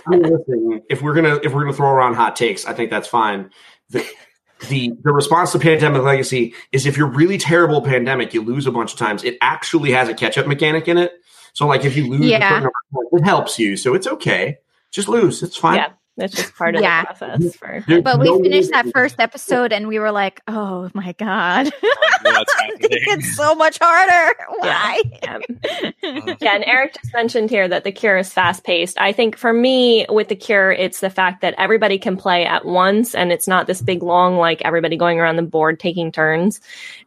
I 0.06 0.10
mean, 0.10 0.24
listen, 0.24 0.82
if 0.90 1.02
we're 1.02 1.14
gonna 1.14 1.40
if 1.44 1.54
we're 1.54 1.62
gonna 1.62 1.74
throw 1.74 1.90
around 1.90 2.16
hot 2.16 2.36
takes, 2.36 2.66
I 2.66 2.74
think 2.74 2.90
that's 2.90 3.08
fine. 3.08 3.52
The 3.90 4.06
the 4.68 4.92
the 5.04 5.14
response 5.14 5.52
to 5.54 5.60
Pandemic 5.60 6.02
Legacy 6.04 6.54
is 6.72 6.86
if 6.86 6.98
you're 6.98 7.08
really 7.10 7.38
terrible 7.38 7.78
at 7.78 7.86
Pandemic, 7.86 8.34
you 8.34 8.42
lose 8.44 8.68
a 8.68 8.72
bunch 8.72 8.94
of 8.94 9.00
times. 9.00 9.24
It 9.24 9.38
actually 9.42 9.92
has 9.92 10.10
a 10.10 10.14
catch 10.14 10.38
up 10.38 10.48
mechanic 10.48 10.88
in 10.88 10.98
it. 10.98 11.14
So 11.54 11.66
like 11.68 11.86
if 11.86 11.96
you 11.96 12.10
lose, 12.10 12.22
a 12.22 12.26
Yeah. 12.26 12.50
certain 12.50 12.64
number 12.94 13.08
it 13.14 13.24
helps 13.24 13.58
you. 13.60 13.78
So 13.78 13.94
it's 13.94 14.08
okay. 14.08 14.58
Just 14.92 15.08
lose. 15.08 15.42
It's 15.44 15.56
fine. 15.58 15.76
yeah, 15.78 15.88
that's 16.20 16.36
just 16.36 16.56
part 16.56 16.76
of 16.76 16.82
Yeah. 16.82 17.02
the 17.02 17.06
process. 17.08 17.56
For 17.56 17.84
There's 17.88 18.04
But 18.04 18.20
we 18.20 18.28
finished 18.44 18.70
that 18.72 18.86
reason- 18.86 18.92
first 18.92 19.16
episode 19.20 19.74
and 19.74 19.88
we 19.88 19.98
were 20.00 20.12
like, 20.12 20.42
oh 20.48 20.90
my 20.94 21.14
God. 21.14 21.72
What's 22.22 22.54
happening? 22.60 22.78
it's 22.82 23.36
so 23.36 23.56
much 23.56 23.80
harder. 23.82 24.36
Why? 24.60 25.02
yeah. 25.24 25.40
yeah, 26.04 26.56
and 26.56 26.64
Eric 26.66 26.96
just 27.02 27.14
mentioned 27.14 27.50
here 27.50 27.68
that 27.68 27.84
the 27.84 27.92
cure 27.92 28.18
is 28.18 28.32
fast 28.32 28.64
paced. 28.64 29.00
I 29.00 29.12
think 29.14 29.38
for 29.38 29.54
me, 29.54 30.06
with 30.10 30.28
the 30.28 30.36
cure, 30.36 30.72
it's 30.72 31.00
the 31.00 31.10
fact 31.10 31.42
that 31.42 31.56
everybody 31.58 31.98
can 31.98 32.18
play 32.18 32.46
at 32.46 32.66
once 32.66 33.16
and 33.16 33.32
it's 33.32 33.48
not 33.48 33.68
this 33.68 33.82
big 33.82 34.04
long, 34.04 34.38
like 34.38 34.62
everybody 34.64 34.98
going 34.98 35.20
around 35.20 35.38
the 35.38 35.42
board 35.44 35.80
taking 35.80 36.12
turns. 36.12 36.60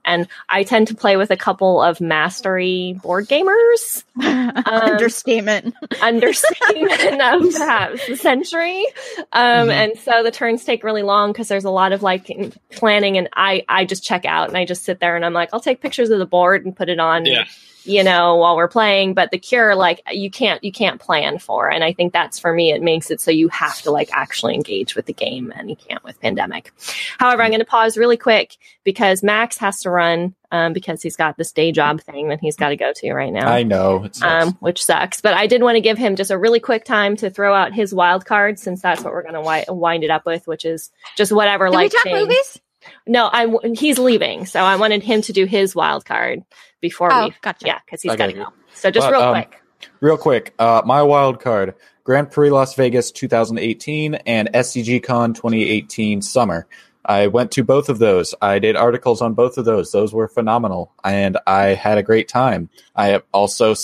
And 0.04 0.26
I 0.48 0.64
tend 0.64 0.88
to 0.88 0.94
play 0.94 1.16
with 1.16 1.30
a 1.30 1.36
couple 1.36 1.80
of 1.80 2.00
mastery 2.00 2.98
board 3.02 3.28
gamers, 3.28 4.02
Understatement. 4.66 5.74
understatement 6.02 7.20
of 7.22 7.52
perhaps 7.52 8.06
the 8.06 8.16
century. 8.16 8.84
Um, 9.32 9.68
Mhm. 9.68 9.72
And 9.72 9.98
so 9.98 10.22
the 10.22 10.30
turns 10.30 10.64
take 10.64 10.82
really 10.84 11.02
long 11.02 11.32
because 11.32 11.48
there's 11.48 11.64
a 11.64 11.70
lot 11.70 11.92
of 11.92 12.02
like 12.02 12.30
planning, 12.72 13.16
and 13.18 13.28
I 13.34 13.64
I 13.68 13.84
just 13.84 14.02
check 14.04 14.24
out 14.24 14.48
and 14.48 14.56
I 14.56 14.64
just 14.64 14.84
sit 14.84 14.98
there 15.00 15.14
and 15.16 15.24
I'm 15.24 15.32
like, 15.34 15.50
I'll 15.52 15.60
take 15.60 15.80
pictures 15.80 16.10
of 16.10 16.18
the 16.18 16.26
board 16.26 16.64
and 16.64 16.74
put 16.76 16.88
it 16.88 16.98
on 16.98 17.26
Yeah. 17.26 17.44
You 17.84 18.02
know 18.04 18.36
while 18.36 18.56
we're 18.56 18.68
playing 18.68 19.14
but 19.14 19.30
the 19.30 19.38
cure 19.38 19.74
like 19.74 20.00
you 20.10 20.30
can't 20.30 20.62
you 20.62 20.72
can't 20.72 21.00
plan 21.00 21.38
for 21.38 21.70
and 21.70 21.82
i 21.84 21.92
think 21.92 22.12
that's 22.12 22.38
for 22.38 22.52
me 22.52 22.72
it 22.72 22.82
makes 22.82 23.10
it 23.10 23.20
so 23.20 23.30
you 23.30 23.48
have 23.48 23.80
to 23.82 23.90
like 23.90 24.10
actually 24.12 24.54
engage 24.54 24.94
with 24.94 25.06
the 25.06 25.12
game 25.12 25.52
and 25.56 25.70
you 25.70 25.76
can't 25.76 26.02
with 26.04 26.20
pandemic 26.20 26.72
however 27.18 27.42
i'm 27.42 27.50
going 27.50 27.60
to 27.60 27.66
pause 27.66 27.96
really 27.96 28.16
quick 28.16 28.56
because 28.84 29.22
max 29.22 29.58
has 29.58 29.80
to 29.80 29.90
run 29.90 30.34
um, 30.52 30.74
because 30.74 31.02
he's 31.02 31.16
got 31.16 31.38
this 31.38 31.50
day 31.50 31.72
job 31.72 32.00
thing 32.02 32.28
that 32.28 32.40
he's 32.40 32.56
got 32.56 32.68
to 32.68 32.76
go 32.76 32.92
to 32.92 33.12
right 33.14 33.32
now 33.32 33.48
I 33.48 33.62
know. 33.62 34.04
It's, 34.04 34.22
um, 34.22 34.52
which 34.60 34.84
sucks. 34.84 35.20
But 35.20 35.34
I 35.34 35.46
did 35.46 35.62
want 35.62 35.76
to 35.76 35.80
give 35.80 35.96
him 35.96 36.14
just 36.14 36.30
a 36.30 36.38
really 36.38 36.60
quick 36.60 36.84
time 36.84 37.16
to 37.16 37.30
throw 37.30 37.54
out 37.54 37.72
his 37.72 37.94
wild 37.94 38.26
card, 38.26 38.58
since 38.58 38.82
that's 38.82 39.02
what 39.02 39.12
we're 39.12 39.22
going 39.22 39.34
to 39.34 39.40
wi- 39.40 39.64
wind 39.68 40.04
it 40.04 40.10
up 40.10 40.26
with, 40.26 40.46
which 40.46 40.64
is 40.64 40.90
just 41.16 41.32
whatever. 41.32 41.68
Did 41.68 41.76
we 41.78 41.88
talk 41.88 42.02
thing- 42.04 42.14
movies? 42.16 42.60
No, 43.06 43.28
I'm. 43.32 43.56
he's 43.74 43.98
leaving, 43.98 44.46
so 44.46 44.60
I 44.60 44.76
wanted 44.76 45.02
him 45.02 45.22
to 45.22 45.32
do 45.32 45.44
his 45.44 45.74
wild 45.74 46.04
card 46.04 46.42
before 46.80 47.12
Oh, 47.12 47.24
we, 47.26 47.34
gotcha. 47.40 47.66
yeah, 47.66 47.78
because 47.84 48.02
he's 48.02 48.12
I 48.12 48.16
got 48.16 48.26
to 48.26 48.32
go. 48.32 48.46
So 48.74 48.90
just 48.90 49.06
But, 49.06 49.12
real 49.12 49.22
um, 49.22 49.34
quick. 49.34 49.62
Real 50.00 50.16
quick, 50.16 50.54
uh, 50.58 50.82
my 50.84 51.02
wild 51.02 51.40
card: 51.40 51.74
Grand 52.04 52.30
Prix 52.30 52.50
Las 52.50 52.74
Vegas 52.74 53.10
2018 53.10 54.14
and 54.14 54.48
SCG 54.52 55.02
Con 55.02 55.34
2018 55.34 56.22
summer. 56.22 56.66
I 57.04 57.26
went 57.26 57.50
to 57.52 57.64
both 57.64 57.88
of 57.88 57.98
those. 57.98 58.32
I 58.40 58.60
did 58.60 58.76
articles 58.76 59.20
on 59.22 59.34
both 59.34 59.58
of 59.58 59.64
those. 59.64 59.90
Those 59.90 60.12
were 60.12 60.28
phenomenal, 60.28 60.92
and 61.02 61.36
I 61.46 61.74
had 61.74 61.98
a 61.98 62.02
great 62.02 62.28
time. 62.28 62.70
I 62.94 63.08
have 63.08 63.24
also 63.32 63.74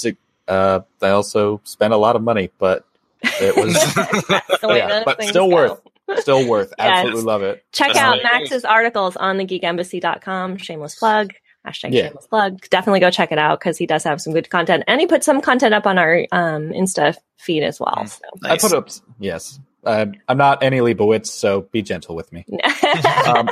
uh, 0.46 0.80
I 1.02 1.08
also 1.08 1.60
spent 1.64 1.92
a 1.92 1.96
lot 1.96 2.16
of 2.16 2.22
money, 2.22 2.50
but 2.58 2.84
it 3.22 3.56
was 3.56 3.72
That's 4.28 4.60
the 4.60 4.68
way 4.68 4.78
yeah, 4.78 5.02
but 5.04 5.18
things 5.18 5.30
still 5.30 5.48
go. 5.48 5.54
worth 5.54 5.80
still 6.16 6.48
worth. 6.48 6.72
Yes. 6.78 6.88
Absolutely 6.88 7.22
love 7.22 7.42
it. 7.42 7.64
Check 7.72 7.88
That's 7.88 7.98
out 7.98 8.18
hilarious. 8.18 8.50
Max's 8.50 8.64
articles 8.64 9.16
on 9.16 9.38
thegeekembassy.com. 9.38 10.56
Shameless 10.58 10.94
plug. 10.96 11.32
Hashtag 11.66 11.92
Yeah. 11.92 12.06
shameless 12.08 12.26
plug. 12.26 12.60
Definitely 12.70 13.00
go 13.00 13.10
check 13.10 13.32
it 13.32 13.38
out 13.38 13.60
because 13.60 13.76
he 13.78 13.86
does 13.86 14.04
have 14.04 14.20
some 14.20 14.32
good 14.32 14.48
content. 14.50 14.84
And 14.86 15.00
he 15.00 15.06
put 15.06 15.24
some 15.24 15.40
content 15.40 15.74
up 15.74 15.86
on 15.86 15.98
our 15.98 16.26
um, 16.32 16.70
Insta 16.70 17.16
feed 17.38 17.62
as 17.62 17.78
well. 17.80 18.06
So. 18.06 18.20
I 18.44 18.56
put 18.56 18.72
up 18.72 18.88
yes. 19.18 19.58
Uh, 19.84 20.06
I'm 20.28 20.36
not 20.36 20.62
Annie 20.62 20.80
Leibovitz, 20.80 21.26
so 21.26 21.62
be 21.62 21.82
gentle 21.82 22.14
with 22.16 22.32
me. 22.32 22.44
um, 23.26 23.48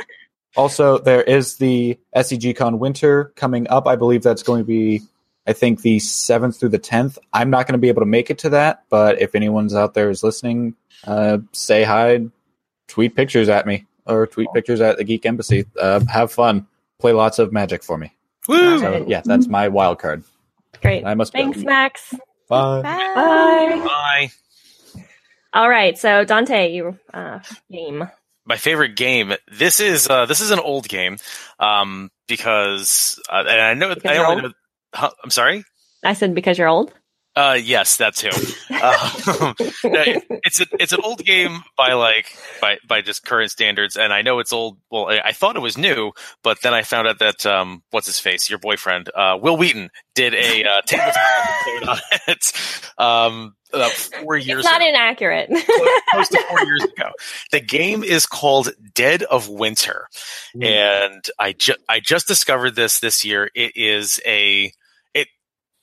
also, 0.55 0.97
there 0.97 1.21
is 1.21 1.57
the 1.57 1.97
SCG 2.15 2.55
Con 2.55 2.79
Winter 2.79 3.31
coming 3.35 3.67
up. 3.69 3.87
I 3.87 3.95
believe 3.95 4.23
that's 4.23 4.43
going 4.43 4.61
to 4.61 4.65
be, 4.65 5.01
I 5.45 5.53
think, 5.53 5.81
the 5.81 5.97
7th 5.97 6.59
through 6.59 6.69
the 6.69 6.79
10th. 6.79 7.17
I'm 7.31 7.49
not 7.49 7.65
going 7.65 7.73
to 7.73 7.79
be 7.79 7.87
able 7.89 8.01
to 8.01 8.07
make 8.07 8.29
it 8.29 8.39
to 8.39 8.49
that, 8.49 8.83
but 8.89 9.21
if 9.21 9.35
anyone's 9.35 9.73
out 9.73 9.93
there 9.93 10.09
is 10.09 10.23
listening, 10.23 10.75
uh, 11.05 11.39
say 11.53 11.83
hi, 11.83 12.25
tweet 12.87 13.15
pictures 13.15 13.49
at 13.49 13.65
me, 13.65 13.85
or 14.05 14.27
tweet 14.27 14.49
pictures 14.53 14.81
at 14.81 14.97
the 14.97 15.03
Geek 15.03 15.25
Embassy. 15.25 15.65
Uh, 15.79 15.99
have 16.05 16.31
fun. 16.31 16.67
Play 16.99 17.13
lots 17.13 17.39
of 17.39 17.51
magic 17.51 17.83
for 17.83 17.97
me. 17.97 18.13
Woo! 18.47 18.79
So, 18.79 19.05
yeah, 19.07 19.21
that's 19.23 19.47
my 19.47 19.67
wild 19.67 19.99
card. 19.99 20.23
Great. 20.81 21.05
I 21.05 21.13
must 21.13 21.31
Thanks, 21.31 21.57
go. 21.57 21.63
Max. 21.63 22.13
Bye. 22.47 22.81
Bye. 22.81 23.83
Bye. 23.83 24.31
All 25.53 25.69
right. 25.69 25.97
So, 25.97 26.23
Dante, 26.23 26.71
you 26.71 26.97
uh, 27.13 27.39
game. 27.71 28.09
my 28.45 28.57
favorite 28.57 28.95
game. 28.95 29.33
This 29.51 29.79
is 29.79 30.09
uh, 30.09 30.25
this 30.25 30.39
is 30.41 30.51
an 30.51 30.59
old 30.59 30.87
game 30.87 31.17
um, 31.59 32.09
because 32.27 33.19
uh, 33.29 33.43
and 33.47 33.61
I 33.61 33.73
know 33.73 33.93
Because 33.93 34.11
I 34.11 34.15
you're 34.15 34.25
only. 34.25 34.53
Huh, 34.93 35.11
I'm 35.23 35.29
sorry. 35.29 35.63
I 36.03 36.13
said 36.13 36.33
because 36.33 36.57
you're 36.57 36.69
old. 36.69 36.93
Uh, 37.37 37.53
yes, 37.53 37.97
that's 37.97 38.21
too. 38.21 38.29
Uh, 38.69 39.53
it's 40.43 40.59
a, 40.61 40.65
it's 40.79 40.91
an 40.91 40.99
old 41.03 41.23
game 41.23 41.63
by 41.77 41.93
like 41.93 42.35
by 42.59 42.77
by 42.87 43.01
just 43.01 43.23
current 43.25 43.51
standards, 43.51 43.95
and 43.95 44.11
I 44.11 44.21
know 44.23 44.39
it's 44.39 44.51
old. 44.51 44.77
Well, 44.89 45.09
I, 45.09 45.19
I 45.25 45.31
thought 45.33 45.55
it 45.55 45.59
was 45.61 45.77
new, 45.77 46.13
but 46.43 46.61
then 46.63 46.73
I 46.73 46.81
found 46.81 47.07
out 47.07 47.19
that 47.19 47.45
um, 47.45 47.83
what's 47.91 48.07
his 48.07 48.19
face, 48.19 48.49
your 48.49 48.59
boyfriend, 48.59 49.09
uh, 49.15 49.37
Wil 49.41 49.55
Wheaton, 49.57 49.89
did 50.15 50.33
a 50.33 50.63
uh, 50.63 50.81
tabletop 50.85 51.15
episode 51.67 51.89
on 51.89 51.99
it 52.27 52.53
um, 52.97 53.55
about 53.73 53.91
four 53.91 54.35
years. 54.37 54.59
It's 54.59 54.65
not 54.71 54.81
ago. 54.81 54.89
inaccurate. 54.89 55.49
close 56.11 56.29
to 56.29 56.43
four 56.49 56.63
years 56.65 56.83
ago. 56.83 57.11
The 57.51 57.59
game 57.59 58.03
is 58.03 58.25
called 58.25 58.69
Dead 58.95 59.21
of 59.23 59.47
Winter, 59.47 60.07
Hmm. 60.53 60.63
and 60.63 61.25
I 61.37 61.53
just 61.53 61.79
I 61.87 61.99
just 61.99 62.27
discovered 62.27 62.75
this 62.75 62.99
this 62.99 63.23
year. 63.23 63.49
It 63.53 63.73
is 63.75 64.19
a 64.25 64.65
it 64.65 64.73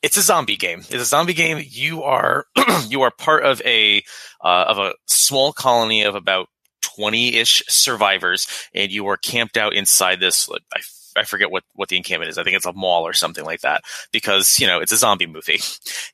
it's 0.04 0.18
a 0.18 0.22
zombie 0.22 0.56
game. 0.56 0.80
It's 0.80 1.02
a 1.02 1.04
zombie 1.06 1.32
game. 1.32 1.64
You 1.66 2.02
are 2.02 2.44
you 2.88 3.02
are 3.02 3.10
part 3.10 3.44
of 3.44 3.62
a 3.62 4.04
uh, 4.42 4.64
of 4.68 4.78
a 4.78 4.94
small 5.06 5.54
colony 5.54 6.02
of 6.02 6.14
about 6.14 6.48
twenty 6.82 7.36
ish 7.36 7.62
survivors, 7.68 8.46
and 8.74 8.92
you 8.92 9.06
are 9.06 9.16
camped 9.16 9.56
out 9.56 9.72
inside 9.72 10.20
this. 10.20 10.46
Like, 10.46 10.60
I 10.74 10.80
I 11.16 11.24
forget 11.24 11.50
what 11.50 11.64
what 11.72 11.88
the 11.88 11.96
encampment 11.96 12.28
is. 12.28 12.36
I 12.36 12.44
think 12.44 12.54
it's 12.54 12.66
a 12.66 12.72
mall 12.74 13.06
or 13.06 13.14
something 13.14 13.46
like 13.46 13.62
that 13.62 13.82
because 14.12 14.60
you 14.60 14.66
know 14.66 14.80
it's 14.80 14.92
a 14.92 14.98
zombie 14.98 15.26
movie, 15.26 15.60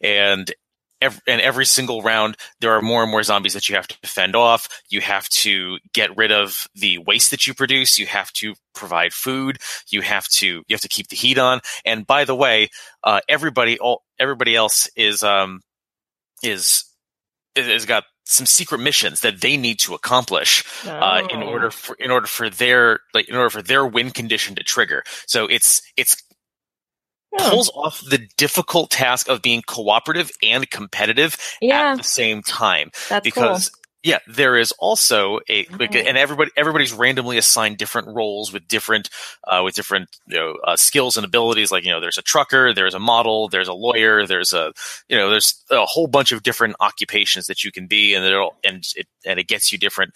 and 0.01 0.53
every, 1.01 1.21
and 1.27 1.41
every 1.41 1.67
single 1.67 2.03
round 2.03 2.37
there 2.61 2.73
are 2.73 2.83
more 2.83 3.03
and 3.03 3.11
more 3.11 3.23
zombies 3.23 3.55
that 3.55 3.69
you 3.69 3.77
have 3.77 3.89
to 3.89 3.97
fend 4.07 4.37
off. 4.37 4.69
You 4.91 5.01
have 5.01 5.29
to 5.31 5.79
get 5.93 6.17
rid 6.17 6.33
of 6.33 6.67
the 6.75 6.99
waste 6.99 7.31
that 7.31 7.47
you 7.47 7.55
produce. 7.55 7.99
You 7.99 8.07
have 8.07 8.33
to 8.35 8.55
provide 8.75 9.13
food. 9.13 9.59
You 9.91 10.03
have 10.03 10.27
to 10.39 10.47
you 10.47 10.75
have 10.75 10.81
to 10.81 10.89
keep 10.89 11.09
the 11.09 11.17
heat 11.17 11.39
on. 11.39 11.61
And 11.85 12.07
by 12.07 12.25
the 12.25 12.35
way, 12.35 12.69
uh, 13.05 13.21
everybody 13.29 13.79
all 13.79 14.03
everybody 14.19 14.55
else 14.57 14.89
is 14.97 15.23
um 15.23 15.61
is 16.43 16.85
is 17.57 17.87
got 17.87 18.05
some 18.27 18.47
secret 18.47 18.79
missions 18.79 19.21
that 19.23 19.41
they 19.41 19.57
need 19.57 19.79
to 19.81 19.93
accomplish 19.95 20.65
uh, 20.87 21.23
in 21.31 21.43
Oh. 21.43 21.47
order 21.49 21.71
for 21.71 21.97
in 21.97 22.11
order 22.13 22.29
for 22.29 22.49
their 22.49 23.01
like 23.13 23.29
in 23.29 23.35
order 23.35 23.51
for 23.51 23.63
their 23.63 23.85
win 23.85 24.11
condition 24.13 24.55
to 24.55 24.63
trigger. 24.63 25.03
So 25.27 25.47
it's 25.47 25.83
it's 25.97 26.23
Oh, 27.39 27.51
pulls 27.51 27.71
off 27.75 28.03
the 28.05 28.27
difficult 28.37 28.91
task 28.91 29.29
of 29.29 29.41
being 29.41 29.63
cooperative 29.63 30.33
and 30.43 30.69
competitive 30.69 31.37
yeah, 31.61 31.93
at 31.93 31.99
the 31.99 32.03
same 32.03 32.43
time. 32.43 32.91
That's 33.09 33.23
because 33.23 33.71
yeah 34.03 34.19
there 34.27 34.57
is 34.57 34.73
also 34.79 35.39
a 35.49 35.67
like, 35.79 35.95
and 35.95 36.17
everybody 36.17 36.51
everybody's 36.57 36.93
randomly 36.93 37.39
assigned 37.39 37.77
different 37.77 38.09
roles 38.09 38.53
with 38.53 38.67
different 38.67 39.11
uh, 39.47 39.61
with 39.65 39.75
different 39.75 40.09
you 40.27 40.39
know 40.39 40.57
uh, 40.67 40.75
skills 40.75 41.17
and 41.17 41.25
abilities. 41.25 41.71
Like 41.71 41.85
you 41.85 41.91
know 41.93 42.01
there's 42.01 42.19
a 42.19 42.23
trucker 42.23 42.75
there's 42.75 42.95
a 42.95 42.99
model 42.99 43.49
there's 43.49 43.69
a 43.69 43.75
lawyer 43.75 44.27
there's 44.27 44.53
a 44.53 44.73
you 45.09 45.17
know 45.17 45.31
there's 45.31 45.63
a 45.71 45.85
whole 45.87 46.09
bunch 46.09 46.33
of 46.33 46.43
different 46.43 46.75
occupations 46.81 47.47
that 47.47 47.63
you 47.63 47.71
can 47.71 47.87
be 47.87 48.15
and 48.15 48.25
it'll 48.25 48.57
and 48.65 48.83
it 48.97 49.07
and 49.25 49.39
it 49.39 49.47
gets 49.47 49.71
you 49.71 49.79
different 49.79 50.15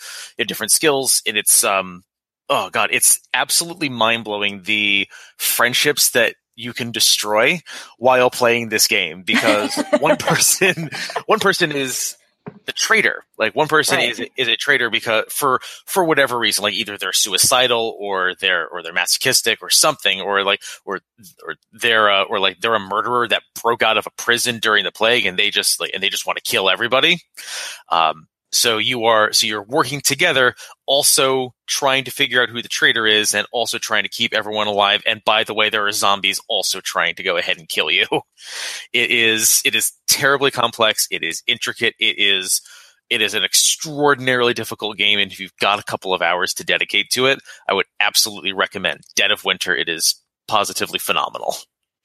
different 0.48 0.72
skills. 0.72 1.22
And 1.28 1.36
it's 1.36 1.62
um 1.62 2.02
oh 2.48 2.70
god 2.70 2.88
it's 2.92 3.20
absolutely 3.32 3.88
mind-blowing 3.88 4.62
the 4.62 5.06
friendships 5.36 6.10
that 6.10 6.34
you 6.56 6.72
can 6.72 6.92
destroy 6.92 7.60
while 7.98 8.30
playing 8.30 8.68
this 8.68 8.86
game 8.86 9.22
because 9.22 9.74
one 10.00 10.16
person 10.16 10.90
one 11.26 11.40
person 11.40 11.72
is 11.72 12.16
the 12.66 12.72
traitor 12.72 13.24
like 13.38 13.54
one 13.54 13.68
person 13.68 13.96
Right. 13.96 14.10
is 14.10 14.22
is 14.36 14.48
a 14.48 14.56
traitor 14.56 14.90
because 14.90 15.24
for 15.30 15.60
for 15.86 16.04
whatever 16.04 16.38
reason 16.38 16.62
like 16.62 16.74
either 16.74 16.98
they're 16.98 17.12
suicidal 17.14 17.96
or 17.98 18.34
they're 18.38 18.68
or 18.68 18.82
they're 18.82 18.92
masochistic 18.92 19.62
or 19.62 19.70
something 19.70 20.20
or 20.20 20.42
like 20.44 20.60
or 20.84 21.00
or 21.46 21.54
they're 21.72 22.10
uh, 22.10 22.24
or 22.24 22.38
like 22.38 22.60
they're 22.60 22.74
a 22.74 22.78
murderer 22.80 23.26
that 23.28 23.42
broke 23.62 23.82
out 23.82 23.96
of 23.96 24.06
a 24.06 24.10
prison 24.10 24.58
during 24.58 24.84
the 24.84 24.92
plague 24.92 25.24
and 25.24 25.38
they 25.38 25.48
just 25.50 25.80
like 25.80 25.90
and 25.94 26.02
they 26.02 26.10
just 26.10 26.26
want 26.26 26.36
to 26.36 26.42
kill 26.42 26.68
everybody 26.68 27.18
um 27.88 28.26
so 28.54 28.78
you 28.78 29.04
are 29.04 29.32
so 29.32 29.46
you're 29.46 29.62
working 29.62 30.00
together 30.00 30.54
also 30.86 31.54
trying 31.66 32.04
to 32.04 32.10
figure 32.10 32.42
out 32.42 32.48
who 32.48 32.62
the 32.62 32.68
traitor 32.68 33.06
is 33.06 33.34
and 33.34 33.46
also 33.52 33.78
trying 33.78 34.02
to 34.02 34.08
keep 34.08 34.34
everyone 34.34 34.66
alive. 34.66 35.02
And 35.06 35.22
by 35.24 35.44
the 35.44 35.54
way 35.54 35.70
there 35.70 35.86
are 35.86 35.92
zombies 35.92 36.40
also 36.48 36.80
trying 36.80 37.14
to 37.16 37.22
go 37.22 37.36
ahead 37.36 37.58
and 37.58 37.68
kill 37.68 37.90
you. 37.90 38.06
It 38.92 39.10
is 39.10 39.62
it 39.64 39.74
is 39.74 39.92
terribly 40.06 40.50
complex. 40.50 41.08
It 41.10 41.24
is 41.24 41.42
intricate. 41.46 41.94
It 41.98 42.16
is 42.18 42.60
it 43.10 43.20
is 43.20 43.34
an 43.34 43.42
extraordinarily 43.42 44.54
difficult 44.54 44.96
game. 44.96 45.18
And 45.18 45.32
if 45.32 45.40
you've 45.40 45.56
got 45.60 45.80
a 45.80 45.84
couple 45.84 46.14
of 46.14 46.22
hours 46.22 46.54
to 46.54 46.64
dedicate 46.64 47.10
to 47.10 47.26
it 47.26 47.40
i 47.68 47.74
would 47.74 47.86
absolutely 48.00 48.52
recommend 48.52 49.00
dead 49.16 49.30
of 49.30 49.44
winter. 49.44 49.74
It 49.74 49.88
is 49.88 50.20
positively 50.46 50.98
phenomenal. 50.98 51.56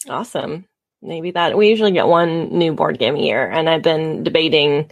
Awesome. 0.07 0.65
Maybe 1.01 1.31
that 1.31 1.57
we 1.57 1.69
usually 1.69 1.91
get 1.91 2.07
one 2.07 2.57
new 2.57 2.73
board 2.73 2.99
game 2.99 3.15
a 3.15 3.21
year, 3.21 3.49
and 3.49 3.69
I've 3.69 3.83
been 3.83 4.23
debating 4.23 4.89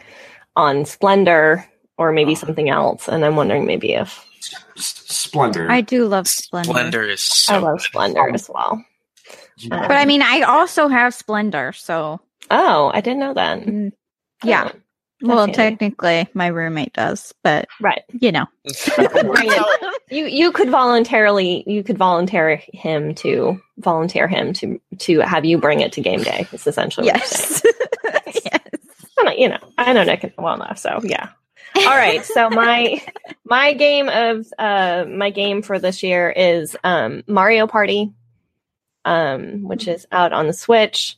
on 0.57 0.83
Splendor 0.85 1.63
or 1.97 2.11
maybe 2.11 2.35
something 2.35 2.69
else, 2.69 3.07
and 3.07 3.23
I'm 3.23 3.35
wondering 3.37 3.65
maybe 3.65 3.93
if 3.93 4.25
S- 4.75 5.03
Splendor. 5.07 5.69
I 5.71 5.81
do 5.81 6.05
love 6.07 6.27
Splendor. 6.27 6.69
splendor 6.71 7.03
is 7.03 7.21
so 7.21 7.55
I 7.55 7.57
love 7.59 7.77
good. 7.77 7.83
Splendor 7.85 8.29
as 8.33 8.49
well. 8.53 8.83
But 9.69 9.91
I 9.91 10.05
mean, 10.05 10.21
I 10.21 10.41
also 10.41 10.87
have 10.89 11.13
Splendor, 11.13 11.71
so 11.73 12.19
Oh, 12.51 12.91
I 12.93 13.01
didn't 13.01 13.19
know 13.19 13.33
that. 13.33 13.59
mm, 13.61 13.91
yeah. 14.43 14.71
Oh, 15.23 15.27
well, 15.29 15.39
handy. 15.39 15.53
technically, 15.53 16.27
my 16.35 16.47
roommate 16.47 16.93
does, 16.93 17.33
but 17.43 17.67
right. 17.81 18.03
you 18.19 18.31
know. 18.31 18.45
You 20.09 20.25
you 20.25 20.53
could 20.53 20.69
voluntarily 20.69 21.65
you 21.67 21.83
could 21.83 21.97
volunteer 21.97 22.61
him 22.71 23.13
to 23.15 23.59
volunteer 23.79 24.25
him 24.29 24.53
to 24.53 24.79
to 24.99 25.19
have 25.19 25.43
you 25.43 25.57
bring 25.57 25.81
it 25.81 25.91
to 25.93 26.01
game 26.01 26.23
day. 26.23 26.47
It's 26.53 26.65
essentially 26.65 27.07
what 27.11 27.17
you're 27.17 27.25
saying. 27.25 27.73
yes. 28.05 28.41
yes. 28.45 28.56
I'm 29.19 29.37
you 29.37 29.49
know 29.49 29.59
I 29.77 29.93
know 29.93 30.03
Nick 30.03 30.33
well 30.37 30.55
enough, 30.55 30.77
so 30.79 30.99
yeah. 31.03 31.29
All 31.75 31.85
right, 31.85 32.23
so 32.25 32.49
my 32.49 33.01
my 33.45 33.73
game 33.73 34.09
of 34.09 34.47
uh 34.57 35.05
my 35.07 35.29
game 35.29 35.61
for 35.61 35.79
this 35.79 36.03
year 36.03 36.29
is 36.29 36.75
um 36.83 37.23
Mario 37.27 37.67
Party, 37.67 38.13
um 39.05 39.63
which 39.63 39.87
is 39.87 40.07
out 40.11 40.33
on 40.33 40.47
the 40.47 40.53
Switch, 40.53 41.17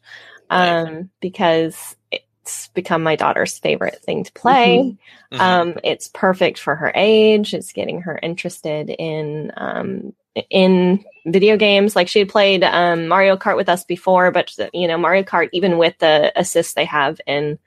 um 0.49 1.09
because 1.21 1.95
it's 2.11 2.67
become 2.69 3.03
my 3.03 3.15
daughter's 3.15 3.59
favorite 3.59 4.01
thing 4.03 4.23
to 4.23 4.31
play. 4.33 4.97
Mhm. 5.31 5.39
Um, 5.39 5.73
it's 5.83 6.07
perfect 6.07 6.57
for 6.59 6.75
her 6.75 6.91
age. 6.95 7.53
It's 7.53 7.71
getting 7.73 8.01
her 8.01 8.17
interested 8.21 8.89
in 8.89 9.51
um, 9.55 10.13
in 10.49 11.05
video 11.25 11.57
games. 11.57 11.95
Like 11.95 12.07
she 12.07 12.19
had 12.19 12.29
played 12.29 12.63
um, 12.63 13.07
Mario 13.07 13.37
Kart 13.37 13.55
with 13.55 13.69
us 13.69 13.83
before, 13.83 14.31
but 14.31 14.55
you 14.73 14.87
know 14.87 14.97
Mario 14.97 15.23
Kart, 15.23 15.49
even 15.53 15.77
with 15.77 15.97
the 15.99 16.31
assists 16.35 16.73
they 16.73 16.85
have 16.85 17.21
in 17.27 17.59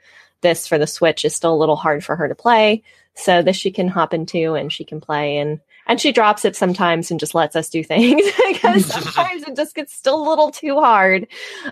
this 0.42 0.66
for 0.68 0.78
the 0.78 0.86
Switch, 0.86 1.24
is 1.24 1.34
still 1.34 1.54
a 1.54 1.56
little 1.56 1.76
hard 1.76 2.04
for 2.04 2.16
her 2.16 2.28
to 2.28 2.34
play. 2.34 2.82
So 3.14 3.42
this 3.42 3.56
she 3.56 3.70
can 3.70 3.88
hop 3.88 4.14
into 4.14 4.54
and 4.54 4.72
she 4.72 4.84
can 4.84 5.00
play 5.00 5.38
and 5.38 5.60
and 5.86 6.00
she 6.00 6.12
drops 6.12 6.44
it 6.44 6.54
sometimes 6.54 7.10
and 7.10 7.18
just 7.18 7.34
lets 7.34 7.56
us 7.56 7.68
do 7.68 7.82
things 7.82 8.22
because 8.48 8.86
sometimes 8.92 9.42
it 9.42 9.56
just 9.56 9.74
gets 9.74 9.92
still 9.92 10.26
a 10.26 10.28
little 10.28 10.50
too 10.52 10.78
hard. 10.80 11.26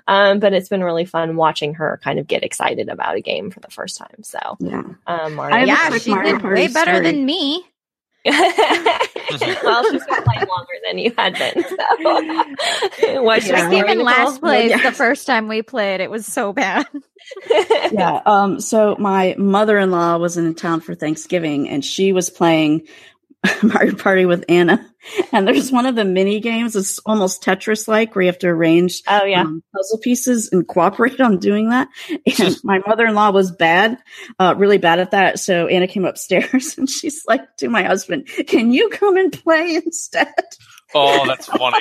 Um, 0.09 0.41
but 0.41 0.53
it's 0.53 0.69
been 0.69 0.83
really 0.83 1.05
fun 1.05 1.37
watching 1.37 1.75
her 1.75 2.01
kind 2.03 2.19
of 2.19 2.27
get 2.27 2.43
excited 2.43 2.89
about 2.89 3.17
a 3.17 3.21
game 3.21 3.51
for 3.53 3.61
the 3.61 3.71
first 3.71 3.97
time. 3.97 4.23
So 4.23 4.39
Yeah. 4.59 4.83
um, 5.07 5.35
Mario 5.35 5.57
I 5.57 5.67
have 5.67 5.93
a 5.93 5.95
yeah, 5.95 5.99
she 5.99 6.11
Mario 6.11 6.33
did 6.33 6.41
Party 6.43 6.61
way 6.63 6.69
better 6.69 6.95
story. 6.97 7.07
than 7.13 7.25
me. 7.25 7.65
well, 8.27 9.85
she's 9.91 10.05
been 10.05 10.23
playing 10.25 10.47
longer 10.49 10.75
than 10.87 10.99
you 10.99 11.13
had 11.17 11.39
been. 11.39 11.65
So. 11.65 13.23
Was 13.23 13.47
Yeah. 13.49 13.69
I 13.69 13.71
your 13.73 13.87
came 13.87 13.99
in 13.99 14.05
last 14.05 14.41
place 14.41 14.71
Yeah. 14.71 14.83
the 14.91 14.93
first 14.97 15.27
time 15.27 15.49
we 15.49 15.63
played. 15.63 16.01
It 16.01 16.11
was 16.11 16.27
so 16.27 16.53
bad. 16.53 16.87
yeah. 17.93 18.21
Um, 18.27 18.61
so 18.61 18.97
my 18.99 19.35
mother-in-law 19.39 20.19
was 20.19 20.37
in 20.37 20.55
town 20.55 20.81
for 20.81 20.95
Thanksgiving 20.95 21.69
and 21.69 21.85
she 21.85 22.13
was 22.13 22.29
playing 22.29 22.87
Mario 23.63 23.95
Party 23.97 24.27
with 24.27 24.45
Anna. 24.49 24.87
And 25.33 25.49
there's 25.49 25.73
one 25.73 25.87
of 25.87 25.95
the 25.97 26.05
mini 26.05 26.41
games. 26.41 26.77
It's 26.77 26.99
almost 27.01 27.43
Tetris 27.43 27.89
like 27.89 28.15
where 28.15 28.23
you 28.23 28.29
have 28.29 28.39
to 28.41 28.49
arrange 28.49 29.03
Oh 29.09 29.25
yeah. 29.25 29.43
um, 29.43 29.63
puzzle 29.75 29.99
pieces 29.99 30.51
and 30.53 30.67
cooperate 30.69 31.21
on 31.23 31.39
doing 31.39 31.71
that. 31.71 31.89
And 32.39 32.57
my 32.65 32.81
mother-in-law 32.87 33.31
was 33.31 33.51
bad, 33.51 33.99
uh, 34.39 34.55
really 34.59 34.79
bad 34.79 34.99
at 35.01 35.13
that. 35.13 35.39
So 35.39 35.67
Anna 35.69 35.87
came 35.87 36.05
upstairs 36.05 36.75
and 36.79 36.89
she's 36.89 37.25
like 37.27 37.57
to 37.59 37.69
my 37.69 37.83
husband, 37.83 38.27
can 38.47 38.73
you 38.73 38.91
come 38.91 39.17
and 39.17 39.33
play 39.33 39.77
instead? 39.77 40.33
oh 40.93 41.25
that's 41.25 41.47
funny 41.47 41.79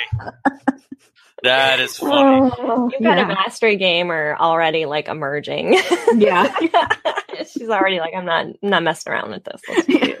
that 1.42 1.80
is 1.80 1.96
funny 1.96 2.50
You've 2.50 3.02
got 3.02 3.18
a 3.18 3.22
yeah. 3.22 3.26
mastery 3.26 3.76
gamer 3.76 4.36
already 4.38 4.86
like 4.86 5.08
emerging. 5.08 5.78
yeah. 6.14 6.54
She's 7.50 7.68
already 7.68 8.00
like, 8.00 8.14
I'm 8.14 8.24
not 8.26 8.46
I'm 8.46 8.56
not 8.62 8.82
messing 8.82 9.12
around 9.12 9.30
with 9.30 9.44
this. 9.44 9.60
Let's 9.68 9.86
do 9.86 9.98
this. 9.98 10.20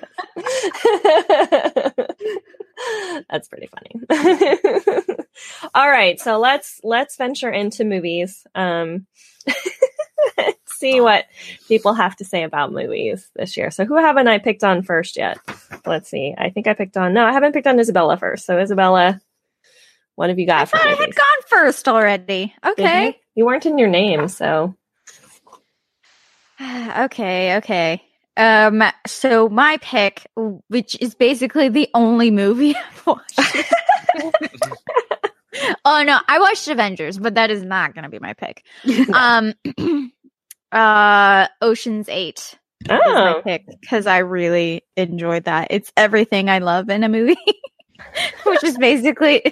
That's 3.30 3.48
pretty 3.48 3.68
funny. 3.68 4.00
All 5.74 5.90
right, 5.90 6.18
so 6.18 6.38
let's 6.38 6.80
let's 6.82 7.16
venture 7.16 7.50
into 7.50 7.84
movies. 7.84 8.46
Um 8.54 9.06
see 10.66 11.00
what 11.00 11.26
people 11.68 11.92
have 11.92 12.16
to 12.16 12.24
say 12.24 12.42
about 12.42 12.72
movies 12.72 13.30
this 13.36 13.56
year. 13.56 13.70
So 13.70 13.84
who 13.84 13.96
haven't 13.96 14.28
I 14.28 14.38
picked 14.38 14.64
on 14.64 14.82
first 14.82 15.16
yet? 15.18 15.38
Let's 15.84 16.08
see. 16.08 16.34
I 16.36 16.50
think 16.50 16.66
I 16.66 16.74
picked 16.74 16.96
on 16.96 17.12
no, 17.12 17.24
I 17.26 17.32
haven't 17.32 17.52
picked 17.52 17.66
on 17.66 17.76
Isabela 17.76 18.18
first. 18.18 18.46
So 18.46 18.56
Isabela, 18.56 19.20
what 20.20 20.28
have 20.28 20.38
you 20.38 20.44
got 20.44 20.60
I 20.60 20.64
thought 20.66 20.86
I 20.86 20.90
had 20.90 21.14
gone 21.14 21.42
first 21.46 21.88
already. 21.88 22.54
Okay. 22.62 23.06
you? 23.06 23.14
You 23.36 23.46
weren't 23.46 23.64
in 23.64 23.78
your 23.78 23.88
name, 23.88 24.28
so 24.28 24.74
okay, 26.98 27.56
okay. 27.56 28.02
Um, 28.36 28.82
so 29.06 29.48
my 29.48 29.78
pick, 29.78 30.26
which 30.68 30.94
is 31.00 31.14
basically 31.14 31.70
the 31.70 31.88
only 31.94 32.30
movie 32.30 32.76
I've 32.90 33.06
watched. 33.06 33.40
oh 35.86 36.02
no, 36.02 36.18
I 36.28 36.38
watched 36.38 36.68
Avengers, 36.68 37.18
but 37.18 37.36
that 37.36 37.50
is 37.50 37.62
not 37.62 37.94
going 37.94 38.04
to 38.04 38.10
be 38.10 38.18
my 38.18 38.34
pick. 38.34 38.62
Um, 39.14 39.54
uh, 40.70 41.46
Ocean's 41.62 42.10
Eight 42.10 42.58
is 42.82 42.90
my 42.90 43.36
oh, 43.36 43.42
pick 43.42 43.64
because 43.80 44.06
I 44.06 44.18
really 44.18 44.82
enjoyed 44.98 45.44
that. 45.44 45.68
It's 45.70 45.90
everything 45.96 46.50
I 46.50 46.58
love 46.58 46.90
in 46.90 47.04
a 47.04 47.08
movie, 47.08 47.38
which 48.44 48.64
is 48.64 48.76
basically 48.78 49.42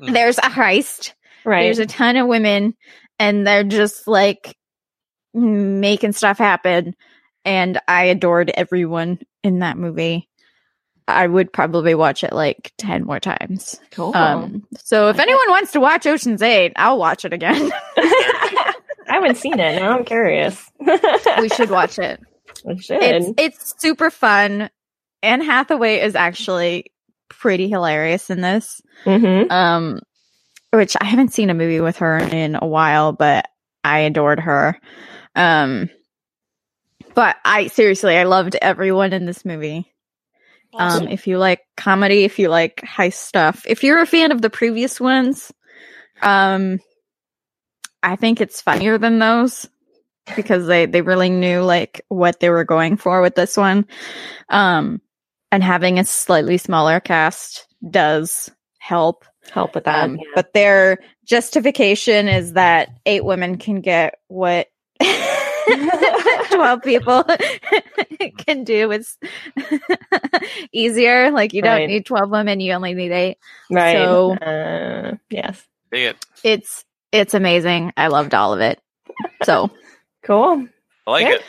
there's 0.00 0.38
a 0.38 0.42
heist, 0.42 1.12
right. 1.44 1.62
there's 1.62 1.78
a 1.78 1.86
ton 1.86 2.16
of 2.16 2.26
women, 2.26 2.74
and 3.18 3.46
they're 3.46 3.64
just 3.64 4.06
like 4.06 4.56
making 5.32 6.12
stuff 6.12 6.38
happen. 6.38 6.94
And 7.44 7.78
I 7.86 8.04
adored 8.04 8.50
everyone 8.54 9.18
in 9.42 9.58
that 9.58 9.76
movie. 9.76 10.28
I 11.06 11.26
would 11.26 11.52
probably 11.52 11.94
watch 11.94 12.24
it 12.24 12.32
like 12.32 12.72
10 12.78 13.04
more 13.04 13.20
times. 13.20 13.78
Cool. 13.90 14.16
Um, 14.16 14.66
so 14.78 15.10
if 15.10 15.18
anyone 15.18 15.50
wants 15.50 15.72
to 15.72 15.80
watch 15.80 16.06
Ocean's 16.06 16.40
8, 16.40 16.72
I'll 16.76 16.98
watch 16.98 17.26
it 17.26 17.34
again. 17.34 17.70
I 17.96 18.72
haven't 19.08 19.36
seen 19.36 19.60
it. 19.60 19.80
Now 19.80 19.98
I'm 19.98 20.04
curious. 20.04 20.70
we 21.40 21.48
should 21.50 21.70
watch 21.70 21.98
it. 21.98 22.20
We 22.64 22.78
should. 22.78 23.02
It's 23.02 23.32
it's 23.36 23.74
super 23.78 24.10
fun. 24.10 24.70
Anne 25.22 25.42
Hathaway 25.42 26.00
is 26.00 26.14
actually 26.14 26.92
pretty 27.38 27.68
hilarious 27.68 28.30
in 28.30 28.40
this. 28.40 28.80
Mhm. 29.04 29.50
Um 29.50 30.00
which 30.72 30.96
I 31.00 31.04
haven't 31.04 31.32
seen 31.32 31.50
a 31.50 31.54
movie 31.54 31.80
with 31.80 31.98
her 31.98 32.18
in 32.18 32.56
a 32.60 32.66
while, 32.66 33.12
but 33.12 33.46
I 33.84 34.00
adored 34.00 34.40
her. 34.40 34.78
Um 35.36 35.90
but 37.14 37.36
I 37.44 37.68
seriously 37.68 38.16
I 38.16 38.24
loved 38.24 38.56
everyone 38.60 39.12
in 39.12 39.24
this 39.26 39.44
movie. 39.44 39.92
Um 40.74 41.08
if 41.08 41.26
you 41.26 41.38
like 41.38 41.60
comedy, 41.76 42.24
if 42.24 42.38
you 42.38 42.48
like 42.48 42.76
heist 42.76 43.14
stuff, 43.14 43.64
if 43.68 43.84
you're 43.84 44.00
a 44.00 44.06
fan 44.06 44.32
of 44.32 44.42
the 44.42 44.50
previous 44.50 45.00
ones, 45.00 45.52
um 46.22 46.80
I 48.02 48.16
think 48.16 48.40
it's 48.40 48.60
funnier 48.60 48.98
than 48.98 49.18
those 49.18 49.68
because 50.36 50.66
they 50.66 50.86
they 50.86 51.02
really 51.02 51.30
knew 51.30 51.60
like 51.60 52.00
what 52.08 52.40
they 52.40 52.50
were 52.50 52.64
going 52.64 52.96
for 52.96 53.20
with 53.22 53.34
this 53.34 53.56
one. 53.56 53.86
Um 54.48 55.00
and 55.54 55.62
having 55.62 56.00
a 56.00 56.04
slightly 56.04 56.58
smaller 56.58 56.98
cast 56.98 57.68
does 57.88 58.50
help. 58.80 59.24
Help 59.52 59.76
with 59.76 59.84
that. 59.84 60.02
Um, 60.02 60.18
But 60.34 60.52
their 60.52 60.98
justification 61.24 62.26
is 62.26 62.54
that 62.54 62.88
eight 63.06 63.24
women 63.24 63.56
can 63.56 63.80
get 63.80 64.16
what 64.26 64.66
12 66.50 66.82
people 66.82 67.24
can 68.38 68.64
do. 68.64 68.90
It's 68.90 69.16
easier. 70.72 71.30
Like, 71.30 71.52
you 71.52 71.62
don't 71.62 71.72
Right. 71.82 71.88
need 71.88 72.04
12 72.06 72.30
women, 72.30 72.58
you 72.58 72.72
only 72.72 72.94
need 72.94 73.12
eight. 73.12 73.38
right. 73.70 73.96
so- 73.96 74.32
uh, 74.34 75.14
yes. 75.30 75.62
It. 75.92 76.16
It's 76.42 76.84
it's 77.12 77.34
amazing. 77.34 77.92
I 77.96 78.08
loved 78.08 78.34
all 78.34 78.52
of 78.52 78.60
it. 78.60 78.80
So 79.44 79.70
Cool. 80.24 80.66
I 81.06 81.10
like 81.10 81.26
Yeah. 81.26 81.34
it. 81.34 81.42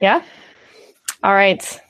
Yeah. 0.00 0.22
All 1.22 1.32
right. 1.32 1.80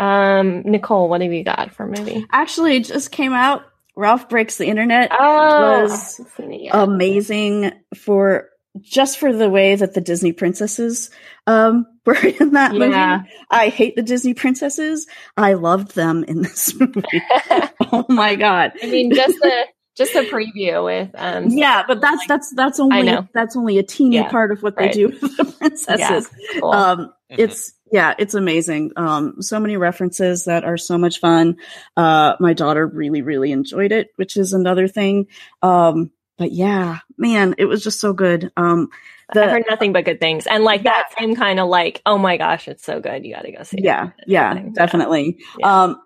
Um, 0.00 0.62
Nicole, 0.62 1.08
what 1.08 1.20
have 1.20 1.32
you 1.32 1.44
got 1.44 1.72
for 1.74 1.84
a 1.84 1.88
movie? 1.88 2.26
Actually, 2.32 2.76
it 2.76 2.84
just 2.86 3.12
came 3.12 3.32
out. 3.32 3.62
Ralph 3.96 4.28
Breaks 4.30 4.56
the 4.56 4.66
Internet 4.66 5.10
Oh, 5.12 5.60
was 5.60 5.90
I 5.92 6.22
haven't 6.22 6.36
seen 6.36 6.52
it 6.52 6.62
yet. 6.62 6.74
amazing 6.74 7.72
for 7.94 8.48
just 8.80 9.18
for 9.18 9.32
the 9.32 9.50
way 9.50 9.74
that 9.74 9.94
the 9.94 10.00
Disney 10.00 10.32
princesses 10.32 11.10
um, 11.46 11.86
were 12.06 12.14
in 12.16 12.52
that 12.52 12.72
Yeah. 12.74 13.18
movie. 13.18 13.30
I 13.50 13.68
hate 13.68 13.96
the 13.96 14.02
Disney 14.02 14.32
princesses. 14.32 15.06
I 15.36 15.52
loved 15.54 15.94
them 15.94 16.24
in 16.24 16.40
this 16.42 16.74
movie. 16.80 17.02
oh 17.92 18.06
my 18.08 18.36
god. 18.36 18.72
I 18.82 18.86
mean, 18.86 19.12
just 19.12 19.38
the 19.40 19.66
just 19.96 20.14
the 20.14 20.20
preview 20.20 20.82
with 20.84 21.10
um. 21.16 21.48
Yeah, 21.50 21.82
but 21.86 22.00
that's 22.00 22.26
that's 22.26 22.54
that's 22.54 22.80
only 22.80 23.02
know. 23.02 23.28
that's 23.34 23.56
only 23.56 23.76
a 23.78 23.82
teeny 23.82 24.16
Yeah, 24.16 24.30
part 24.30 24.50
of 24.52 24.62
what 24.62 24.76
right. 24.78 24.92
they 24.92 24.98
do 24.98 25.08
with 25.08 25.36
the 25.36 25.44
princesses. 25.58 26.30
cool. 26.58 26.70
Um, 26.72 27.12
Mhm. 27.30 27.38
it's 27.38 27.72
yeah, 27.92 28.14
it's 28.18 28.34
amazing. 28.34 28.92
Um, 28.96 29.42
so 29.42 29.58
many 29.60 29.76
references 29.76 30.44
that 30.44 30.64
are 30.64 30.76
so 30.76 30.96
much 30.98 31.20
fun. 31.20 31.56
Uh, 31.96 32.34
my 32.40 32.52
daughter 32.52 32.86
really, 32.86 33.22
really 33.22 33.52
enjoyed 33.52 33.92
it, 33.92 34.10
which 34.16 34.36
is 34.36 34.52
another 34.52 34.88
thing. 34.88 35.26
Um, 35.62 36.10
but 36.38 36.52
yeah, 36.52 37.00
man, 37.18 37.54
it 37.58 37.66
was 37.66 37.82
just 37.84 38.00
so 38.00 38.12
good. 38.12 38.50
Um, 38.56 38.88
the, 39.32 39.44
I've 39.44 39.50
heard 39.50 39.64
nothing 39.68 39.92
but 39.92 40.04
good 40.04 40.18
things, 40.20 40.46
and 40.46 40.64
like 40.64 40.84
that 40.84 41.08
same 41.18 41.36
kind 41.36 41.60
of 41.60 41.68
like, 41.68 42.00
oh 42.06 42.18
my 42.18 42.36
gosh, 42.36 42.66
it's 42.66 42.84
so 42.84 42.98
good, 43.00 43.24
you 43.24 43.34
got 43.34 43.42
to 43.42 43.52
go 43.52 43.62
see 43.62 43.78
it. 43.78 43.84
yeah, 43.84 44.10
yeah, 44.26 44.54
Yeah. 44.54 44.62
definitely. 44.72 45.38
Yeah. 45.58 45.82
Um, 45.84 46.00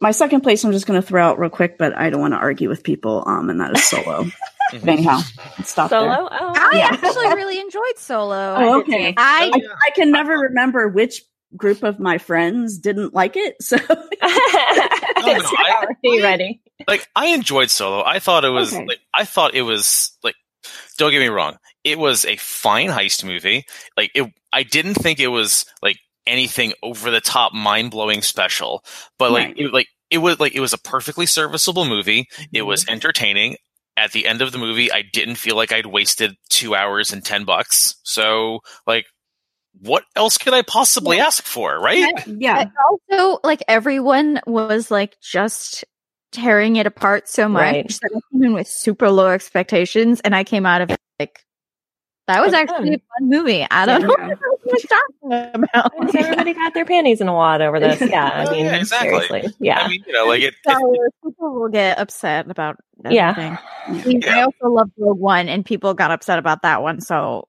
my 0.00 0.10
second 0.10 0.42
place, 0.42 0.62
I'm 0.62 0.72
just 0.72 0.86
going 0.86 1.00
to 1.00 1.06
throw 1.06 1.24
out 1.24 1.38
real 1.38 1.48
quick, 1.50 1.78
but 1.78 1.96
I 1.96 2.10
don't 2.10 2.20
want 2.20 2.34
to 2.34 2.38
argue 2.38 2.68
with 2.68 2.82
people. 2.84 3.24
Um, 3.26 3.48
and 3.48 3.60
that 3.62 3.74
is 3.74 3.82
Solo. 3.82 4.26
Mhm. 4.70 4.80
But 4.80 4.88
anyhow, 4.90 5.20
let's 5.58 5.70
stop 5.70 5.90
there. 5.90 6.00
Solo. 6.00 6.28
Oh, 6.30 6.52
I 6.56 6.70
Yeah. 6.78 6.88
actually 6.92 7.26
really 7.34 7.58
enjoyed 7.60 7.96
Solo. 7.98 8.54
Oh, 8.58 8.80
okay. 8.80 9.14
I 9.16 9.50
I, 9.52 9.60
I 9.86 9.90
can 9.94 10.10
never 10.10 10.32
remember 10.32 10.88
which 10.88 11.22
group 11.56 11.82
of 11.82 11.98
my 11.98 12.18
friends 12.18 12.78
didn't 12.78 13.12
like 13.12 13.36
it. 13.36 13.56
So 13.60 13.76
no, 13.88 13.96
I- 14.22 15.86
Are 15.88 15.96
you 16.02 16.22
ready? 16.22 16.60
like 16.88 17.06
I 17.16 17.26
enjoyed 17.28 17.70
Solo. 17.70 18.02
I 18.04 18.18
thought 18.18 18.44
it 18.44 18.50
was 18.50 18.72
Okay. 18.72 18.84
like 18.86 19.00
I 19.14 19.24
thought 19.24 19.54
it 19.54 19.62
was 19.62 20.16
like 20.22 20.34
don't 20.98 21.10
get 21.10 21.20
me 21.20 21.28
wrong. 21.28 21.56
It 21.84 21.98
was 21.98 22.24
a 22.24 22.36
fine 22.36 22.88
heist 22.88 23.24
movie. 23.24 23.64
Like 23.96 24.10
it 24.14 24.32
I 24.52 24.62
didn't 24.62 24.94
think 24.94 25.18
it 25.20 25.28
was 25.28 25.64
like 25.82 25.98
anything 26.26 26.72
over 26.82 27.10
the 27.10 27.20
top 27.20 27.52
mind 27.52 27.90
blowing 27.90 28.22
special. 28.22 28.84
But 29.18 29.32
like 29.32 29.46
Right. 29.48 29.58
it 29.58 29.72
like 29.72 29.88
it 30.10 30.18
was 30.18 30.38
like 30.40 30.54
it 30.54 30.60
was 30.60 30.72
a 30.72 30.78
perfectly 30.78 31.26
serviceable 31.26 31.84
movie. 31.84 32.28
It 32.52 32.62
was 32.62 32.86
entertaining. 32.88 33.56
At 34.00 34.12
the 34.12 34.26
end 34.26 34.40
of 34.40 34.50
the 34.50 34.58
movie, 34.58 34.90
I 34.90 35.02
didn't 35.02 35.34
feel 35.34 35.56
like 35.56 35.72
I'd 35.72 35.84
wasted 35.84 36.34
two 36.48 36.74
hours 36.74 37.12
and 37.12 37.22
ten 37.22 37.44
bucks. 37.44 37.96
So 38.02 38.60
like 38.86 39.04
what 39.78 40.04
else 40.16 40.36
could 40.38 40.54
I 40.54 40.62
possibly 40.62 41.20
ask 41.20 41.44
for, 41.44 41.78
right? 41.78 42.12
yeah, 42.26 42.64
But 42.64 42.72
also 43.16 43.40
like 43.44 43.62
everyone 43.68 44.40
was 44.46 44.90
like 44.90 45.16
just 45.20 45.84
tearing 46.32 46.76
it 46.76 46.86
apart 46.86 47.28
so 47.28 47.48
much 47.48 47.62
Right. 47.74 47.88
that 47.88 48.10
I 48.14 48.20
came 48.32 48.42
in 48.42 48.52
with 48.54 48.66
super 48.68 49.10
low 49.10 49.28
expectations 49.28 50.20
and 50.20 50.34
I 50.34 50.44
came 50.44 50.66
out 50.66 50.80
of 50.80 50.90
it 50.90 51.00
like 51.18 51.44
that 52.32 52.42
was 52.42 52.52
Well 52.52 52.62
actually 52.62 52.94
a 52.94 52.98
fun 52.98 53.28
movie. 53.28 53.66
I 53.70 53.86
don't 53.86 54.02
know 54.02 54.08
what 54.08 54.60
you're 54.66 54.78
talking 54.78 55.64
about. 55.64 55.92
Has 56.02 56.14
everybody 56.14 56.54
got 56.54 56.74
their 56.74 56.84
panties 56.84 57.20
in 57.20 57.28
a 57.28 57.34
wad 57.34 57.60
over 57.62 57.80
this? 57.80 58.00
Yeah, 58.00 58.24
I 58.26 58.44
Oh, 58.48 58.50
mean, 58.52 58.66
yeah, 58.66 58.76
exactly. 58.76 59.26
seriously. 59.26 59.54
Yeah, 59.60 59.80
I 59.80 59.88
mean, 59.88 60.04
you 60.06 60.12
know, 60.12 60.26
like 60.26 60.42
it, 60.42 60.54
Star 60.66 60.78
it 60.94 61.12
people 61.24 61.52
will 61.54 61.68
get 61.68 61.98
upset 61.98 62.50
about 62.50 62.76
Yeah. 63.08 63.30
everything. 63.30 63.58
I, 63.86 64.06
mean, 64.08 64.24
I 64.28 64.42
also 64.42 64.68
love 64.68 64.90
Rogue 64.96 65.18
One, 65.18 65.48
and 65.48 65.64
people 65.64 65.94
got 65.94 66.10
upset 66.10 66.38
about 66.38 66.62
that 66.62 66.82
one. 66.82 67.00
So, 67.00 67.48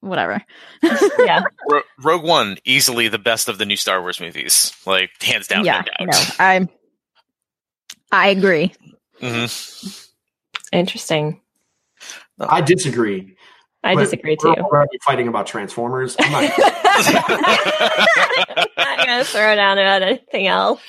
whatever. 0.00 0.42
yeah. 0.82 1.42
Ro- 1.68 1.82
Rogue 2.02 2.24
One, 2.24 2.56
easily 2.64 3.08
the 3.08 3.18
best 3.18 3.48
of 3.48 3.58
the 3.58 3.66
new 3.66 3.76
Star 3.76 4.00
Wars 4.00 4.20
movies, 4.20 4.72
like 4.86 5.10
hands 5.22 5.46
down. 5.46 5.64
yeah, 5.64 5.82
no 6.00 6.06
no, 6.06 6.12
doubt. 6.12 6.36
I, 6.40 6.68
I 8.12 8.28
agree. 8.28 8.72
Mhm. 9.20 10.06
Interesting. 10.72 11.40
I 12.38 12.60
disagree. 12.62 13.36
I 13.82 13.94
But 13.94 14.02
disagree 14.02 14.36
too. 14.36 14.48
we're 14.48 14.54
too. 14.56 14.62
already 14.62 14.98
fighting 15.04 15.28
about 15.28 15.46
Transformers. 15.46 16.16
I'm 16.20 16.32
not, 16.32 16.52
I'm 18.76 19.06
gonna 19.06 19.24
throw 19.24 19.54
down 19.56 19.78
about 19.78 20.02
anything 20.02 20.46
else. 20.46 20.82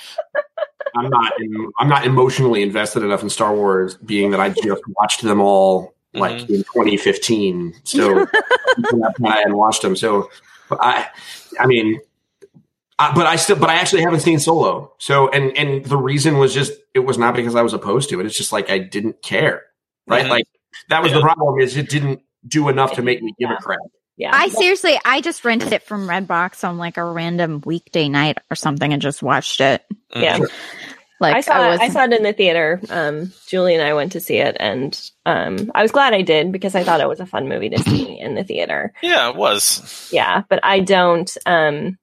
I'm 0.95 1.09
not. 1.09 1.33
In, 1.39 1.71
I'm 1.79 1.87
not 1.87 2.05
emotionally 2.05 2.61
invested 2.63 3.03
enough 3.03 3.23
in 3.23 3.29
Star 3.29 3.55
Wars, 3.55 3.95
being 3.95 4.31
that 4.31 4.39
I 4.39 4.49
just 4.49 4.81
watched 4.99 5.21
them 5.21 5.39
all 5.39 5.93
like 6.13 6.41
Mm-hmm. 6.41 6.53
in 6.55 6.63
2015. 6.63 7.73
So 7.85 8.25
I 9.23 9.31
hadn't 9.37 9.55
watched 9.55 9.81
them. 9.81 9.95
So 9.95 10.29
I, 10.71 11.07
I 11.57 11.65
mean, 11.67 12.01
I, 12.99 13.13
but 13.15 13.25
I 13.25 13.37
still, 13.37 13.55
but 13.55 13.69
I 13.69 13.75
actually 13.75 14.01
haven't 14.01 14.19
seen 14.19 14.39
Solo. 14.39 14.91
So 14.97 15.29
and 15.29 15.55
and 15.57 15.85
the 15.85 15.95
reason 15.97 16.37
was 16.37 16.53
just 16.53 16.73
it 16.93 16.99
was 16.99 17.17
not 17.17 17.35
because 17.35 17.55
I 17.55 17.61
was 17.61 17.73
opposed 17.73 18.09
to 18.09 18.19
it. 18.19 18.25
It's 18.25 18.35
just 18.37 18.51
like 18.51 18.69
I 18.69 18.79
didn't 18.79 19.21
care. 19.21 19.63
Right? 20.07 20.25
Mhm. 20.25 20.29
Like 20.29 20.45
that 20.89 21.01
was 21.01 21.13
the 21.13 21.21
problem 21.21 21.61
is 21.61 21.77
it 21.77 21.87
didn't 21.87 22.21
do 22.47 22.69
enough 22.69 22.93
to 22.93 23.01
make 23.01 23.21
me 23.21 23.33
give 23.39 23.49
a 23.49 23.55
crap. 23.55 23.79
Yeah. 24.17 24.31
I 24.33 24.49
seriously, 24.49 24.99
I 25.03 25.21
just 25.21 25.43
rented 25.45 25.73
it 25.73 25.83
from 25.83 26.07
Redbox 26.07 26.67
on 26.67 26.77
like 26.77 26.97
a 26.97 27.03
random 27.03 27.61
weekday 27.65 28.07
night 28.07 28.37
or 28.51 28.55
something 28.55 28.93
and 28.93 29.01
just 29.01 29.23
watched 29.23 29.61
it. 29.61 29.83
yeah. 30.15 30.37
Mhm. 30.37 30.47
Like 31.19 31.35
I 31.35 31.41
saw 31.41 31.53
I 31.53 31.69
was, 31.69 31.79
I 31.79 31.89
saw 31.89 32.03
it 32.05 32.13
in 32.13 32.23
the 32.23 32.33
theater. 32.33 32.81
Um, 32.89 33.31
Julie 33.47 33.75
and 33.75 33.83
I 33.83 33.93
went 33.93 34.13
to 34.13 34.19
see 34.19 34.37
it, 34.37 34.57
and 34.59 34.99
um, 35.23 35.69
I 35.75 35.83
was 35.83 35.91
glad 35.91 36.15
I 36.15 36.23
did 36.23 36.51
because 36.51 36.73
I 36.73 36.83
thought 36.83 36.99
it 36.99 37.07
was 37.07 37.19
a 37.19 37.27
fun 37.27 37.47
movie 37.47 37.69
to 37.69 37.77
see 37.77 38.19
in 38.19 38.33
the 38.33 38.43
theater. 38.43 38.91
Yeah, 39.03 39.29
it 39.29 39.35
was. 39.35 40.09
Yeah, 40.11 40.41
but 40.49 40.61
I 40.63 40.79
don't. 40.79 41.31
Um, 41.45 41.99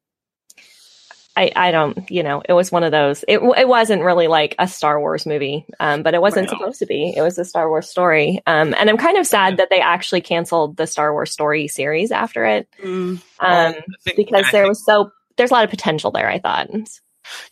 I 1.38 1.52
I 1.68 1.70
don't. 1.70 2.10
You 2.10 2.22
know, 2.22 2.42
it 2.48 2.52
was 2.52 2.72
one 2.72 2.82
of 2.84 2.90
those. 2.92 3.24
It 3.28 3.38
it 3.56 3.68
wasn't 3.68 4.02
really 4.02 4.26
like 4.26 4.54
a 4.58 4.66
Star 4.66 4.98
Wars 4.98 5.24
movie, 5.26 5.64
um, 5.78 6.02
but 6.02 6.14
it 6.14 6.20
wasn't 6.20 6.50
Right. 6.50 6.58
supposed 6.58 6.78
to 6.80 6.86
be. 6.86 7.14
It 7.16 7.22
was 7.22 7.38
a 7.38 7.44
Star 7.44 7.68
Wars 7.68 7.88
story. 7.88 8.42
Um, 8.46 8.74
and 8.78 8.90
I'm 8.90 8.96
kind 8.98 9.16
of 9.18 9.26
sad 9.26 9.56
that 9.58 9.68
they 9.70 9.80
actually 9.80 10.20
canceled 10.20 10.76
the 10.76 10.86
Star 10.86 11.12
Wars 11.12 11.30
story 11.30 11.68
series 11.68 12.10
after 12.10 12.44
it. 12.44 12.68
Mm. 12.82 13.22
Um, 13.40 13.74
think- 14.02 14.16
because 14.16 14.46
I 14.46 14.50
there 14.50 14.62
think- 14.64 14.68
was 14.70 14.84
so 14.84 15.10
there's 15.36 15.50
a 15.50 15.54
lot 15.54 15.64
of 15.64 15.70
potential 15.70 16.10
there. 16.10 16.28
I 16.28 16.38
thought. 16.40 16.68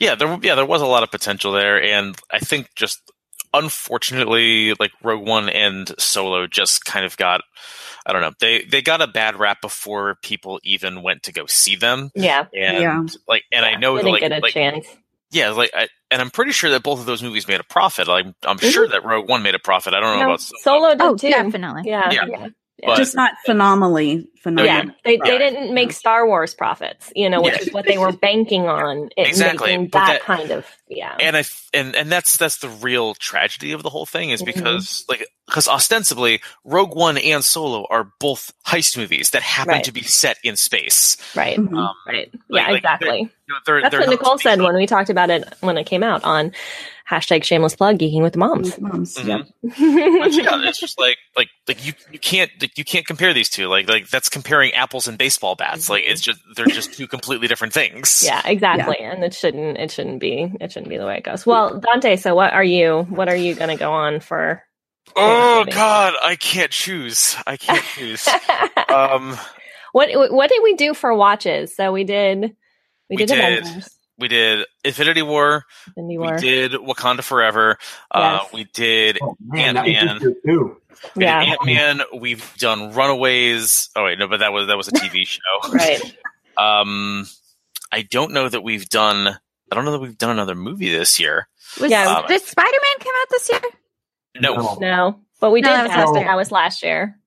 yeah, 0.01 0.15
there 0.17 0.39
yeah 0.43 0.55
there 0.57 0.67
was 0.67 0.83
a 0.83 0.87
lot 0.87 1.03
of 1.05 1.11
potential 1.11 1.53
there, 1.53 1.81
and 1.83 2.17
I 2.33 2.39
think 2.41 2.69
just 2.75 3.01
unfortunately, 3.55 4.75
like 4.81 4.91
Rogue 5.03 5.27
One 5.27 5.49
and 5.49 5.93
Solo 5.99 6.47
just 6.47 6.85
kind 6.85 7.05
of 7.05 7.17
got. 7.17 7.43
I 8.07 8.13
don't 8.13 8.23
know. 8.23 8.31
They 8.39 8.63
they 8.63 8.83
got 8.83 9.03
a 9.03 9.09
bad 9.09 9.37
rap 9.39 9.61
before 9.61 10.17
people 10.23 10.61
even 10.63 11.03
went 11.03 11.25
to 11.25 11.33
go 11.33 11.47
see 11.47 11.75
them, 11.77 12.11
Yeah, 12.15 12.47
and 12.55 12.79
Yeah. 12.81 13.05
like, 13.27 13.43
and 13.53 13.65
I 13.67 13.75
know 13.75 13.95
that 13.97 14.03
didn't 14.03 14.13
like, 14.13 14.21
get 14.21 14.33
a 14.33 14.39
like 14.39 14.53
chance. 14.55 14.87
yeah, 15.33 15.51
like, 15.51 15.71
I, 15.75 15.89
and 16.13 16.23
I'm 16.23 16.31
pretty 16.31 16.53
sure 16.53 16.71
that 16.71 16.85
both 16.85 17.01
of 17.01 17.07
those 17.07 17.23
movies 17.23 17.49
made 17.49 17.59
a 17.59 17.65
profit. 17.65 18.07
Like, 18.07 18.27
I'm 18.45 18.59
mm-hmm. 18.59 18.69
sure 18.69 18.87
that 18.87 19.05
Rogue 19.05 19.29
One 19.29 19.43
made 19.43 19.57
a 19.57 19.59
profit. 19.59 19.93
I 19.93 20.01
don't 20.01 20.15
know 20.19 20.23
No, 20.25 20.31
about 20.31 20.41
Solo. 20.41 20.61
Solo 20.63 20.91
did 20.91 21.03
oh, 21.03 21.17
too. 21.17 21.31
definitely. 21.31 21.83
Yeah, 21.91 22.13
Yeah. 22.13 22.27
yeah. 22.29 22.49
But- 22.85 22.97
just 22.97 23.17
not 23.17 23.33
phenomenally 23.45 24.29
phenomenal. 24.51 24.67
yeah, 24.67 24.91
they, 25.05 25.17
they 25.19 25.39
didn't 25.39 25.75
make 25.75 25.93
Star 25.93 26.27
Wars 26.27 26.55
profits, 26.55 27.13
you 27.17 27.29
know, 27.29 27.41
which 27.43 27.55
Yes. 27.55 27.67
is 27.69 27.73
what 27.73 27.87
they 27.87 27.99
were 27.99 28.13
banking 28.27 28.67
on. 28.69 29.11
It 29.17 29.29
Exactly, 29.29 29.69
making 29.77 29.89
that, 29.91 30.07
that- 30.07 30.21
kind 30.23 30.51
of 30.51 30.67
yeah. 30.89 31.17
and 31.21 31.37
I 31.37 31.41
f- 31.41 31.69
and 31.75 31.95
and 31.97 32.11
that's 32.11 32.37
that's 32.37 32.59
the 32.59 32.69
real 32.69 33.15
tragedy 33.15 33.73
of 33.73 33.83
the 33.83 33.91
whole 33.91 34.07
thing 34.07 34.31
is 34.31 34.43
Mhm. 34.43 34.47
because 34.47 35.05
like 35.09 35.27
because 35.47 35.69
ostensibly 35.69 36.41
Rogue 36.65 36.95
One 36.97 37.19
and 37.19 37.45
Solo 37.45 37.87
are 37.91 38.11
both 38.21 38.53
heist 38.67 38.97
movies 38.97 39.31
that 39.31 39.43
happen 39.43 39.75
Right. 39.75 39.85
to 39.85 39.93
be 39.93 40.03
set 40.03 40.39
in 40.45 40.57
space. 40.57 41.17
right, 41.35 41.57
Mhm. 41.59 41.77
Um, 41.77 41.95
right, 42.07 42.31
like- 42.49 42.63
yeah, 42.63 42.69
like, 42.71 42.77
exactly. 42.79 43.19
You 43.19 43.55
know, 43.55 43.59
they're, 43.65 43.81
That's 43.83 43.93
they're 43.93 44.01
what 44.01 44.11
Nicole 44.11 44.39
said 44.39 44.57
based 44.57 44.67
when 44.67 44.75
we 44.77 44.87
talked 44.87 45.09
about 45.11 45.31
it 45.31 45.45
when 45.61 45.79
it 45.79 45.85
came 45.85 46.03
out 46.03 46.25
on 46.25 46.51
hashtag 47.09 47.45
shameless 47.45 47.77
plug 47.77 47.97
geeking 47.99 48.23
with 48.23 48.37
moms. 48.37 48.77
Moms, 48.81 49.15
Mhm. 49.17 49.29
yep. 49.29 49.47
But 49.63 50.33
yeah, 50.33 50.69
it's 50.69 50.81
just 50.87 50.99
like 50.99 51.17
like 51.37 51.49
like 51.69 51.85
you 51.87 51.93
you 52.11 52.19
can't 52.19 52.51
like, 52.61 52.77
you 52.77 52.85
can't 52.85 53.07
compare 53.07 53.33
these 53.33 53.49
two. 53.49 53.69
Like 53.69 53.89
like 53.89 54.09
that's 54.09 54.29
comparing 54.37 54.71
apples 54.75 55.09
and 55.09 55.17
baseball 55.17 55.55
bats. 55.55 55.89
Like 55.89 56.05
it's 56.05 56.21
just 56.21 56.39
they're 56.55 56.67
just 56.67 56.93
two 56.93 57.07
completely 57.07 57.49
different 57.49 57.73
things. 57.73 58.23
yeah, 58.27 58.43
exactly, 58.45 58.99
and 58.99 59.25
it 59.25 59.33
shouldn't 59.33 59.79
it 59.79 59.91
shouldn't 59.91 60.21
be 60.21 60.53
it 60.61 60.71
shouldn't 60.71 60.91
be 60.91 60.99
the 60.99 61.07
way 61.07 61.17
it 61.17 61.25
goes. 61.25 61.47
Well, 61.47 61.81
Dante, 61.81 62.17
so 62.17 62.35
what 62.35 62.53
are 62.53 62.63
you 62.63 63.07
what 63.09 63.31
are 63.31 63.37
you 63.37 63.55
going 63.55 63.71
to 63.71 63.77
go 63.77 63.91
on 63.91 64.21
for? 64.21 64.63
Oh 65.17 65.65
God, 65.71 66.13
I 66.23 66.37
can't 66.37 66.71
choose. 66.71 67.35
I 67.47 67.57
can't 67.57 67.83
choose. 67.83 68.29
um, 68.91 69.39
what 69.93 70.11
what 70.31 70.51
did 70.51 70.63
we 70.63 70.75
do 70.75 70.93
for 70.93 71.15
watches? 71.15 71.75
So 71.75 71.93
we 71.93 72.05
did 72.05 72.55
we, 73.09 73.17
We 73.17 73.17
did, 73.17 73.29
did. 73.29 73.85
Avengers, 74.17 74.19
we 74.19 74.29
did 74.29 74.67
Infinity 74.85 75.23
War. 75.23 75.65
Infinity 75.89 76.19
War. 76.19 76.35
We 76.35 76.41
did 76.41 76.73
Wakanda 76.73 77.23
Forever. 77.23 77.79
Uh, 78.11 78.41
we 78.53 78.65
did 78.65 79.19
Oh, 79.23 79.37
man, 79.41 79.77
Ant-Man. 79.77 80.07
just 80.07 80.21
good 80.23 80.35
too. 80.47 80.77
We 81.15 81.25
Yeah. 81.25 81.45
did 81.45 81.51
Ant 81.53 81.67
Man. 81.67 82.01
We've 82.21 82.55
done 82.59 82.93
Runaways. 82.95 83.91
Oh 83.97 84.05
wait, 84.05 84.19
no, 84.19 84.29
but 84.29 84.39
that 84.41 84.53
was 84.53 84.67
that 84.69 84.77
was 84.77 84.89
a 84.89 84.93
TV 84.93 85.25
show. 85.27 85.41
Right. 85.73 86.01
Um, 86.59 87.27
I 87.93 88.01
don't 88.01 88.33
know 88.33 88.49
that 88.49 88.63
we've 88.63 88.89
done. 88.89 89.29
I 89.29 89.75
don't 89.75 89.85
know 89.85 89.91
that 89.93 89.99
we've 90.01 90.17
done 90.17 90.31
another 90.31 90.55
movie 90.55 90.91
this 90.91 91.21
year. 91.21 91.49
Was, 91.79 91.91
Yeah. 91.91 92.23
did 92.27 92.41
Spider 92.41 92.71
Man 92.71 92.99
come 93.01 93.13
out 93.21 93.27
this 93.31 93.51
year? 93.51 93.61
No. 94.41 94.79
No, 94.81 95.21
but 95.39 95.51
we 95.51 95.61
No, 95.61 95.69
did 95.83 95.91
that 95.91 96.07
was 96.07 96.07
last 96.07 96.07
last 96.07 96.13
year. 96.15 96.17
year. 96.17 96.25
That 96.29 96.37
was 96.37 96.51
last 96.51 96.83
year. 96.83 97.19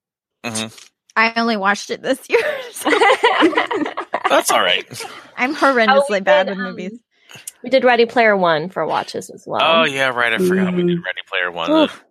Mhm. 0.72 0.90
I 1.16 1.34
only 1.40 1.58
watched 1.58 1.92
it 1.92 2.02
this 2.02 2.28
year. 2.28 2.40
so 2.72 2.90
That's 4.30 4.52
all 4.52 4.62
right. 4.62 4.86
I'm 5.38 5.52
Oh, 5.52 5.56
horrendously 5.56 6.24
bad 6.24 6.48
did, 6.48 6.58
with 6.58 6.66
um, 6.66 6.72
movies. 6.72 7.00
we 7.64 7.70
did 7.70 7.84
Ready 7.84 8.06
Player 8.06 8.38
One 8.38 8.70
for 8.70 8.86
watches 8.86 9.30
as 9.30 9.44
well. 9.48 9.62
Oh 9.64 9.84
yeah, 9.86 10.10
right. 10.10 10.34
I 10.34 10.38
forgot 10.38 10.74
we 10.76 10.84
did 10.84 10.98
Mm. 10.98 11.04
Ready 11.06 11.22
Player 11.28 11.52
One. 11.52 11.72
Oof. 11.72 12.04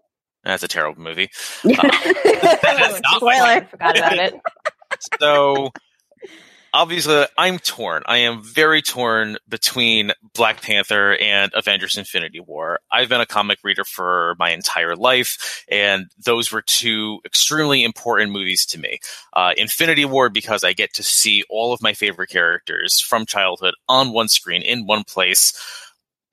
That's 0.45 0.63
a 0.63 0.69
terrible 0.69 1.03
movie. 1.03 1.31
That 1.65 2.91
is 2.91 3.01
not 3.01 3.17
Spoiler. 3.17 3.33
I 3.33 3.65
forgot 3.65 3.97
about 3.99 4.19
it. 4.19 4.35
So 5.21 5.71
obviously, 6.73 7.25
I'm 7.37 7.59
torn. 7.59 8.03
I 8.07 8.19
am 8.19 8.43
very 8.43 8.83
torn 8.83 9.37
between 9.49 10.13
Black 10.35 10.63
Panther 10.63 11.17
and 11.17 11.53
Avengers: 11.55 11.97
Infinity 11.97 12.41
War. 12.41 12.81
I've 12.91 13.09
been 13.09 13.21
a 13.21 13.27
comic 13.27 13.59
reader 13.63 13.85
for 13.85 14.37
my 14.39 14.51
entire 14.51 14.97
life, 14.97 15.65
and 15.69 16.11
those 16.25 16.53
were 16.53 16.63
two 16.63 17.21
extremely 17.25 17.85
important 17.85 18.33
movies 18.33 18.67
to 18.67 18.79
me. 18.79 18.99
Uh, 19.33 19.53
Infinity 19.57 20.05
War 20.05 20.31
because 20.31 20.65
I 20.65 20.73
get 20.73 20.95
to 20.95 21.03
see 21.03 21.45
all 21.51 21.73
of 21.73 21.83
my 21.83 21.93
favorite 21.93 22.31
characters 22.31 23.01
from 23.01 23.27
childhood 23.27 23.75
on 23.89 24.13
one 24.13 24.29
screen 24.29 24.63
in 24.63 24.87
one 24.87 25.05
place. 25.05 25.53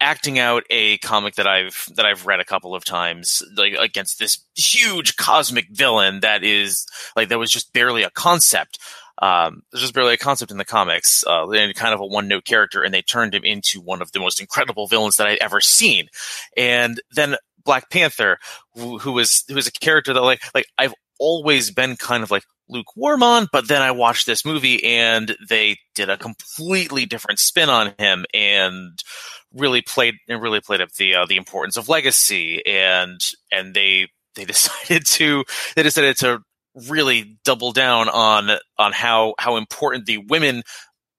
Acting 0.01 0.39
out 0.39 0.63
a 0.69 0.97
comic 0.97 1.35
that 1.35 1.47
I've 1.47 1.87
that 1.95 2.05
I've 2.05 2.25
read 2.25 2.41
a 2.41 2.45
couple 2.45 2.75
of 2.75 2.83
times, 2.83 3.41
like 3.55 3.73
against 3.79 4.19
this 4.19 4.39
huge 4.53 5.15
cosmic 5.15 5.69
villain 5.69 6.19
that 6.19 6.43
is 6.43 6.85
like 7.15 7.29
that 7.29 7.39
was 7.39 7.49
just 7.49 7.71
barely 7.71 8.03
a 8.03 8.09
concept. 8.09 8.77
Um, 9.21 9.63
there's 9.71 9.81
just 9.81 9.93
barely 9.93 10.13
a 10.13 10.17
concept 10.17 10.51
in 10.51 10.57
the 10.57 10.65
comics, 10.65 11.23
uh, 11.25 11.49
and 11.49 11.73
kind 11.75 11.93
of 11.93 12.01
a 12.01 12.05
one 12.05 12.27
note 12.27 12.45
character, 12.45 12.83
and 12.83 12.93
they 12.93 13.01
turned 13.01 13.33
him 13.33 13.43
into 13.43 13.81
one 13.81 14.01
of 14.01 14.11
the 14.11 14.19
most 14.19 14.41
incredible 14.41 14.87
villains 14.87 15.15
that 15.17 15.27
I'd 15.27 15.39
ever 15.39 15.61
seen. 15.61 16.07
And 16.57 17.01
then 17.11 17.35
Black 17.63 17.89
Panther, 17.89 18.37
who, 18.73 18.97
who 18.99 19.13
was 19.13 19.43
who 19.47 19.55
was 19.55 19.67
a 19.67 19.71
character 19.71 20.13
that 20.13 20.21
like 20.21 20.41
like 20.53 20.67
I've 20.77 20.93
always 21.19 21.71
been 21.71 21.95
kind 21.95 22.23
of 22.23 22.31
like 22.31 22.43
lukewarm 22.69 23.23
on, 23.23 23.47
but 23.51 23.67
then 23.67 23.81
I 23.81 23.91
watched 23.91 24.25
this 24.25 24.45
movie 24.45 24.83
and 24.83 25.35
they 25.49 25.77
did 25.93 26.09
a 26.09 26.17
completely 26.17 27.05
different 27.05 27.39
spin 27.39 27.69
on 27.69 27.93
him 27.97 28.25
and 28.33 28.99
really 29.53 29.81
played 29.81 30.15
and 30.27 30.41
really 30.41 30.61
played 30.61 30.81
up 30.81 30.91
the 30.93 31.15
uh, 31.15 31.25
the 31.25 31.37
importance 31.37 31.77
of 31.77 31.89
legacy 31.89 32.65
and 32.65 33.19
and 33.51 33.73
they 33.73 34.07
they 34.35 34.45
decided 34.45 35.05
to 35.07 35.43
they 35.75 35.83
decided 35.83 36.17
to 36.17 36.41
really 36.89 37.37
double 37.43 37.71
down 37.71 38.09
on 38.09 38.51
on 38.77 38.91
how 38.91 39.33
how 39.39 39.55
important 39.57 40.05
the 40.05 40.17
women 40.17 40.63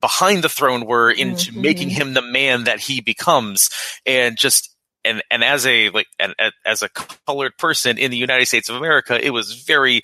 behind 0.01 0.45
the 0.45 0.49
throne 0.49 0.85
were 0.87 1.11
into 1.11 1.53
Mhm. 1.53 1.57
making 1.57 1.89
him 1.91 2.15
the 2.15 2.23
man 2.23 2.65
that 2.65 2.81
he 2.81 3.01
becomes 3.01 3.71
and 4.05 4.37
just 4.37 4.75
and 5.05 5.23
and 5.31 5.43
as 5.43 5.67
a 5.67 5.89
like 5.91 6.07
and, 6.19 6.35
and 6.39 6.53
as 6.65 6.83
a 6.83 6.89
colored 7.27 7.57
person 7.59 7.97
in 7.97 8.11
the 8.11 8.17
United 8.17 8.47
States 8.47 8.69
of 8.69 8.77
America 8.77 9.19
it 9.25 9.31
was 9.31 9.63
very 9.65 10.03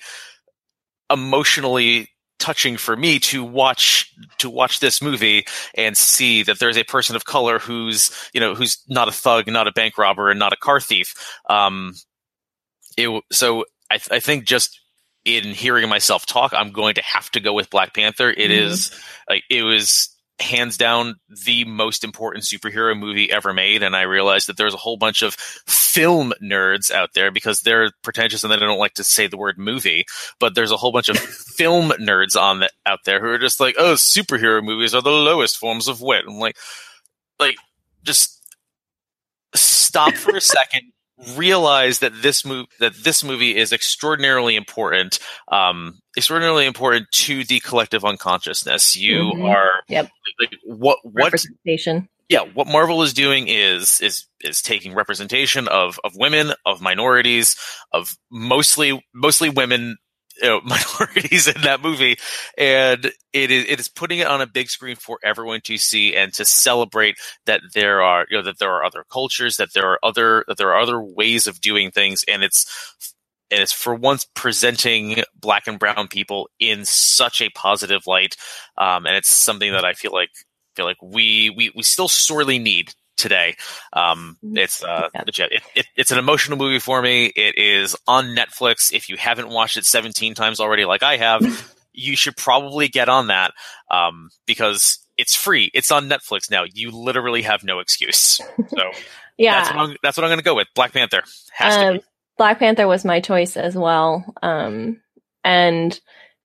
emotionally 1.11 2.09
touching 2.39 2.75
for 2.75 2.95
me 2.95 3.19
to 3.19 3.43
watch 3.43 4.11
to 4.39 4.49
watch 4.49 4.79
this 4.79 5.01
movie 5.01 5.45
and 5.75 5.95
see 5.95 6.43
that 6.43 6.59
there's 6.59 6.77
a 6.77 6.83
person 6.83 7.15
of 7.15 7.23
color 7.25 7.59
who's 7.59 8.11
you 8.33 8.39
know 8.39 8.53
who's 8.55 8.83
not 8.89 9.07
a 9.07 9.11
thug 9.11 9.47
not 9.47 9.67
a 9.67 9.71
bank 9.71 9.97
robber 9.97 10.29
and 10.29 10.39
not 10.39 10.51
a 10.51 10.57
car 10.57 10.79
thief 10.81 11.13
um 11.49 11.93
it 12.97 13.23
so 13.31 13.65
I, 13.89 13.97
th- 13.97 14.11
I 14.11 14.19
think 14.19 14.45
just 14.45 14.79
in 15.25 15.45
hearing 15.45 15.87
myself 15.89 16.25
talk 16.25 16.53
i'm 16.53 16.71
going 16.71 16.95
to 16.95 17.01
have 17.03 17.29
to 17.31 17.39
go 17.39 17.53
with 17.53 17.69
black 17.69 17.93
panther 17.93 18.29
It 18.29 18.49
Mhm. 18.51 18.57
is 18.67 18.91
like 19.29 19.43
it 19.49 19.63
was 19.63 20.09
hands 20.39 20.75
down 20.77 21.15
the 21.45 21.63
most 21.63 22.03
important 22.03 22.43
superhero 22.43 22.97
movie 22.99 23.31
ever 23.31 23.53
made 23.53 23.83
and 23.83 23.95
i 23.95 24.01
realized 24.01 24.47
that 24.49 24.57
there's 24.57 24.73
a 24.73 24.77
whole 24.77 24.97
bunch 24.97 25.21
of 25.21 25.35
film 25.35 26.33
nerds 26.41 26.91
out 26.91 27.11
there 27.13 27.31
because 27.31 27.61
they're 27.61 27.91
pretentious 28.03 28.43
and 28.43 28.51
they 28.51 28.57
don't 28.57 28.79
like 28.79 28.95
to 28.95 29.03
say 29.03 29.27
the 29.27 29.37
word 29.37 29.57
movie 29.57 30.03
but 30.39 30.55
there's 30.55 30.71
a 30.71 30.75
whole 30.77 30.91
bunch 30.91 31.07
of 31.07 31.17
film 31.57 31.91
nerds 32.01 32.35
on 32.35 32.59
the, 32.59 32.69
out 32.85 32.99
there 33.05 33.21
who 33.21 33.27
are 33.27 33.37
just 33.37 33.59
like 33.59 33.75
oh 33.77 33.93
superhero 33.93 34.61
movies 34.61 34.93
are 34.95 35.03
the 35.03 35.09
lowest 35.11 35.55
forms 35.55 35.87
of 35.87 36.01
wit 36.01 36.25
i'm 36.27 36.39
like 36.39 36.57
like 37.39 37.55
just 38.03 38.43
stop 39.55 40.13
for 40.15 40.35
a 40.35 40.41
second 40.57 40.91
realize 41.35 41.99
that 41.99 42.21
this 42.21 42.45
move 42.45 42.65
that 42.79 42.93
this 43.03 43.23
movie 43.23 43.55
is 43.55 43.71
extraordinarily 43.73 44.55
important 44.55 45.19
um 45.51 45.99
extraordinarily 46.17 46.65
important 46.65 47.07
to 47.11 47.43
the 47.45 47.59
collective 47.61 48.03
unconsciousness 48.05 48.95
you 48.95 49.31
Mhm. 49.35 49.49
are 49.53 49.71
Yep. 49.89 50.09
like 50.39 50.53
what 50.63 50.97
what 51.03 51.25
Representation. 51.25 52.07
yeah 52.29 52.41
what 52.41 52.67
marvel 52.67 53.01
is 53.03 53.13
doing 53.13 53.47
is 53.47 53.99
is 54.01 54.25
is 54.41 54.61
taking 54.61 54.93
representation 54.93 55.67
of 55.67 55.99
of 56.03 56.13
women 56.15 56.53
of 56.65 56.81
minorities 56.81 57.55
of 57.91 58.15
mostly 58.31 59.03
mostly 59.13 59.49
women 59.49 59.97
you 60.43 60.49
know, 60.49 60.61
minorities 60.65 61.47
in 61.47 61.61
that 61.61 61.81
movie. 61.81 62.17
And 62.57 63.11
it 63.31 63.49
is 63.51 63.65
it 63.67 63.79
is 63.79 63.87
putting 63.87 64.19
it 64.19 64.27
on 64.27 64.41
a 64.41 64.47
big 64.47 64.69
screen 64.69 64.97
for 64.97 65.17
everyone 65.23 65.61
to 65.63 65.77
see 65.77 66.15
and 66.15 66.33
to 66.33 66.45
celebrate 66.45 67.17
that 67.45 67.61
there 67.73 68.03
are 68.03 68.27
you 68.29 68.37
know 68.37 68.43
that 68.43 68.59
there 68.59 68.71
are 68.71 68.83
other 68.83 69.05
cultures 69.09 69.57
that 69.57 69.73
there 69.73 69.87
are 69.89 69.99
other 70.03 70.43
that 70.47 70.57
there 70.57 70.69
are 70.69 70.79
other 70.79 71.01
ways 71.01 71.47
of 71.47 71.61
doing 71.61 71.89
things. 71.91 72.23
And 72.27 72.43
it's 72.43 72.65
and 73.49 73.61
it's 73.61 73.73
for 73.73 73.95
once 73.95 74.25
presenting 74.35 75.23
black 75.39 75.67
and 75.67 75.79
brown 75.79 76.07
people 76.07 76.49
in 76.59 76.85
such 76.85 77.41
a 77.41 77.49
positive 77.49 78.05
light. 78.05 78.35
Um, 78.77 79.05
and 79.05 79.15
it's 79.15 79.29
something 79.29 79.71
that 79.71 79.85
i 79.85 79.93
feel 79.93 80.11
like 80.11 80.29
feel 80.75 80.85
like 80.85 81.01
we 81.01 81.49
we, 81.51 81.71
we 81.75 81.83
still 81.83 82.07
sorely 82.07 82.59
need 82.59 82.93
today. 83.17 83.55
Um, 83.93 84.37
it's 84.43 84.83
uh, 84.83 85.09
Yeah. 85.13 85.23
it, 85.27 85.61
it, 85.75 85.85
it's 85.95 86.11
an 86.11 86.17
emotional 86.17 86.57
movie 86.57 86.79
for 86.79 87.01
me. 87.01 87.27
It 87.27 87.57
is 87.57 87.95
on 88.07 88.35
netflix. 88.35 88.91
If 88.93 89.09
you 89.09 89.17
haven't 89.17 89.49
watched 89.49 89.77
it 89.77 89.85
17 89.85 90.33
times 90.35 90.59
already 90.59 90.85
like 90.85 91.03
i 91.03 91.17
have 91.17 91.41
you 91.93 92.15
should 92.15 92.35
probably 92.35 92.87
get 92.87 93.07
on 93.07 93.27
that 93.27 93.53
um, 93.91 94.29
because 94.47 94.97
it's 95.17 95.35
free. 95.35 95.69
It's 95.75 95.91
on 95.91 96.09
netflix 96.09 96.49
now. 96.49 96.63
You 96.73 96.89
literally 96.89 97.43
have 97.43 97.63
no 97.63 97.79
excuse. 97.79 98.39
So 98.67 98.91
Yeah. 99.37 99.61
that's 99.61 99.69
what 99.75 99.79
i'm, 99.79 99.95
that's 100.01 100.17
what 100.17 100.23
I'm 100.23 100.29
going 100.29 100.39
to 100.39 100.43
go 100.43 100.55
with. 100.55 100.67
Black 100.75 100.91
panther 100.93 101.23
has 101.51 101.75
to 101.75 101.87
Um. 101.95 101.99
Black 102.35 102.57
Panther 102.57 102.87
was 102.87 103.05
my 103.05 103.19
choice 103.19 103.55
as 103.55 103.75
well. 103.75 104.25
Um, 104.41 104.99
and 105.43 105.93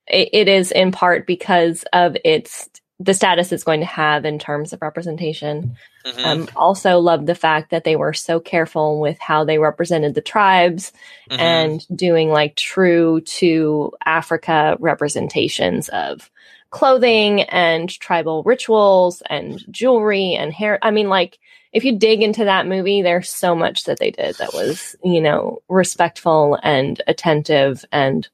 it, 0.06 0.28
it 0.34 0.46
is 0.48 0.70
in 0.70 0.92
part 0.92 1.26
because 1.26 1.82
of 1.94 2.14
its 2.26 2.68
the 3.00 3.14
status 3.14 3.52
it's 3.52 3.64
going 3.64 3.80
to 3.80 3.86
have 3.86 4.24
in 4.24 4.38
terms 4.38 4.72
of 4.72 4.82
representation. 4.82 5.76
Mhm. 6.04 6.24
Um, 6.24 6.48
also 6.56 6.98
love 6.98 7.26
the 7.26 7.34
fact 7.34 7.70
that 7.70 7.84
they 7.84 7.94
were 7.94 8.12
so 8.12 8.40
careful 8.40 8.98
with 8.98 9.18
how 9.20 9.44
they 9.44 9.58
represented 9.58 10.14
the 10.14 10.20
tribes 10.20 10.92
Mhm. 11.30 11.38
and 11.38 11.86
doing 11.96 12.30
like 12.30 12.56
true 12.56 13.20
to 13.20 13.92
Africa 14.04 14.76
representations 14.80 15.88
of 15.90 16.28
clothing 16.70 17.42
and 17.42 17.88
tribal 17.88 18.42
rituals 18.42 19.22
and 19.30 19.64
jewelry 19.70 20.34
and 20.34 20.52
hair. 20.52 20.78
I 20.82 20.90
mean, 20.90 21.08
like, 21.08 21.38
if 21.72 21.84
you 21.84 21.98
dig 21.98 22.22
into 22.22 22.44
that 22.44 22.66
movie, 22.66 23.02
there's 23.02 23.30
so 23.30 23.54
much 23.54 23.84
that 23.84 23.98
they 23.98 24.10
did 24.10 24.34
that 24.36 24.52
was, 24.54 24.96
you 25.04 25.20
know, 25.20 25.60
respectful 25.68 26.58
and 26.62 27.00
attentive 27.06 27.84
and 27.92 28.28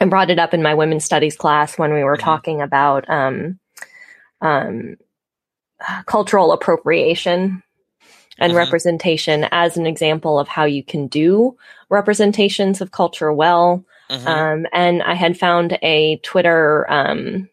I 0.00 0.06
brought 0.06 0.30
it 0.30 0.38
up 0.38 0.52
in 0.52 0.62
my 0.62 0.74
women's 0.74 1.04
studies 1.04 1.36
class 1.36 1.78
when 1.78 1.92
we 1.92 2.02
were 2.02 2.16
talking 2.16 2.60
about 2.60 3.08
um, 3.08 3.60
um, 4.42 4.96
cultural 6.06 6.52
appropriation 6.52 7.62
and 8.38 8.52
Mhm. 8.52 8.56
representation 8.56 9.46
as 9.50 9.76
an 9.76 9.86
example 9.86 10.38
of 10.38 10.48
how 10.48 10.64
you 10.64 10.82
can 10.82 11.06
do 11.06 11.56
representations 11.90 12.80
of 12.80 12.90
culture 12.90 13.32
well. 13.32 13.84
Mhm. 14.10 14.26
Um, 14.26 14.66
and 14.72 15.02
I 15.02 15.14
had 15.14 15.38
found 15.38 15.78
a 15.82 16.16
Twitter 16.18 16.90
um, 16.90 17.48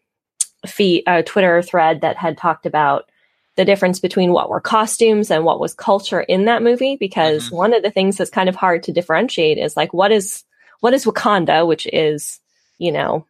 feed, 0.66 1.04
a 1.06 1.22
Twitter 1.22 1.62
thread 1.62 2.00
that 2.02 2.16
had 2.16 2.36
talked 2.38 2.66
about 2.66 3.08
the 3.56 3.64
difference 3.64 3.98
between 3.98 4.32
what 4.32 4.48
were 4.48 4.60
costumes 4.60 5.30
and 5.30 5.44
what 5.44 5.60
was 5.60 5.74
culture 5.74 6.20
in 6.20 6.46
that 6.46 6.62
movie. 6.62 6.96
Because 6.96 7.48
Mhm. 7.48 7.52
one 7.52 7.74
of 7.74 7.82
the 7.82 7.90
things 7.90 8.16
that's 8.16 8.30
kind 8.30 8.48
of 8.48 8.56
hard 8.56 8.82
to 8.84 8.92
differentiate 8.92 9.58
is 9.58 9.76
like 9.76 9.92
what 9.92 10.12
is 10.12 10.44
what 10.80 10.94
is 10.94 11.04
Wakanda, 11.04 11.66
which 11.66 11.86
is 11.92 12.40
you 12.78 12.92
know 12.92 13.26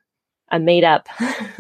a 0.51 0.59
made 0.59 0.85
up 0.85 1.09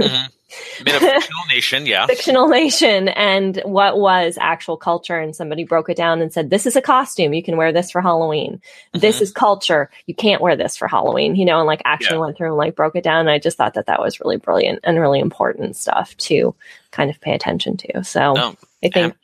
Made 0.85 0.95
a 0.95 1.01
fictional 1.01 1.45
nation, 1.49 1.87
yeah. 1.87 2.07
fictional 2.07 2.49
nation 2.49 3.09
and 3.09 3.61
what 3.65 3.99
was 3.99 4.37
actual 4.41 4.77
culture 4.77 5.19
and 5.19 5.35
somebody 5.35 5.65
broke 5.65 5.89
it 5.91 5.97
down 5.97 6.21
and 6.21 6.33
said 6.33 6.51
this 6.51 6.67
is 6.67 6.77
a 6.77 6.83
costume 6.83 7.33
you 7.35 7.43
can 7.43 7.57
wear 7.57 7.73
this 7.73 7.91
for 7.91 8.01
halloween 8.01 8.61
this 8.93 9.19
Mhm. 9.19 9.23
is 9.23 9.33
culture 9.33 9.91
you 10.07 10.15
can't 10.15 10.41
wear 10.43 10.57
this 10.57 10.77
for 10.77 10.89
halloween 10.89 11.37
you 11.37 11.45
know 11.45 11.59
and 11.59 11.67
like 11.67 11.83
actually 11.85 12.17
Yeah. 12.17 12.21
went 12.25 12.37
through 12.37 12.49
and 12.49 12.57
like 12.57 12.75
broke 12.77 12.97
it 12.97 13.05
down 13.05 13.21
and 13.21 13.31
i 13.31 13.39
just 13.39 13.57
thought 13.57 13.75
that 13.75 13.87
that 13.87 14.01
was 14.01 14.21
really 14.21 14.37
brilliant 14.37 14.81
and 14.85 14.99
really 14.99 15.21
important 15.21 15.77
stuff 15.77 16.17
to 16.19 16.55
kind 16.91 17.11
of 17.11 17.21
pay 17.21 17.33
attention 17.35 17.77
to 17.79 18.03
so 18.05 18.33
No, 18.35 18.57
i 18.83 18.89
think 18.89 19.15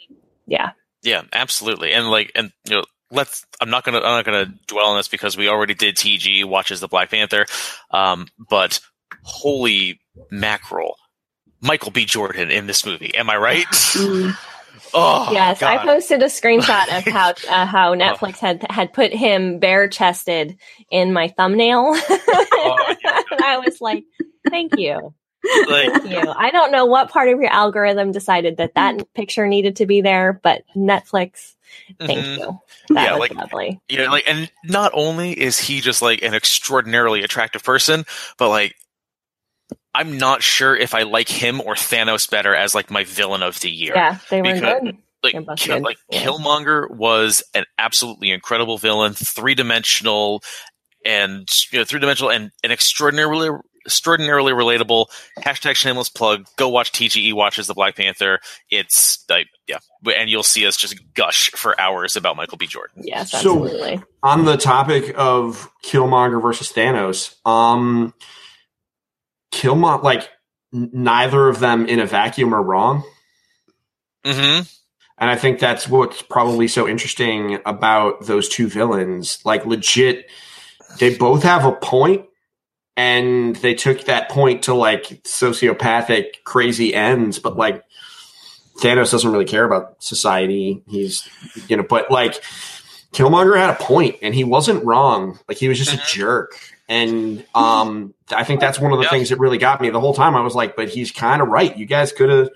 yeah 0.46 0.70
Yeah, 1.02 1.22
absolutely. 1.32 1.92
And 1.92 2.08
like, 2.10 2.32
and 2.34 2.52
you 2.68 2.76
know, 2.76 2.84
let's. 3.12 3.44
I'm 3.60 3.70
not 3.70 3.84
gonna. 3.84 3.98
I'm 3.98 4.02
not 4.02 4.24
gonna 4.24 4.52
dwell 4.66 4.86
on 4.86 4.96
this 4.96 5.06
because 5.08 5.36
we 5.36 5.48
already 5.48 5.74
did. 5.74 5.94
TG 5.96 6.44
watches 6.44 6.80
the 6.80 6.88
Black 6.88 7.10
Panther, 7.10 7.46
um, 7.92 8.26
but 8.50 8.80
holy 9.22 10.00
mackerel, 10.30 10.96
Michael 11.60 11.90
B. 11.90 12.04
Jordan 12.04 12.50
in 12.50 12.66
this 12.66 12.84
movie. 12.86 13.14
Am 13.14 13.28
I 13.30 13.36
right? 13.36 13.66
Mm. 13.66 14.36
oh, 14.94 15.30
yes 15.32 15.62
i 15.62 15.78
posted 15.78 16.22
a 16.22 16.26
screenshot 16.26 16.96
of 16.96 17.04
how 17.12 17.30
uh, 17.50 17.66
how 17.66 17.94
netflix 17.94 18.38
had 18.38 18.64
had 18.70 18.92
put 18.92 19.12
him 19.12 19.58
bare 19.58 19.88
chested 19.88 20.56
in 20.90 21.12
my 21.12 21.28
thumbnail 21.28 21.92
Oh, 22.08 22.94
yeah. 23.02 23.20
i 23.42 23.58
was 23.64 23.80
like 23.80 24.04
thank 24.48 24.76
you 24.78 25.12
Like, 25.68 25.92
Thank 25.92 26.10
you. 26.10 26.32
I 26.34 26.50
don't 26.50 26.72
know 26.72 26.86
what 26.86 27.10
part 27.10 27.28
of 27.28 27.38
your 27.40 27.50
algorithm 27.52 28.10
decided 28.10 28.56
that 28.56 28.74
that 28.74 29.12
picture 29.14 29.46
needed 29.46 29.76
to 29.76 29.86
be 29.86 30.00
there, 30.00 30.40
but 30.42 30.62
Netflix, 30.74 31.54
thank 32.00 32.18
mhm. 32.18 32.38
you. 32.38 32.60
That 32.94 33.04
Yeah, 33.04 33.12
was 33.12 33.20
like- 33.20 33.34
lovely. 33.34 33.80
Yeah, 33.88 34.10
like, 34.10 34.24
and 34.26 34.50
not 34.64 34.90
only 34.92 35.30
is 35.38 35.56
he 35.58 35.80
just 35.80 36.02
like 36.02 36.22
an 36.22 36.34
extraordinarily 36.34 37.22
attractive 37.22 37.62
person, 37.62 38.04
but 38.38 38.48
like, 38.48 38.74
I'm 39.96 40.18
not 40.18 40.42
sure 40.42 40.76
if 40.76 40.94
I 40.94 41.02
like 41.04 41.28
him 41.28 41.60
or 41.60 41.74
Thanos 41.74 42.28
better 42.30 42.54
as 42.54 42.74
like 42.74 42.90
my 42.90 43.04
villain 43.04 43.42
of 43.42 43.58
the 43.60 43.70
year. 43.70 43.92
Yeah, 43.94 44.18
they 44.30 44.42
were 44.42 44.54
Because- 44.54 44.82
good. 44.82 44.96
like 45.22 45.56
Kill, 45.58 45.80
like 45.80 45.96
yeah. 46.10 46.22
Killmonger 46.24 46.88
was 46.90 47.42
an 47.54 47.64
absolutely 47.78 48.30
incredible 48.30 48.78
villain, 48.78 49.12
three 49.14 49.54
dimensional, 49.54 50.42
and 51.04 51.48
you 51.72 51.78
know 51.78 51.84
three 51.84 51.98
dimensional 52.00 52.30
and 52.30 52.50
an 52.62 52.70
extraordinarily 52.70 53.48
extraordinarily 53.84 54.52
relatable. 54.52 55.06
Hashtag 55.38 55.74
shameless 55.76 56.08
plug. 56.08 56.46
Go 56.56 56.68
watch 56.68 56.92
TGE 56.92 57.32
watches 57.32 57.66
the 57.68 57.74
Black 57.74 57.96
Panther. 57.96 58.40
It's 58.70 59.24
like 59.30 59.46
yeah, 59.66 59.78
and 60.14 60.28
you'll 60.28 60.42
see 60.42 60.66
us 60.66 60.76
just 60.76 60.96
gush 61.14 61.50
for 61.52 61.80
hours 61.80 62.16
about 62.16 62.36
Michael 62.36 62.58
B. 62.58 62.66
Jordan. 62.66 63.02
Yes, 63.04 63.30
So- 63.30 63.38
absolutely. 63.38 64.02
on 64.22 64.44
the 64.44 64.56
topic 64.56 65.14
of 65.16 65.70
Killmonger 65.84 66.40
versus 66.42 66.70
Thanos, 66.72 67.34
um, 67.48 68.12
Killmonger, 69.56 70.02
like 70.02 70.28
n- 70.74 70.90
neither 70.92 71.48
of 71.48 71.58
them 71.60 71.86
in 71.86 71.98
a 72.00 72.06
vacuum 72.06 72.54
are 72.54 72.62
wrong, 72.62 73.02
Mm-hmm. 74.24 74.62
and 75.18 75.30
I 75.30 75.36
think 75.36 75.58
that's 75.60 75.88
what's 75.88 76.20
probably 76.22 76.66
so 76.68 76.88
interesting 76.88 77.58
about 77.64 78.26
those 78.26 78.48
two 78.48 78.66
villains. 78.68 79.38
Like 79.44 79.64
legit, 79.64 80.28
they 80.98 81.16
both 81.16 81.42
have 81.44 81.64
a 81.64 81.72
point, 81.72 82.24
and 82.96 83.54
they 83.56 83.74
took 83.74 84.04
that 84.06 84.28
point 84.28 84.64
to 84.64 84.74
like 84.74 85.04
sociopathic, 85.24 86.42
crazy 86.44 86.92
ends. 86.94 87.38
But 87.38 87.56
like 87.56 87.84
Thanos 88.80 89.12
doesn't 89.12 89.30
really 89.30 89.44
care 89.44 89.64
about 89.64 90.02
society. 90.02 90.82
He's 90.88 91.28
you 91.68 91.76
know, 91.76 91.84
but 91.84 92.10
like 92.10 92.42
Killmonger 93.12 93.56
had 93.56 93.70
a 93.70 93.74
point, 93.74 94.16
and 94.22 94.34
he 94.34 94.42
wasn't 94.44 94.84
wrong. 94.84 95.38
Like 95.48 95.56
he 95.58 95.68
was 95.68 95.78
just 95.78 95.94
a 95.94 96.02
jerk. 96.12 96.58
And 96.88 97.44
um, 97.54 98.14
I 98.30 98.44
think 98.44 98.60
that's 98.60 98.78
one 98.78 98.92
of 98.92 98.98
the 98.98 99.04
Yeah. 99.04 99.10
things 99.10 99.30
that 99.30 99.38
really 99.38 99.58
got 99.58 99.80
me 99.80 99.90
the 99.90 100.00
whole 100.00 100.14
time. 100.14 100.36
I 100.36 100.42
was 100.42 100.54
like, 100.54 100.76
but 100.76 100.88
he's 100.88 101.10
kind 101.10 101.42
of 101.42 101.48
right. 101.48 101.76
You 101.76 101.84
guys 101.86 102.12
could 102.12 102.30
have 102.30 102.50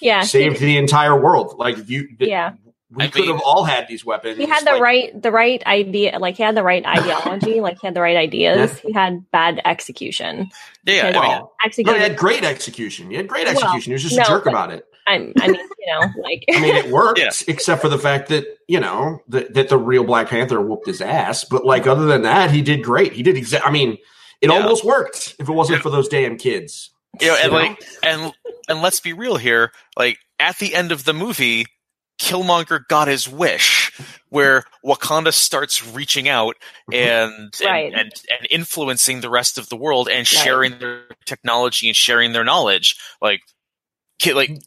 Yeah, 0.00 0.22
saved 0.22 0.58
he, 0.58 0.66
the 0.66 0.76
entire 0.78 1.20
world. 1.20 1.56
Like 1.58 1.88
you, 1.88 2.08
yeah. 2.20 2.52
we 2.90 3.04
I 3.04 3.08
could 3.08 3.22
mean- 3.22 3.32
have 3.32 3.42
all 3.44 3.64
had 3.64 3.88
these 3.88 4.04
weapons. 4.04 4.36
He 4.38 4.46
had 4.46 4.64
the 4.64 4.72
like- 4.72 4.80
right, 4.80 5.22
the 5.22 5.32
right 5.32 5.62
idea. 5.66 6.18
Like 6.20 6.36
he 6.36 6.44
had 6.44 6.56
the 6.56 6.62
right 6.62 6.84
ideology. 6.86 7.60
like 7.60 7.80
he 7.80 7.86
had 7.88 7.94
the 7.94 8.00
right 8.00 8.16
ideas. 8.16 8.78
He 8.78 8.92
had 8.92 9.28
bad 9.32 9.60
execution. 9.64 10.50
Yeah, 10.84 11.08
Because 11.08 11.16
I 11.16 11.20
mean, 11.20 11.28
Well, 11.30 11.38
no, 11.40 11.52
execution. 11.64 12.00
he 12.00 12.08
had 12.08 12.16
great 12.16 12.44
execution. 12.44 13.10
He 13.10 13.16
had 13.16 13.26
great 13.26 13.46
Well, 13.46 13.54
execution. 13.56 13.90
he 13.90 13.92
was 13.94 14.02
just 14.04 14.16
no, 14.16 14.22
a 14.22 14.26
jerk 14.26 14.44
but- 14.44 14.50
about 14.50 14.72
it. 14.72 14.84
I'm, 15.06 15.32
I 15.40 15.48
mean, 15.48 15.60
you 15.78 15.92
know, 15.92 16.00
like 16.22 16.44
I 16.50 16.60
mean, 16.60 16.74
it 16.76 16.90
worked, 16.90 17.18
Yeah. 17.18 17.30
except 17.46 17.82
for 17.82 17.88
the 17.88 17.98
fact 17.98 18.28
that 18.30 18.46
you 18.68 18.80
know 18.80 19.20
that, 19.28 19.52
that 19.54 19.68
the 19.68 19.76
real 19.76 20.04
Black 20.04 20.28
Panther 20.30 20.60
whooped 20.60 20.86
his 20.86 21.00
ass. 21.02 21.44
But 21.44 21.64
like, 21.66 21.86
other 21.86 22.06
than 22.06 22.22
that, 22.22 22.50
he 22.50 22.62
did 22.62 22.82
great. 22.82 23.12
He 23.12 23.22
did 23.22 23.36
exactly. 23.36 23.68
I 23.68 23.72
mean, 23.72 23.98
it 24.40 24.48
Yeah. 24.50 24.56
almost 24.56 24.84
worked 24.84 25.36
if 25.38 25.48
it 25.48 25.52
wasn't 25.52 25.78
Yeah. 25.78 25.82
for 25.82 25.90
those 25.90 26.08
damn 26.08 26.36
kids. 26.38 26.90
you 27.20 27.28
know, 27.28 27.34
and 27.36 27.44
You 27.44 27.50
know? 27.50 27.56
like, 27.56 27.84
and 28.02 28.32
and 28.68 28.82
let's 28.82 29.00
be 29.00 29.12
real 29.12 29.36
here. 29.36 29.72
Like 29.96 30.18
at 30.40 30.58
the 30.58 30.74
end 30.74 30.90
of 30.90 31.04
the 31.04 31.12
movie, 31.12 31.66
Killmonger 32.18 32.86
got 32.88 33.08
his 33.08 33.28
wish, 33.28 33.92
where 34.30 34.64
Wakanda 34.84 35.32
starts 35.34 35.86
reaching 35.86 36.28
out 36.28 36.56
mm-hmm. 36.90 36.94
and 36.94 37.32
and, 37.60 37.64
Right. 37.64 37.92
and 37.92 38.12
and 38.30 38.46
influencing 38.50 39.20
the 39.20 39.28
rest 39.30 39.58
of 39.58 39.68
the 39.68 39.76
world 39.76 40.08
and 40.08 40.26
sharing 40.26 40.78
their 40.78 41.02
technology 41.26 41.88
and 41.88 41.96
sharing 41.96 42.32
their 42.32 42.44
knowledge. 42.44 42.96
Like, 43.20 43.42
ki- 44.18 44.32
like. 44.34 44.58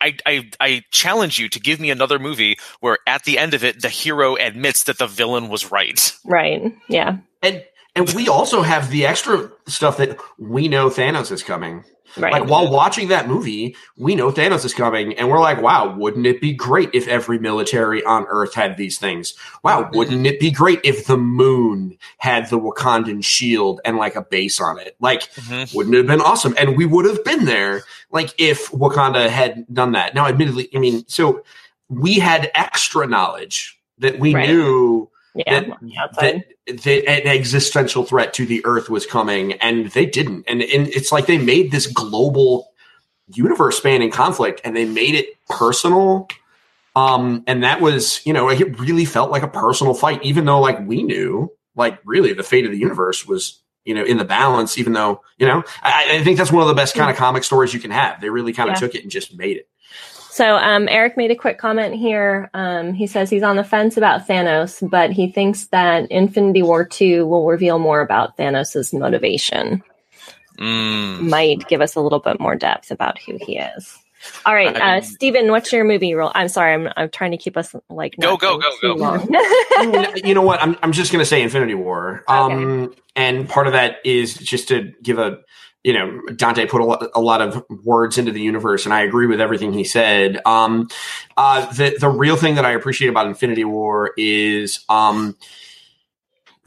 I, 0.00 0.16
I 0.26 0.50
I 0.60 0.82
challenge 0.90 1.38
you 1.38 1.48
to 1.48 1.60
give 1.60 1.80
me 1.80 1.90
another 1.90 2.18
movie 2.18 2.58
where 2.80 2.98
at 3.06 3.24
the 3.24 3.38
end 3.38 3.54
of 3.54 3.64
it 3.64 3.80
the 3.80 3.88
hero 3.88 4.36
admits 4.36 4.84
that 4.84 4.98
the 4.98 5.06
villain 5.06 5.48
was 5.48 5.70
right. 5.70 6.16
right. 6.24 6.74
Yeah. 6.88 7.18
And 7.42 7.64
and 7.94 8.10
we 8.10 8.28
also 8.28 8.62
have 8.62 8.90
the 8.90 9.06
extra 9.06 9.50
stuff 9.66 9.96
that 9.96 10.18
we 10.38 10.68
know 10.68 10.88
Thanos 10.90 11.32
is 11.32 11.42
coming. 11.42 11.84
Right. 12.16 12.32
Like 12.32 12.48
while 12.48 12.70
watching 12.70 13.08
that 13.08 13.28
movie, 13.28 13.76
we 13.96 14.14
know 14.14 14.30
Thanos 14.30 14.64
is 14.64 14.72
coming, 14.72 15.14
and 15.14 15.28
we're 15.28 15.40
like, 15.40 15.60
wow, 15.60 15.94
wouldn't 15.96 16.26
it 16.26 16.40
be 16.40 16.54
great 16.54 16.90
if 16.94 17.06
every 17.08 17.38
military 17.38 18.02
on 18.04 18.26
Earth 18.28 18.54
had 18.54 18.76
these 18.76 18.98
things? 18.98 19.34
Wow, 19.62 19.90
wouldn't 19.92 20.26
it 20.26 20.40
be 20.40 20.50
great 20.50 20.80
if 20.82 21.06
the 21.06 21.16
moon 21.18 21.96
had 22.18 22.48
the 22.48 22.58
Wakandan 22.58 23.22
shield 23.24 23.80
and 23.84 23.96
like 23.96 24.16
a 24.16 24.22
base 24.22 24.60
on 24.60 24.78
it? 24.78 24.96
Like, 25.00 25.30
Mhm. 25.34 25.74
wouldn't 25.74 25.94
it 25.94 25.98
have 25.98 26.06
been 26.06 26.20
awesome? 26.20 26.54
And 26.58 26.76
we 26.76 26.86
would 26.86 27.04
have 27.04 27.22
been 27.24 27.44
there, 27.44 27.82
like 28.10 28.30
if 28.38 28.70
Wakanda 28.70 29.28
had 29.28 29.66
done 29.72 29.92
that. 29.92 30.14
Now, 30.14 30.26
admittedly, 30.26 30.68
I 30.74 30.78
mean, 30.78 31.04
so 31.08 31.42
we 31.88 32.14
had 32.14 32.50
extra 32.54 33.06
knowledge 33.06 33.78
that 33.98 34.18
we 34.18 34.34
Right. 34.34 34.48
knew 34.48 35.08
yeah. 35.36 35.60
that, 35.60 35.78
that, 36.20 36.44
that 36.82 37.08
an 37.08 37.26
existential 37.26 38.04
threat 38.04 38.34
to 38.34 38.46
the 38.46 38.64
earth 38.64 38.88
was 38.88 39.06
coming 39.06 39.52
and 39.54 39.90
they 39.90 40.06
didn't. 40.06 40.44
And, 40.48 40.62
and 40.62 40.88
it's 40.88 41.12
like 41.12 41.26
they 41.26 41.38
made 41.38 41.70
this 41.70 41.86
global 41.86 42.70
universe 43.28 43.76
spanning 43.76 44.10
conflict 44.10 44.60
and 44.64 44.76
they 44.76 44.84
made 44.84 45.14
it 45.14 45.26
personal. 45.48 46.28
Um 46.94 47.44
and 47.46 47.62
that 47.64 47.80
was 47.80 48.24
you 48.24 48.32
know 48.32 48.48
it 48.48 48.78
really 48.80 49.04
felt 49.04 49.30
like 49.30 49.42
a 49.42 49.48
personal 49.48 49.92
fight 49.94 50.22
even 50.22 50.44
though 50.46 50.60
like 50.60 50.80
we 50.86 51.02
knew 51.02 51.52
like 51.74 51.98
really 52.04 52.32
the 52.32 52.42
fate 52.42 52.64
of 52.64 52.70
the 52.70 52.78
universe 52.78 53.26
was 53.26 53.60
you 53.84 53.94
know 53.94 54.02
in 54.02 54.16
the 54.16 54.24
balance 54.24 54.78
even 54.78 54.94
though 54.94 55.20
you 55.36 55.46
know 55.46 55.62
i, 55.82 56.16
I 56.16 56.24
think 56.24 56.38
that's 56.38 56.50
one 56.50 56.62
of 56.62 56.68
the 56.68 56.74
best 56.74 56.94
kind 56.94 57.10
of 57.10 57.16
comic 57.16 57.44
stories 57.44 57.74
you 57.74 57.80
can 57.80 57.90
have. 57.90 58.20
They 58.22 58.30
really 58.30 58.54
kind 58.54 58.70
of 58.70 58.76
Yeah. 58.76 58.80
took 58.80 58.94
it 58.94 59.02
and 59.02 59.10
just 59.10 59.36
made 59.36 59.58
it 59.58 59.68
So 60.36 60.56
um, 60.56 60.86
Eric 60.90 61.16
made 61.16 61.30
a 61.30 61.34
quick 61.34 61.56
comment 61.56 61.94
here. 61.94 62.50
Um, 62.52 62.92
he 62.92 63.06
says 63.06 63.30
he's 63.30 63.42
on 63.42 63.56
the 63.56 63.64
fence 63.64 63.96
about 63.96 64.28
Thanos, 64.28 64.86
but 64.90 65.10
he 65.10 65.30
thinks 65.32 65.68
that 65.68 66.10
Infinity 66.10 66.62
War 66.62 66.84
2 66.84 67.24
will 67.24 67.46
reveal 67.46 67.78
more 67.78 68.02
about 68.02 68.36
Thanos' 68.36 68.92
motivation. 68.92 69.82
Mm. 70.58 71.30
Might 71.30 71.66
give 71.68 71.80
us 71.80 71.94
a 71.94 72.02
little 72.02 72.18
bit 72.18 72.38
more 72.38 72.54
depth 72.54 72.90
about 72.90 73.18
who 73.18 73.38
he 73.40 73.56
is. 73.56 73.96
All 74.44 74.54
right, 74.54 74.76
I- 74.76 74.98
uh, 74.98 75.00
Stephen, 75.00 75.50
what's 75.50 75.72
your 75.72 75.84
movie 75.84 76.12
role? 76.12 76.32
I'm 76.34 76.48
sorry, 76.48 76.74
I'm, 76.74 76.92
I'm 76.98 77.08
trying 77.08 77.30
to 77.30 77.38
keep 77.38 77.56
us 77.56 77.74
like 77.88 78.14
Go, 78.20 78.32
not 78.32 78.40
go, 78.40 78.58
go, 78.58 78.70
go. 78.82 78.94
long. 78.94 79.26
You 80.22 80.34
know 80.34 80.42
what? 80.42 80.60
I'm 80.62 80.76
I'm 80.82 80.92
just 80.92 81.12
going 81.12 81.22
to 81.22 81.26
say 81.26 81.40
Infinity 81.40 81.76
War. 81.76 82.24
Um, 82.28 82.94
and 83.14 83.48
part 83.48 83.68
of 83.68 83.72
that 83.72 83.96
is 84.04 84.34
just 84.34 84.68
to 84.68 84.92
give 85.02 85.18
a, 85.18 85.38
you 85.86 85.92
know, 85.92 86.20
Dante 86.34 86.66
put 86.66 86.80
a 86.80 86.84
lot, 86.84 87.08
a 87.14 87.20
lot 87.20 87.40
of 87.40 87.64
words 87.84 88.18
into 88.18 88.32
the 88.32 88.40
universe, 88.40 88.86
and 88.86 88.92
I 88.92 89.02
agree 89.02 89.28
with 89.28 89.40
everything 89.40 89.72
he 89.72 89.84
said. 89.84 90.40
Um, 90.44 90.88
uh, 91.36 91.72
the 91.74 91.96
the 92.00 92.08
real 92.08 92.34
thing 92.34 92.56
that 92.56 92.64
I 92.64 92.72
appreciate 92.72 93.06
about 93.06 93.28
Infinity 93.28 93.62
War 93.62 94.10
is, 94.16 94.84
um, 94.88 95.36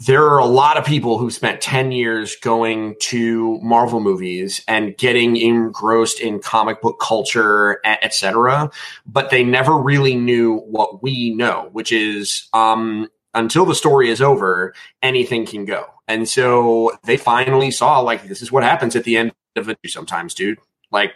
there 0.06 0.24
are 0.24 0.38
a 0.38 0.46
lot 0.46 0.78
of 0.78 0.86
people 0.86 1.18
who 1.18 1.30
spent 1.32 1.60
10 1.60 1.92
years 1.92 2.38
going 2.38 2.96
to 3.02 3.60
Marvel 3.62 4.00
movies 4.00 4.64
and 4.70 4.96
getting 4.96 5.36
engrossed 5.36 6.22
in 6.22 6.40
comic 6.40 6.82
book 6.82 7.02
culture, 7.02 7.82
etc. 7.84 8.72
But 9.06 9.32
they 9.32 9.44
never 9.44 9.78
really 9.78 10.16
knew 10.16 10.60
what 10.60 11.04
we 11.04 11.32
know, 11.32 11.68
which 11.74 11.92
is, 11.92 12.48
um, 12.54 13.10
until 13.34 13.66
the 13.66 13.76
story 13.76 14.10
is 14.10 14.22
over, 14.22 14.74
anything 15.02 15.46
can 15.46 15.66
go. 15.66 15.86
And 16.08 16.28
so 16.28 16.98
they 17.04 17.18
finally 17.18 17.72
saw 17.72 18.00
like, 18.00 18.28
this 18.28 18.42
is 18.42 18.52
what 18.52 18.64
happens 18.64 18.96
at 18.96 19.04
the 19.04 19.18
end 19.18 19.32
of 19.56 19.70
it 19.70 19.78
sometimes, 19.88 20.34
dude. 20.34 20.58
Like, 20.92 21.14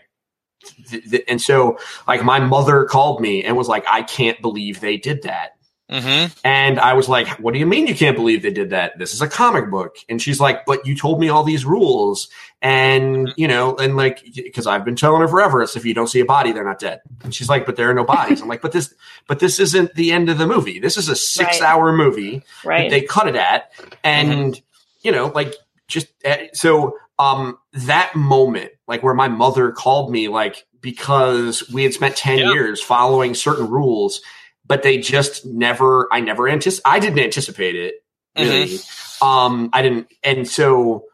and 1.28 1.42
so 1.42 1.78
like 2.08 2.24
my 2.24 2.40
mother 2.40 2.86
called 2.86 3.20
me 3.22 3.44
and 3.44 3.58
was 3.58 3.68
like, 3.68 3.86
I 3.88 4.04
can't 4.04 4.42
believe 4.42 4.80
they 4.80 4.98
did 4.98 5.24
that. 5.24 5.53
Mm-hmm. 5.92 6.34
And 6.46 6.80
I 6.80 6.94
was 6.94 7.10
like, 7.10 7.28
What 7.40 7.54
do 7.54 7.60
you 7.60 7.66
mean 7.66 7.88
you 7.88 7.96
can't 7.96 8.16
believe 8.16 8.42
they 8.42 8.52
did 8.52 8.70
that? 8.72 8.98
This 8.98 9.14
is 9.14 9.22
a 9.22 9.28
comic 9.28 9.70
book. 9.70 9.98
And 10.10 10.22
she's 10.22 10.40
like, 10.40 10.66
But 10.66 10.86
you 10.88 10.96
told 10.96 11.20
me 11.20 11.30
all 11.30 11.44
these 11.44 11.66
rules. 11.66 12.30
And, 12.62 13.34
you 13.36 13.48
know, 13.48 13.76
and 13.76 13.98
like, 13.98 14.24
because 14.34 14.66
I've 14.66 14.86
been 14.86 14.96
telling 14.96 15.22
her 15.22 15.28
forever, 15.28 15.62
it's 15.62 15.76
if 15.76 15.86
you 15.86 15.94
don't 15.94 16.08
see 16.08 16.22
a 16.22 16.26
body, 16.26 16.54
they're 16.54 16.64
not 16.64 16.80
dead. 16.80 17.02
And 17.24 17.36
she's 17.36 17.50
like, 17.50 17.66
But 17.66 17.76
there 17.76 17.90
are 17.90 17.94
no 17.94 18.06
bodies. 18.06 18.42
I'm 18.42 18.48
like, 18.48 18.62
But 18.62 18.72
this, 18.72 18.94
but 19.28 19.40
this 19.40 19.60
isn't 19.60 19.94
the 19.96 20.12
end 20.14 20.30
of 20.30 20.38
the 20.38 20.48
movie. 20.48 20.80
This 20.80 20.98
is 20.98 21.10
a 21.10 21.16
six 21.16 21.60
Right. 21.60 21.70
hour 21.70 21.92
movie 21.92 22.38
that 22.64 22.68
Right. 22.68 22.90
they 22.90 23.02
cut 23.02 23.28
it 23.28 23.36
at. 23.36 23.72
And, 24.04 24.60
you 25.02 25.12
know, 25.12 25.28
like, 25.36 25.54
just 25.90 26.08
uh, 26.26 26.38
so, 26.54 26.98
um, 27.20 27.58
that 27.74 28.16
moment, 28.16 28.72
like 28.88 29.04
where 29.04 29.14
my 29.14 29.28
mother 29.28 29.72
called 29.72 30.12
me, 30.12 30.30
like, 30.30 30.66
because 30.82 31.70
we 31.72 31.84
had 31.84 31.94
spent 31.94 32.16
10 32.16 32.40
Yeah. 32.40 32.54
years 32.54 32.82
following 32.82 33.34
certain 33.36 33.70
rules 33.70 34.22
but 34.66 34.84
they 34.84 34.98
just 34.98 35.46
never 35.46 36.08
i 36.12 36.20
never 36.20 36.44
antici- 36.44 36.82
i 36.86 37.00
didn't 37.00 37.20
anticipate 37.20 37.76
it 37.76 37.96
really. 38.38 38.78
Um 39.22 39.70
i 39.74 39.82
didn't 39.82 40.08
and 40.24 40.48
so 40.48 41.06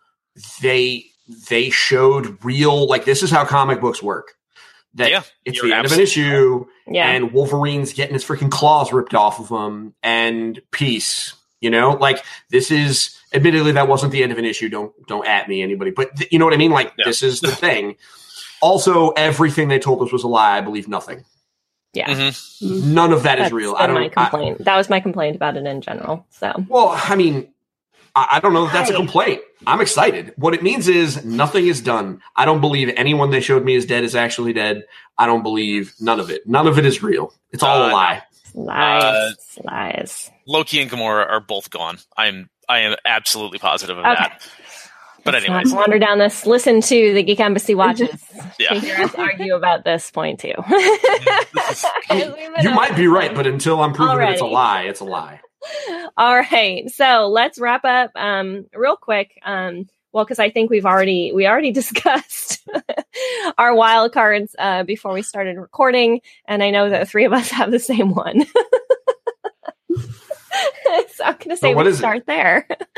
they 0.62 1.06
they 1.50 1.70
showed 1.70 2.44
real 2.44 2.88
like 2.88 3.06
this 3.06 3.24
is 3.24 3.30
how 3.32 3.46
comic 3.46 3.82
books 3.82 4.02
work 4.02 4.34
that 4.96 5.12
Yeah, 5.12 5.22
it's 5.46 5.62
the 5.62 5.72
end 5.74 5.86
of 5.86 5.92
an 5.92 6.00
issue 6.00 6.66
yeah. 6.88 7.10
and 7.12 7.32
wolverine's 7.32 7.94
getting 7.94 8.14
his 8.16 8.26
freaking 8.26 8.50
claws 8.50 8.92
ripped 8.92 9.14
off 9.14 9.40
of 9.40 9.50
him 9.50 9.94
and 10.04 10.60
peace 10.72 11.36
you 11.62 11.70
know? 11.70 11.92
Like 11.92 12.24
this 12.50 12.72
is 12.72 13.20
admittedly 13.34 13.74
that 13.74 13.90
wasn't 13.90 14.14
the 14.14 14.24
end 14.24 14.32
of 14.32 14.38
an 14.38 14.46
issue 14.46 14.70
don't 14.70 14.94
don't 15.08 15.28
at 15.28 15.48
me 15.50 15.62
anybody 15.62 15.92
but 15.92 16.16
th- 16.16 16.32
you 16.32 16.40
know 16.40 16.46
what 16.46 16.54
i 16.54 16.58
mean? 16.58 16.72
Like 16.72 16.94
Yeah. 16.98 17.04
this 17.06 17.22
is 17.22 17.42
the 17.42 17.52
thing. 17.66 17.98
Also 18.62 19.10
everything 19.10 19.68
they 19.68 19.78
told 19.80 20.02
us 20.02 20.12
was 20.12 20.24
a 20.24 20.28
lie 20.28 20.58
i 20.58 20.62
believe 20.62 20.88
nothing 20.88 21.26
yeah. 21.94 22.08
Mhm. 22.08 22.86
none 22.94 23.12
of 23.14 23.24
that 23.24 23.40
is 23.40 23.44
That's 23.46 23.54
real 23.54 23.76
i 23.78 23.86
don't 23.88 23.96
my 23.96 24.06
I- 24.06 24.10
complaint. 24.30 24.64
that 24.66 24.76
was 24.78 24.90
my 24.90 25.00
complaint 25.00 25.36
about 25.36 25.58
it 25.58 25.66
in 25.66 25.82
general. 25.82 26.26
So 26.30 26.54
Well, 26.70 26.90
I 27.04 27.16
mean, 27.16 27.52
I, 28.16 28.28
I 28.34 28.40
don't 28.40 28.54
know 28.54 28.66
if 28.66 28.74
that's 28.74 28.90
a 28.90 28.96
complaint. 28.96 29.42
I'm 29.68 29.82
excited. 29.82 30.34
What 30.38 30.54
it 30.54 30.64
means 30.64 30.88
is 30.88 31.24
nothing 31.26 31.68
is 31.68 31.82
done. 31.82 32.22
I 32.36 32.46
don't 32.46 32.62
believe 32.62 32.92
anyone 32.96 33.30
they 33.30 33.42
showed 33.42 33.64
me 33.66 33.76
is 33.76 33.86
dead 33.86 34.04
is 34.04 34.16
actually 34.16 34.54
dead. 34.54 34.84
I 35.18 35.26
don't 35.26 35.44
believe 35.44 35.94
none 36.00 36.20
of 36.20 36.30
it. 36.30 36.48
None 36.48 36.66
of 36.68 36.78
it 36.80 36.86
is 36.86 37.04
real. 37.04 37.34
It's 37.52 37.62
all 37.64 37.84
Uh, 37.84 37.90
a 37.90 37.92
lie. 37.92 38.22
lies, 38.56 39.36
lies. 39.64 40.32
Loki 40.48 40.82
and 40.82 40.90
Gamora 40.90 41.30
are 41.30 41.40
both 41.42 41.70
gone. 41.70 41.98
I'm 42.18 42.50
I 42.68 42.80
am 42.80 42.96
absolutely 43.06 43.58
positive 43.60 43.98
of 43.98 44.06
Okay. 44.06 44.16
that. 44.16 44.48
But 45.30 45.44
Let's 45.44 45.46
anyways, 45.46 45.74
wander 45.74 46.00
down 46.00 46.18
this. 46.18 46.48
Listen 46.48 46.82
to 46.82 47.14
the 47.14 47.22
Geek 47.22 47.40
Embassy 47.40 47.76
watches. 47.76 48.10
Yeah. 48.58 48.70
to 48.74 48.80
hear 48.80 48.98
us 48.98 49.16
argue 49.16 49.56
about 49.56 49.86
this 49.86 50.10
point 50.12 50.40
too. 50.40 50.54
You 52.62 52.72
might 52.72 52.96
be 52.96 53.08
right, 53.08 53.34
but 53.34 53.46
until 53.48 53.82
I'm 53.82 53.94
proven 53.94 54.18
that 54.18 54.34
it's 54.34 54.42
a 54.42 54.46
lie, 54.46 54.84
it's 54.84 55.00
a 55.00 55.06
lie. 55.06 55.40
All 56.18 56.36
right, 56.36 56.90
so 56.90 57.28
let's 57.28 57.60
wrap 57.60 57.86
up 57.86 58.12
um, 58.16 58.66
real 58.74 58.98
quick. 58.98 59.40
Um, 59.46 59.88
well, 60.12 60.26
because 60.26 60.40
I 60.40 60.50
think 60.50 60.70
we've 60.72 60.86
already 60.86 61.32
we 61.32 61.48
already 61.48 61.72
discussed 61.72 62.68
our 63.58 63.74
wild 63.76 64.12
cards 64.14 64.56
uh, 64.58 64.84
before 64.84 65.14
we 65.14 65.22
started 65.22 65.58
recording, 65.58 66.22
and 66.46 66.64
I 66.64 66.72
know 66.72 66.90
that 66.90 67.08
three 67.08 67.26
of 67.26 67.32
us 67.34 67.50
have 67.52 67.72
the 67.72 67.80
same 67.80 68.14
one. 68.16 68.46
so 71.14 71.24
I'm 71.24 71.34
going 71.38 71.50
to 71.50 71.58
say 71.58 71.74
what 71.76 71.86
we 71.86 71.92
is 71.92 71.96
it? 71.96 72.00
start 72.00 72.26
there. 72.26 72.68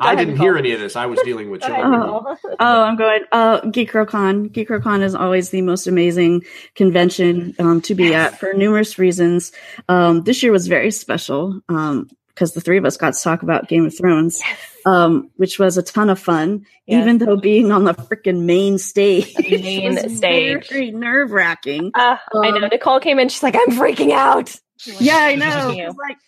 I 0.00 0.14
didn't 0.16 0.36
hear 0.38 0.56
any 0.56 0.72
of 0.72 0.80
this. 0.80 0.96
I 0.96 1.06
was 1.06 1.20
dealing 1.24 1.50
with 1.50 1.62
children. 1.62 1.86
Oh. 1.94 2.36
Oh, 2.60 2.82
I'm 2.82 2.96
going. 2.96 3.20
Uh, 3.32 3.60
Geek 3.60 3.92
Girl 3.92 4.06
Con. 4.06 4.48
GeekRoCon 4.50 5.02
is 5.02 5.14
always 5.14 5.50
the 5.50 5.62
most 5.62 5.86
amazing 5.86 6.44
convention 6.74 7.54
um, 7.58 7.80
to 7.82 7.94
be 7.94 8.14
at 8.14 8.38
for 8.38 8.52
numerous 8.54 8.98
reasons. 8.98 9.52
Um, 9.88 10.22
this 10.22 10.42
year 10.42 10.52
was 10.52 10.66
very 10.66 10.90
special 10.90 11.60
because 11.66 12.52
the 12.52 12.60
three 12.60 12.78
of 12.78 12.84
us 12.84 12.96
got 12.96 13.14
to 13.14 13.22
talk 13.22 13.42
about 13.42 13.68
Game 13.68 13.84
of 13.86 13.96
Thrones, 13.96 14.40
um, 14.86 15.30
which 15.36 15.58
was 15.58 15.76
a 15.76 15.82
ton 15.82 16.08
of 16.10 16.18
fun. 16.18 16.64
Yes. 16.86 17.02
Even 17.02 17.18
though 17.18 17.36
being 17.36 17.72
on 17.72 17.84
the 17.84 17.94
freaking 17.94 18.42
main 18.44 18.78
stage, 18.78 19.34
The 19.34 19.58
main 19.62 19.94
was 19.96 20.16
stage. 20.16 20.68
very 20.68 20.90
nerve 20.90 21.32
wracking. 21.32 21.90
Uh, 21.94 22.16
I 22.42 22.50
know 22.50 22.62
Um, 22.62 22.68
Nicole 22.70 23.00
came 23.00 23.18
in. 23.18 23.28
She's 23.28 23.42
like, 23.42 23.56
"I'm 23.56 23.76
freaking 23.76 24.12
out." 24.12 24.54
Yeah, 24.86 25.18
I 25.18 25.34
know. 25.36 25.94
Like, 25.98 26.18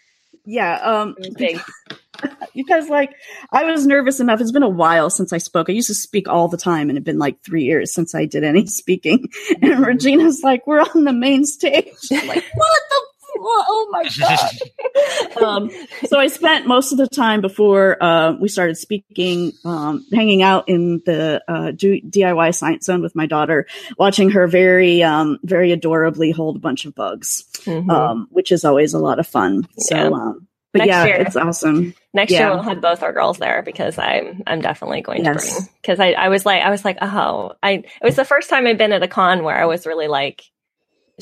yeah, 0.44 0.76
um, 0.76 1.16
because 2.54 2.88
like 2.88 3.14
I 3.52 3.64
was 3.64 3.86
nervous 3.86 4.20
enough. 4.20 4.40
It's 4.40 4.52
been 4.52 4.62
a 4.62 4.68
while 4.68 5.10
since 5.10 5.32
I 5.32 5.38
spoke. 5.38 5.68
I 5.68 5.72
used 5.72 5.88
to 5.88 5.94
speak 5.94 6.28
all 6.28 6.48
the 6.48 6.56
time, 6.56 6.88
and 6.88 6.98
it's 6.98 7.04
been 7.04 7.18
like 7.18 7.42
three 7.44 7.64
years 7.64 7.92
since 7.92 8.14
I 8.14 8.24
did 8.24 8.44
any 8.44 8.66
speaking. 8.66 9.28
And 9.62 9.86
Regina's 9.86 10.42
like, 10.42 10.66
"We're 10.66 10.80
on 10.80 11.04
the 11.04 11.12
main 11.12 11.44
stage." 11.44 11.94
I'm 12.10 12.26
like, 12.26 12.44
what 12.54 12.80
the? 12.90 13.09
Oh 13.42 13.88
my 13.90 14.08
god! 14.18 15.42
um, 15.42 15.70
so 16.06 16.18
I 16.18 16.26
spent 16.28 16.66
most 16.66 16.92
of 16.92 16.98
the 16.98 17.08
time 17.08 17.40
before 17.40 18.02
uh, 18.02 18.32
we 18.40 18.48
started 18.48 18.76
speaking, 18.76 19.52
um, 19.64 20.04
hanging 20.12 20.42
out 20.42 20.68
in 20.68 21.02
the 21.06 21.42
uh, 21.48 21.72
DIY 21.72 22.54
science 22.54 22.86
zone 22.86 23.02
with 23.02 23.14
my 23.16 23.26
daughter, 23.26 23.66
watching 23.98 24.30
her 24.30 24.46
very, 24.46 25.02
um, 25.02 25.38
very 25.42 25.72
adorably 25.72 26.30
hold 26.30 26.56
a 26.56 26.60
bunch 26.60 26.84
of 26.86 26.94
bugs, 26.94 27.44
Mhm. 27.64 27.90
um, 27.90 28.28
which 28.30 28.52
is 28.52 28.64
always 28.64 28.94
a 28.94 28.98
lot 28.98 29.18
of 29.18 29.26
fun. 29.26 29.66
So, 29.78 29.96
Yeah. 29.96 30.04
um, 30.06 30.46
but 30.72 30.78
Next 30.80 30.88
yeah, 30.88 31.04
year. 31.06 31.16
it's 31.16 31.36
awesome. 31.36 31.94
Next 32.14 32.30
year 32.32 32.48
we'll 32.48 32.62
have 32.62 32.80
both 32.80 33.02
our 33.02 33.12
girls 33.12 33.38
there 33.38 33.62
because 33.62 33.98
I'm 33.98 34.42
I'm 34.46 34.60
definitely 34.60 35.00
going 35.02 35.24
to 35.24 35.30
Yes. 35.32 35.52
bring 35.58 35.68
because 35.82 35.98
I, 36.00 36.12
I 36.12 36.28
was 36.28 36.46
like 36.46 36.62
I 36.62 36.70
was 36.70 36.84
like 36.84 36.98
oh 37.02 37.54
I 37.62 37.72
it 37.72 37.86
was 38.04 38.14
the 38.16 38.24
first 38.24 38.48
time 38.50 38.66
I'd 38.68 38.78
been 38.78 38.92
at 38.92 39.02
a 39.02 39.08
con 39.08 39.42
where 39.42 39.56
I 39.56 39.64
was 39.66 39.84
really 39.84 40.06
like 40.06 40.44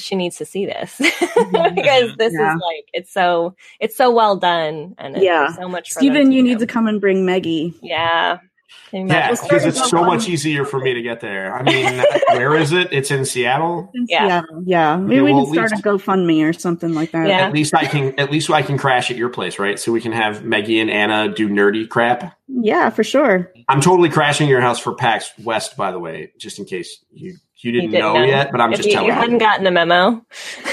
she 0.01 0.15
needs 0.17 0.37
to 0.39 0.45
see 0.45 0.67
this 0.67 0.97
because 0.99 2.17
this 2.17 2.33
Yeah. 2.33 2.55
is 2.55 2.61
like 2.61 2.85
it's 2.93 3.13
so 3.13 3.55
it's 3.81 3.97
so 3.97 4.11
well 4.11 4.37
done 4.37 4.95
and 4.99 5.17
it's 5.17 5.25
Yeah. 5.25 5.53
so 5.53 5.69
much 5.69 5.93
for 5.93 6.01
Stephen, 6.01 6.33
you 6.33 6.43
do. 6.43 6.49
need 6.49 6.59
to 6.61 6.67
come 6.67 6.87
and 6.87 7.01
bring 7.01 7.25
Maggie. 7.27 7.75
yeah 7.83 8.39
Can 8.91 9.03
you 9.03 9.07
Yeah, 9.15 9.27
imagine? 9.29 9.45
because 9.49 9.65
it's 9.67 9.79
so 9.91 9.99
Fun. 9.99 10.07
much 10.07 10.29
easier 10.29 10.65
for 10.65 10.79
me 10.81 10.95
to 10.95 11.03
get 11.03 11.21
there. 11.21 11.55
I 11.55 11.63
mean, 11.63 12.03
where 12.39 12.55
is 12.55 12.73
it? 12.73 12.89
It's 12.93 13.11
in 13.11 13.25
Seattle. 13.27 13.91
In 13.95 14.07
Yeah. 14.09 14.27
Seattle. 14.41 14.63
Yeah. 14.67 14.97
Maybe 14.97 15.17
Yeah, 15.17 15.23
we 15.23 15.33
well, 15.33 15.45
can 15.47 15.59
at 15.59 15.69
start 15.69 15.71
least- 15.73 16.07
a 16.07 16.11
GoFundMe 16.11 16.49
or 16.49 16.53
something 16.55 16.95
like 16.95 17.11
that. 17.13 17.29
Yeah. 17.29 17.47
At 17.47 17.53
least 17.53 17.75
I 17.75 17.85
can. 17.87 18.19
At 18.19 18.31
least 18.31 18.51
I 18.51 18.63
can 18.63 18.79
crash 18.79 19.11
at 19.11 19.17
your 19.19 19.29
place, 19.29 19.59
right? 19.59 19.79
So 19.79 19.93
we 19.93 20.01
can 20.01 20.13
have 20.13 20.43
Maggie 20.45 20.81
and 20.81 20.91
Anna 20.91 21.29
do 21.35 21.49
nerdy 21.49 21.87
crap. 21.89 22.35
Yeah, 22.47 22.89
for 22.91 23.05
sure. 23.05 23.53
I'm 23.69 23.81
totally 23.83 24.09
crashing 24.09 24.49
your 24.49 24.61
house 24.63 24.79
for 24.79 24.95
PAX 24.95 25.33
West, 25.45 25.77
by 25.77 25.91
the 25.91 25.99
way, 25.99 26.33
just 26.39 26.59
in 26.59 26.65
case 26.65 26.99
you 27.13 27.37
you 27.63 27.73
didn't, 27.73 27.91
didn't 27.93 28.03
know, 28.03 28.15
know. 28.15 28.25
yet. 28.25 28.51
But 28.53 28.61
I'm 28.61 28.73
if 28.73 28.79
just 28.79 28.89
you, 28.89 28.95
telling 28.95 29.09
you 29.09 29.15
you. 29.15 29.21
hadn't 29.21 29.39
gotten 29.39 29.65
the 29.65 29.71
memo. 29.71 30.25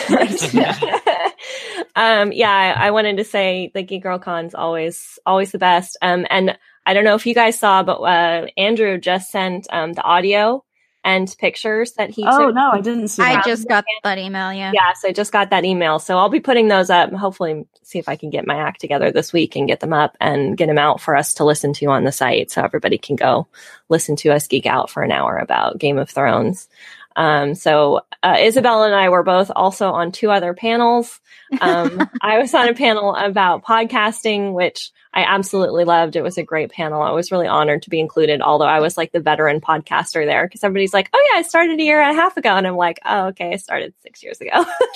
um, 1.95 2.31
yeah, 2.31 2.51
I, 2.51 2.87
I 2.87 2.91
wanted 2.91 3.17
to 3.17 3.23
say 3.23 3.71
the 3.73 3.83
Geek 3.83 4.03
Girl 4.03 4.19
Con's 4.19 4.55
always 4.55 5.17
always 5.25 5.51
the 5.51 5.59
best. 5.59 5.97
Um, 6.01 6.25
and 6.29 6.57
I 6.85 6.93
don't 6.93 7.05
know 7.05 7.15
if 7.15 7.25
you 7.25 7.33
guys 7.33 7.57
saw, 7.57 7.83
but 7.83 8.01
uh, 8.01 8.47
Andrew 8.57 8.97
just 8.99 9.31
sent 9.31 9.67
um, 9.71 9.93
the 9.93 10.03
audio 10.03 10.64
and 11.05 11.33
pictures 11.39 11.93
that 11.93 12.09
he 12.09 12.25
Oh 12.27 12.47
took. 12.47 12.55
no, 12.55 12.71
I 12.71 12.81
didn't 12.81 13.07
see 13.09 13.21
that. 13.21 13.31
I 13.31 13.35
that. 13.35 13.45
just 13.45 13.67
got 13.69 13.85
that 14.03 14.17
email. 14.17 14.51
Yeah. 14.51 14.71
Yeah, 14.73 14.91
so 14.93 15.07
I 15.07 15.11
just 15.13 15.31
got 15.31 15.51
that 15.51 15.63
email. 15.63 15.99
So 15.99 16.17
I'll 16.17 16.27
be 16.29 16.41
putting 16.41 16.67
those 16.67 16.89
up. 16.89 17.13
Hopefully, 17.13 17.65
see 17.83 17.99
if 17.99 18.09
I 18.09 18.15
can 18.17 18.29
get 18.31 18.45
my 18.47 18.55
act 18.57 18.81
together 18.81 19.11
this 19.11 19.31
week 19.31 19.55
and 19.55 19.67
get 19.67 19.79
them 19.79 19.93
up 19.93 20.17
and 20.19 20.57
get 20.57 20.65
them 20.67 20.77
out 20.79 20.99
for 20.99 21.15
us 21.15 21.35
to 21.35 21.45
listen 21.45 21.71
to 21.73 21.85
on 21.85 22.03
the 22.03 22.11
site, 22.11 22.51
so 22.51 22.61
everybody 22.63 22.97
can 22.97 23.15
go 23.15 23.47
listen 23.87 24.15
to 24.17 24.31
us 24.31 24.47
geek 24.47 24.65
out 24.65 24.89
for 24.89 25.03
an 25.03 25.11
hour 25.11 25.37
about 25.37 25.77
Game 25.77 25.97
of 25.99 26.09
Thrones. 26.09 26.67
Um, 27.15 27.55
so 27.55 28.01
uh, 28.23 28.35
Isabel 28.39 28.83
and 28.83 28.93
I 28.93 29.07
were 29.07 29.23
both 29.23 29.49
also 29.55 29.91
on 29.91 30.11
two 30.11 30.31
other 30.31 30.53
panels. 30.53 31.21
Um, 31.61 32.09
I 32.21 32.39
was 32.39 32.53
on 32.53 32.67
a 32.67 32.73
panel 32.73 33.15
about 33.15 33.63
podcasting, 33.63 34.53
which 34.53 34.91
I 35.15 35.23
absolutely 35.23 35.85
loved. 35.85 36.17
It 36.17 36.23
was 36.23 36.37
a 36.37 36.43
great 36.43 36.71
panel. 36.71 37.01
I 37.01 37.11
was 37.11 37.31
really 37.31 37.47
honored 37.47 37.83
to 37.83 37.89
be 37.89 38.01
included, 38.01 38.41
although 38.41 38.65
I 38.65 38.81
was 38.81 38.97
like 38.97 39.13
the 39.13 39.21
veteran 39.21 39.61
podcaster 39.61 40.25
there 40.25 40.45
because 40.45 40.61
everybody's 40.61 40.93
like, 40.93 41.09
"Oh 41.13 41.27
yeah, 41.31 41.39
I 41.39 41.41
started 41.43 41.79
a 41.79 41.83
year 41.83 42.01
and 42.01 42.11
a 42.17 42.21
half 42.21 42.35
ago," 42.35 42.49
and 42.49 42.67
I'm 42.67 42.75
like, 42.75 42.99
"Oh 43.05 43.27
okay, 43.27 43.53
I 43.53 43.55
started 43.55 43.93
six 44.03 44.21
years 44.21 44.41
ago." 44.41 44.65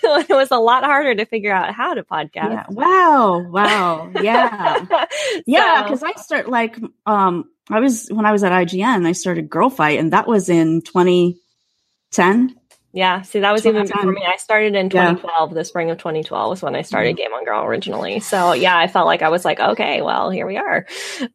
it 0.00 0.28
was 0.30 0.50
a 0.50 0.58
lot 0.58 0.84
harder 0.84 1.14
to 1.14 1.26
figure 1.26 1.52
out 1.52 1.74
how 1.74 1.92
to 1.94 2.02
podcast. 2.02 2.50
Yeah. 2.50 2.64
Wow. 2.70 3.40
Wow. 3.40 4.10
Yeah. 4.22 4.84
Yeah, 5.46 5.76
So- 5.78 5.82
because 5.84 6.02
I 6.02 6.12
start 6.20 6.48
like 6.48 6.78
um 7.04 7.44
I 7.68 7.80
was 7.80 8.08
when 8.08 8.24
I 8.24 8.32
was 8.32 8.42
at 8.42 8.52
IGN, 8.52 9.06
I 9.06 9.12
started 9.12 9.50
Girl 9.50 9.68
Fight, 9.70 9.98
and 9.98 10.12
that 10.12 10.26
was 10.26 10.48
in 10.48 10.80
2010. 10.82 12.54
Yeah, 12.96 13.20
see, 13.20 13.40
that 13.40 13.52
was 13.52 13.60
Till 13.62 13.72
even 13.72 13.84
that 13.86 13.94
before 13.94 14.10
me. 14.10 14.24
I 14.26 14.36
started 14.38 14.74
in 14.74 14.86
Yeah. 14.86 15.10
2012. 15.10 15.52
The 15.52 15.64
spring 15.66 15.90
of 15.90 15.98
2012 15.98 16.48
was 16.48 16.62
when 16.62 16.74
I 16.74 16.80
started 16.80 17.14
Game 17.14 17.30
on 17.34 17.44
Girl 17.44 17.62
originally. 17.62 18.20
So 18.20 18.54
yeah, 18.54 18.74
I 18.78 18.86
felt 18.86 19.04
like 19.04 19.20
I 19.20 19.28
was 19.28 19.44
like, 19.44 19.60
okay, 19.60 20.00
well, 20.00 20.30
here 20.30 20.46
we 20.46 20.56
are, 20.56 20.86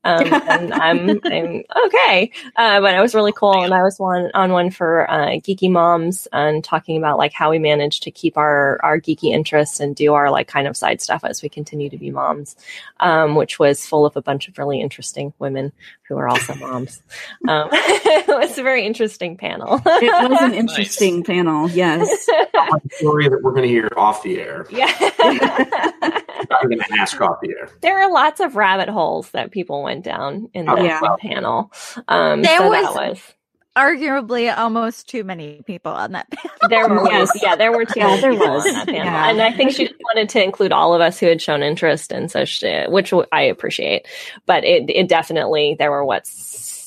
um, 0.04 0.34
and 0.34 0.74
I'm, 0.74 1.20
I'm 1.24 1.64
okay. 1.86 2.32
Uh, 2.56 2.82
but 2.82 2.96
it 2.96 3.00
was 3.00 3.14
really 3.14 3.32
cool, 3.32 3.64
and 3.64 3.76
I 3.76 3.84
was 3.84 4.00
one 4.00 4.32
on 4.34 4.52
one 4.54 4.72
for 4.72 5.08
uh, 5.10 5.28
Geeky 5.38 5.70
Moms 5.70 6.28
and 6.34 6.64
talking 6.64 6.98
about 6.98 7.20
like 7.20 7.32
how 7.32 7.52
we 7.52 7.60
manage 7.60 8.00
to 8.02 8.12
keep 8.12 8.38
our 8.38 8.80
our 8.82 9.00
geeky 9.00 9.32
interests 9.32 9.80
and 9.80 9.96
do 9.96 10.16
our 10.16 10.32
like 10.32 10.48
kind 10.48 10.68
of 10.68 10.76
side 10.76 11.00
stuff 11.00 11.24
as 11.24 11.44
we 11.44 11.50
continue 11.50 11.92
to 11.92 11.98
be 12.00 12.10
moms, 12.10 12.56
um, 13.02 13.36
which 13.36 13.60
was 13.60 13.86
full 13.86 14.08
of 14.08 14.18
a 14.18 14.22
bunch 14.24 14.48
of 14.48 14.58
really 14.58 14.82
interesting 14.82 15.32
women 15.38 15.72
who 16.08 16.18
are 16.18 16.28
also 16.28 16.56
moms. 16.56 17.04
Um, 17.48 17.70
it 17.74 18.28
was 18.28 18.58
a 18.58 18.64
very 18.64 18.84
interesting 18.86 19.38
panel. 19.38 19.80
It 19.86 20.32
was 20.32 20.42
an 20.42 20.54
interesting 20.64 21.24
panel. 21.24 21.51
Yes. 21.72 22.28
A 22.54 22.80
story 22.94 23.28
that 23.30 23.40
we're 23.44 23.52
going 23.52 23.64
to 23.64 23.68
hear 23.70 23.90
off 23.98 24.24
the 24.24 24.40
air. 24.40 24.66
Yeah. 24.70 24.92
I'm 25.00 26.70
going 26.70 26.80
to 26.80 26.94
ask 27.00 27.20
off 27.22 27.38
the 27.42 27.50
air. 27.58 27.70
there 27.82 28.00
are 28.02 28.12
lots 28.12 28.40
of 28.40 28.56
rabbit 28.56 28.90
holes 28.90 29.30
that 29.32 29.52
people 29.52 29.84
went 29.84 30.04
down 30.04 30.50
in 30.54 30.70
Oh, 30.70 30.76
that 30.76 30.84
yeah. 30.86 31.02
panel. 31.20 31.72
Um, 32.08 32.42
There 32.42 32.58
so 32.60 32.70
was- 32.70 32.96
that 32.96 33.10
was 33.10 33.22
Arguably, 33.74 34.54
almost 34.54 35.08
too 35.08 35.24
many 35.24 35.62
people 35.66 35.94
on 35.94 36.12
that 36.12 36.30
panel. 36.30 36.58
there 36.68 36.90
were 36.90 37.10
Yes. 37.10 37.30
yeah 37.42 37.56
there 37.56 37.72
were 37.72 37.86
two 37.86 38.02
Yeah, 38.02 38.18
there 38.20 38.32
people 38.34 38.50
was. 38.56 38.66
on 38.66 38.74
that 38.74 38.86
panel, 38.88 39.06
Yeah. 39.06 39.30
and 39.30 39.42
I 39.42 39.54
think 39.54 39.72
she 39.72 39.88
just 39.88 39.98
wanted 40.04 40.28
to 40.28 40.44
include 40.44 40.74
all 40.74 40.94
of 40.94 41.00
us 41.00 41.18
who 41.22 41.28
had 41.28 41.42
shown 41.42 41.64
interest, 41.64 42.12
and 42.12 42.30
so 42.30 42.44
she, 42.44 42.84
which 42.90 43.14
I 43.32 43.44
appreciate. 43.44 44.08
But 44.46 44.66
it 44.66 44.90
it 44.90 45.08
definitely 45.08 45.78
there 45.80 45.90
were 45.90 46.04
what 46.04 46.28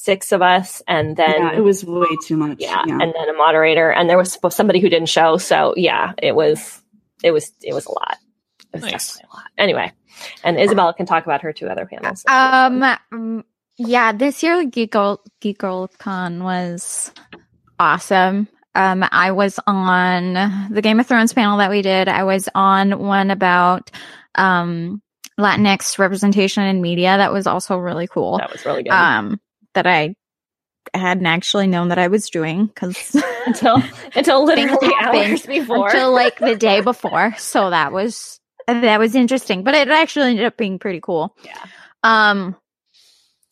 six 0.05 0.33
of 0.33 0.43
us, 0.43 0.83
and 0.87 1.17
then 1.17 1.41
yeah, 1.43 1.57
it 1.57 1.61
was 1.61 1.85
way 1.85 2.07
too 2.27 2.37
much. 2.37 2.59
yeah, 2.61 2.83
and 2.83 3.01
then 3.01 3.29
a 3.29 3.33
moderator, 3.33 3.91
and 3.91 4.09
there 4.09 4.19
was 4.19 4.39
somebody 4.51 4.81
who 4.81 4.89
didn't 4.89 5.09
show. 5.09 5.37
So 5.39 5.75
yeah, 5.77 6.13
it 6.19 6.35
was 6.35 6.81
it 7.23 7.31
was 7.31 7.53
it 7.63 7.73
was 7.75 7.87
a 7.87 7.93
lot. 7.93 8.19
It 8.73 8.77
was 8.77 8.83
Nice. 8.83 8.93
definitely 9.15 9.29
a 9.33 9.37
lot. 9.37 9.51
Anyway, 9.57 9.93
and 10.43 10.57
Isabela 10.57 10.97
can 10.97 11.07
talk 11.07 11.25
about 11.25 11.43
her 11.43 11.53
two 11.53 11.69
other 11.69 11.87
panels. 11.87 12.25
Um, 12.29 12.81
mm, 13.13 13.45
yeah, 13.79 14.13
this 14.13 14.43
year 14.43 14.65
Geek 14.65 14.93
Girl, 14.93 15.23
Geek 15.41 15.59
Girl 15.59 15.89
Con 15.99 16.43
was 16.45 17.13
awesome. 17.79 18.49
Um, 18.75 19.05
I 19.11 19.31
was 19.31 19.59
on 19.67 20.35
the 20.71 20.83
Game 20.83 20.99
of 21.01 21.07
Thrones 21.07 21.33
panel 21.33 21.59
that 21.59 21.71
we 21.71 21.83
did. 21.83 22.09
I 22.09 22.25
was 22.25 22.49
on 22.55 22.99
one 22.99 23.31
about 23.31 23.91
um 24.35 25.01
Latinx 25.39 25.99
representation 25.99 26.63
in 26.65 26.81
media. 26.81 27.17
That 27.17 27.33
was 27.33 27.47
also 27.47 27.77
really 27.77 28.07
cool. 28.07 28.39
that 28.39 28.53
was 28.53 28.65
really 28.67 28.83
good. 28.85 28.93
Um, 28.93 29.41
that 29.75 29.87
I 29.87 30.15
hadn't 30.93 31.27
actually 31.27 31.67
known 31.67 31.89
that 31.89 31.99
I 31.99 32.09
was 32.09 32.29
doing 32.31 32.67
because 32.67 33.15
until 33.47 33.83
until 34.15 34.45
literally 34.45 34.93
hours 35.01 35.47
before. 35.47 35.87
until 35.89 36.13
like 36.13 36.39
the 36.39 36.57
day 36.57 36.81
before. 36.83 37.35
So 37.39 37.71
that 37.71 37.93
was 37.93 38.41
that 38.67 38.99
was 38.99 39.15
interesting, 39.15 39.63
but 39.65 39.75
it 39.75 39.89
actually 39.89 40.31
ended 40.31 40.47
up 40.47 40.57
being 40.57 40.79
pretty 40.79 41.01
cool. 41.01 41.37
Yeah. 41.45 41.55
Um, 42.03 42.57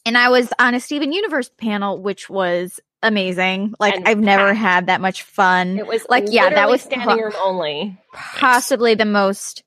and 0.04 0.16
I 0.18 0.30
was 0.30 0.48
on 0.58 0.74
a 0.74 0.80
Steven 0.80 1.12
Universe 1.12 1.50
panel, 1.58 2.00
which 2.00 2.28
was 2.30 2.80
amazing. 3.02 3.74
Like 3.78 3.94
And 3.94 4.08
I've 4.08 4.18
never 4.18 4.48
packed. 4.48 4.58
had 4.58 4.86
that 4.86 5.00
much 5.00 5.22
fun. 5.22 5.78
it 5.78 5.86
was 5.86 6.04
like, 6.08 6.24
yeah, 6.28 6.50
that 6.50 6.68
was 6.68 6.82
standing 6.82 7.08
pu- 7.08 7.22
room 7.24 7.32
only. 7.42 7.98
Possibly 8.12 8.94
the 8.94 9.04
most 9.04 9.62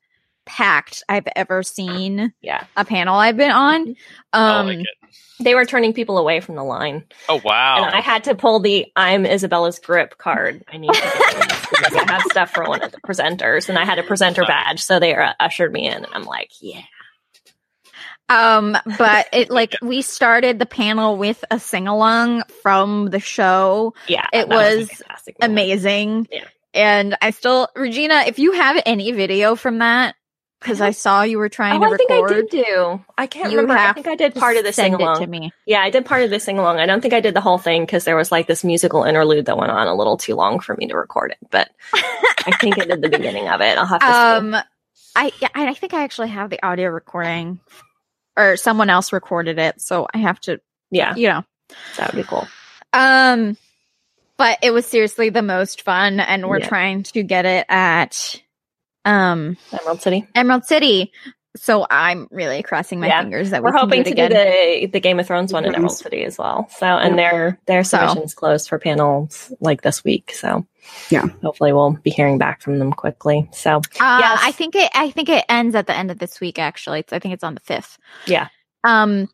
packed 0.46 1.02
I've 1.08 1.28
ever 1.36 1.62
seen 1.62 2.32
Yeah, 2.40 2.64
a 2.76 2.84
panel 2.84 3.16
I've 3.16 3.36
been 3.36 3.50
on. 3.50 3.94
I 4.32 4.60
Um, 4.60 4.66
like 4.68 4.78
it. 4.80 4.86
they 5.40 5.54
were 5.54 5.64
turning 5.66 5.92
people 5.92 6.18
away 6.18 6.40
from 6.40 6.54
the 6.56 6.64
line, 6.64 7.04
Oh 7.28 7.40
wow! 7.44 7.84
and 7.84 7.94
I 7.94 8.00
had 8.00 8.24
to 8.24 8.34
pull 8.34 8.60
the 8.60 8.86
"I'm 8.96 9.26
Isabela's 9.26 9.78
grip" 9.78 10.16
card. 10.18 10.64
I 10.72 10.78
need 10.78 10.92
to 10.92 11.00
get 11.00 12.08
I 12.08 12.12
have 12.12 12.22
stuff 12.30 12.50
for 12.52 12.64
one 12.64 12.82
of 12.82 12.92
the 12.92 13.00
presenters, 13.00 13.68
and 13.68 13.78
I 13.78 13.84
had 13.84 13.98
a 13.98 14.02
presenter 14.04 14.44
badge, 14.44 14.80
so 14.82 14.98
they 14.98 15.14
uh, 15.14 15.34
ushered 15.40 15.72
me 15.72 15.86
in, 15.88 15.94
and 16.04 16.08
I'm 16.14 16.24
like, 16.24 16.50
yeah, 16.60 16.82
Um, 18.28 18.76
but 18.98 19.26
it 19.32 19.50
like 19.50 19.74
we 19.82 20.02
started 20.02 20.58
the 20.58 20.66
panel 20.66 21.16
with 21.16 21.44
a 21.50 21.58
sing 21.60 21.86
along 21.88 22.42
from 22.62 23.06
the 23.10 23.20
show. 23.20 23.94
yeah, 24.08 24.26
It 24.32 24.48
that 24.48 24.54
a 24.54 24.56
was. 24.56 25.02
Amazing. 25.40 26.28
Yeah. 26.30 26.44
And 26.74 27.16
I 27.22 27.30
still, 27.30 27.68
Regina, 27.74 28.24
if 28.26 28.38
you 28.38 28.52
have 28.52 28.82
any 28.84 29.10
video 29.12 29.54
from 29.56 29.78
that, 29.78 30.14
because 30.60 30.80
I 30.80 30.90
saw 30.92 31.22
you 31.22 31.38
were 31.38 31.48
trying 31.48 31.82
Oh, 31.82 31.88
to 31.88 31.94
I 31.94 31.96
think. 31.96 32.10
I 32.10 32.26
did 32.34 32.48
do. 32.48 33.04
I 33.16 33.26
can't 33.26 33.52
You 33.52 33.58
remember. 33.58 33.80
I 33.80 33.92
think 33.92 34.06
I 34.06 34.14
did 34.16 34.34
part 34.34 34.56
of 34.56 34.64
the 34.64 34.72
sing 34.72 34.94
it 34.94 34.98
to 34.98 35.02
along. 35.04 35.30
me. 35.30 35.52
Yeah, 35.66 35.80
I 35.80 35.90
did 35.90 36.04
part 36.06 36.22
of 36.22 36.30
the 36.30 36.40
sing 36.40 36.58
along. 36.58 36.78
I 36.78 36.86
don't 36.86 37.00
think 37.00 37.14
I 37.14 37.20
did 37.20 37.34
the 37.34 37.40
whole 37.40 37.58
thing 37.58 37.82
because 37.84 38.04
there 38.04 38.16
was 38.16 38.32
like 38.32 38.46
this 38.46 38.64
musical 38.64 39.04
interlude 39.04 39.46
that 39.46 39.56
went 39.58 39.70
on 39.72 39.86
a 39.86 39.94
little 39.94 40.16
too 40.16 40.34
long 40.34 40.60
for 40.60 40.74
me 40.76 40.86
to 40.88 40.96
record 40.96 41.32
it. 41.32 41.38
But 41.50 41.70
I 41.94 42.56
think 42.60 42.78
I 42.78 42.84
did 42.84 43.00
the 43.02 43.08
beginning 43.10 43.48
of 43.48 43.60
it. 43.60 43.76
I'll 43.78 43.86
have 43.86 44.00
to. 44.00 44.06
see. 44.06 44.12
Um, 44.12 44.56
I 45.14 45.32
yeah, 45.40 45.48
I 45.54 45.74
think 45.74 45.94
I 45.94 46.02
actually 46.04 46.28
have 46.28 46.50
the 46.50 46.62
audio 46.64 46.88
recording, 46.90 47.60
or 48.36 48.56
someone 48.56 48.90
else 48.90 49.12
recorded 49.12 49.58
it, 49.58 49.80
so 49.80 50.06
I 50.12 50.18
have 50.18 50.38
to, 50.40 50.60
Yeah, 50.90 51.14
you 51.16 51.28
know. 51.28 51.44
that 51.96 52.12
would 52.12 52.22
be 52.22 52.28
cool. 52.28 52.46
Um, 52.92 53.56
but 54.36 54.58
it 54.62 54.72
was 54.72 54.84
seriously 54.86 55.30
the 55.30 55.40
most 55.42 55.82
fun, 55.82 56.20
and 56.20 56.48
we're 56.48 56.58
Yeah. 56.60 56.68
trying 56.68 57.02
to 57.04 57.22
get 57.22 57.46
it 57.46 57.64
at 57.70 58.40
um 59.06 59.56
Emerald 59.72 60.02
City. 60.02 60.26
Emerald 60.34 60.64
City. 60.66 61.12
So 61.56 61.86
I'm 61.88 62.28
really 62.30 62.62
crossing 62.62 63.00
my 63.00 63.06
Yeah. 63.06 63.22
fingers 63.22 63.48
that 63.48 63.62
We're 63.62 63.70
we 63.72 63.78
can 63.78 63.88
hoping 63.88 64.02
do 64.02 64.14
to 64.14 64.20
it 64.20 64.28
do 64.28 64.34
the 64.34 64.86
the 64.92 65.00
Game 65.00 65.18
of 65.18 65.26
Thrones 65.26 65.54
one 65.54 65.64
in 65.64 65.74
Emerald 65.74 65.96
City 65.96 66.22
as 66.24 66.36
well. 66.36 66.68
So, 66.76 66.84
and 66.86 67.18
their 67.18 67.58
their 67.64 67.82
So. 67.82 67.96
submissions 67.96 68.34
closed 68.34 68.68
for 68.68 68.78
panels 68.78 69.50
like 69.60 69.80
this 69.80 70.04
week. 70.04 70.32
So, 70.34 70.66
Yeah. 71.08 71.22
hopefully 71.42 71.72
we'll 71.72 71.92
be 72.02 72.10
hearing 72.10 72.36
back 72.36 72.60
from 72.60 72.78
them 72.78 72.92
quickly. 72.92 73.48
So, 73.54 73.76
Uh, 73.98 74.18
Yes. 74.20 74.40
I 74.42 74.52
think 74.52 74.76
it. 74.76 74.90
I 74.94 75.10
think 75.10 75.30
it 75.30 75.46
ends 75.48 75.74
at 75.74 75.86
the 75.86 75.96
end 75.96 76.10
of 76.10 76.18
this 76.18 76.40
week. 76.40 76.58
Actually, 76.58 77.00
it's, 77.00 77.14
I 77.14 77.20
think 77.20 77.32
it's 77.32 77.44
on 77.44 77.54
the 77.54 77.60
fifth. 77.60 77.96
Yeah. 78.26 78.48
Um, 78.84 79.30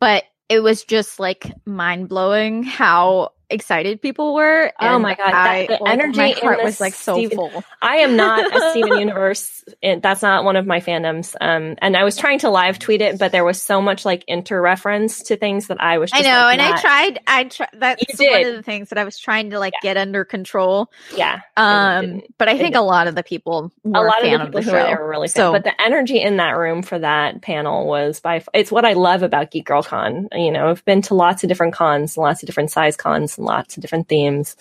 but 0.00 0.24
it 0.48 0.60
was 0.60 0.84
just 0.84 1.20
like 1.20 1.52
mind 1.66 2.08
blowing 2.08 2.62
how 2.62 3.32
excited 3.52 4.00
people 4.02 4.34
were. 4.34 4.72
Oh 4.80 4.98
my 4.98 5.14
God, 5.14 5.32
I, 5.32 5.66
that- 5.66 5.78
the 5.80 5.88
energy 5.88 6.18
My 6.18 6.30
heart 6.32 6.62
was 6.62 6.80
like 6.80 6.94
so 6.94 7.14
Steven- 7.16 7.36
full. 7.36 7.64
I 7.80 7.96
am 7.98 8.16
not 8.16 8.54
a 8.54 8.70
Steven 8.70 8.98
Universe. 8.98 9.64
and 9.82 10.02
That's 10.02 10.22
not 10.22 10.44
one 10.44 10.56
of 10.56 10.66
my 10.66 10.80
fandoms. 10.80 11.34
Um, 11.40 11.76
and 11.78 11.96
I 11.96 12.04
was 12.04 12.16
trying 12.16 12.40
to 12.40 12.50
live 12.50 12.78
tweet 12.78 13.00
it, 13.00 13.18
but 13.18 13.32
there 13.32 13.44
was 13.44 13.60
so 13.62 13.80
much 13.80 14.04
like 14.04 14.24
inter-reference 14.28 15.24
to 15.24 15.36
things 15.36 15.68
that 15.68 15.80
I 15.80 15.98
was. 15.98 16.10
I 16.12 16.20
know, 16.22 16.28
like, 16.28 16.58
and 16.58 16.62
I 16.74 16.80
tried. 16.80 17.20
I 17.26 17.44
tried. 17.44 17.68
That's 17.74 18.18
one 18.18 18.46
of 18.46 18.54
the 18.54 18.62
things 18.62 18.88
that 18.90 18.98
I 18.98 19.04
was 19.04 19.18
trying 19.18 19.50
to 19.50 19.58
like 19.58 19.74
get 19.82 19.96
under 19.96 20.24
control. 20.24 20.90
Yeah. 21.16 21.40
Um, 21.56 22.22
but 22.38 22.48
I 22.48 22.58
think 22.58 22.74
a 22.76 22.80
lot 22.80 23.06
of 23.06 23.14
the 23.14 23.22
people 23.22 23.72
were 23.84 24.04
a 24.04 24.08
lot 24.08 24.20
fan 24.20 24.40
of 24.40 24.52
the 24.52 24.58
people 24.58 24.58
of 24.58 24.64
the 24.64 24.70
who 24.70 24.76
were 24.76 24.80
show. 24.82 24.86
there 24.86 25.00
were 25.02 25.08
really 25.10 25.28
fan. 25.28 25.34
So- 25.42 25.52
but 25.52 25.64
the 25.64 25.80
energy 25.80 26.20
in 26.20 26.36
that 26.38 26.56
room 26.56 26.82
for 26.82 26.98
that 26.98 27.42
panel 27.42 27.86
was 27.86 28.20
by 28.20 28.42
it's 28.54 28.72
what 28.72 28.84
I 28.84 28.92
love 28.94 29.22
about 29.22 29.50
Geek 29.50 29.66
Girl 29.66 29.82
Con. 29.82 30.28
You 30.32 30.50
know, 30.50 30.70
I've 30.70 30.84
been 30.84 31.02
to 31.02 31.14
lots 31.14 31.42
of 31.44 31.48
different 31.48 31.74
cons, 31.74 32.16
lots 32.16 32.42
of 32.42 32.46
different 32.46 32.70
size 32.70 32.96
cons, 32.96 33.38
lots 33.42 33.76
of 33.76 33.82
different 33.82 34.08
themes, 34.08 34.56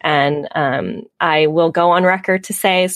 and 0.00 0.48
um, 0.54 1.02
I 1.20 1.46
will 1.46 1.70
go 1.70 1.90
on 1.90 2.04
record 2.04 2.44
to 2.44 2.52
say. 2.52 2.88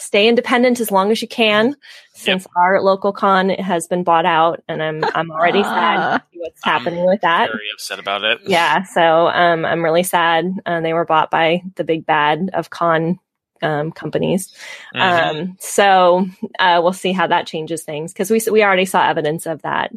Stay 0.00 0.28
independent 0.28 0.78
as 0.78 0.92
long 0.92 1.10
as 1.10 1.20
you 1.20 1.26
can, 1.26 1.74
since 2.14 2.46
our 2.54 2.80
local 2.80 3.12
con 3.12 3.48
has 3.48 3.88
been 3.88 4.04
bought 4.04 4.26
out, 4.26 4.62
and 4.68 4.80
I'm 4.80 5.02
I'm 5.14 5.32
already 5.32 5.64
sad 5.64 5.96
to 6.18 6.24
see 6.30 6.38
what's 6.38 6.60
I'm 6.64 6.72
happening 6.72 7.04
with 7.04 7.22
that. 7.22 7.48
Very 7.48 7.66
upset 7.74 7.98
about 7.98 8.22
it. 8.22 8.38
Yeah, 8.46 8.84
so 8.84 9.26
um, 9.26 9.64
I'm 9.64 9.82
really 9.82 10.04
sad. 10.04 10.52
Uh, 10.64 10.82
they 10.82 10.92
were 10.92 11.04
bought 11.04 11.32
by 11.32 11.62
the 11.74 11.82
big 11.82 12.06
bad 12.06 12.50
of 12.54 12.70
con 12.70 13.18
um, 13.62 13.90
companies. 13.92 14.54
Mhm. 14.94 15.00
Um, 15.00 15.56
so 15.58 16.26
uh, 16.58 16.80
we'll 16.80 16.92
see 16.92 17.10
how 17.12 17.26
that 17.26 17.48
changes 17.48 17.82
things 17.82 18.12
because 18.12 18.30
we 18.30 18.40
we 18.52 18.62
already 18.62 18.84
saw 18.84 19.04
evidence 19.04 19.46
of 19.46 19.62
that 19.62 19.90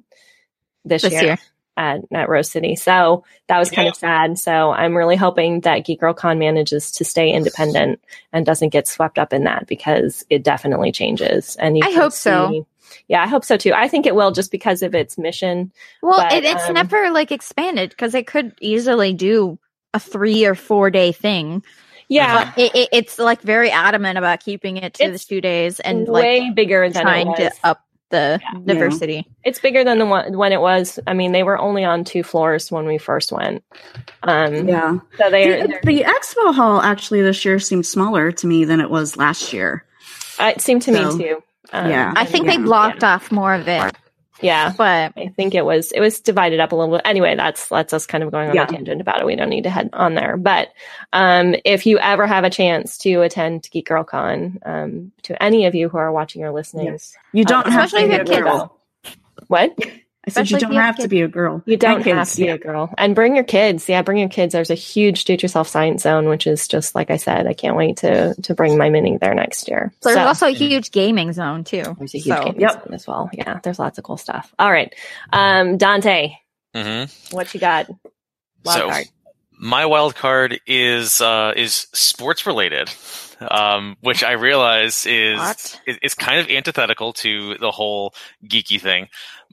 this, 0.83 1.03
This 1.03 1.13
year, 1.13 1.23
year. 1.23 1.37
At, 1.77 2.01
at 2.13 2.27
Rose 2.29 2.51
City. 2.51 2.75
So 2.75 3.23
that 3.47 3.57
was 3.57 3.71
kind 3.71 3.85
Yeah. 3.85 3.91
of 3.91 3.95
sad. 3.95 4.37
So 4.37 4.71
I'm 4.71 4.95
really 4.95 5.15
hoping 5.15 5.61
that 5.61 5.85
Geek 5.85 6.01
Girl 6.01 6.13
Con 6.13 6.37
manages 6.37 6.91
to 6.91 7.05
stay 7.05 7.31
independent 7.31 8.01
and 8.33 8.45
doesn't 8.45 8.69
get 8.69 8.87
swept 8.87 9.17
up 9.17 9.31
in 9.33 9.45
that 9.45 9.67
because 9.67 10.25
it 10.29 10.43
definitely 10.43 10.91
changes. 10.91 11.55
And 11.55 11.77
you 11.77 11.83
I 11.85 11.91
hope 11.91 12.11
so. 12.11 12.65
Yeah, 13.07 13.23
I 13.23 13.27
hope 13.27 13.45
so 13.45 13.55
too. 13.57 13.71
I 13.73 13.87
think 13.87 14.05
it 14.05 14.15
will 14.15 14.31
just 14.31 14.51
because 14.51 14.83
of 14.83 14.93
its 14.93 15.17
mission. 15.17 15.71
Well, 16.01 16.17
But, 16.17 16.33
it, 16.33 16.43
it's 16.43 16.67
um, 16.67 16.73
never 16.73 17.09
like 17.09 17.31
expanded 17.31 17.91
because 17.91 18.13
it 18.15 18.27
could 18.27 18.53
easily 18.59 19.13
do 19.13 19.57
a 19.93 19.99
three 19.99 20.45
or 20.45 20.55
four 20.55 20.89
day 20.89 21.13
thing. 21.13 21.63
Yeah, 22.09 22.51
it, 22.57 22.75
it, 22.75 22.89
it's 22.91 23.17
like 23.17 23.41
very 23.41 23.71
adamant 23.71 24.17
about 24.17 24.41
keeping 24.41 24.75
it 24.75 24.95
to 24.95 25.03
It's 25.05 25.23
the 25.23 25.35
two 25.35 25.39
days 25.39 25.79
and 25.79 26.05
like 26.07 26.23
way 26.23 26.49
bigger 26.53 26.89
than 26.89 27.01
it 27.01 27.03
trying 27.03 27.35
to 27.37 27.51
up 27.63 27.85
the 28.11 28.39
Yeah. 28.41 28.59
diversity. 28.65 29.27
It's 29.43 29.59
bigger 29.59 29.83
than 29.83 29.97
the 29.97 30.05
one 30.05 30.37
when 30.37 30.51
it 30.51 30.61
was. 30.61 30.99
I 31.07 31.13
mean, 31.13 31.31
they 31.31 31.43
were 31.43 31.57
only 31.57 31.83
on 31.83 32.03
two 32.03 32.23
floors 32.23 32.71
when 32.71 32.85
we 32.85 32.97
first 32.97 33.31
went. 33.31 33.63
Um, 34.23 34.67
Yeah. 34.69 34.99
So 35.17 35.29
they, 35.29 35.61
The, 35.63 35.79
the 35.83 36.03
expo 36.03 36.53
hall 36.53 36.81
actually 36.81 37.21
this 37.21 37.43
year 37.43 37.57
seemed 37.59 37.85
smaller 37.85 38.31
to 38.31 38.47
me 38.47 38.65
than 38.65 38.79
it 38.79 38.89
was 38.89 39.17
last 39.17 39.51
year. 39.53 39.83
it 40.39 40.61
seemed 40.61 40.83
to 40.83 40.91
me 40.91 40.99
too. 41.17 41.43
Um, 41.73 41.89
yeah. 41.89 42.13
I 42.15 42.25
think 42.25 42.45
Yeah. 42.45 42.57
they 42.57 42.63
blocked 42.63 43.03
off 43.03 43.31
more 43.31 43.53
of 43.53 43.67
it 43.67 43.95
Yeah. 44.41 44.73
But 44.77 45.13
I 45.17 45.27
think 45.35 45.55
it 45.55 45.63
was 45.65 45.91
it 45.91 45.99
was 45.99 46.19
divided 46.19 46.59
up 46.59 46.71
a 46.71 46.75
little 46.75 46.95
bit. 46.95 47.01
Anyway, 47.05 47.35
that's 47.35 47.67
that's 47.69 47.93
us 47.93 48.05
kind 48.05 48.23
of 48.23 48.31
going 48.31 48.49
on 48.49 48.55
Yeah. 48.55 48.63
a 48.63 48.67
tangent 48.67 49.01
about 49.01 49.19
it. 49.21 49.25
We 49.25 49.35
don't 49.35 49.49
need 49.49 49.63
to 49.63 49.69
head 49.69 49.89
on 49.93 50.15
there. 50.15 50.37
But 50.37 50.69
um, 51.13 51.55
if 51.65 51.85
you 51.85 51.99
ever 51.99 52.25
have 52.27 52.43
a 52.43 52.49
chance 52.49 52.97
to 52.99 53.21
attend 53.21 53.67
Geek 53.71 53.87
Girl 53.87 54.03
Con, 54.03 54.59
um, 54.65 55.11
to 55.23 55.41
any 55.41 55.65
of 55.65 55.75
you 55.75 55.89
who 55.89 55.97
are 55.97 56.11
watching 56.11 56.43
or 56.43 56.51
listening, 56.51 56.87
Yes. 56.87 57.13
You 57.33 57.45
don't 57.45 57.67
Uh, 57.67 57.71
have 57.71 57.89
to 57.91 57.95
especially 57.97 58.09
be 58.09 58.15
if 58.15 58.27
you 58.29 58.45
have 58.45 58.69
kids. 59.03 59.17
what 59.47 59.75
I 60.27 60.29
said 60.29 60.51
you 60.51 60.59
don't 60.59 60.71
you 60.73 60.77
have 60.79 60.95
have 60.97 61.03
to 61.03 61.07
be 61.07 61.21
a 61.21 61.27
girl. 61.27 61.63
you 61.65 61.77
don't 61.77 62.03
have 62.05 62.17
kids, 62.27 62.31
to 62.35 62.41
be 62.41 62.45
yeah. 62.45 62.53
a 62.53 62.57
girl, 62.59 62.93
and 62.97 63.15
bring 63.15 63.33
your 63.35 63.43
kids. 63.43 63.89
Yeah, 63.89 64.03
bring 64.03 64.19
your 64.19 64.29
kids. 64.29 64.53
There's 64.53 64.69
a 64.69 64.75
huge 64.75 65.25
do 65.25 65.33
it 65.33 65.41
yourself 65.41 65.67
science 65.67 66.03
zone, 66.03 66.27
which 66.29 66.45
is 66.45 66.67
just 66.67 66.93
like 66.93 67.09
I 67.09 67.17
said. 67.17 67.47
I 67.47 67.53
can't 67.53 67.75
wait 67.75 67.97
to 67.97 68.35
to 68.43 68.53
bring 68.53 68.77
my 68.77 68.89
mini 68.89 69.17
there 69.17 69.33
next 69.33 69.67
year. 69.67 69.91
there's 70.03 70.15
So- 70.15 70.23
also 70.27 70.45
a 70.47 70.51
huge 70.51 70.91
gaming 70.91 71.33
zone 71.33 71.63
too. 71.63 71.83
There's 71.97 72.13
a 72.13 72.19
huge 72.19 72.37
So- 72.37 72.43
gaming 72.43 72.61
Yep. 72.61 72.83
zone 72.85 72.93
as 72.93 73.07
well. 73.07 73.29
Yeah, 73.33 73.59
there's 73.63 73.79
lots 73.79 73.97
of 73.97 74.03
cool 74.03 74.17
stuff. 74.17 74.53
All 74.59 74.71
right, 74.71 74.93
um, 75.33 75.77
Dante, 75.77 76.35
hmm 76.75 77.03
what 77.31 77.51
you 77.55 77.59
got? 77.59 77.87
Wild 78.63 78.77
So, 78.79 78.89
card. 78.91 79.05
my 79.57 79.87
wild 79.87 80.13
card 80.13 80.61
is 80.67 81.19
uh, 81.19 81.53
is 81.55 81.87
sports 81.93 82.45
related, 82.45 82.91
um, 83.49 83.97
which 84.01 84.23
I 84.23 84.33
realize 84.33 85.05
is 85.05 85.39
is 85.87 85.97
is 86.01 86.13
kind 86.13 86.39
of 86.39 86.49
antithetical 86.49 87.13
to 87.13 87.57
the 87.57 87.71
whole 87.71 88.13
geeky 88.45 88.79
thing. 88.79 89.07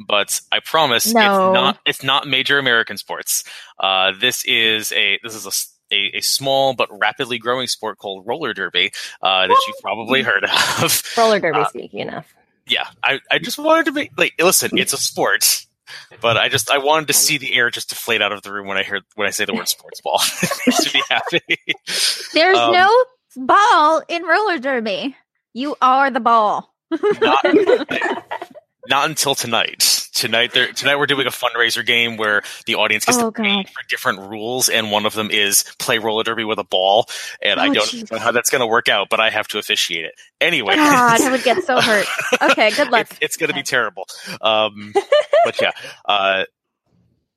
But 0.06 0.40
I 0.52 0.60
promise 0.60 1.12
No. 1.12 1.20
it's 1.20 1.54
not 1.54 1.78
it's 1.86 2.02
not 2.02 2.26
major 2.28 2.58
American 2.58 2.96
sports. 2.98 3.44
Uh, 3.78 4.12
this 4.20 4.44
is 4.44 4.92
a 4.92 5.18
this 5.22 5.34
is 5.34 5.46
a 5.46 5.50
a, 5.94 6.18
a 6.18 6.20
small 6.20 6.74
but 6.74 6.88
rapidly 7.00 7.38
growing 7.38 7.66
sport 7.66 7.96
called 7.98 8.26
roller 8.26 8.52
derby 8.52 8.92
uh, 9.22 9.46
that 9.46 9.64
you've 9.66 9.80
probably 9.80 10.22
heard 10.22 10.44
of. 10.44 11.02
Roller 11.16 11.40
derby, 11.40 11.60
uh, 11.60 11.68
speaking 11.68 12.00
enough. 12.00 12.32
yeah, 12.66 12.86
I, 13.02 13.20
I 13.30 13.38
just 13.38 13.56
wanted 13.58 13.86
to 13.86 13.92
be 13.92 14.10
like, 14.18 14.34
listen, 14.38 14.76
it's 14.76 14.92
a 14.92 14.98
sport, 14.98 15.64
but 16.20 16.36
I 16.36 16.50
just 16.50 16.70
I 16.70 16.76
wanted 16.76 17.06
to 17.06 17.14
see 17.14 17.38
the 17.38 17.54
air 17.54 17.70
just 17.70 17.88
deflate 17.88 18.20
out 18.20 18.32
of 18.32 18.42
the 18.42 18.52
room 18.52 18.66
when 18.66 18.76
I 18.76 18.82
heard 18.82 19.02
when 19.14 19.26
I 19.26 19.30
say 19.30 19.46
the 19.46 19.54
word 19.54 19.66
sports 19.68 20.02
ball. 20.02 20.20
it 20.42 20.50
makes 20.66 20.92
me 20.94 21.02
happy. 21.08 21.40
There's 22.34 22.58
Um, 22.58 22.72
no 22.74 23.04
ball 23.36 24.02
in 24.08 24.22
roller 24.24 24.58
derby. 24.58 25.16
You 25.54 25.76
are 25.80 26.10
the 26.10 26.20
ball. 26.20 26.72
Not, 27.20 27.44
not 28.88 29.08
until 29.08 29.34
tonight. 29.34 30.04
Tonight, 30.14 30.52
there, 30.52 30.72
tonight 30.72 30.96
we're 30.96 31.06
doing 31.06 31.28
a 31.28 31.30
fundraiser 31.30 31.86
game 31.86 32.16
where 32.16 32.42
the 32.66 32.74
audience 32.74 33.04
gets 33.04 33.18
Oh, 33.18 33.30
to 33.30 33.40
pay 33.42 33.62
God. 33.62 33.68
for 33.68 33.82
different 33.88 34.18
rules, 34.18 34.68
and 34.68 34.90
one 34.90 35.06
of 35.06 35.14
them 35.14 35.30
is 35.30 35.62
play 35.78 35.98
roller 35.98 36.24
derby 36.24 36.42
with 36.42 36.58
a 36.58 36.64
ball. 36.64 37.06
And 37.40 37.60
I 37.60 37.68
Oh, 37.68 37.74
don't 37.74 37.86
jeez. 37.88 38.10
know 38.10 38.18
how 38.18 38.32
that's 38.32 38.50
going 38.50 38.60
to 38.60 38.66
work 38.66 38.88
out, 38.88 39.08
but 39.10 39.20
I 39.20 39.30
have 39.30 39.46
to 39.48 39.58
officiate 39.58 40.04
it 40.06 40.14
anyway. 40.40 40.74
God, 40.74 41.20
I 41.20 41.30
would 41.30 41.44
get 41.44 41.62
so 41.64 41.80
hurt. 41.80 42.06
Okay, 42.50 42.70
good 42.72 42.90
luck. 42.90 43.06
It's, 43.10 43.18
it's 43.20 43.36
going 43.36 43.48
to 43.48 43.54
be 43.54 43.62
terrible. 43.62 44.06
Um, 44.40 44.92
but 45.44 45.60
yeah, 45.60 45.70
uh, 46.06 46.44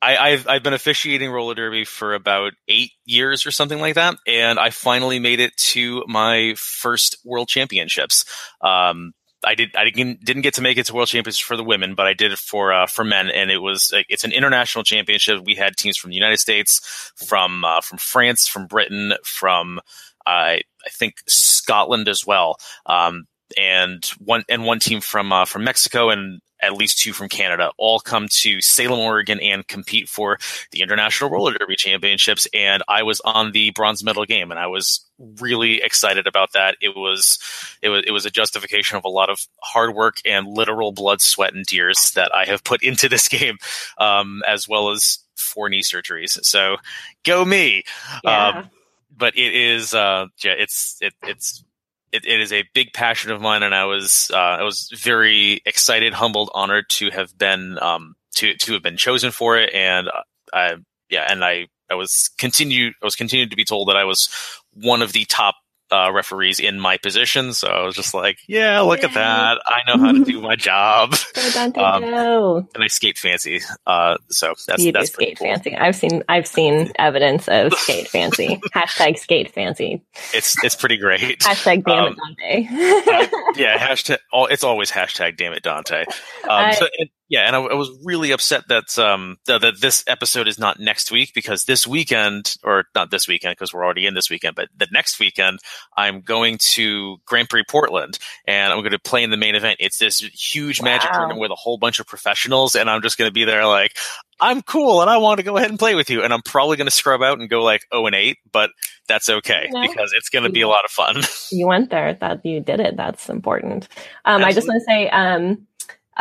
I, 0.02 0.18
I've 0.18 0.48
I've 0.48 0.64
been 0.64 0.73
officiating 0.73 1.30
roller 1.30 1.53
derby 1.53 1.86
for 1.86 2.14
about 2.14 2.53
eight 2.68 2.91
years 3.06 3.45
or 3.45 3.52
something 3.52 3.80
like 3.80 3.95
that, 3.95 4.15
and 4.26 4.60
I 4.60 4.72
finally 4.72 5.19
made 5.19 5.40
it 5.40 5.56
to 5.57 6.03
my 6.07 6.56
first 6.57 7.18
world 7.23 7.48
championships. 7.48 8.26
Um, 8.61 9.14
I 9.44 9.56
did 9.56 9.76
I 9.76 9.90
didn't 9.90 10.23
didn't 10.23 10.41
get 10.41 10.56
to 10.56 10.61
make 10.61 10.78
it 10.78 10.86
to 10.88 10.94
world 10.94 11.07
championships 11.07 11.45
for 11.45 11.57
the 11.57 11.64
women, 11.64 11.95
but 11.95 12.07
I 12.07 12.14
did 12.14 12.32
it 12.32 12.40
for 12.40 12.73
uh, 12.73 12.88
for 12.88 13.03
men, 13.03 13.30
and 13.30 13.52
it 13.52 13.60
was 13.60 13.94
it's 14.10 14.23
an 14.23 14.32
international 14.32 14.84
championship. 14.84 15.44
We 15.45 15.56
had 15.56 15.78
teams 15.78 15.98
from 15.98 16.10
the 16.10 16.15
United 16.15 16.40
States, 16.40 17.11
from 17.28 17.64
uh, 17.64 17.82
from 17.82 17.98
France, 17.98 18.48
from 18.48 18.68
Britain, 18.68 19.14
from 19.23 19.80
I 20.26 20.61
I 20.86 20.90
think 20.90 21.15
Scotland 21.28 22.07
as 22.07 22.26
well. 22.26 22.57
Um, 22.86 23.26
and 23.57 24.06
one 24.19 24.44
and 24.49 24.65
one 24.65 24.80
team 24.80 25.02
from 25.02 25.32
uh, 25.32 25.45
from 25.45 25.64
Mexico 25.64 26.10
and 26.10 26.41
at 26.61 26.73
least 26.73 26.99
two 26.99 27.13
from 27.13 27.29
Canada 27.29 27.71
all 27.77 27.99
come 27.99 28.27
to 28.29 28.61
Salem, 28.61 28.99
Oregon, 28.99 29.39
and 29.39 29.67
compete 29.67 30.07
for 30.07 30.38
the 30.71 30.81
International 30.81 31.29
Roller 31.29 31.53
Derby 31.53 31.75
Championships. 31.75 32.47
And 32.53 32.83
I 32.88 33.03
was 33.03 33.21
on 33.21 33.51
the 33.51 33.71
bronze 33.71 34.03
medal 34.03 34.25
game, 34.25 34.51
and 34.51 34.59
I 34.59 34.67
was 34.67 35.01
really 35.39 35.81
excited 35.81 36.27
about 36.27 36.53
that. 36.53 36.77
It 36.81 36.95
was 36.95 37.39
it 37.81 37.89
was 37.89 38.03
it 38.05 38.11
was 38.11 38.25
a 38.25 38.31
justification 38.31 38.97
of 38.97 39.05
a 39.05 39.09
lot 39.09 39.29
of 39.29 39.47
hard 39.61 39.95
work 39.95 40.17
and 40.25 40.47
literal 40.47 40.91
blood, 40.91 41.21
sweat, 41.21 41.53
and 41.53 41.67
tears 41.67 42.11
that 42.11 42.33
I 42.33 42.45
have 42.45 42.63
put 42.63 42.83
into 42.83 43.09
this 43.09 43.27
game, 43.27 43.57
um, 43.97 44.43
as 44.47 44.67
well 44.67 44.91
as 44.91 45.19
four 45.35 45.69
knee 45.69 45.81
surgeries. 45.81 46.43
So 46.43 46.77
go 47.23 47.43
me! 47.43 47.83
Yeah. 48.23 48.47
Um, 48.47 48.69
but 49.15 49.38
it 49.38 49.53
is 49.53 49.93
uh 49.93 50.25
yeah 50.43 50.53
it's 50.53 50.97
it, 51.01 51.13
it's 51.23 51.63
it, 52.11 52.25
it 52.25 52.39
is 52.41 52.51
a 52.51 52.63
big 52.73 52.93
passion 52.93 53.31
of 53.31 53.41
mine 53.41 53.63
and 53.63 53.73
i 53.73 53.85
was 53.85 54.29
uh 54.33 54.38
i 54.38 54.63
was 54.63 54.89
very 54.93 55.61
excited 55.65 56.13
humbled 56.13 56.49
honored 56.53 56.85
to 56.89 57.09
have 57.09 57.38
been 57.38 57.77
um 57.81 58.15
to 58.33 58.55
to 58.55 58.73
have 58.73 58.83
been 58.83 58.97
chosen 58.97 59.31
for 59.31 59.57
it. 59.57 59.73
And 59.73 60.07
uh, 60.07 60.21
i 60.53 60.75
yeah 61.09 61.27
and 61.29 61.43
i 61.43 61.67
i 61.89 61.95
was 61.95 62.29
continued 62.38 62.93
i 63.01 63.05
was 63.05 63.15
continued 63.15 63.51
to 63.51 63.57
be 63.57 63.65
told 63.65 63.89
that 63.89 63.97
i 63.97 64.03
was 64.03 64.29
one 64.73 65.01
of 65.01 65.13
the 65.13 65.25
top 65.25 65.55
uh, 65.91 66.11
referees 66.13 66.59
in 66.59 66.80
my 66.80 66.97
position 66.97 67.53
so 67.53 67.68
i 67.68 67.84
was 67.84 67.95
just 67.95 68.13
like 68.13 68.38
yeah 68.47 68.80
look 68.81 69.03
at 69.03 69.13
that 69.13 69.59
i 69.65 69.80
know 69.88 69.97
how 70.03 70.11
to 70.11 70.23
do 70.23 70.39
my 70.41 70.55
job 70.55 71.13
um, 71.57 71.72
go. 71.73 72.68
and 72.73 72.84
i 72.84 72.88
skate 72.88 73.18
fancy 73.18 73.59
uh 73.88 74.15
so 74.30 74.53
that's 74.68 74.81
you 74.84 74.91
do 74.91 74.99
that's 74.99 75.09
pretty 75.09 75.35
skate 75.35 75.38
cool. 75.39 75.47
fancy. 75.47 75.76
I've 75.76 75.95
seen 75.95 76.23
I've 76.30 76.47
seen 76.47 76.91
evidence 76.99 77.47
of 77.47 77.73
skate 77.73 78.07
fancy. 78.07 78.59
Hashtag 78.73 79.18
skate 79.18 79.51
fancy. 79.53 80.01
it's 80.34 80.61
it's 80.63 80.76
pretty 80.76 80.97
great 80.97 81.39
Hashtag 81.39 81.84
damn 81.84 82.05
Um, 82.05 82.15
it 82.39 82.69
Dante. 82.69 83.61
yeah, 83.61 83.77
hashtag. 83.77 84.18
It's 84.49 84.63
always 84.63 84.91
hashtag. 84.91 85.38
Damn 85.38 85.53
it, 85.53 85.63
Dante. 85.63 86.01
Um, 86.01 86.05
I- 86.49 86.72
so, 86.72 86.88
and- 86.97 87.09
yeah, 87.32 87.48
and 87.48 87.56
I, 87.56 87.60
I 87.62 87.74
was 87.76 87.90
really 88.03 88.32
upset 88.32 88.68
that 88.68 88.99
um 88.99 89.38
that, 89.45 89.62
that 89.62 89.80
this 89.80 90.03
episode 90.06 90.49
is 90.49 90.60
not 90.60 90.82
next 90.82 91.12
week 91.12 91.32
because 91.34 91.64
this 91.64 91.88
weekend, 91.88 92.56
or 92.62 92.84
not 92.94 93.10
this 93.10 93.26
weekend 93.26 93.53
because 93.53 93.74
we're 93.74 93.86
already 93.86 94.06
in 94.06 94.14
this 94.16 94.30
weekend, 94.30 94.53
but 94.56 94.68
the 94.76 94.88
next 94.91 95.18
weekend 95.18 95.60
I'm 95.95 96.20
going 96.20 96.58
to 96.74 97.18
Grand 97.26 97.48
Prix 97.49 97.64
Portland 97.70 98.20
and 98.45 98.74
I'm 98.74 98.80
going 98.80 98.91
to 98.91 98.99
play 98.99 99.24
in 99.24 99.30
the 99.32 99.38
main 99.38 99.56
event. 99.56 99.78
It's 99.80 99.98
this 99.98 100.20
huge 100.20 100.82
magic 100.82 101.10
tournament 101.14 101.40
with 101.40 101.52
a 101.52 101.56
whole 101.56 101.78
bunch 101.78 102.02
of 102.02 102.06
professionals, 102.06 102.76
and 102.76 102.90
I'm 102.90 103.02
just 103.02 103.18
going 103.18 103.30
to 103.30 103.34
be 103.34 103.45
there 103.45 103.66
like. 103.66 103.95
I'm 104.44 104.64
cool 104.64 105.02
and 105.02 105.10
I 105.10 105.18
want 105.18 105.38
to 105.38 105.44
go 105.44 105.56
ahead 105.58 105.70
and 105.70 105.78
play 105.78 105.94
with 105.94 106.10
you. 106.10 106.24
And 106.24 106.34
I'm 106.34 106.41
probably 106.41 106.76
going 106.76 106.88
to 106.88 106.91
scrub 106.91 107.22
out 107.22 107.38
and 107.40 107.48
go 107.48 107.62
like 107.62 107.84
0 107.94 108.08
and 108.08 108.16
8, 108.16 108.38
but 108.52 108.72
that's 109.08 109.30
okay 109.30 109.70
Yeah. 109.72 109.86
because 109.88 110.14
it's 110.18 110.30
going 110.30 110.45
to 110.45 110.49
be 110.49 110.62
a 110.62 110.68
lot 110.68 110.84
of 110.84 110.90
fun. 110.90 111.22
you 111.52 111.68
went 111.68 111.91
there. 111.91 112.16
That 112.16 112.44
you 112.44 112.60
did 112.60 112.80
it. 112.80 112.98
That's 112.98 113.30
important. 113.30 113.88
Um, 114.26 114.44
I 114.44 114.52
just 114.52 114.68
want 114.68 114.82
to 114.82 114.86
say, 114.86 115.10
um, 115.10 115.68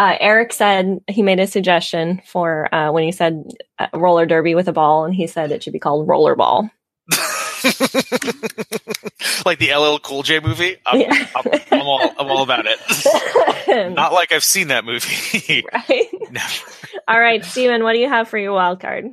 uh, 0.00 0.16
Eric 0.18 0.54
said 0.54 1.00
he 1.08 1.20
made 1.22 1.40
a 1.40 1.46
suggestion 1.46 2.22
for 2.24 2.74
uh, 2.74 2.90
when 2.90 3.04
he 3.04 3.12
said 3.12 3.44
uh, 3.78 3.88
roller 3.92 4.24
derby 4.24 4.54
with 4.54 4.66
a 4.66 4.72
ball, 4.72 5.04
and 5.04 5.14
he 5.14 5.26
said 5.26 5.52
it 5.52 5.62
should 5.62 5.74
be 5.74 5.78
called 5.78 6.08
roller 6.08 6.34
ball. 6.34 6.70
like 9.44 9.58
the 9.58 9.74
LL 9.76 9.98
Cool 9.98 10.22
J 10.22 10.40
movie. 10.40 10.78
I'm, 10.86 11.00
Yeah. 11.00 11.26
I'm, 11.36 11.60
I'm 11.70 11.82
all 11.86 12.00
I'm 12.18 12.30
all 12.30 12.42
about 12.42 12.64
it. 12.66 13.94
Not 13.94 14.14
like 14.14 14.32
I've 14.32 14.42
seen 14.42 14.68
that 14.68 14.86
movie. 14.86 15.66
right. 15.72 16.08
No. 16.30 16.40
All 17.06 17.20
right, 17.20 17.44
Stephen, 17.44 17.82
what 17.82 17.92
do 17.92 17.98
you 17.98 18.08
have 18.08 18.26
for 18.26 18.38
your 18.38 18.54
wild 18.54 18.80
card? 18.80 19.04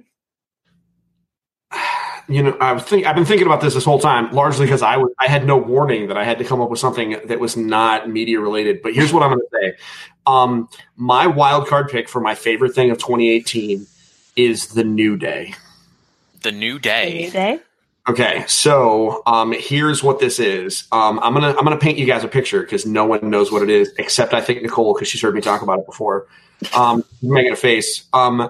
You 2.30 2.44
know, 2.44 2.58
I 2.60 2.74
was 2.74 2.84
think 2.84 3.06
I've 3.06 3.16
been 3.16 3.26
thinking 3.26 3.48
about 3.48 3.62
this 3.62 3.74
this 3.74 3.86
whole 3.86 4.00
time, 4.00 4.32
largely 4.32 4.66
because 4.66 4.82
I 4.82 4.98
was 4.98 5.12
I 5.20 5.30
had 5.30 5.46
no 5.46 5.58
warning 5.58 6.08
that 6.08 6.18
I 6.18 6.26
had 6.26 6.38
to 6.40 6.44
come 6.44 6.60
up 6.60 6.70
with 6.70 6.80
something 6.80 7.18
that 7.26 7.40
was 7.40 7.56
not 7.56 8.10
media 8.10 8.40
related. 8.42 8.82
But 8.82 8.94
here's 8.94 9.14
what 9.14 9.24
I'm 9.24 9.30
going 9.30 9.40
to 9.40 9.60
say: 9.62 9.78
um, 10.26 10.68
my 10.98 11.28
wild 11.28 11.68
card 11.68 11.90
pick 11.90 12.10
for 12.10 12.20
my 12.20 12.36
favorite 12.36 12.76
thing 12.76 12.92
of 12.92 12.98
2018 12.98 13.88
is 14.36 14.68
the 14.68 14.84
New 14.84 15.16
Day. 15.16 15.54
The 16.42 16.52
New 16.52 16.74
New 16.74 16.80
Day. 16.80 17.30
day. 17.30 17.60
Okay, 18.10 18.46
so 18.48 19.22
um, 19.26 19.52
here's 19.52 20.02
what 20.02 20.20
this 20.20 20.40
is. 20.40 20.86
Um, 20.94 21.20
I'm 21.22 21.34
gonna 21.34 21.50
I'm 21.50 21.64
gonna 21.64 21.78
paint 21.78 21.98
you 21.98 22.06
guys 22.06 22.24
a 22.24 22.30
picture 22.30 22.62
because 22.62 22.86
no 22.86 23.06
one 23.06 23.30
knows 23.30 23.52
what 23.52 23.64
it 23.64 23.70
is 23.70 23.94
except 23.98 24.34
I 24.34 24.40
think 24.40 24.62
Nicole 24.62 24.94
because 24.94 25.10
she's 25.10 25.22
heard 25.22 25.36
me 25.36 25.42
talk 25.42 25.62
about 25.62 25.80
it 25.80 25.86
before. 25.86 26.28
Um, 26.74 27.04
making 27.22 27.52
a 27.52 27.58
face. 27.58 28.06
Um, 28.14 28.50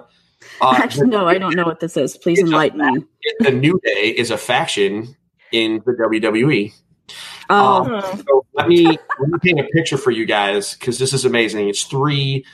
uh, 0.60 0.74
Actually, 0.78 1.08
no, 1.08 1.26
I 1.26 1.38
don't 1.38 1.54
know 1.56 1.64
what 1.64 1.80
this 1.80 1.96
is. 1.96 2.16
Please 2.16 2.38
enlighten 2.40 2.78
me. 2.94 3.04
the 3.40 3.50
New 3.50 3.80
Day 3.84 4.08
is 4.16 4.30
a 4.30 4.36
faction 4.38 5.14
in 5.52 5.82
the 5.86 5.92
WWE. 5.92 6.72
Oh, 7.50 7.54
Um, 7.84 7.86
Hmm. 8.02 8.20
so 8.20 8.46
let 8.54 8.68
me 8.68 8.84
let 9.20 9.28
me 9.30 9.38
paint 9.42 9.60
a 9.60 9.64
picture 9.72 9.96
for 9.96 10.10
you 10.10 10.26
guys 10.26 10.74
because 10.74 10.98
this 10.98 11.12
is 11.12 11.24
amazing. 11.24 11.68
It's 11.68 11.84
three 11.84 12.44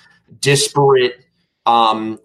disparate 0.40 1.24
um, 1.66 2.18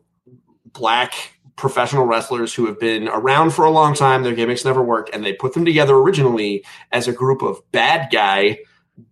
black 0.73 1.14
professional 1.56 2.06
wrestlers 2.06 2.53
who 2.53 2.65
have 2.68 2.80
been 2.80 3.07
around 3.10 3.51
for 3.51 3.65
a 3.65 3.69
long 3.72 3.93
time. 3.93 4.23
Their 4.23 4.35
gimmicks 4.35 4.64
never 4.64 4.81
worked, 4.81 5.10
and 5.14 5.26
they 5.26 5.34
put 5.34 5.53
them 5.53 5.65
together 5.65 5.95
originally 5.95 6.64
as 6.91 7.07
a 7.07 7.11
group 7.14 7.41
of 7.41 7.60
bad 7.72 8.10
guy 8.11 8.60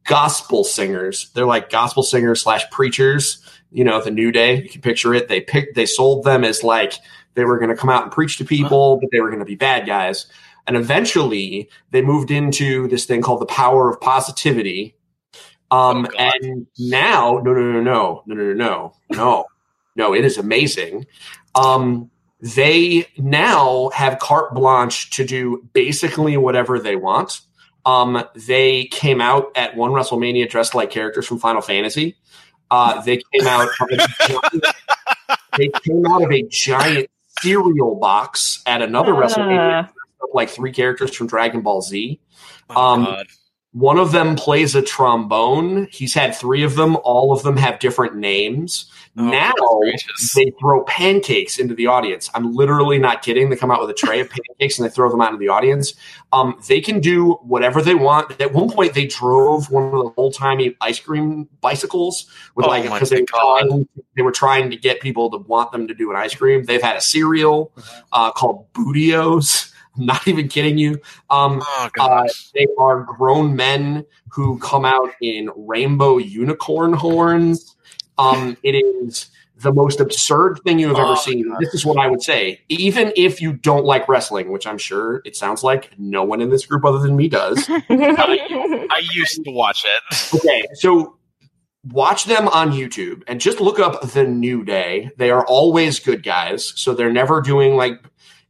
gospel 0.05 0.63
singers. 0.63 1.29
They're 1.33 1.45
like 1.45 1.69
gospel 1.69 2.03
singers 2.03 2.41
slash 2.41 2.69
preachers. 2.71 3.41
You 3.71 3.83
know, 3.83 4.01
the 4.01 4.11
New 4.11 4.31
Day. 4.31 4.61
You 4.61 4.69
can 4.69 4.81
picture 4.81 5.13
it. 5.13 5.27
They 5.27 5.41
picked. 5.41 5.75
They 5.75 5.85
sold 5.85 6.23
them 6.23 6.43
as 6.43 6.63
like 6.63 6.93
they 7.35 7.45
were 7.45 7.59
going 7.59 7.69
to 7.69 7.75
come 7.75 7.89
out 7.89 8.03
and 8.03 8.11
preach 8.11 8.37
to 8.37 8.45
people, 8.45 8.97
but 8.99 9.09
they 9.11 9.19
were 9.19 9.29
going 9.29 9.39
to 9.39 9.45
be 9.45 9.55
bad 9.55 9.85
guys. 9.85 10.25
And 10.65 10.75
eventually, 10.75 11.69
they 11.91 12.01
moved 12.01 12.31
into 12.31 12.87
this 12.87 13.05
thing 13.05 13.21
called 13.21 13.41
the 13.41 13.45
power 13.45 13.89
of 13.89 14.01
positivity. 14.01 14.95
Um, 15.69 16.07
Oh, 16.17 16.29
and 16.41 16.67
now, 16.79 17.41
no, 17.43 17.53
no, 17.53 17.61
no, 17.61 17.81
no, 17.81 18.23
no, 18.25 18.35
no, 18.35 18.35
no, 18.35 18.53
no, 18.53 18.93
no. 19.11 19.45
no, 19.95 20.13
it 20.13 20.25
is 20.25 20.37
amazing. 20.37 21.05
Um, 21.55 22.09
they 22.39 23.07
now 23.17 23.89
have 23.89 24.19
carte 24.19 24.53
blanche 24.53 25.09
to 25.11 25.25
do 25.25 25.67
basically 25.73 26.37
whatever 26.37 26.79
they 26.79 26.95
want. 26.95 27.41
Um, 27.85 28.23
they 28.35 28.85
came 28.85 29.21
out 29.21 29.51
at 29.55 29.75
one 29.75 29.91
WrestleMania 29.91 30.49
dressed 30.49 30.75
like 30.75 30.91
characters 30.91 31.25
from 31.25 31.39
Final 31.39 31.61
Fantasy. 31.61 32.17
Uh, 32.69 33.01
they 33.01 33.17
came 33.33 33.47
out 33.47 33.67
of 33.67 33.89
a 33.91 33.97
giant, 34.27 34.65
they 35.57 35.69
came 35.83 36.05
out 36.07 36.23
of 36.23 36.31
a 36.31 36.43
giant 36.43 37.09
cereal 37.39 37.95
box 37.95 38.61
at 38.65 38.81
another 38.81 39.13
Ah. 39.15 39.21
WrestleMania, 39.21 39.89
like 40.33 40.49
three 40.49 40.71
characters 40.71 41.15
from 41.15 41.27
Dragon 41.27 41.61
Ball 41.61 41.81
Z. 41.81 42.19
Oh, 42.69 42.81
Um, 42.93 43.05
God. 43.05 43.27
One 43.77 43.99
of 43.99 44.11
them 44.11 44.35
plays 44.35 44.73
a 44.73 44.81
trombone. 44.81 45.87
He's 45.91 46.13
had 46.15 46.35
three 46.35 46.63
of 46.63 46.75
them. 46.75 46.97
All 47.03 47.31
of 47.31 47.43
them 47.43 47.57
have 47.57 47.77
different 47.77 48.15
names. 48.15 48.91
Oh, 49.19 49.23
now 49.29 49.51
they 50.35 50.51
throw 50.59 50.83
pancakes 50.85 51.59
into 51.59 51.75
the 51.75 51.85
audience. 51.87 52.29
I'm 52.33 52.53
literally 52.53 52.97
not 52.97 53.21
kidding. 53.21 53.49
They 53.49 53.55
come 53.55 53.69
out 53.69 53.79
with 53.79 53.89
a 53.91 53.93
tray 53.93 54.19
of 54.19 54.29
pancakes 54.29 54.79
and 54.79 54.87
they 54.87 54.91
throw 54.93 55.11
them 55.11 55.21
out 55.21 55.27
into 55.33 55.39
the 55.39 55.49
audience. 55.49 55.93
Um, 56.33 56.59
they 56.67 56.81
can 56.81 56.99
do 57.01 57.33
whatever 57.43 57.81
they 57.81 57.93
want. 57.95 58.39
At 58.41 58.51
one 58.53 58.69
point, 58.71 58.93
they 58.95 59.05
drove 59.05 59.69
one 59.69 59.85
of 59.85 59.91
the 59.91 60.11
old 60.17 60.33
timey 60.33 60.75
ice 60.81 60.99
cream 60.99 61.47
bicycles 61.61 62.25
with 62.55 62.65
Oh 62.65 62.69
like 62.69 62.83
because 62.83 63.09
they, 63.11 63.21
were 63.21 63.25
trying- 63.27 63.87
they 64.15 64.21
were 64.23 64.31
trying 64.31 64.69
to 64.71 64.75
get 64.77 65.01
people 65.01 65.29
to 65.31 65.37
want 65.37 65.71
them 65.71 65.87
to 65.87 65.93
do 65.93 66.09
an 66.09 66.15
ice 66.15 66.33
cream. 66.33 66.63
They've 66.63 66.81
had 66.81 66.95
a 66.95 67.01
cereal 67.01 67.71
Mm-hmm. 67.77 67.99
uh, 68.13 68.31
called 68.31 68.71
Booty 68.73 69.13
O's. 69.13 69.71
I'm 69.97 70.05
not 70.05 70.27
even 70.27 70.47
kidding 70.47 70.77
you. 70.77 70.99
Um, 71.29 71.61
Oh, 71.65 71.89
uh, 71.99 72.27
they 72.53 72.67
are 72.77 73.01
grown 73.03 73.55
men 73.55 74.05
who 74.29 74.59
come 74.59 74.85
out 74.85 75.11
in 75.21 75.49
rainbow 75.55 76.17
unicorn 76.17 76.93
horns. 76.93 77.75
Um, 78.17 78.57
it 78.63 78.73
is 78.73 79.29
the 79.59 79.73
most 79.73 79.99
absurd 79.99 80.59
thing 80.63 80.77
you 80.77 80.87
have 80.89 80.97
Oh, 80.97 81.11
ever 81.13 81.15
seen. 81.15 81.51
This 81.59 81.73
is 81.73 81.83
what 81.85 81.97
I 81.97 82.07
would 82.07 82.21
say. 82.21 82.61
Even 82.69 83.11
if 83.15 83.41
you 83.41 83.53
don't 83.53 83.85
like 83.85 84.07
wrestling, 84.07 84.51
which 84.51 84.67
I'm 84.67 84.77
sure 84.77 85.21
it 85.25 85.35
sounds 85.35 85.63
like 85.63 85.91
no 85.97 86.23
one 86.23 86.41
in 86.41 86.49
this 86.49 86.65
group 86.65 86.85
other 86.85 86.99
than 86.99 87.15
me 87.15 87.27
does. 87.27 87.65
I 87.69 89.01
used 89.13 89.43
to 89.43 89.51
watch 89.51 89.83
it. 89.85 90.31
Okay, 90.35 90.63
so 90.75 91.17
watch 91.85 92.25
them 92.25 92.47
on 92.49 92.71
YouTube 92.71 93.23
and 93.27 93.39
just 93.41 93.59
look 93.59 93.79
up 93.79 94.01
the 94.11 94.25
New 94.25 94.63
Day. 94.63 95.09
They 95.17 95.31
are 95.31 95.45
always 95.45 95.99
good 95.99 96.21
guys, 96.21 96.73
so 96.75 96.93
they're 96.93 97.11
never 97.13 97.41
doing 97.41 97.75
like, 97.75 97.99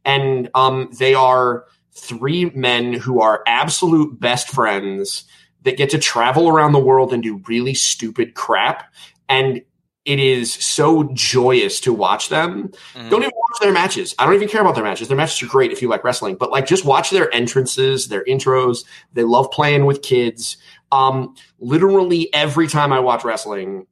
and 0.04 0.48
um, 0.54 0.90
they 0.98 1.14
are 1.14 1.64
three 1.92 2.50
men 2.50 2.92
who 2.92 3.20
are 3.20 3.42
absolute 3.46 4.18
best 4.20 4.48
friends 4.48 5.24
that 5.62 5.76
get 5.76 5.90
to 5.90 5.98
travel 5.98 6.48
around 6.48 6.72
the 6.72 6.78
world 6.78 7.12
and 7.12 7.22
do 7.22 7.42
really 7.48 7.74
stupid 7.74 8.34
crap, 8.34 8.92
and 9.28 9.62
it 10.04 10.18
is 10.18 10.54
so 10.54 11.10
joyous 11.12 11.80
to 11.80 11.92
watch 11.92 12.30
them. 12.30 12.70
Mhm. 12.94 13.10
Don't 13.10 13.22
even 13.22 13.32
watch 13.34 13.60
their 13.60 13.72
matches. 13.72 14.14
I 14.18 14.24
don't 14.24 14.36
even 14.36 14.48
care 14.48 14.62
about 14.62 14.74
their 14.74 14.84
matches. 14.84 15.08
Their 15.08 15.18
matches 15.18 15.42
are 15.42 15.50
great 15.50 15.70
if 15.70 15.82
you 15.82 15.88
like 15.88 16.02
wrestling, 16.02 16.36
but 16.36 16.50
like 16.50 16.66
just 16.66 16.86
watch 16.86 17.10
their 17.10 17.32
entrances, 17.34 18.08
their 18.08 18.24
intros. 18.24 18.84
They 19.12 19.24
love 19.24 19.50
playing 19.50 19.84
with 19.84 20.00
kids. 20.00 20.56
Um, 20.92 21.34
literally 21.58 22.32
every 22.32 22.68
time 22.68 22.90
I 22.90 23.00
watch 23.00 23.22
wrestling, 23.22 23.86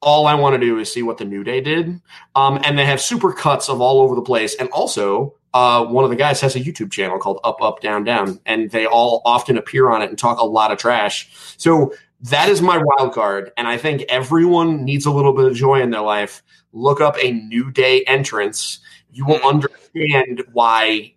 all 0.00 0.26
I 0.26 0.36
want 0.36 0.54
to 0.54 0.60
do 0.60 0.78
is 0.78 0.90
see 0.90 1.02
what 1.02 1.18
the 1.18 1.26
New 1.26 1.44
Day 1.44 1.60
did. 1.60 2.00
Um, 2.34 2.60
and 2.64 2.78
they 2.78 2.86
have 2.86 3.00
super 3.00 3.32
cuts 3.32 3.68
of 3.68 3.82
all 3.82 4.00
over 4.00 4.14
the 4.14 4.22
place. 4.22 4.54
And 4.54 4.70
also, 4.70 5.34
uh, 5.54 5.84
one 5.84 6.04
of 6.04 6.10
the 6.10 6.16
guys 6.16 6.40
has 6.40 6.54
a 6.56 6.60
YouTube 6.60 6.90
channel 6.90 7.18
called 7.18 7.40
Up, 7.44 7.60
Up, 7.62 7.80
Down, 7.80 8.04
Down, 8.04 8.40
and 8.46 8.70
they 8.70 8.86
all 8.86 9.22
often 9.24 9.56
appear 9.56 9.88
on 9.88 10.02
it 10.02 10.10
and 10.10 10.18
talk 10.18 10.38
a 10.38 10.44
lot 10.44 10.70
of 10.70 10.78
trash. 10.78 11.30
So 11.56 11.94
that 12.22 12.48
is 12.48 12.60
my 12.60 12.78
wild 12.82 13.12
card. 13.12 13.52
And 13.56 13.66
I 13.66 13.76
think 13.78 14.02
everyone 14.08 14.84
needs 14.84 15.06
a 15.06 15.10
little 15.10 15.32
bit 15.32 15.46
of 15.46 15.54
joy 15.54 15.80
in 15.80 15.90
their 15.90 16.02
life. 16.02 16.42
Look 16.72 17.00
up 17.00 17.16
a 17.22 17.32
New 17.32 17.70
Day 17.70 18.02
entrance. 18.04 18.80
You 19.12 19.24
will 19.24 19.40
understand 19.44 20.42
why 20.52 21.14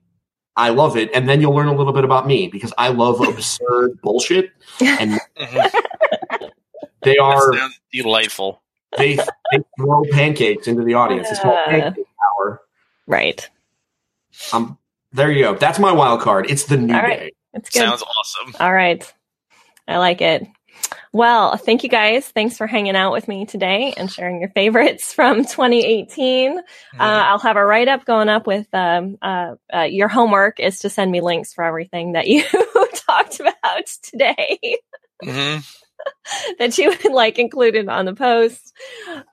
I 0.55 0.69
love 0.69 0.95
it. 0.95 1.09
And 1.13 1.27
then 1.27 1.41
you'll 1.41 1.55
learn 1.55 1.67
a 1.67 1.75
little 1.75 1.93
bit 1.93 2.03
about 2.03 2.27
me 2.27 2.47
because 2.47 2.73
I 2.77 2.89
love 2.89 3.19
absurd 3.27 3.99
bullshit. 4.01 4.51
And 4.79 5.19
they 7.01 7.17
are 7.17 7.51
delightful. 7.91 8.61
they, 8.97 9.15
they 9.15 9.59
throw 9.77 10.03
pancakes 10.11 10.67
into 10.67 10.83
the 10.83 10.93
audience. 10.93 11.27
It's 11.29 11.39
called. 11.39 11.59
Pancake 11.65 12.05
Hour. 12.39 12.61
right. 13.07 13.49
Um, 14.53 14.77
there 15.11 15.31
you 15.31 15.43
go. 15.43 15.55
That's 15.55 15.79
my 15.79 15.91
wild 15.91 16.21
card. 16.21 16.49
It's 16.49 16.63
the 16.65 16.77
new 16.77 16.93
All 16.93 17.01
right. 17.01 17.19
day. 17.19 17.31
It's 17.53 17.69
good. 17.69 17.79
Sounds 17.79 18.03
awesome. 18.03 18.55
All 18.59 18.73
right. 18.73 19.11
I 19.87 19.97
like 19.97 20.21
it. 20.21 20.47
Well, 21.13 21.57
thank 21.57 21.83
you 21.83 21.89
guys. 21.89 22.25
Thanks 22.27 22.57
for 22.57 22.65
hanging 22.65 22.95
out 22.95 23.11
with 23.11 23.27
me 23.27 23.45
today 23.45 23.93
and 23.97 24.09
sharing 24.11 24.39
your 24.39 24.49
favorites 24.51 25.13
from 25.13 25.39
2018. 25.43 26.57
Uh, 26.57 26.61
I'll 26.97 27.39
have 27.39 27.57
a 27.57 27.65
write 27.65 27.87
up 27.89 28.05
going 28.05 28.29
up 28.29 28.47
with 28.47 28.67
um, 28.73 29.17
uh, 29.21 29.55
uh, 29.73 29.81
your 29.81 30.07
homework 30.07 30.59
is 30.59 30.79
to 30.79 30.89
send 30.89 31.11
me 31.11 31.19
links 31.21 31.53
for 31.53 31.63
everything 31.65 32.13
that 32.13 32.27
you 32.27 32.43
talked 32.95 33.39
about 33.41 33.85
today 34.03 34.79
Mhm. 35.23 35.77
that 36.59 36.77
you 36.77 36.89
would 36.89 37.13
like 37.13 37.37
included 37.37 37.87
on 37.89 38.05
the 38.05 38.15
post. 38.15 38.73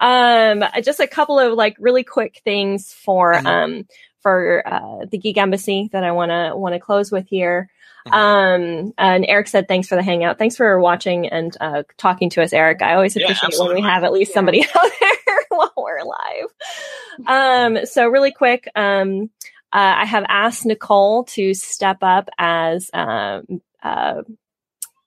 Um, 0.00 0.64
just 0.82 1.00
a 1.00 1.06
couple 1.06 1.38
of 1.38 1.54
like 1.54 1.76
really 1.78 2.04
quick 2.04 2.40
things 2.44 2.92
for 2.92 3.34
Mhm. 3.34 3.46
um, 3.46 3.86
for 4.22 4.62
uh, 4.66 5.06
the 5.10 5.18
Geek 5.18 5.36
Embassy 5.38 5.88
that 5.92 6.04
I 6.04 6.12
want 6.12 6.30
to 6.30 6.56
want 6.56 6.74
to 6.74 6.80
close 6.80 7.10
with 7.12 7.26
here. 7.28 7.70
Mhm. 8.06 8.14
Um, 8.14 8.92
and 8.96 9.26
Eric 9.28 9.48
said, 9.48 9.68
thanks 9.68 9.88
for 9.88 9.96
the 9.96 10.02
hangout. 10.02 10.38
Thanks 10.38 10.56
for 10.56 10.78
watching 10.80 11.28
and 11.28 11.54
uh, 11.60 11.82
talking 11.98 12.30
to 12.30 12.42
us, 12.42 12.52
Eric. 12.52 12.80
I 12.82 12.94
always 12.94 13.16
Yeah, 13.16 13.24
appreciate 13.24 13.54
when 13.58 13.74
we 13.74 13.82
have 13.82 14.04
at 14.04 14.12
least 14.12 14.32
somebody 14.32 14.62
out 14.74 14.90
there 15.00 15.38
while 15.50 15.72
we're 15.76 16.02
live. 16.04 17.26
Um, 17.26 17.86
so 17.86 18.08
really 18.08 18.32
quick, 18.32 18.68
um, 18.74 19.30
uh, 19.72 19.94
I 19.98 20.04
have 20.06 20.24
asked 20.28 20.64
Nicole 20.64 21.24
to 21.24 21.52
step 21.54 21.98
up 22.02 22.30
as 22.38 22.88
um, 22.94 23.60
uh, 23.82 24.22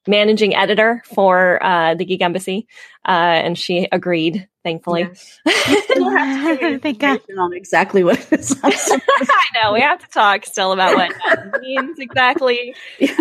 managing 0.07 0.55
editor 0.55 1.01
for 1.15 1.63
uh, 1.63 1.95
the 1.95 2.05
Geek 2.05 2.21
Embassy, 2.21 2.67
uh, 3.07 3.11
and 3.11 3.57
she 3.57 3.87
agreed, 3.91 4.47
thankfully. 4.63 5.09
We'll 5.95 6.09
have 6.09 6.59
to 6.59 6.79
Thank 6.81 6.99
God. 6.99 7.19
on 7.37 7.53
exactly 7.53 8.03
what 8.03 8.19
it 8.19 8.39
is. 8.39 8.55
I 8.63 9.45
know 9.55 9.73
we 9.73 9.81
have 9.81 9.99
to 9.99 10.07
talk 10.07 10.45
still 10.45 10.71
about 10.71 10.95
what 10.95 11.13
that 11.25 11.59
means 11.61 11.99
exactly. 11.99 12.75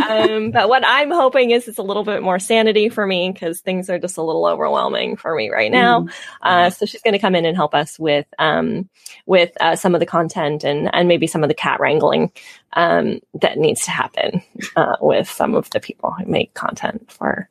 Um, 0.08 0.50
but 0.50 0.68
what 0.68 0.82
I'm 0.86 1.10
hoping 1.10 1.50
is 1.50 1.68
it's 1.68 1.78
a 1.78 1.82
little 1.82 2.04
bit 2.04 2.22
more 2.22 2.38
sanity 2.38 2.88
for 2.88 3.06
me 3.06 3.30
because 3.30 3.60
things 3.60 3.90
are 3.90 3.98
just 3.98 4.16
a 4.16 4.22
little 4.22 4.46
overwhelming 4.46 5.16
for 5.16 5.34
me 5.34 5.50
right 5.50 5.70
now. 5.70 6.06
Uh, 6.42 6.70
so 6.70 6.86
she's 6.86 7.02
going 7.02 7.12
to 7.12 7.18
come 7.18 7.34
in 7.34 7.44
and 7.44 7.56
help 7.56 7.74
us 7.74 7.98
with 7.98 8.26
um, 8.38 8.88
with 9.26 9.50
uh, 9.60 9.76
some 9.76 9.94
of 9.94 10.00
the 10.00 10.06
content 10.06 10.64
and 10.64 10.90
and 10.94 11.08
maybe 11.08 11.26
some 11.26 11.42
of 11.42 11.48
the 11.48 11.54
cat 11.54 11.80
wrangling 11.80 12.32
um, 12.74 13.20
that 13.40 13.58
needs 13.58 13.84
to 13.84 13.90
happen 13.90 14.42
uh, 14.76 14.96
with 15.00 15.28
some 15.28 15.54
of 15.54 15.70
the 15.70 15.80
people 15.80 16.12
who 16.12 16.24
make 16.26 16.54
content 16.54 17.10
for 17.10 17.48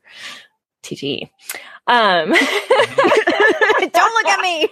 TGE. 0.83 1.29
Um, 1.89 2.29
Don't 3.79 4.13
look 4.13 4.27
at 4.27 4.41
me. 4.41 4.69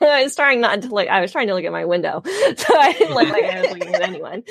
I 0.00 0.22
was 0.22 0.34
trying 0.34 0.62
not 0.62 0.80
to 0.82 0.88
look. 0.88 1.08
I 1.08 1.20
was 1.20 1.32
trying 1.32 1.48
to 1.48 1.54
look 1.54 1.64
at 1.64 1.72
my 1.72 1.84
window, 1.84 2.22
so 2.56 2.78
I 2.78 2.94
didn't 2.94 3.14
look 3.14 3.28
like 3.28 3.44
I 3.44 3.60
was 3.60 3.70
looking 3.72 3.94
at 3.94 4.00
anyone. 4.00 4.42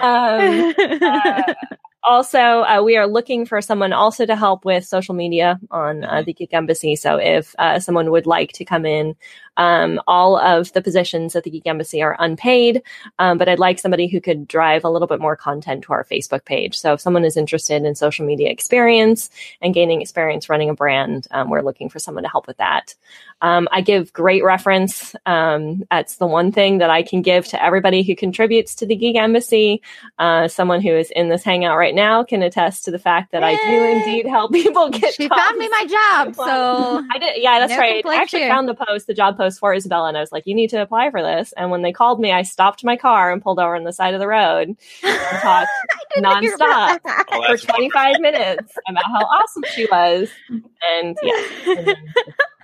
Um, 0.00 0.74
uh, 1.02 1.54
also, 2.02 2.38
uh, 2.38 2.82
we 2.84 2.96
are 2.96 3.06
looking 3.06 3.46
for 3.46 3.60
someone 3.60 3.92
also 3.92 4.26
to 4.26 4.34
help 4.34 4.64
with 4.64 4.84
social 4.84 5.14
media 5.14 5.60
on 5.70 6.02
uh, 6.02 6.22
the 6.22 6.32
Geek 6.32 6.52
Embassy. 6.52 6.96
So, 6.96 7.18
if 7.18 7.54
uh, 7.60 7.78
someone 7.78 8.10
would 8.10 8.26
like 8.26 8.50
to 8.54 8.64
come 8.64 8.84
in, 8.84 9.14
um, 9.58 10.00
all 10.06 10.38
of 10.38 10.72
the 10.72 10.80
positions 10.80 11.36
at 11.36 11.44
the 11.44 11.50
Geek 11.50 11.66
Embassy 11.66 12.00
are 12.02 12.16
unpaid, 12.18 12.82
um, 13.18 13.36
but 13.36 13.48
I'd 13.48 13.58
like 13.58 13.78
somebody 13.78 14.06
who 14.08 14.20
could 14.20 14.48
drive 14.48 14.84
a 14.84 14.90
little 14.90 15.08
bit 15.08 15.20
more 15.20 15.36
content 15.36 15.84
to 15.84 15.92
our 15.92 16.04
Facebook 16.04 16.44
page. 16.44 16.78
So, 16.78 16.94
if 16.94 17.00
someone 17.00 17.24
is 17.24 17.36
interested 17.36 17.84
in 17.84 17.94
social 17.94 18.24
media 18.24 18.48
experience 18.50 19.28
and 19.60 19.74
gaining 19.74 20.00
experience 20.00 20.48
running 20.48 20.70
a 20.70 20.74
brand, 20.74 21.26
um, 21.32 21.50
we're 21.50 21.62
looking 21.62 21.88
for 21.88 21.98
someone 21.98 22.22
to 22.24 22.30
help 22.30 22.46
with 22.46 22.56
that. 22.56 22.94
Um, 23.40 23.68
I 23.70 23.82
give 23.82 24.12
great 24.12 24.42
reference. 24.42 25.14
Um, 25.26 25.84
that's 25.90 26.16
the 26.16 26.26
one 26.26 26.50
thing 26.50 26.78
that 26.78 26.90
I 26.90 27.02
can 27.02 27.22
give 27.22 27.46
to 27.48 27.62
everybody 27.62 28.02
who 28.02 28.16
contributes 28.16 28.74
to 28.76 28.86
the 28.86 28.96
Geek 28.96 29.16
Embassy. 29.16 29.82
Uh, 30.18 30.48
someone 30.48 30.80
who 30.80 30.90
is 30.90 31.10
in 31.10 31.28
this 31.28 31.44
hangout 31.44 31.76
right 31.76 31.94
now 31.94 32.24
can 32.24 32.42
attest 32.42 32.84
to 32.84 32.90
the 32.90 32.98
fact 32.98 33.32
that 33.32 33.44
I 33.44 33.54
do 33.54 33.84
indeed 33.84 34.26
help 34.26 34.52
people 34.52 34.88
get. 34.90 35.14
she 35.14 35.28
jobs. 35.28 35.40
found 35.40 35.58
me 35.58 35.68
my 35.68 35.86
job, 35.86 36.34
so 36.36 37.04
I 37.12 37.18
did. 37.18 37.42
Yeah, 37.42 37.60
that's 37.60 37.72
No 37.72 37.78
right. 37.78 38.04
I 38.06 38.16
actually 38.16 38.48
found 38.48 38.68
the 38.68 38.74
post, 38.74 39.06
the 39.06 39.14
job 39.14 39.36
post 39.36 39.47
for 39.56 39.72
Isabela, 39.72 40.08
and 40.08 40.16
I 40.16 40.20
was 40.20 40.32
like, 40.32 40.48
"You 40.48 40.54
need 40.56 40.70
to 40.70 40.82
apply 40.82 41.12
for 41.12 41.22
this." 41.22 41.54
And 41.56 41.70
when 41.70 41.82
they 41.82 41.92
called 41.92 42.18
me, 42.18 42.32
I 42.32 42.42
stopped 42.42 42.82
my 42.82 42.96
car 42.96 43.30
and 43.30 43.40
pulled 43.40 43.60
over 43.60 43.76
on 43.76 43.84
the 43.84 43.92
side 43.92 44.14
of 44.14 44.20
the 44.20 44.26
road 44.26 44.76
and 45.04 45.38
talked 45.40 45.70
nonstop 46.16 46.98
Oh, 47.30 47.44
for 47.46 47.56
25 47.56 48.20
minutes 48.20 48.74
about 48.88 49.04
how 49.04 49.20
awesome 49.20 49.62
she 49.72 49.86
was. 49.86 50.28
And 50.50 51.16
yeah, 51.22 51.44
and 51.66 51.96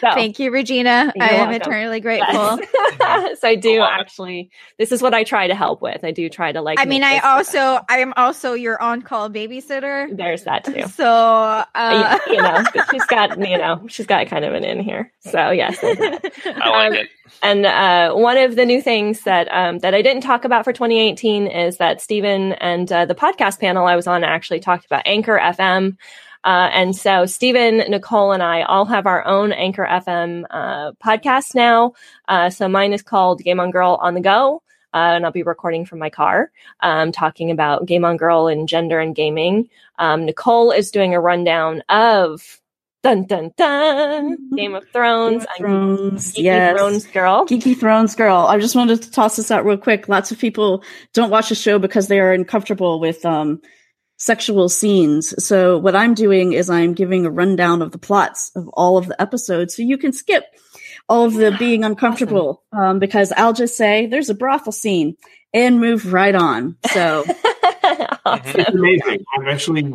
So- 0.00 0.12
Thank 0.14 0.38
you, 0.38 0.50
Regina. 0.50 1.12
I 1.20 1.28
am 1.30 1.48
welcome. 1.50 1.54
eternally 1.54 2.00
grateful. 2.00 2.58
Yes. 3.00 3.40
so 3.40 3.48
I 3.48 3.54
do 3.56 3.80
actually. 3.80 4.50
This 4.78 4.92
is 4.92 5.02
what 5.02 5.14
I 5.14 5.24
try 5.24 5.46
to 5.48 5.54
help 5.54 5.80
with. 5.82 6.04
I 6.04 6.10
do 6.10 6.28
try 6.28 6.52
to 6.52 6.60
like. 6.60 6.78
I 6.78 6.84
mean, 6.84 7.02
I 7.02 7.18
also 7.20 7.80
I 7.88 7.98
am 7.98 8.12
also 8.16 8.52
your 8.54 8.80
on-call 8.80 9.30
babysitter. 9.30 10.14
there's 10.16 10.44
that 10.44 10.64
too. 10.64 10.86
So 10.88 11.06
uh, 11.06 12.18
you 12.28 12.36
know, 12.36 12.62
she's 12.90 13.04
got 13.06 13.38
you 13.38 13.58
know 13.58 13.84
she's 13.88 14.06
got 14.06 14.26
kind 14.28 14.44
of 14.44 14.54
an 14.54 14.64
in 14.64 14.80
here. 14.80 15.12
So 15.20 15.50
yes. 15.50 15.78
I 15.82 16.18
like 16.70 16.92
Um, 16.92 16.94
it. 16.94 17.08
And 17.42 17.64
uh, 17.66 18.12
one 18.14 18.36
of 18.36 18.54
the 18.56 18.66
new 18.66 18.82
things 18.82 19.22
that 19.22 19.48
um, 19.50 19.78
that 19.78 19.94
I 19.94 20.02
didn't 20.02 20.22
talk 20.22 20.44
about 20.44 20.64
for 20.64 20.72
2018 20.72 21.46
is 21.46 21.78
that 21.78 22.00
Stephen 22.00 22.52
and 22.54 22.90
uh, 22.92 23.06
the 23.06 23.14
podcast 23.14 23.60
panel 23.60 23.86
I 23.86 23.96
was 23.96 24.06
on 24.06 24.24
actually 24.24 24.60
talked 24.60 24.84
about 24.84 25.02
Anchor 25.06 25.38
FM. 25.42 25.96
Uh, 26.44 26.70
and 26.72 26.96
so 26.96 27.26
Stephen, 27.26 27.78
Nicole, 27.78 28.32
and 28.32 28.42
I 28.42 28.62
all 28.62 28.86
have 28.86 29.06
our 29.06 29.26
own 29.26 29.52
Anchor 29.52 29.86
FM 29.88 30.44
uh, 30.50 30.92
podcast 30.92 31.54
now. 31.54 31.92
Uh, 32.28 32.50
so 32.50 32.68
mine 32.68 32.92
is 32.92 33.02
called 33.02 33.42
Game 33.42 33.60
on 33.60 33.70
Girl 33.70 33.98
on 34.00 34.14
the 34.14 34.20
Go. 34.20 34.62
Uh, 34.92 35.14
and 35.14 35.24
I'll 35.24 35.30
be 35.30 35.44
recording 35.44 35.86
from 35.86 36.00
my 36.00 36.10
car, 36.10 36.50
um, 36.80 37.12
talking 37.12 37.52
about 37.52 37.86
Game 37.86 38.04
on 38.04 38.16
Girl 38.16 38.48
and 38.48 38.68
gender 38.68 38.98
and 38.98 39.14
gaming. 39.14 39.68
Um, 39.98 40.26
Nicole 40.26 40.72
is 40.72 40.90
doing 40.90 41.14
a 41.14 41.20
rundown 41.20 41.82
of 41.88 42.60
dun 43.02 43.24
dun 43.24 43.52
dun 43.56 44.50
Game 44.56 44.74
of 44.74 44.88
Thrones. 44.92 45.46
I'm 45.48 45.56
Thrones, 45.58 46.32
Geeky 46.32 46.42
yes. 46.42 46.76
Thrones 46.76 47.06
girl. 47.06 47.46
Geeky 47.46 47.78
Thrones 47.78 48.14
girl. 48.16 48.46
I 48.48 48.58
just 48.58 48.74
wanted 48.74 49.02
to 49.02 49.10
toss 49.10 49.36
this 49.36 49.50
out 49.50 49.64
real 49.64 49.76
quick. 49.76 50.08
Lots 50.08 50.32
of 50.32 50.38
people 50.38 50.82
don't 51.12 51.30
watch 51.30 51.50
the 51.50 51.54
show 51.54 51.78
because 51.78 52.08
they 52.08 52.18
are 52.18 52.32
uncomfortable 52.32 52.98
with 52.98 53.24
um, 53.24 53.62
sexual 54.20 54.68
scenes. 54.68 55.34
So 55.44 55.78
what 55.78 55.96
I'm 55.96 56.14
doing 56.14 56.52
is 56.52 56.68
I'm 56.68 56.92
giving 56.92 57.24
a 57.24 57.30
rundown 57.30 57.80
of 57.80 57.90
the 57.90 57.98
plots 57.98 58.52
of 58.54 58.68
all 58.68 58.98
of 58.98 59.06
the 59.06 59.20
episodes, 59.20 59.74
so 59.74 59.82
you 59.82 59.98
can 59.98 60.12
skip 60.12 60.44
all 61.08 61.24
of 61.24 61.34
the 61.34 61.50
being 61.58 61.84
uncomfortable. 61.84 62.62
Um, 62.72 62.98
because 62.98 63.32
I'll 63.32 63.54
just 63.54 63.76
say 63.76 64.06
there's 64.06 64.30
a 64.30 64.34
brothel 64.34 64.72
scene 64.72 65.16
and 65.52 65.80
move 65.80 66.12
right 66.12 66.34
on. 66.34 66.76
So 66.92 67.24
Awesome. 68.24 68.60
It's 68.60 68.68
amazing. 68.70 69.24
I've 69.36 69.48
actually 69.48 69.92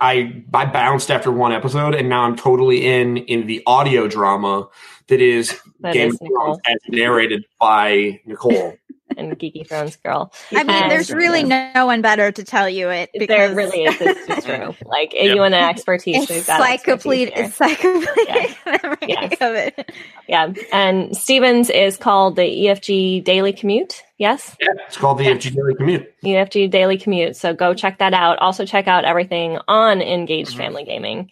I 0.00 0.42
I 0.52 0.66
bounced 0.66 1.10
after 1.10 1.30
one 1.30 1.52
episode, 1.52 1.94
and 1.94 2.08
now 2.08 2.22
I'm 2.22 2.36
totally 2.36 2.86
in 2.86 3.18
in 3.18 3.46
the 3.46 3.62
audio 3.66 4.08
drama 4.08 4.68
that 5.06 5.20
is 5.20 5.58
That 5.80 5.94
Game 5.94 6.08
is 6.08 6.14
of 6.20 6.26
Thrones 6.26 6.58
as 6.66 6.78
narrated 6.88 7.44
by 7.60 8.20
Nicole. 8.26 8.76
And 9.16 9.38
Geeky 9.38 9.66
Thrones 9.66 9.96
girl. 9.96 10.32
I 10.52 10.62
mean, 10.64 10.70
And 10.70 10.90
there's 10.90 11.10
really 11.10 11.42
no 11.42 11.86
one 11.86 12.02
better 12.02 12.30
to 12.30 12.44
tell 12.44 12.68
you 12.68 12.90
it 12.90 13.10
because 13.12 13.28
there 13.28 13.54
really 13.54 13.84
is. 13.84 13.96
It's, 14.00 14.28
it's 14.28 14.46
true. 14.46 14.74
Like 14.84 15.12
if 15.14 15.34
you 15.34 15.40
want 15.40 15.54
an 15.54 15.68
expertise, 15.68 16.28
we've 16.28 16.46
got 16.46 16.60
encyclopedia, 16.60 17.34
expertise 17.34 17.78
here. 17.78 17.94
encyclopedia 17.94 18.96
Yes. 19.08 19.32
of 19.40 19.54
it. 19.54 19.92
Yeah, 20.28 20.52
and 20.72 21.16
Stephen's 21.16 21.70
is 21.70 21.96
called 21.96 22.36
the 22.36 22.42
EFG 22.42 23.24
Daily 23.24 23.52
Commute. 23.52 24.02
Yes, 24.18 24.56
Yeah, 24.60 24.68
it's 24.86 24.96
called 24.96 25.18
the 25.18 25.24
FG 25.26 25.54
Daily 25.54 25.74
Commute. 25.74 26.12
EFG 26.24 26.70
Daily 26.70 26.98
Commute. 26.98 27.36
So 27.36 27.54
go 27.54 27.72
check 27.72 27.98
that 27.98 28.12
out. 28.14 28.38
Also 28.40 28.66
check 28.66 28.88
out 28.88 29.04
everything 29.04 29.58
on 29.68 30.02
Engaged 30.02 30.54
Mhm. 30.54 30.58
Family 30.58 30.84
Gaming. 30.84 31.30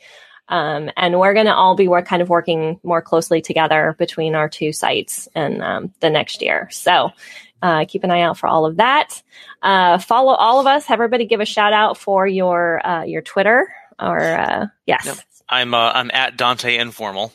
Um, 0.48 0.92
and 0.96 1.18
we're 1.18 1.34
going 1.34 1.46
to 1.46 1.54
all 1.54 1.74
be 1.74 1.88
work, 1.88 2.06
kind 2.06 2.22
of 2.22 2.28
working 2.28 2.78
more 2.84 3.02
closely 3.02 3.42
together 3.42 3.96
between 3.98 4.36
our 4.36 4.48
two 4.48 4.72
sites 4.72 5.28
in 5.34 5.60
um, 5.60 5.92
the 5.98 6.08
next 6.08 6.40
year. 6.40 6.68
So 6.70 7.10
uh, 7.62 7.84
keep 7.88 8.04
an 8.04 8.10
eye 8.10 8.22
out 8.22 8.38
for 8.38 8.46
all 8.46 8.66
of 8.66 8.76
that. 8.76 9.22
Uh, 9.62 9.98
follow 9.98 10.34
all 10.34 10.60
of 10.60 10.66
us. 10.66 10.86
Have 10.86 10.96
everybody 10.96 11.26
give 11.26 11.40
a 11.40 11.46
shout 11.46 11.72
out 11.72 11.96
for 11.98 12.26
your 12.26 12.86
uh, 12.86 13.04
your 13.04 13.22
Twitter 13.22 13.72
or 13.98 14.20
uh, 14.20 14.66
yes. 14.86 15.06
Yep. 15.06 15.18
I'm 15.48 15.74
uh, 15.74 15.92
I'm 15.94 16.10
at 16.12 16.36
Dante 16.36 16.76
Informal. 16.76 17.32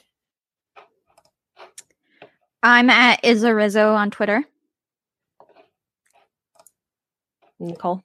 I'm 2.63 2.89
at 2.89 3.23
Izza 3.23 3.95
on 3.95 4.11
Twitter. 4.11 4.43
Nicole. 7.59 8.03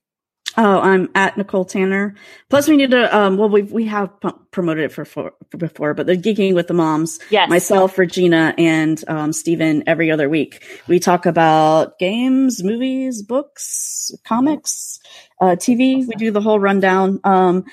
Oh, 0.58 0.80
I'm 0.80 1.10
at 1.14 1.36
Nicole 1.36 1.66
Tanner. 1.66 2.14
Plus, 2.48 2.66
we 2.68 2.76
need 2.76 2.90
to. 2.92 3.14
Um, 3.16 3.36
well, 3.36 3.48
we 3.50 3.62
we 3.62 3.84
have 3.86 4.18
p- 4.20 4.30
promoted 4.52 4.84
it 4.84 4.92
for, 4.92 5.04
for, 5.04 5.32
for 5.50 5.56
before, 5.58 5.92
but 5.92 6.06
the 6.06 6.16
geeking 6.16 6.54
with 6.54 6.66
the 6.66 6.74
moms. 6.74 7.18
Yes. 7.30 7.50
Myself, 7.50 7.98
Regina, 7.98 8.54
and 8.56 9.02
um, 9.08 9.32
Stephen 9.34 9.84
every 9.86 10.10
other 10.10 10.28
week. 10.30 10.64
We 10.88 10.98
talk 10.98 11.26
about 11.26 11.98
games, 11.98 12.62
movies, 12.64 13.22
books, 13.22 14.10
comics, 14.24 14.98
uh, 15.40 15.56
TV. 15.56 16.06
We 16.06 16.14
do 16.14 16.30
the 16.30 16.40
whole 16.40 16.58
rundown. 16.58 17.20
Um, 17.24 17.64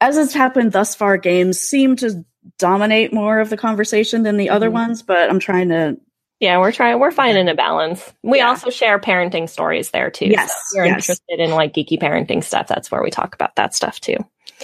as 0.00 0.16
has 0.16 0.34
happened 0.34 0.72
thus 0.72 0.94
far, 0.96 1.18
games 1.18 1.60
seem 1.60 1.96
to 1.96 2.24
dominate 2.58 3.12
more 3.12 3.38
of 3.40 3.50
the 3.50 3.56
conversation 3.56 4.22
than 4.24 4.36
the 4.38 4.50
other 4.50 4.70
Mhm. 4.70 4.72
ones, 4.72 5.02
but 5.02 5.30
I'm 5.30 5.38
trying 5.38 5.68
to. 5.68 5.98
Yeah, 6.40 6.58
we're 6.58 6.70
trying. 6.72 6.98
We're 7.00 7.10
finding 7.10 7.48
a 7.48 7.54
balance. 7.54 8.12
We 8.22 8.38
Yeah. 8.38 8.48
also 8.50 8.70
share 8.70 8.98
parenting 9.00 9.48
stories 9.48 9.90
there 9.90 10.10
too. 10.10 10.26
Yes, 10.26 10.52
So 10.52 10.56
if 10.56 10.76
you're 10.76 10.86
yes. 10.86 10.94
interested 11.08 11.40
in 11.40 11.50
like 11.50 11.72
geeky 11.74 11.98
parenting 12.00 12.44
stuff. 12.44 12.68
That's 12.68 12.90
where 12.90 13.02
we 13.02 13.10
talk 13.10 13.34
about 13.34 13.56
that 13.56 13.74
stuff 13.74 14.00
too. 14.00 14.16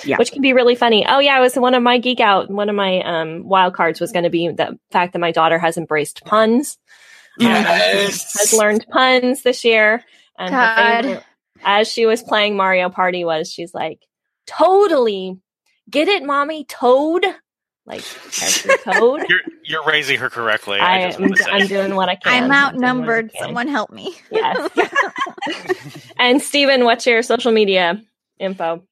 Yeah. 0.05 0.17
which 0.17 0.33
can 0.33 0.43
be 0.43 0.53
really 0.55 0.75
funny. 0.75 1.07
Oh 1.07 1.21
yeah, 1.21 1.39
it 1.39 1.41
was 1.41 1.55
one 1.55 1.75
of 1.75 1.83
my 1.83 1.99
geek 1.99 2.19
out. 2.21 2.51
One 2.51 2.69
of 2.69 2.75
my 2.75 3.01
um, 3.03 3.45
wild 3.47 3.75
cards 3.75 4.01
was 4.01 4.11
going 4.11 4.25
to 4.25 4.31
be 4.31 4.49
the 4.49 4.77
fact 4.91 5.13
that 5.13 5.21
my 5.21 5.31
daughter 5.31 5.59
has 5.59 5.77
embraced 5.77 6.25
puns. 6.25 6.79
Um, 7.41 7.47
has 7.49 8.53
learned 8.57 8.87
puns 8.91 9.43
this 9.43 9.65
year. 9.65 10.03
And 10.39 10.55
her 10.55 10.61
God. 10.61 11.05
favorite- 11.05 11.25
as 11.65 11.89
she 11.89 12.07
was 12.07 12.23
playing 12.23 12.57
Mario 12.57 12.89
Party, 12.91 13.25
was 13.25 13.51
she's 13.51 13.73
like, 13.73 14.01
totally 14.47 15.39
get 15.89 16.09
it, 16.09 16.23
mommy, 16.25 16.65
Toad. 16.65 17.25
Like 17.87 18.03
character 18.33 18.77
Toad. 18.93 19.25
You're 19.29 19.41
you're 19.65 19.85
raising 19.85 20.19
her 20.19 20.31
correctly. 20.31 20.79
I, 20.79 20.99
I 20.99 21.07
just 21.09 21.21
am 21.21 21.35
say. 21.37 21.51
I'm 21.51 21.67
doing 21.67 21.95
what 21.95 22.09
I 22.09 22.17
can. 22.17 22.33
I'm 22.33 22.41
doing 22.43 22.53
I 22.53 22.65
outnumbered. 22.67 23.33
can. 23.33 23.43
Someone 23.45 23.69
help 23.69 23.91
me. 23.91 24.15
Yes. 24.31 24.71
and 26.19 26.41
Stephen, 26.43 26.85
what's 26.85 27.07
your 27.07 27.23
social 27.23 27.53
media 27.53 28.03
info? 28.39 28.83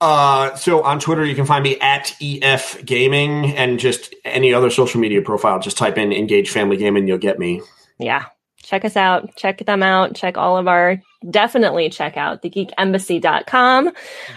Uh, 0.00 0.54
so 0.56 0.82
on 0.82 0.98
Twitter, 1.00 1.24
you 1.24 1.34
can 1.34 1.46
find 1.46 1.62
me 1.62 1.78
at 1.80 2.14
EF 2.20 2.84
Gaming 2.84 3.54
and 3.56 3.78
just 3.78 4.14
any 4.24 4.52
other 4.52 4.68
social 4.68 5.00
media 5.00 5.22
profile. 5.22 5.58
Just 5.60 5.78
type 5.78 5.96
in 5.96 6.12
Engage 6.12 6.50
Family 6.50 6.76
Gaming, 6.76 7.06
you'll 7.08 7.18
get 7.18 7.38
me. 7.38 7.60
yeah 7.98 8.24
check 8.62 8.82
us 8.82 8.96
out 8.96 9.36
check 9.36 9.58
them 9.66 9.82
out 9.82 10.14
check 10.14 10.38
all 10.38 10.56
of 10.56 10.66
our 10.66 10.98
definitely 11.30 11.90
check 11.90 12.16
out 12.16 12.40
thegeekembassy.com 12.42 13.90
Mhm. 13.90 13.94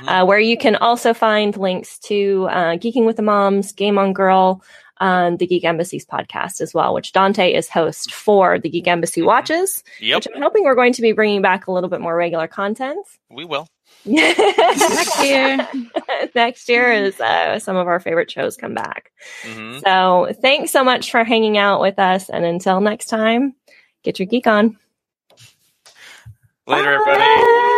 uh, 0.07 0.25
where 0.25 0.37
you 0.39 0.57
can 0.57 0.75
also 0.75 1.13
find 1.13 1.55
links 1.55 1.97
to 1.99 2.45
uh, 2.51 2.75
geeking 2.75 3.05
with 3.05 3.15
the 3.15 3.21
moms 3.21 3.71
game 3.71 3.97
on 3.97 4.11
girl 4.11 4.61
um, 4.99 5.37
the 5.37 5.47
geek 5.47 5.63
embassy's 5.63 6.05
podcast 6.05 6.61
as 6.61 6.73
well 6.73 6.93
which 6.93 7.11
dante 7.11 7.53
is 7.53 7.69
host 7.69 8.13
for 8.13 8.59
the 8.59 8.69
geek 8.69 8.87
embassy 8.87 9.21
watches 9.21 9.83
Yep, 9.99 10.17
which 10.17 10.27
i'm 10.35 10.41
hoping 10.41 10.63
we're 10.63 10.75
going 10.75 10.93
to 10.93 11.01
be 11.01 11.11
bringing 11.11 11.41
back 11.41 11.67
a 11.67 11.71
little 11.71 11.89
bit 11.89 12.01
more 12.01 12.15
regular 12.15 12.47
content 12.47 13.05
we 13.29 13.45
will. 13.45 13.67
next 14.05 15.23
year. 15.23 15.67
next 16.35 16.69
year 16.69 16.91
is 16.91 17.19
uh, 17.19 17.59
some 17.59 17.75
of 17.75 17.87
our 17.87 17.99
favorite 17.99 18.29
shows 18.31 18.55
come 18.57 18.73
back 18.73 19.11
hmm 19.43 19.79
so 19.83 20.33
thanks 20.41 20.71
so 20.71 20.83
much 20.83 21.11
for 21.11 21.23
hanging 21.23 21.57
out 21.57 21.81
with 21.81 21.99
us 21.99 22.29
and 22.29 22.45
until 22.45 22.79
next 22.81 23.05
time 23.05 23.53
get 24.03 24.19
your 24.19 24.25
geek 24.27 24.47
on 24.47 24.77
Later, 26.67 26.95
everybody. 26.95 27.19
Bye. 27.19 27.73